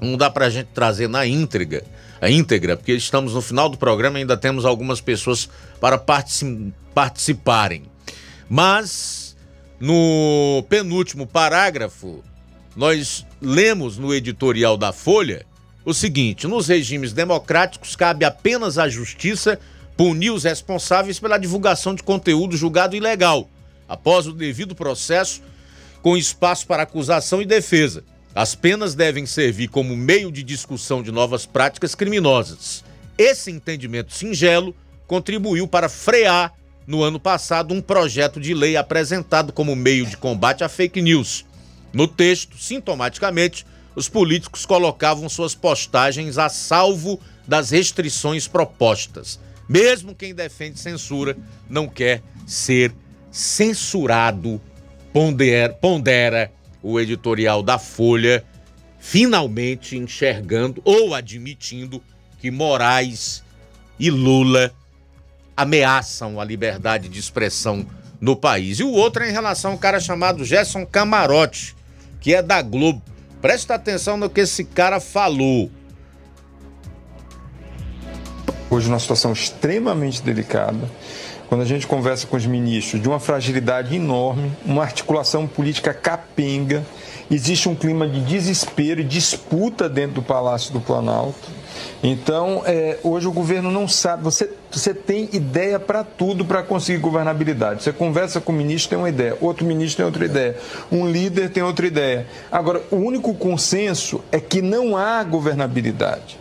não 0.00 0.16
dá 0.16 0.30
para 0.30 0.46
a 0.46 0.50
gente 0.50 0.68
trazer 0.68 1.08
na 1.08 1.26
íntegra, 1.26 1.84
a 2.20 2.30
íntegra, 2.30 2.76
porque 2.76 2.92
estamos 2.92 3.34
no 3.34 3.42
final 3.42 3.68
do 3.68 3.76
programa 3.76 4.18
e 4.18 4.22
ainda 4.22 4.36
temos 4.36 4.64
algumas 4.64 5.00
pessoas 5.00 5.48
para 5.80 5.98
particip 5.98 6.72
participarem. 6.94 7.84
Mas 8.48 9.36
no 9.78 10.64
penúltimo 10.68 11.26
parágrafo, 11.26 12.24
nós 12.80 13.26
lemos 13.42 13.98
no 13.98 14.14
editorial 14.14 14.74
da 14.74 14.90
Folha 14.90 15.44
o 15.84 15.92
seguinte: 15.92 16.46
nos 16.46 16.66
regimes 16.66 17.12
democráticos 17.12 17.94
cabe 17.94 18.24
apenas 18.24 18.78
à 18.78 18.88
justiça 18.88 19.60
punir 19.98 20.30
os 20.30 20.44
responsáveis 20.44 21.20
pela 21.20 21.36
divulgação 21.36 21.94
de 21.94 22.02
conteúdo 22.02 22.56
julgado 22.56 22.96
ilegal, 22.96 23.50
após 23.86 24.26
o 24.26 24.32
devido 24.32 24.74
processo, 24.74 25.42
com 26.00 26.16
espaço 26.16 26.66
para 26.66 26.84
acusação 26.84 27.42
e 27.42 27.44
defesa. 27.44 28.02
As 28.34 28.54
penas 28.54 28.94
devem 28.94 29.26
servir 29.26 29.68
como 29.68 29.94
meio 29.94 30.32
de 30.32 30.42
discussão 30.42 31.02
de 31.02 31.12
novas 31.12 31.44
práticas 31.44 31.94
criminosas. 31.94 32.82
Esse 33.18 33.50
entendimento 33.50 34.14
singelo 34.14 34.74
contribuiu 35.06 35.68
para 35.68 35.90
frear, 35.90 36.54
no 36.86 37.02
ano 37.02 37.20
passado, 37.20 37.74
um 37.74 37.82
projeto 37.82 38.40
de 38.40 38.54
lei 38.54 38.74
apresentado 38.74 39.52
como 39.52 39.76
meio 39.76 40.06
de 40.06 40.16
combate 40.16 40.64
à 40.64 40.68
fake 40.68 41.02
news. 41.02 41.44
No 41.92 42.06
texto, 42.06 42.56
sintomaticamente, 42.56 43.66
os 43.94 44.08
políticos 44.08 44.64
colocavam 44.64 45.28
suas 45.28 45.54
postagens 45.54 46.38
a 46.38 46.48
salvo 46.48 47.20
das 47.46 47.70
restrições 47.70 48.46
propostas. 48.46 49.40
Mesmo 49.68 50.14
quem 50.14 50.34
defende 50.34 50.78
censura 50.78 51.36
não 51.68 51.88
quer 51.88 52.22
ser 52.46 52.92
censurado, 53.30 54.60
pondera, 55.12 56.52
o 56.82 56.98
editorial 56.98 57.62
da 57.62 57.78
Folha, 57.78 58.44
finalmente 58.98 59.96
enxergando 59.96 60.80
ou 60.84 61.14
admitindo 61.14 62.02
que 62.38 62.50
Moraes 62.50 63.42
e 63.98 64.10
Lula 64.10 64.72
ameaçam 65.56 66.40
a 66.40 66.44
liberdade 66.44 67.08
de 67.08 67.18
expressão 67.18 67.86
no 68.20 68.34
país. 68.34 68.80
E 68.80 68.82
o 68.82 68.90
outro 68.90 69.22
é 69.22 69.28
em 69.28 69.32
relação 69.32 69.72
a 69.72 69.74
um 69.74 69.78
cara 69.78 70.00
chamado 70.00 70.44
Gerson 70.44 70.86
Camarote, 70.86 71.76
que 72.20 72.34
é 72.34 72.42
da 72.42 72.60
Globo. 72.62 73.02
Presta 73.40 73.74
atenção 73.74 74.16
no 74.16 74.28
que 74.28 74.42
esse 74.42 74.64
cara 74.64 75.00
falou. 75.00 75.70
Hoje, 78.68 78.88
uma 78.88 78.98
situação 78.98 79.32
extremamente 79.32 80.22
delicada 80.22 80.88
quando 81.50 81.62
a 81.62 81.64
gente 81.64 81.84
conversa 81.84 82.28
com 82.28 82.36
os 82.36 82.46
ministros, 82.46 83.02
de 83.02 83.08
uma 83.08 83.18
fragilidade 83.18 83.96
enorme, 83.96 84.52
uma 84.64 84.82
articulação 84.82 85.48
política 85.48 85.92
capenga, 85.92 86.86
existe 87.28 87.68
um 87.68 87.74
clima 87.74 88.06
de 88.06 88.20
desespero 88.20 89.00
e 89.00 89.04
disputa 89.04 89.88
dentro 89.88 90.14
do 90.14 90.22
Palácio 90.22 90.72
do 90.72 90.80
Planalto. 90.80 91.48
Então, 92.04 92.62
é, 92.64 92.98
hoje 93.02 93.26
o 93.26 93.32
governo 93.32 93.68
não 93.68 93.88
sabe, 93.88 94.22
você, 94.22 94.48
você 94.70 94.94
tem 94.94 95.28
ideia 95.32 95.80
para 95.80 96.04
tudo 96.04 96.44
para 96.44 96.62
conseguir 96.62 96.98
governabilidade. 96.98 97.82
Você 97.82 97.92
conversa 97.92 98.40
com 98.40 98.52
o 98.52 98.54
ministro, 98.54 98.90
tem 98.90 98.98
uma 98.98 99.08
ideia, 99.08 99.36
outro 99.40 99.66
ministro 99.66 99.96
tem 99.96 100.06
outra 100.06 100.24
ideia, 100.24 100.56
um 100.92 101.10
líder 101.10 101.50
tem 101.50 101.64
outra 101.64 101.84
ideia. 101.84 102.28
Agora, 102.52 102.80
o 102.92 102.96
único 102.96 103.34
consenso 103.34 104.22
é 104.30 104.38
que 104.38 104.62
não 104.62 104.96
há 104.96 105.24
governabilidade. 105.24 106.39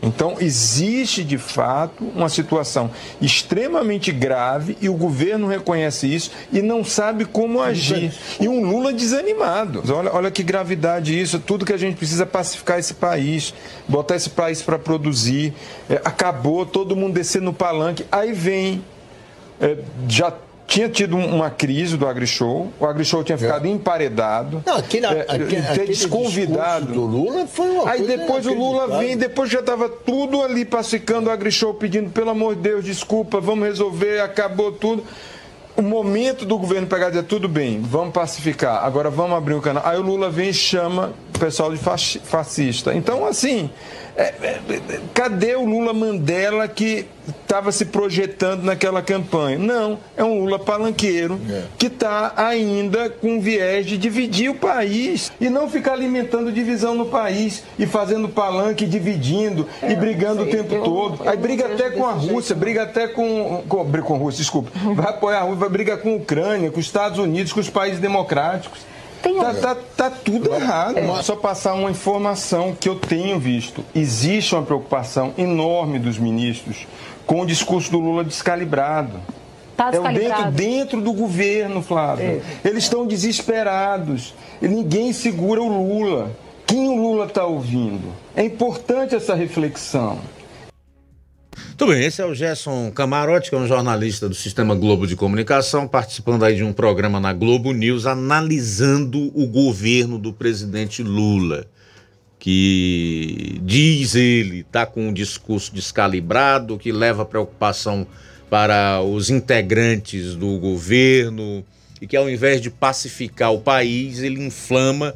Então, 0.00 0.36
existe 0.38 1.24
de 1.24 1.36
fato 1.36 2.04
uma 2.14 2.28
situação 2.28 2.90
extremamente 3.20 4.12
grave 4.12 4.76
e 4.80 4.88
o 4.88 4.94
governo 4.94 5.48
reconhece 5.48 6.12
isso 6.12 6.30
e 6.52 6.62
não 6.62 6.84
sabe 6.84 7.24
como 7.24 7.60
agir. 7.60 8.12
E 8.40 8.48
um 8.48 8.64
Lula 8.64 8.92
desanimado. 8.92 9.82
Olha, 9.92 10.12
olha 10.14 10.30
que 10.30 10.42
gravidade 10.42 11.18
isso, 11.18 11.38
tudo 11.38 11.64
que 11.64 11.72
a 11.72 11.76
gente 11.76 11.96
precisa 11.96 12.24
pacificar 12.24 12.78
esse 12.78 12.94
país, 12.94 13.52
botar 13.88 14.14
esse 14.14 14.30
país 14.30 14.62
para 14.62 14.78
produzir. 14.78 15.52
É, 15.90 16.00
acabou 16.04 16.64
todo 16.64 16.94
mundo 16.94 17.14
descer 17.14 17.42
no 17.42 17.52
palanque. 17.52 18.04
Aí 18.12 18.32
vem 18.32 18.84
é, 19.60 19.78
já 20.08 20.32
tinha 20.68 20.88
tido 20.88 21.16
um- 21.16 21.34
uma 21.34 21.48
crise 21.50 21.96
do 21.96 22.06
AgriShow, 22.06 22.70
o 22.78 22.84
AgriShow 22.86 23.24
tinha 23.24 23.38
ficado 23.38 23.66
emparedado, 23.66 24.62
Não, 24.66 24.76
aquele- 24.76 25.06
é, 25.06 25.22
aquele- 25.22 25.62
ter 25.62 25.86
desconvidado. 25.86 26.92
do 26.92 27.00
Lula 27.06 27.46
foi 27.46 27.68
uma 27.70 27.90
Aí 27.90 28.02
depois 28.06 28.44
o 28.46 28.52
Lula 28.52 28.98
vem, 28.98 29.16
depois 29.16 29.50
já 29.50 29.60
estava 29.60 29.88
tudo 29.88 30.42
ali 30.42 30.66
pacificando 30.66 31.30
o 31.30 31.32
AgriShow, 31.32 31.72
pedindo, 31.72 32.10
pelo 32.10 32.28
amor 32.30 32.54
de 32.54 32.60
Deus, 32.60 32.84
desculpa, 32.84 33.40
vamos 33.40 33.66
resolver, 33.66 34.20
acabou 34.20 34.70
tudo. 34.70 35.02
O 35.74 35.80
momento 35.82 36.44
do 36.44 36.58
governo 36.58 36.86
pegar 36.86 37.06
e 37.06 37.10
dizer, 37.12 37.22
tudo 37.22 37.48
bem, 37.48 37.80
vamos 37.80 38.12
pacificar, 38.12 38.84
agora 38.84 39.08
vamos 39.10 39.38
abrir 39.38 39.54
o 39.54 39.60
canal. 39.62 39.82
Aí 39.86 39.96
o 39.98 40.02
Lula 40.02 40.28
vem 40.28 40.50
e 40.50 40.54
chama 40.54 41.12
o 41.34 41.38
pessoal 41.38 41.70
de 41.72 41.78
fascista. 41.78 42.92
Então, 42.94 43.24
assim, 43.24 43.70
é, 43.70 43.70
é, 43.70 43.72
é, 43.72 44.07
cadê 45.14 45.54
o 45.54 45.64
Lula 45.64 45.92
Mandela 45.92 46.66
que 46.66 47.06
estava 47.26 47.70
se 47.70 47.84
projetando 47.84 48.64
naquela 48.64 49.00
campanha? 49.00 49.58
Não, 49.58 49.98
é 50.16 50.24
um 50.24 50.40
Lula 50.40 50.58
palanqueiro 50.58 51.40
que 51.78 51.86
está 51.86 52.32
ainda 52.36 53.08
com 53.08 53.40
viés 53.40 53.86
de 53.86 53.96
dividir 53.96 54.50
o 54.50 54.54
país 54.54 55.30
e 55.40 55.48
não 55.48 55.68
ficar 55.70 55.92
alimentando 55.92 56.50
divisão 56.50 56.94
no 56.94 57.06
país 57.06 57.62
e 57.78 57.86
fazendo 57.86 58.28
palanque, 58.28 58.86
dividindo 58.86 59.68
e 59.82 59.94
brigando 59.94 60.42
o 60.42 60.46
tempo 60.46 60.82
todo. 60.82 61.28
Aí 61.28 61.36
briga 61.36 61.66
até 61.66 61.90
com 61.90 62.04
a 62.04 62.12
Rússia, 62.12 62.56
briga 62.56 62.82
até 62.82 63.06
com, 63.06 63.62
com, 63.68 63.84
briga 63.84 64.06
com 64.06 64.14
a 64.14 64.18
Rússia, 64.18 64.38
desculpa. 64.38 64.70
Vai 64.94 65.10
apoiar 65.10 65.38
a 65.38 65.42
Rússia, 65.42 65.60
vai 65.60 65.68
brigar 65.68 65.98
com 65.98 66.14
a 66.14 66.16
Ucrânia, 66.16 66.70
com 66.70 66.80
os 66.80 66.86
Estados 66.86 67.18
Unidos, 67.18 67.52
com 67.52 67.60
os 67.60 67.70
países 67.70 68.00
democráticos. 68.00 68.80
Tá, 69.22 69.54
tá, 69.54 69.76
tá 69.96 70.10
tudo 70.10 70.54
errado. 70.54 70.96
Só 71.22 71.36
passar 71.36 71.74
uma 71.74 71.90
informação 71.90 72.76
que 72.78 72.88
eu 72.88 72.96
tenho 72.96 73.38
visto. 73.38 73.84
Existe 73.94 74.54
uma 74.54 74.62
preocupação 74.62 75.32
enorme 75.36 75.98
dos 75.98 76.18
ministros 76.18 76.86
com 77.26 77.42
o 77.42 77.46
discurso 77.46 77.90
do 77.90 77.98
Lula 77.98 78.24
descalibrado. 78.24 79.20
Tá 79.76 79.90
É 79.92 80.00
o 80.00 80.12
dentro, 80.12 80.50
dentro 80.50 81.00
do 81.00 81.12
governo, 81.12 81.82
Flávio. 81.82 82.42
Eles 82.64 82.84
estão 82.84 83.06
desesperados. 83.06 84.34
E 84.60 84.66
ninguém 84.66 85.12
segura 85.12 85.62
o 85.62 85.68
Lula. 85.68 86.32
Quem 86.66 86.88
o 86.88 86.96
Lula 87.00 87.26
está 87.26 87.44
ouvindo? 87.46 88.12
É 88.36 88.44
importante 88.44 89.14
essa 89.14 89.34
reflexão. 89.34 90.18
Tudo 91.76 91.92
bem, 91.92 92.04
esse 92.04 92.20
é 92.20 92.26
o 92.26 92.34
Gerson 92.34 92.90
Camarote, 92.90 93.50
que 93.50 93.56
é 93.56 93.58
um 93.58 93.66
jornalista 93.66 94.28
do 94.28 94.34
Sistema 94.34 94.74
Globo 94.74 95.06
de 95.06 95.14
Comunicação, 95.14 95.86
participando 95.86 96.44
aí 96.44 96.56
de 96.56 96.64
um 96.64 96.72
programa 96.72 97.20
na 97.20 97.32
Globo 97.32 97.72
News, 97.72 98.04
analisando 98.04 99.30
o 99.34 99.46
governo 99.46 100.18
do 100.18 100.32
presidente 100.32 101.02
Lula, 101.02 101.66
que 102.38 103.60
diz 103.62 104.14
ele 104.14 104.60
está 104.60 104.86
com 104.86 105.08
um 105.08 105.12
discurso 105.12 105.72
descalibrado, 105.72 106.78
que 106.78 106.90
leva 106.90 107.24
preocupação 107.24 108.06
para 108.50 109.00
os 109.00 109.30
integrantes 109.30 110.34
do 110.34 110.58
governo, 110.58 111.64
e 112.00 112.06
que 112.06 112.16
ao 112.16 112.28
invés 112.28 112.60
de 112.60 112.70
pacificar 112.70 113.52
o 113.52 113.60
país, 113.60 114.20
ele 114.20 114.42
inflama, 114.42 115.14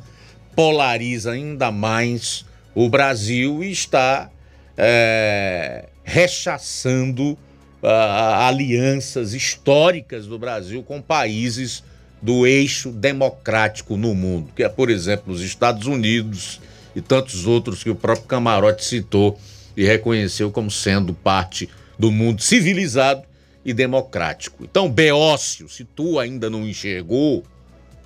polariza 0.54 1.32
ainda 1.32 1.70
mais 1.70 2.44
o 2.74 2.88
Brasil 2.88 3.62
e 3.62 3.70
está 3.70 4.30
é, 4.76 5.88
rechaçando 6.04 7.38
ah, 7.82 8.46
alianças 8.46 9.34
históricas 9.34 10.26
do 10.26 10.38
Brasil 10.38 10.82
com 10.82 11.00
países 11.00 11.82
do 12.20 12.46
eixo 12.46 12.90
democrático 12.90 13.96
no 13.96 14.14
mundo, 14.14 14.50
que 14.54 14.62
é, 14.62 14.68
por 14.68 14.88
exemplo, 14.88 15.34
os 15.34 15.40
Estados 15.40 15.86
Unidos 15.86 16.60
e 16.94 17.00
tantos 17.00 17.46
outros 17.46 17.82
que 17.82 17.90
o 17.90 17.96
próprio 17.96 18.28
Camarote 18.28 18.84
citou 18.84 19.38
e 19.76 19.84
reconheceu 19.84 20.50
como 20.50 20.70
sendo 20.70 21.12
parte 21.12 21.68
do 21.98 22.10
mundo 22.10 22.42
civilizado 22.42 23.24
e 23.64 23.72
democrático. 23.72 24.64
Então, 24.64 24.90
Beócio, 24.90 25.68
se 25.68 25.84
tu 25.84 26.18
ainda 26.18 26.48
não 26.48 26.68
enxergou, 26.68 27.44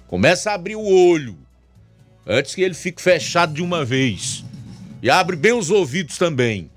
começa 0.06 0.50
a 0.50 0.54
abrir 0.54 0.76
o 0.76 0.84
olho 0.84 1.36
antes 2.26 2.54
que 2.54 2.62
ele 2.62 2.74
fique 2.74 3.00
fechado 3.00 3.52
de 3.52 3.62
uma 3.62 3.84
vez. 3.84 4.44
E 5.02 5.10
abre 5.10 5.36
bem 5.36 5.52
os 5.52 5.70
ouvidos 5.70 6.16
também. 6.18 6.70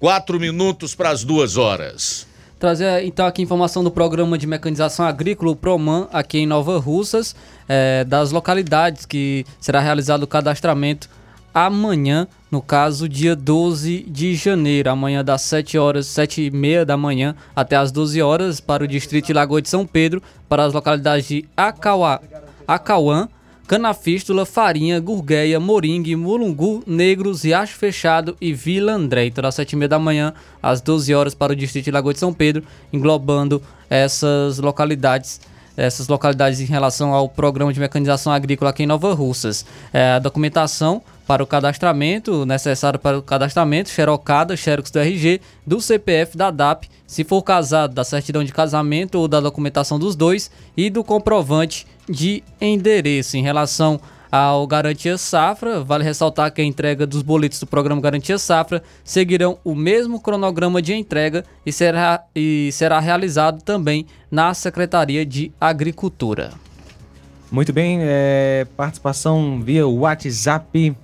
Quatro 0.00 0.40
minutos 0.40 0.94
para 0.94 1.10
as 1.10 1.22
duas 1.22 1.58
horas. 1.58 2.26
Trazer 2.58 3.04
então 3.04 3.26
aqui 3.26 3.42
informação 3.42 3.84
do 3.84 3.90
programa 3.90 4.38
de 4.38 4.46
mecanização 4.46 5.04
agrícola, 5.04 5.50
o 5.50 5.56
PROMAN, 5.56 6.08
aqui 6.10 6.38
em 6.38 6.46
Nova 6.46 6.78
Russas, 6.78 7.36
eh, 7.68 8.02
das 8.04 8.32
localidades 8.32 9.04
que 9.04 9.44
será 9.60 9.78
realizado 9.78 10.22
o 10.22 10.26
cadastramento 10.26 11.06
amanhã, 11.52 12.26
no 12.50 12.62
caso, 12.62 13.06
dia 13.06 13.36
12 13.36 14.06
de 14.08 14.34
janeiro, 14.34 14.88
amanhã 14.88 15.22
das 15.22 15.42
7 15.42 15.76
horas, 15.76 16.06
7 16.06 16.46
e 16.46 16.50
meia 16.50 16.82
da 16.82 16.96
manhã 16.96 17.36
até 17.54 17.76
as 17.76 17.92
12 17.92 18.22
horas, 18.22 18.58
para 18.58 18.82
o 18.82 18.88
distrito 18.88 19.26
de 19.26 19.34
Lagoa 19.34 19.60
de 19.60 19.68
São 19.68 19.86
Pedro, 19.86 20.22
para 20.48 20.64
as 20.64 20.72
localidades 20.72 21.28
de 21.28 21.44
Acauá, 21.54 22.22
Acauã, 22.66 23.28
Canafístula, 23.70 24.44
Farinha, 24.44 24.98
Gurgueia, 24.98 25.60
Moringue, 25.60 26.16
Mulungu, 26.16 26.82
Negros, 26.84 27.44
Riacho 27.44 27.76
Fechado 27.76 28.36
e 28.40 28.52
Vila 28.52 28.94
André. 28.94 29.26
Então, 29.26 29.42
das 29.42 29.54
7 29.54 29.74
e 29.74 29.76
meia 29.76 29.88
da 29.88 29.96
manhã 29.96 30.34
às 30.60 30.80
12 30.80 31.14
horas 31.14 31.34
para 31.36 31.52
o 31.52 31.54
distrito 31.54 31.84
de 31.84 31.92
Lagoa 31.92 32.12
de 32.12 32.18
São 32.18 32.34
Pedro, 32.34 32.64
englobando 32.92 33.62
essas 33.88 34.58
localidades 34.58 35.40
essas 35.76 36.08
localidades 36.08 36.60
em 36.60 36.64
relação 36.64 37.14
ao 37.14 37.28
programa 37.28 37.72
de 37.72 37.80
mecanização 37.80 38.32
agrícola 38.32 38.70
aqui 38.70 38.82
em 38.82 38.86
Nova 38.86 39.12
Russas. 39.14 39.64
É, 39.92 40.12
a 40.12 40.18
documentação 40.18 41.02
para 41.26 41.42
o 41.42 41.46
cadastramento, 41.46 42.44
necessário 42.44 42.98
para 42.98 43.18
o 43.18 43.22
cadastramento, 43.22 43.88
xerocada, 43.88 44.56
xerox 44.56 44.90
do 44.90 44.98
RG, 44.98 45.40
do 45.64 45.80
CPF 45.80 46.36
da 46.36 46.50
DAP, 46.50 46.88
se 47.06 47.22
for 47.22 47.42
casado, 47.42 47.94
da 47.94 48.02
certidão 48.02 48.42
de 48.42 48.52
casamento 48.52 49.14
ou 49.16 49.28
da 49.28 49.40
documentação 49.40 49.98
dos 49.98 50.16
dois 50.16 50.50
e 50.76 50.90
do 50.90 51.04
comprovante 51.04 51.86
de 52.08 52.42
endereço. 52.60 53.36
Em 53.36 53.42
relação 53.42 54.00
ao 54.30 54.66
Garantia 54.66 55.18
Safra, 55.18 55.82
vale 55.82 56.04
ressaltar 56.04 56.52
que 56.52 56.60
a 56.60 56.64
entrega 56.64 57.06
dos 57.06 57.22
boletos 57.22 57.58
do 57.58 57.66
programa 57.66 58.00
Garantia 58.00 58.38
Safra 58.38 58.82
seguirão 59.02 59.58
o 59.64 59.74
mesmo 59.74 60.20
cronograma 60.20 60.80
de 60.80 60.94
entrega 60.94 61.44
e 61.66 61.72
será, 61.72 62.22
e 62.34 62.70
será 62.72 63.00
realizado 63.00 63.62
também 63.62 64.06
na 64.30 64.54
Secretaria 64.54 65.26
de 65.26 65.52
Agricultura. 65.60 66.50
Muito 67.50 67.72
bem, 67.72 67.98
é, 68.02 68.66
participação 68.76 69.60
via 69.60 69.86
WhatsApp. 69.86 70.94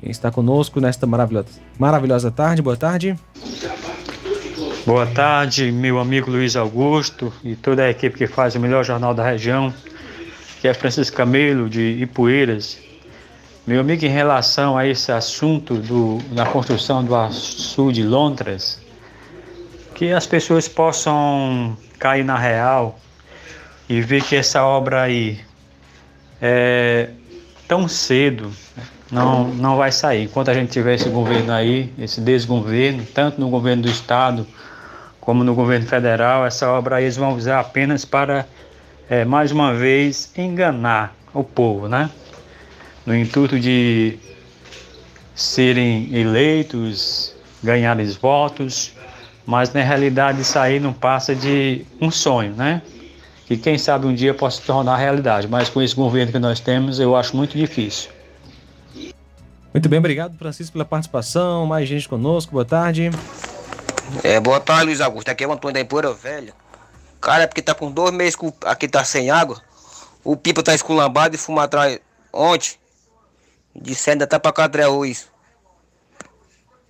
Quem 0.00 0.10
está 0.10 0.30
conosco 0.30 0.78
nesta 0.80 1.06
maravilhosa, 1.06 1.48
maravilhosa 1.78 2.30
tarde? 2.30 2.60
Boa 2.60 2.76
tarde. 2.76 3.18
Boa 4.84 5.06
tarde, 5.06 5.72
meu 5.72 5.98
amigo 5.98 6.30
Luiz 6.30 6.56
Augusto 6.56 7.32
e 7.42 7.56
toda 7.56 7.84
a 7.84 7.90
equipe 7.90 8.18
que 8.18 8.26
faz 8.26 8.54
o 8.54 8.60
melhor 8.60 8.84
jornal 8.84 9.14
da 9.14 9.24
região, 9.24 9.72
que 10.64 10.68
é 10.68 10.72
Francisco 10.72 11.14
Camelo 11.14 11.68
de 11.68 11.98
Ipueiras. 12.00 12.78
Meu 13.66 13.80
amigo, 13.82 14.02
em 14.02 14.08
relação 14.08 14.78
a 14.78 14.86
esse 14.86 15.12
assunto 15.12 15.74
do, 15.74 16.16
da 16.32 16.46
construção 16.46 17.04
do 17.04 17.14
Açu 17.14 17.92
de 17.92 18.02
Londres, 18.02 18.80
que 19.94 20.10
as 20.10 20.26
pessoas 20.26 20.66
possam 20.66 21.76
cair 21.98 22.24
na 22.24 22.38
real 22.38 22.98
e 23.90 24.00
ver 24.00 24.24
que 24.24 24.36
essa 24.36 24.64
obra 24.64 25.02
aí 25.02 25.38
é 26.40 27.10
tão 27.68 27.86
cedo 27.86 28.50
não, 29.12 29.48
não 29.48 29.76
vai 29.76 29.92
sair. 29.92 30.22
Enquanto 30.22 30.50
a 30.50 30.54
gente 30.54 30.72
tiver 30.72 30.94
esse 30.94 31.10
governo 31.10 31.52
aí, 31.52 31.92
esse 31.98 32.22
desgoverno, 32.22 33.04
tanto 33.12 33.38
no 33.38 33.50
governo 33.50 33.82
do 33.82 33.90
estado 33.90 34.46
como 35.20 35.44
no 35.44 35.54
governo 35.54 35.86
federal, 35.86 36.46
essa 36.46 36.70
obra 36.70 36.96
aí 36.96 37.04
eles 37.04 37.18
vão 37.18 37.34
usar 37.34 37.60
apenas 37.60 38.06
para, 38.06 38.46
é, 39.08 39.24
mais 39.24 39.52
uma 39.52 39.74
vez, 39.74 40.32
enganar 40.36 41.14
o 41.32 41.44
povo, 41.44 41.88
né? 41.88 42.10
No 43.04 43.14
intuito 43.14 43.58
de 43.58 44.18
serem 45.34 46.14
eleitos, 46.14 47.34
ganharem 47.62 48.06
votos, 48.12 48.92
mas 49.44 49.72
na 49.72 49.82
realidade 49.82 50.40
isso 50.40 50.58
aí 50.58 50.80
não 50.80 50.92
passa 50.92 51.34
de 51.34 51.84
um 52.00 52.10
sonho, 52.10 52.54
né? 52.54 52.80
Que 53.46 53.56
quem 53.56 53.76
sabe 53.76 54.06
um 54.06 54.14
dia 54.14 54.32
possa 54.32 54.60
se 54.60 54.66
tornar 54.66 54.96
realidade, 54.96 55.46
mas 55.48 55.68
com 55.68 55.82
esse 55.82 55.94
governo 55.94 56.32
que 56.32 56.38
nós 56.38 56.60
temos 56.60 56.98
eu 56.98 57.14
acho 57.14 57.36
muito 57.36 57.58
difícil. 57.58 58.10
Muito 59.72 59.88
bem, 59.88 59.98
obrigado, 59.98 60.38
Francisco, 60.38 60.72
pela 60.72 60.84
participação. 60.84 61.66
Mais 61.66 61.88
gente 61.88 62.08
conosco, 62.08 62.52
boa 62.52 62.64
tarde. 62.64 63.10
É, 64.22 64.38
boa 64.38 64.60
tarde, 64.60 64.86
Luiz 64.86 65.00
Augusto. 65.00 65.28
Aqui 65.28 65.42
é 65.42 65.48
o 65.48 65.52
Antônio 65.52 65.74
da 65.74 65.80
Empoeira 65.80 66.12
Velha. 66.12 66.54
Cara, 67.24 67.44
é 67.44 67.46
porque 67.46 67.62
tá 67.62 67.74
com 67.74 67.90
dois 67.90 68.12
meses 68.12 68.36
que 68.36 68.52
aqui 68.66 68.86
tá 68.86 69.02
sem 69.02 69.30
água. 69.30 69.58
O 70.22 70.36
pipa 70.36 70.62
tá 70.62 70.74
esculambado 70.74 71.34
e 71.34 71.38
fuma 71.38 71.64
atrás 71.64 71.98
ontem. 72.30 72.74
Disse 73.74 74.10
ainda 74.10 74.26
tá 74.26 74.38
pra 74.38 74.52
cadrear 74.52 74.90
isso. 75.06 75.32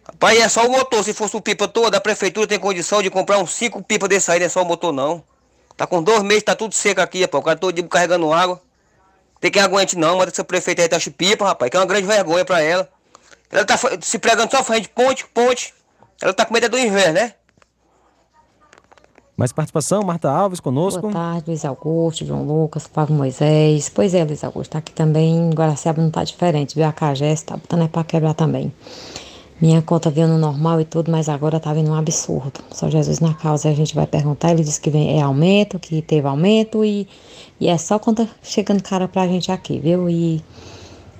Rapaz, 0.05 0.40
é 0.40 0.48
só 0.48 0.66
o 0.66 0.70
motor. 0.73 1.05
Se 1.05 1.15
fosse 1.15 1.36
o 1.36 1.40
pipa 1.40 1.69
todo, 1.69 1.94
a 1.94 2.01
prefeitura 2.01 2.48
tem 2.48 2.59
condição 2.59 3.01
de 3.01 3.11
comprar 3.11 3.39
uns 3.39 3.55
cinco 3.55 3.81
pipas 3.81 4.09
desse 4.09 4.28
aí, 4.28 4.40
não 4.40 4.47
é 4.47 4.48
só 4.48 4.62
o 4.62 4.65
motor 4.65 4.93
não. 4.93 5.23
Tá 5.77 5.86
com 5.86 6.02
dois 6.02 6.24
meses, 6.24 6.43
tá 6.43 6.56
tudo 6.56 6.74
seco 6.74 7.01
aqui, 7.01 7.23
rapaz. 7.23 7.40
O 7.40 7.44
cara 7.44 7.56
todo 7.56 7.73
dia 7.73 7.86
carregando 7.86 8.32
água. 8.32 8.61
Tem 9.40 9.52
quem 9.52 9.62
aguente 9.62 9.97
não, 9.97 10.19
manda 10.19 10.32
essa 10.32 10.43
prefeita 10.43 10.82
aí 10.82 10.89
taxa 10.89 11.12
pipa, 11.12 11.44
rapaz, 11.44 11.70
que 11.70 11.77
é 11.77 11.81
uma 11.81 11.86
grande 11.86 12.09
vergonha 12.09 12.44
pra 12.44 12.61
ela. 12.61 12.89
Ela 13.52 13.65
tá 13.65 13.78
se 14.01 14.19
pregando 14.19 14.51
só 14.51 14.65
frente 14.65 14.89
ponte, 14.89 15.24
ponte. 15.27 15.73
Ela 16.20 16.35
tá 16.35 16.44
com 16.44 16.52
medo 16.52 16.66
é 16.66 16.69
do 16.69 16.78
inverno, 16.78 17.12
né? 17.12 17.35
Mais 19.36 19.51
participação, 19.51 20.05
Marta 20.05 20.31
Alves 20.31 20.61
conosco. 20.61 21.01
Boa 21.01 21.12
tarde, 21.12 21.44
Luiz 21.48 21.65
Augusto, 21.65 22.24
João 22.24 22.44
Lucas, 22.44 22.86
Pablo 22.86 23.16
Moisés. 23.16 23.89
Pois 23.89 24.15
é, 24.15 24.24
Luiz 24.24 24.44
Augusto, 24.44 24.78
aqui 24.78 24.93
também 24.93 25.51
Guaraciaba 25.51 26.01
não 26.01 26.09
tá 26.09 26.23
diferente, 26.23 26.77
viu? 26.77 26.85
A 26.85 26.93
Cagés 26.93 27.43
tá 27.43 27.56
botando 27.56 27.82
é 27.82 27.89
pra 27.89 28.05
quebrar 28.05 28.35
também. 28.35 28.73
Minha 29.61 29.82
conta 29.82 30.09
veio 30.09 30.28
no 30.28 30.39
normal 30.39 30.81
e 30.81 30.85
tudo, 30.85 31.11
mas 31.11 31.28
agora 31.28 31.59
tá 31.59 31.73
vindo 31.74 31.90
um 31.90 31.94
absurdo. 31.94 32.61
Só 32.70 32.89
Jesus 32.89 33.19
na 33.19 33.35
causa, 33.35 33.69
a 33.69 33.74
gente 33.74 33.93
vai 33.93 34.06
perguntar, 34.06 34.52
ele 34.52 34.62
disse 34.62 34.81
que 34.81 34.89
vem, 34.89 35.19
é 35.19 35.23
aumento, 35.23 35.81
que 35.81 36.01
teve 36.01 36.28
aumento 36.28 36.85
e, 36.85 37.09
e 37.59 37.66
é 37.66 37.77
só 37.77 37.98
conta 37.98 38.28
chegando 38.40 38.85
cara 38.85 39.09
pra 39.09 39.27
gente 39.27 39.51
aqui, 39.51 39.81
viu? 39.81 40.09
E 40.09 40.44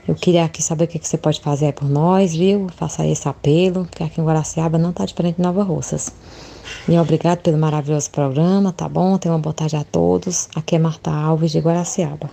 eu 0.07 0.15
queria 0.15 0.45
aqui 0.45 0.63
saber 0.63 0.85
o 0.85 0.89
que, 0.89 1.01
que 1.01 1.09
você 1.09 1.19
pode 1.19 1.41
fazer 1.41 1.73
por 1.73 1.89
nós, 1.89 2.33
viu? 2.33 2.69
Faça 2.77 3.05
esse 3.05 3.29
apelo, 3.29 3.89
que 3.91 4.05
aqui 4.05 4.21
em 4.21 4.25
Guaraciaba 4.25 4.79
não 4.79 4.93
tá 4.93 5.05
diferente 5.05 5.37
de 5.37 5.43
Nova 5.43 5.65
Russas. 5.65 6.13
E 6.87 6.99
obrigado 6.99 7.41
pelo 7.41 7.57
maravilhoso 7.57 8.11
programa, 8.11 8.71
tá 8.71 8.87
bom? 8.87 9.17
Tenha 9.17 9.33
uma 9.33 9.41
boa 9.41 9.55
tarde 9.55 9.75
a 9.75 9.85
todos. 9.85 10.49
Aqui 10.55 10.77
é 10.77 10.79
Marta 10.79 11.11
Alves 11.11 11.51
de 11.51 11.59
Guaraciaba. 11.59 12.31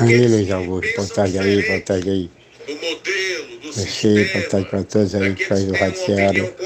Aí, 0.00 0.28
Luiz 0.28 0.50
Augusto, 0.50 0.96
boa 0.96 1.08
tarde 1.08 1.38
aí, 1.38 1.62
boa 1.66 1.80
tarde 1.80 2.10
aí. 2.10 2.30
Você, 3.72 4.24
boa 4.32 4.48
tarde 4.48 4.68
para 4.68 4.82
todos 4.82 5.14
aí 5.14 5.34
que 5.34 5.44
faz 5.44 5.64
o 5.64 6.04
Seara. 6.04 6.56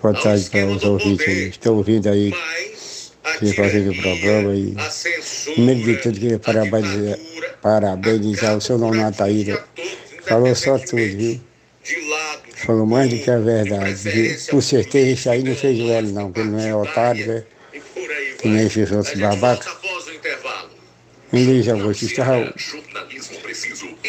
Boa 0.00 0.14
tarde 0.14 0.48
para 0.48 0.66
os 0.66 0.84
ouvintes 0.84 1.26
aí. 1.26 1.48
Estou 1.48 1.76
ouvindo 1.78 2.08
aí, 2.08 2.32
que 3.40 3.52
fazendo 3.54 3.90
o 3.90 3.96
programa 4.00 4.54
e, 4.54 4.76
primeiro 5.54 5.82
de 5.82 5.96
tudo, 5.96 6.20
queria 6.20 6.38
parabenizar, 6.38 7.18
parabenizar 7.60 8.56
o 8.56 8.60
seu 8.60 8.78
Nonato 8.78 9.24
aí. 9.24 9.58
Falou 10.24 10.54
só 10.54 10.78
tudo, 10.78 10.96
viu? 10.96 11.40
Falou 12.64 12.86
mais 12.86 13.10
do 13.10 13.18
que 13.18 13.30
a 13.30 13.38
verdade. 13.38 13.94
viu? 13.94 14.36
Por 14.50 14.62
certeza, 14.62 15.10
isso 15.10 15.30
aí 15.30 15.42
não 15.42 15.54
fez 15.54 15.80
o 15.80 15.90
L, 15.90 16.12
não, 16.12 16.26
porque 16.26 16.40
ele 16.40 16.50
não 16.50 16.60
é 16.60 16.74
otário, 16.74 17.26
né? 17.26 17.44
Que 18.38 18.48
nem 18.48 18.66
esses 18.66 18.90
outros 18.92 19.18
babacas. 19.18 19.66
E 21.32 21.44
Luiz 21.44 21.68
Augusto, 21.68 22.04
estava. 22.04 22.52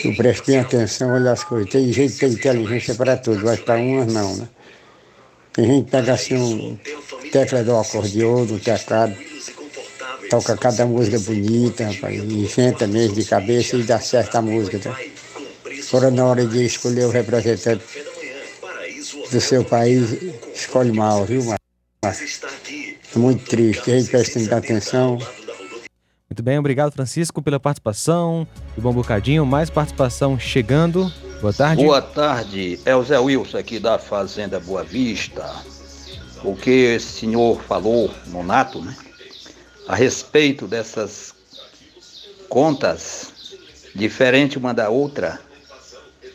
Eu 0.04 0.16
presto 0.16 0.46
bem 0.48 0.60
atenção, 0.60 1.14
olha 1.14 1.32
as 1.32 1.44
coisas. 1.44 1.70
Tem 1.70 1.92
gente 1.92 2.14
que 2.14 2.20
tem 2.20 2.30
inteligência 2.30 2.96
para 2.96 3.18
tudo, 3.18 3.44
mas 3.44 3.60
para 3.60 3.80
umas 3.80 4.12
não, 4.12 4.36
né? 4.36 4.48
Tem 5.54 5.66
gente 5.66 5.86
que 5.86 5.92
pega 5.92 6.14
assim 6.14 6.36
um 6.36 6.78
tecla 7.32 7.64
do 7.64 7.78
acordeão, 7.78 8.46
do 8.46 8.60
teclado, 8.60 9.16
toca 10.30 10.58
cada 10.58 10.86
música 10.86 11.20
bonita, 11.20 11.86
rapaz, 11.86 12.16
inventa 12.16 12.88
mesmo 12.88 13.16
de 13.16 13.26
cabeça 13.26 13.78
e 13.78 13.84
dá 13.84 14.00
certo 14.00 14.36
a 14.36 14.42
música, 14.42 14.80
tá? 14.80 15.00
Fora 15.84 16.12
na 16.12 16.26
hora 16.26 16.46
de 16.46 16.66
escolher 16.66 17.06
o 17.06 17.10
representante 17.10 17.84
do 19.32 19.42
seu 19.42 19.64
país, 19.64 20.12
escolhe 20.54 20.92
mal, 20.92 21.26
viu, 21.26 21.44
Márcio? 21.44 22.48
É 23.16 23.20
muito 23.20 23.46
triste, 23.46 23.92
a 23.92 24.00
gente 24.00 24.10
prestando 24.10 24.56
atenção. 24.56 25.18
Muito 26.30 26.42
bem, 26.42 26.58
obrigado 26.58 26.92
Francisco 26.92 27.42
pela 27.42 27.60
participação. 27.60 28.48
E 28.78 28.82
bom 28.82 28.92
bocadinho, 28.92 29.46
mais 29.46 29.70
participação 29.70 30.40
chegando. 30.40 31.12
Boa 31.40 31.54
tarde. 31.54 31.84
Boa 31.84 32.02
tarde, 32.02 32.80
é 32.86 32.96
o 32.96 33.04
Zé 33.04 33.20
Wilson 33.20 33.58
aqui 33.58 33.78
da 33.78 34.00
Fazenda 34.00 34.60
Boa 34.60 34.84
Vista. 34.84 35.48
O 36.44 36.56
que 36.56 36.96
o 36.96 37.00
senhor 37.00 37.62
falou, 37.62 38.12
Nonato, 38.28 38.82
né? 38.82 38.96
A 39.88 39.96
respeito 39.96 40.68
dessas 40.68 41.34
contas, 42.50 43.56
diferente 43.94 44.58
uma 44.58 44.74
da 44.74 44.90
outra, 44.90 45.40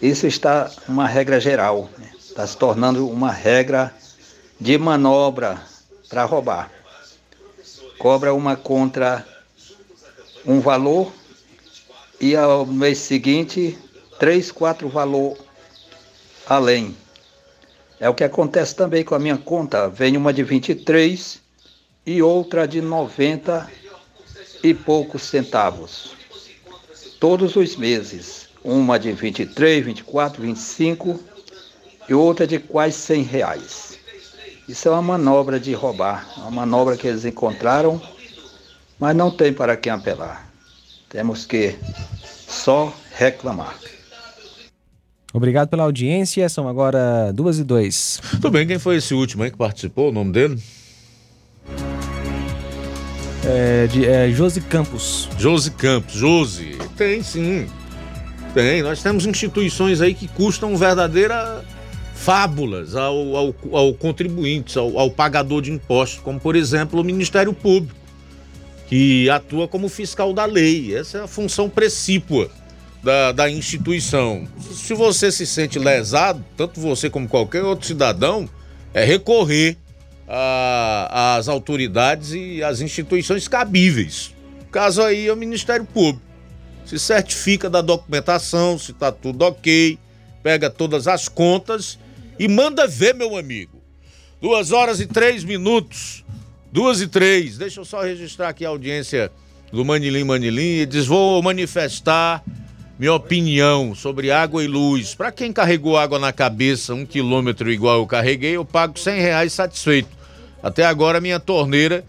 isso 0.00 0.26
está 0.26 0.70
uma 0.88 1.08
regra 1.08 1.40
geral, 1.40 1.90
né? 1.98 2.10
Está 2.38 2.46
se 2.46 2.56
tornando 2.56 3.08
uma 3.08 3.32
regra 3.32 3.92
de 4.60 4.78
manobra 4.78 5.60
para 6.08 6.24
roubar. 6.24 6.70
Cobra 7.98 8.32
uma 8.32 8.54
contra 8.54 9.26
um 10.46 10.60
valor 10.60 11.12
e 12.20 12.36
ao 12.36 12.64
mês 12.64 12.98
seguinte 12.98 13.76
três, 14.20 14.52
quatro 14.52 14.88
valor 14.88 15.36
além. 16.46 16.96
É 17.98 18.08
o 18.08 18.14
que 18.14 18.22
acontece 18.22 18.72
também 18.72 19.02
com 19.02 19.16
a 19.16 19.18
minha 19.18 19.36
conta. 19.36 19.88
Vem 19.88 20.16
uma 20.16 20.32
de 20.32 20.44
23 20.44 21.40
e 22.06 22.22
outra 22.22 22.68
de 22.68 22.80
90 22.80 23.68
e 24.62 24.72
poucos 24.72 25.22
centavos. 25.22 26.14
Todos 27.18 27.56
os 27.56 27.74
meses. 27.74 28.46
Uma 28.62 28.96
de 28.96 29.10
23, 29.10 29.84
24, 29.84 30.40
25 30.40 31.27
e 32.08 32.14
outra 32.14 32.46
de 32.46 32.58
quase 32.58 32.96
100 32.96 33.22
reais. 33.22 33.98
Isso 34.68 34.88
é 34.88 34.90
uma 34.90 35.02
manobra 35.02 35.58
de 35.58 35.72
roubar, 35.72 36.26
uma 36.36 36.50
manobra 36.50 36.96
que 36.96 37.06
eles 37.06 37.24
encontraram, 37.24 38.00
mas 38.98 39.16
não 39.16 39.30
tem 39.30 39.52
para 39.52 39.76
quem 39.76 39.92
apelar. 39.92 40.50
Temos 41.08 41.46
que 41.46 41.76
só 42.46 42.92
reclamar. 43.14 43.78
Obrigado 45.32 45.68
pela 45.68 45.84
audiência, 45.84 46.48
são 46.48 46.68
agora 46.68 47.32
duas 47.32 47.58
e 47.58 47.64
dois. 47.64 48.20
Tudo 48.32 48.50
bem, 48.50 48.66
quem 48.66 48.78
foi 48.78 48.96
esse 48.96 49.14
último 49.14 49.42
aí 49.42 49.50
que 49.50 49.56
participou? 49.56 50.08
O 50.08 50.12
nome 50.12 50.32
dele? 50.32 50.62
É, 53.44 53.86
de, 53.86 54.04
é 54.06 54.30
Josi 54.30 54.60
Campos. 54.60 55.28
Josi 55.38 55.70
Campos, 55.70 56.14
Josi. 56.14 56.76
Tem 56.96 57.22
sim. 57.22 57.66
Tem. 58.52 58.82
Nós 58.82 59.02
temos 59.02 59.26
instituições 59.26 60.00
aí 60.00 60.14
que 60.14 60.28
custam 60.28 60.76
verdadeira 60.76 61.64
fábulas 62.18 62.96
ao, 62.96 63.36
ao, 63.36 63.54
ao 63.72 63.94
contribuinte, 63.94 64.76
ao, 64.76 64.98
ao 64.98 65.10
pagador 65.10 65.62
de 65.62 65.70
impostos, 65.70 66.20
como 66.20 66.38
por 66.38 66.56
exemplo 66.56 67.00
o 67.00 67.04
Ministério 67.04 67.52
Público, 67.52 67.98
que 68.88 69.30
atua 69.30 69.68
como 69.68 69.88
fiscal 69.88 70.32
da 70.32 70.44
lei. 70.44 70.94
Essa 70.96 71.18
é 71.18 71.22
a 71.22 71.26
função 71.28 71.70
precípua 71.70 72.50
da, 73.02 73.32
da 73.32 73.50
instituição. 73.50 74.46
Se 74.72 74.94
você 74.94 75.30
se 75.30 75.46
sente 75.46 75.78
lesado, 75.78 76.44
tanto 76.56 76.80
você 76.80 77.08
como 77.08 77.28
qualquer 77.28 77.62
outro 77.62 77.86
cidadão, 77.86 78.48
é 78.92 79.04
recorrer 79.04 79.76
às 81.10 81.48
autoridades 81.48 82.32
e 82.32 82.62
às 82.62 82.80
instituições 82.80 83.46
cabíveis. 83.46 84.34
O 84.62 84.66
caso 84.66 85.02
aí 85.02 85.28
é 85.28 85.32
o 85.32 85.36
Ministério 85.36 85.86
Público. 85.86 86.26
Se 86.84 86.98
certifica 86.98 87.70
da 87.70 87.80
documentação, 87.80 88.78
se 88.78 88.90
está 88.90 89.12
tudo 89.12 89.42
ok, 89.42 89.98
pega 90.42 90.68
todas 90.68 91.06
as 91.06 91.28
contas 91.28 91.98
e 92.38 92.48
manda 92.48 92.86
ver, 92.86 93.14
meu 93.14 93.36
amigo. 93.36 93.82
Duas 94.40 94.70
horas 94.70 95.00
e 95.00 95.06
três 95.06 95.44
minutos. 95.44 96.24
Duas 96.72 97.00
e 97.00 97.08
três. 97.08 97.58
Deixa 97.58 97.80
eu 97.80 97.84
só 97.84 98.02
registrar 98.02 98.48
aqui 98.48 98.64
a 98.64 98.68
audiência 98.68 99.32
do 99.72 99.84
Manilim 99.84 100.24
Manilim. 100.24 100.80
E 100.80 100.86
diz: 100.86 101.06
vou 101.06 101.42
manifestar 101.42 102.44
minha 102.98 103.14
opinião 103.14 103.94
sobre 103.94 104.30
água 104.30 104.62
e 104.62 104.66
luz. 104.66 105.14
Para 105.14 105.30
quem 105.30 105.52
carregou 105.52 105.96
água 105.96 106.18
na 106.18 106.32
cabeça 106.32 106.94
um 106.94 107.06
quilômetro 107.06 107.70
igual 107.70 108.00
eu 108.00 108.06
carreguei, 108.06 108.56
eu 108.56 108.64
pago 108.64 108.98
cem 108.98 109.20
reais 109.20 109.52
satisfeito. 109.52 110.08
Até 110.62 110.84
agora 110.84 111.20
minha 111.20 111.38
torneira 111.38 112.04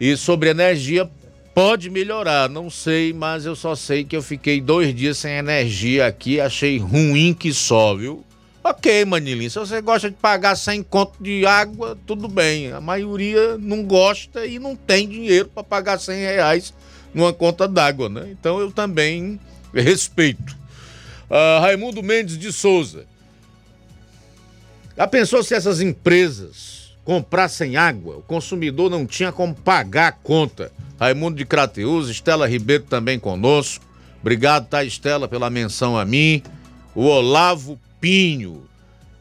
e 0.00 0.16
sobre 0.16 0.50
energia 0.50 1.10
pode 1.52 1.90
melhorar, 1.90 2.48
não 2.48 2.70
sei, 2.70 3.12
mas 3.12 3.44
eu 3.44 3.56
só 3.56 3.74
sei 3.74 4.04
que 4.04 4.16
eu 4.16 4.22
fiquei 4.22 4.60
dois 4.60 4.94
dias 4.94 5.18
sem 5.18 5.32
energia 5.32 6.06
aqui, 6.06 6.40
achei 6.40 6.78
ruim 6.78 7.34
que 7.34 7.52
só, 7.52 7.94
viu? 7.94 8.24
Ok, 8.62 9.06
Manilinho, 9.06 9.50
se 9.50 9.58
você 9.58 9.80
gosta 9.80 10.10
de 10.10 10.16
pagar 10.16 10.54
100 10.54 10.82
conto 10.82 11.22
de 11.22 11.46
água, 11.46 11.98
tudo 12.06 12.28
bem. 12.28 12.72
A 12.72 12.80
maioria 12.80 13.56
não 13.56 13.82
gosta 13.82 14.44
e 14.44 14.58
não 14.58 14.76
tem 14.76 15.08
dinheiro 15.08 15.48
para 15.48 15.64
pagar 15.64 15.98
100 15.98 16.18
reais 16.20 16.74
numa 17.14 17.32
conta 17.32 17.66
d'água, 17.66 18.10
né? 18.10 18.28
Então 18.30 18.60
eu 18.60 18.70
também 18.70 19.40
respeito. 19.72 20.54
Uh, 21.30 21.60
Raimundo 21.60 22.02
Mendes 22.02 22.36
de 22.36 22.52
Souza. 22.52 23.06
Já 24.96 25.06
pensou 25.06 25.42
se 25.42 25.54
essas 25.54 25.80
empresas 25.80 26.94
comprassem 27.02 27.76
água? 27.76 28.18
O 28.18 28.22
consumidor 28.22 28.90
não 28.90 29.06
tinha 29.06 29.32
como 29.32 29.54
pagar 29.54 30.08
a 30.08 30.12
conta. 30.12 30.70
Raimundo 30.98 31.38
de 31.38 31.46
Crateus, 31.46 32.10
Estela 32.10 32.46
Ribeiro 32.46 32.84
também 32.84 33.18
conosco. 33.18 33.86
Obrigado, 34.20 34.68
tá, 34.68 34.84
Estela, 34.84 35.26
pela 35.26 35.48
menção 35.48 35.96
a 35.96 36.04
mim. 36.04 36.42
O 36.94 37.04
Olavo 37.04 37.80
Pinho. 38.00 38.64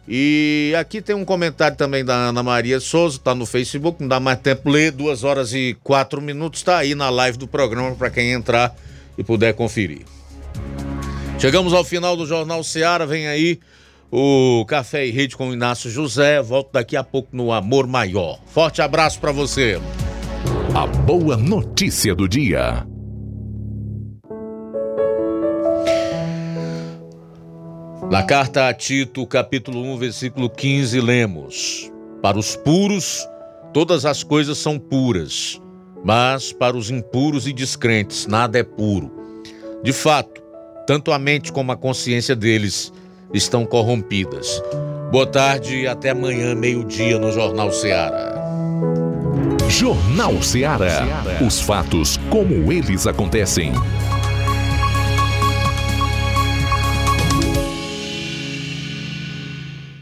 E 0.08 0.74
aqui 0.80 1.02
tem 1.02 1.16
um 1.16 1.24
comentário 1.24 1.78
também 1.78 2.04
da 2.04 2.16
Ana 2.16 2.42
Maria 2.42 2.80
Souza, 2.80 3.20
tá 3.24 3.36
no 3.36 3.46
Facebook, 3.46 4.02
não 4.02 4.08
dá 4.08 4.20
mais 4.20 4.40
tempo 4.40 4.68
ler, 4.68 4.92
duas 4.92 5.24
horas 5.24 5.54
e 5.54 5.78
quatro 5.84 6.20
minutos, 6.20 6.64
tá 6.64 6.78
aí 6.80 6.96
na 6.96 7.12
live 7.12 7.38
do 7.38 7.48
programa 7.48 7.96
para 7.96 8.10
quem 8.10 8.32
entrar 8.32 8.76
e 9.16 9.24
puder 9.24 9.54
conferir. 9.54 10.02
Chegamos 11.38 11.74
ao 11.74 11.84
final 11.84 12.18
do 12.18 12.26
Jornal 12.26 12.64
Seara, 12.64 13.06
vem 13.06 13.28
aí 13.28 13.60
o 14.12 14.66
Café 14.68 15.06
e 15.06 15.12
Rede 15.12 15.38
com 15.38 15.50
o 15.50 15.54
Inácio 15.54 15.92
José, 15.92 16.42
volto 16.42 16.72
daqui 16.74 16.98
a 16.98 17.04
pouco 17.04 17.30
no 17.32 17.52
Amor 17.52 17.86
Maior. 17.86 18.40
Forte 18.48 18.82
abraço 18.82 19.20
para 19.20 19.32
você. 19.32 19.80
A 20.74 20.88
boa 20.88 21.38
notícia 21.38 22.16
do 22.16 22.28
dia. 22.28 22.84
Na 28.10 28.24
carta 28.24 28.68
a 28.68 28.74
Tito, 28.74 29.24
capítulo 29.28 29.84
1, 29.94 29.98
versículo 29.98 30.50
15, 30.50 31.00
lemos: 31.00 31.92
Para 32.24 32.40
os 32.40 32.56
puros 32.56 33.24
todas 33.72 34.04
as 34.04 34.24
coisas 34.24 34.58
são 34.58 34.80
puras, 34.80 35.62
mas 36.04 36.52
para 36.52 36.76
os 36.76 36.90
impuros 36.90 37.46
e 37.46 37.54
descrentes 37.54 38.26
nada 38.26 38.58
é 38.58 38.64
puro. 38.64 39.12
De 39.84 39.94
fato, 39.94 40.42
tanto 40.88 41.12
a 41.12 41.20
mente 41.20 41.52
como 41.52 41.72
a 41.72 41.78
consciência 41.78 42.36
deles 42.36 42.92
estão 43.32 43.64
corrompidas. 43.64 44.60
Boa 45.12 45.28
tarde 45.28 45.82
e 45.82 45.88
até 45.88 46.10
amanhã, 46.10 46.56
meio-dia, 46.56 47.20
no 47.20 47.32
Jornal 47.32 47.72
Seara. 47.72 48.34
Jornal 49.70 50.42
Seara. 50.42 51.06
Os 51.46 51.62
fatos 51.62 52.18
como 52.32 52.74
eles 52.74 53.06
acontecem. 53.06 53.72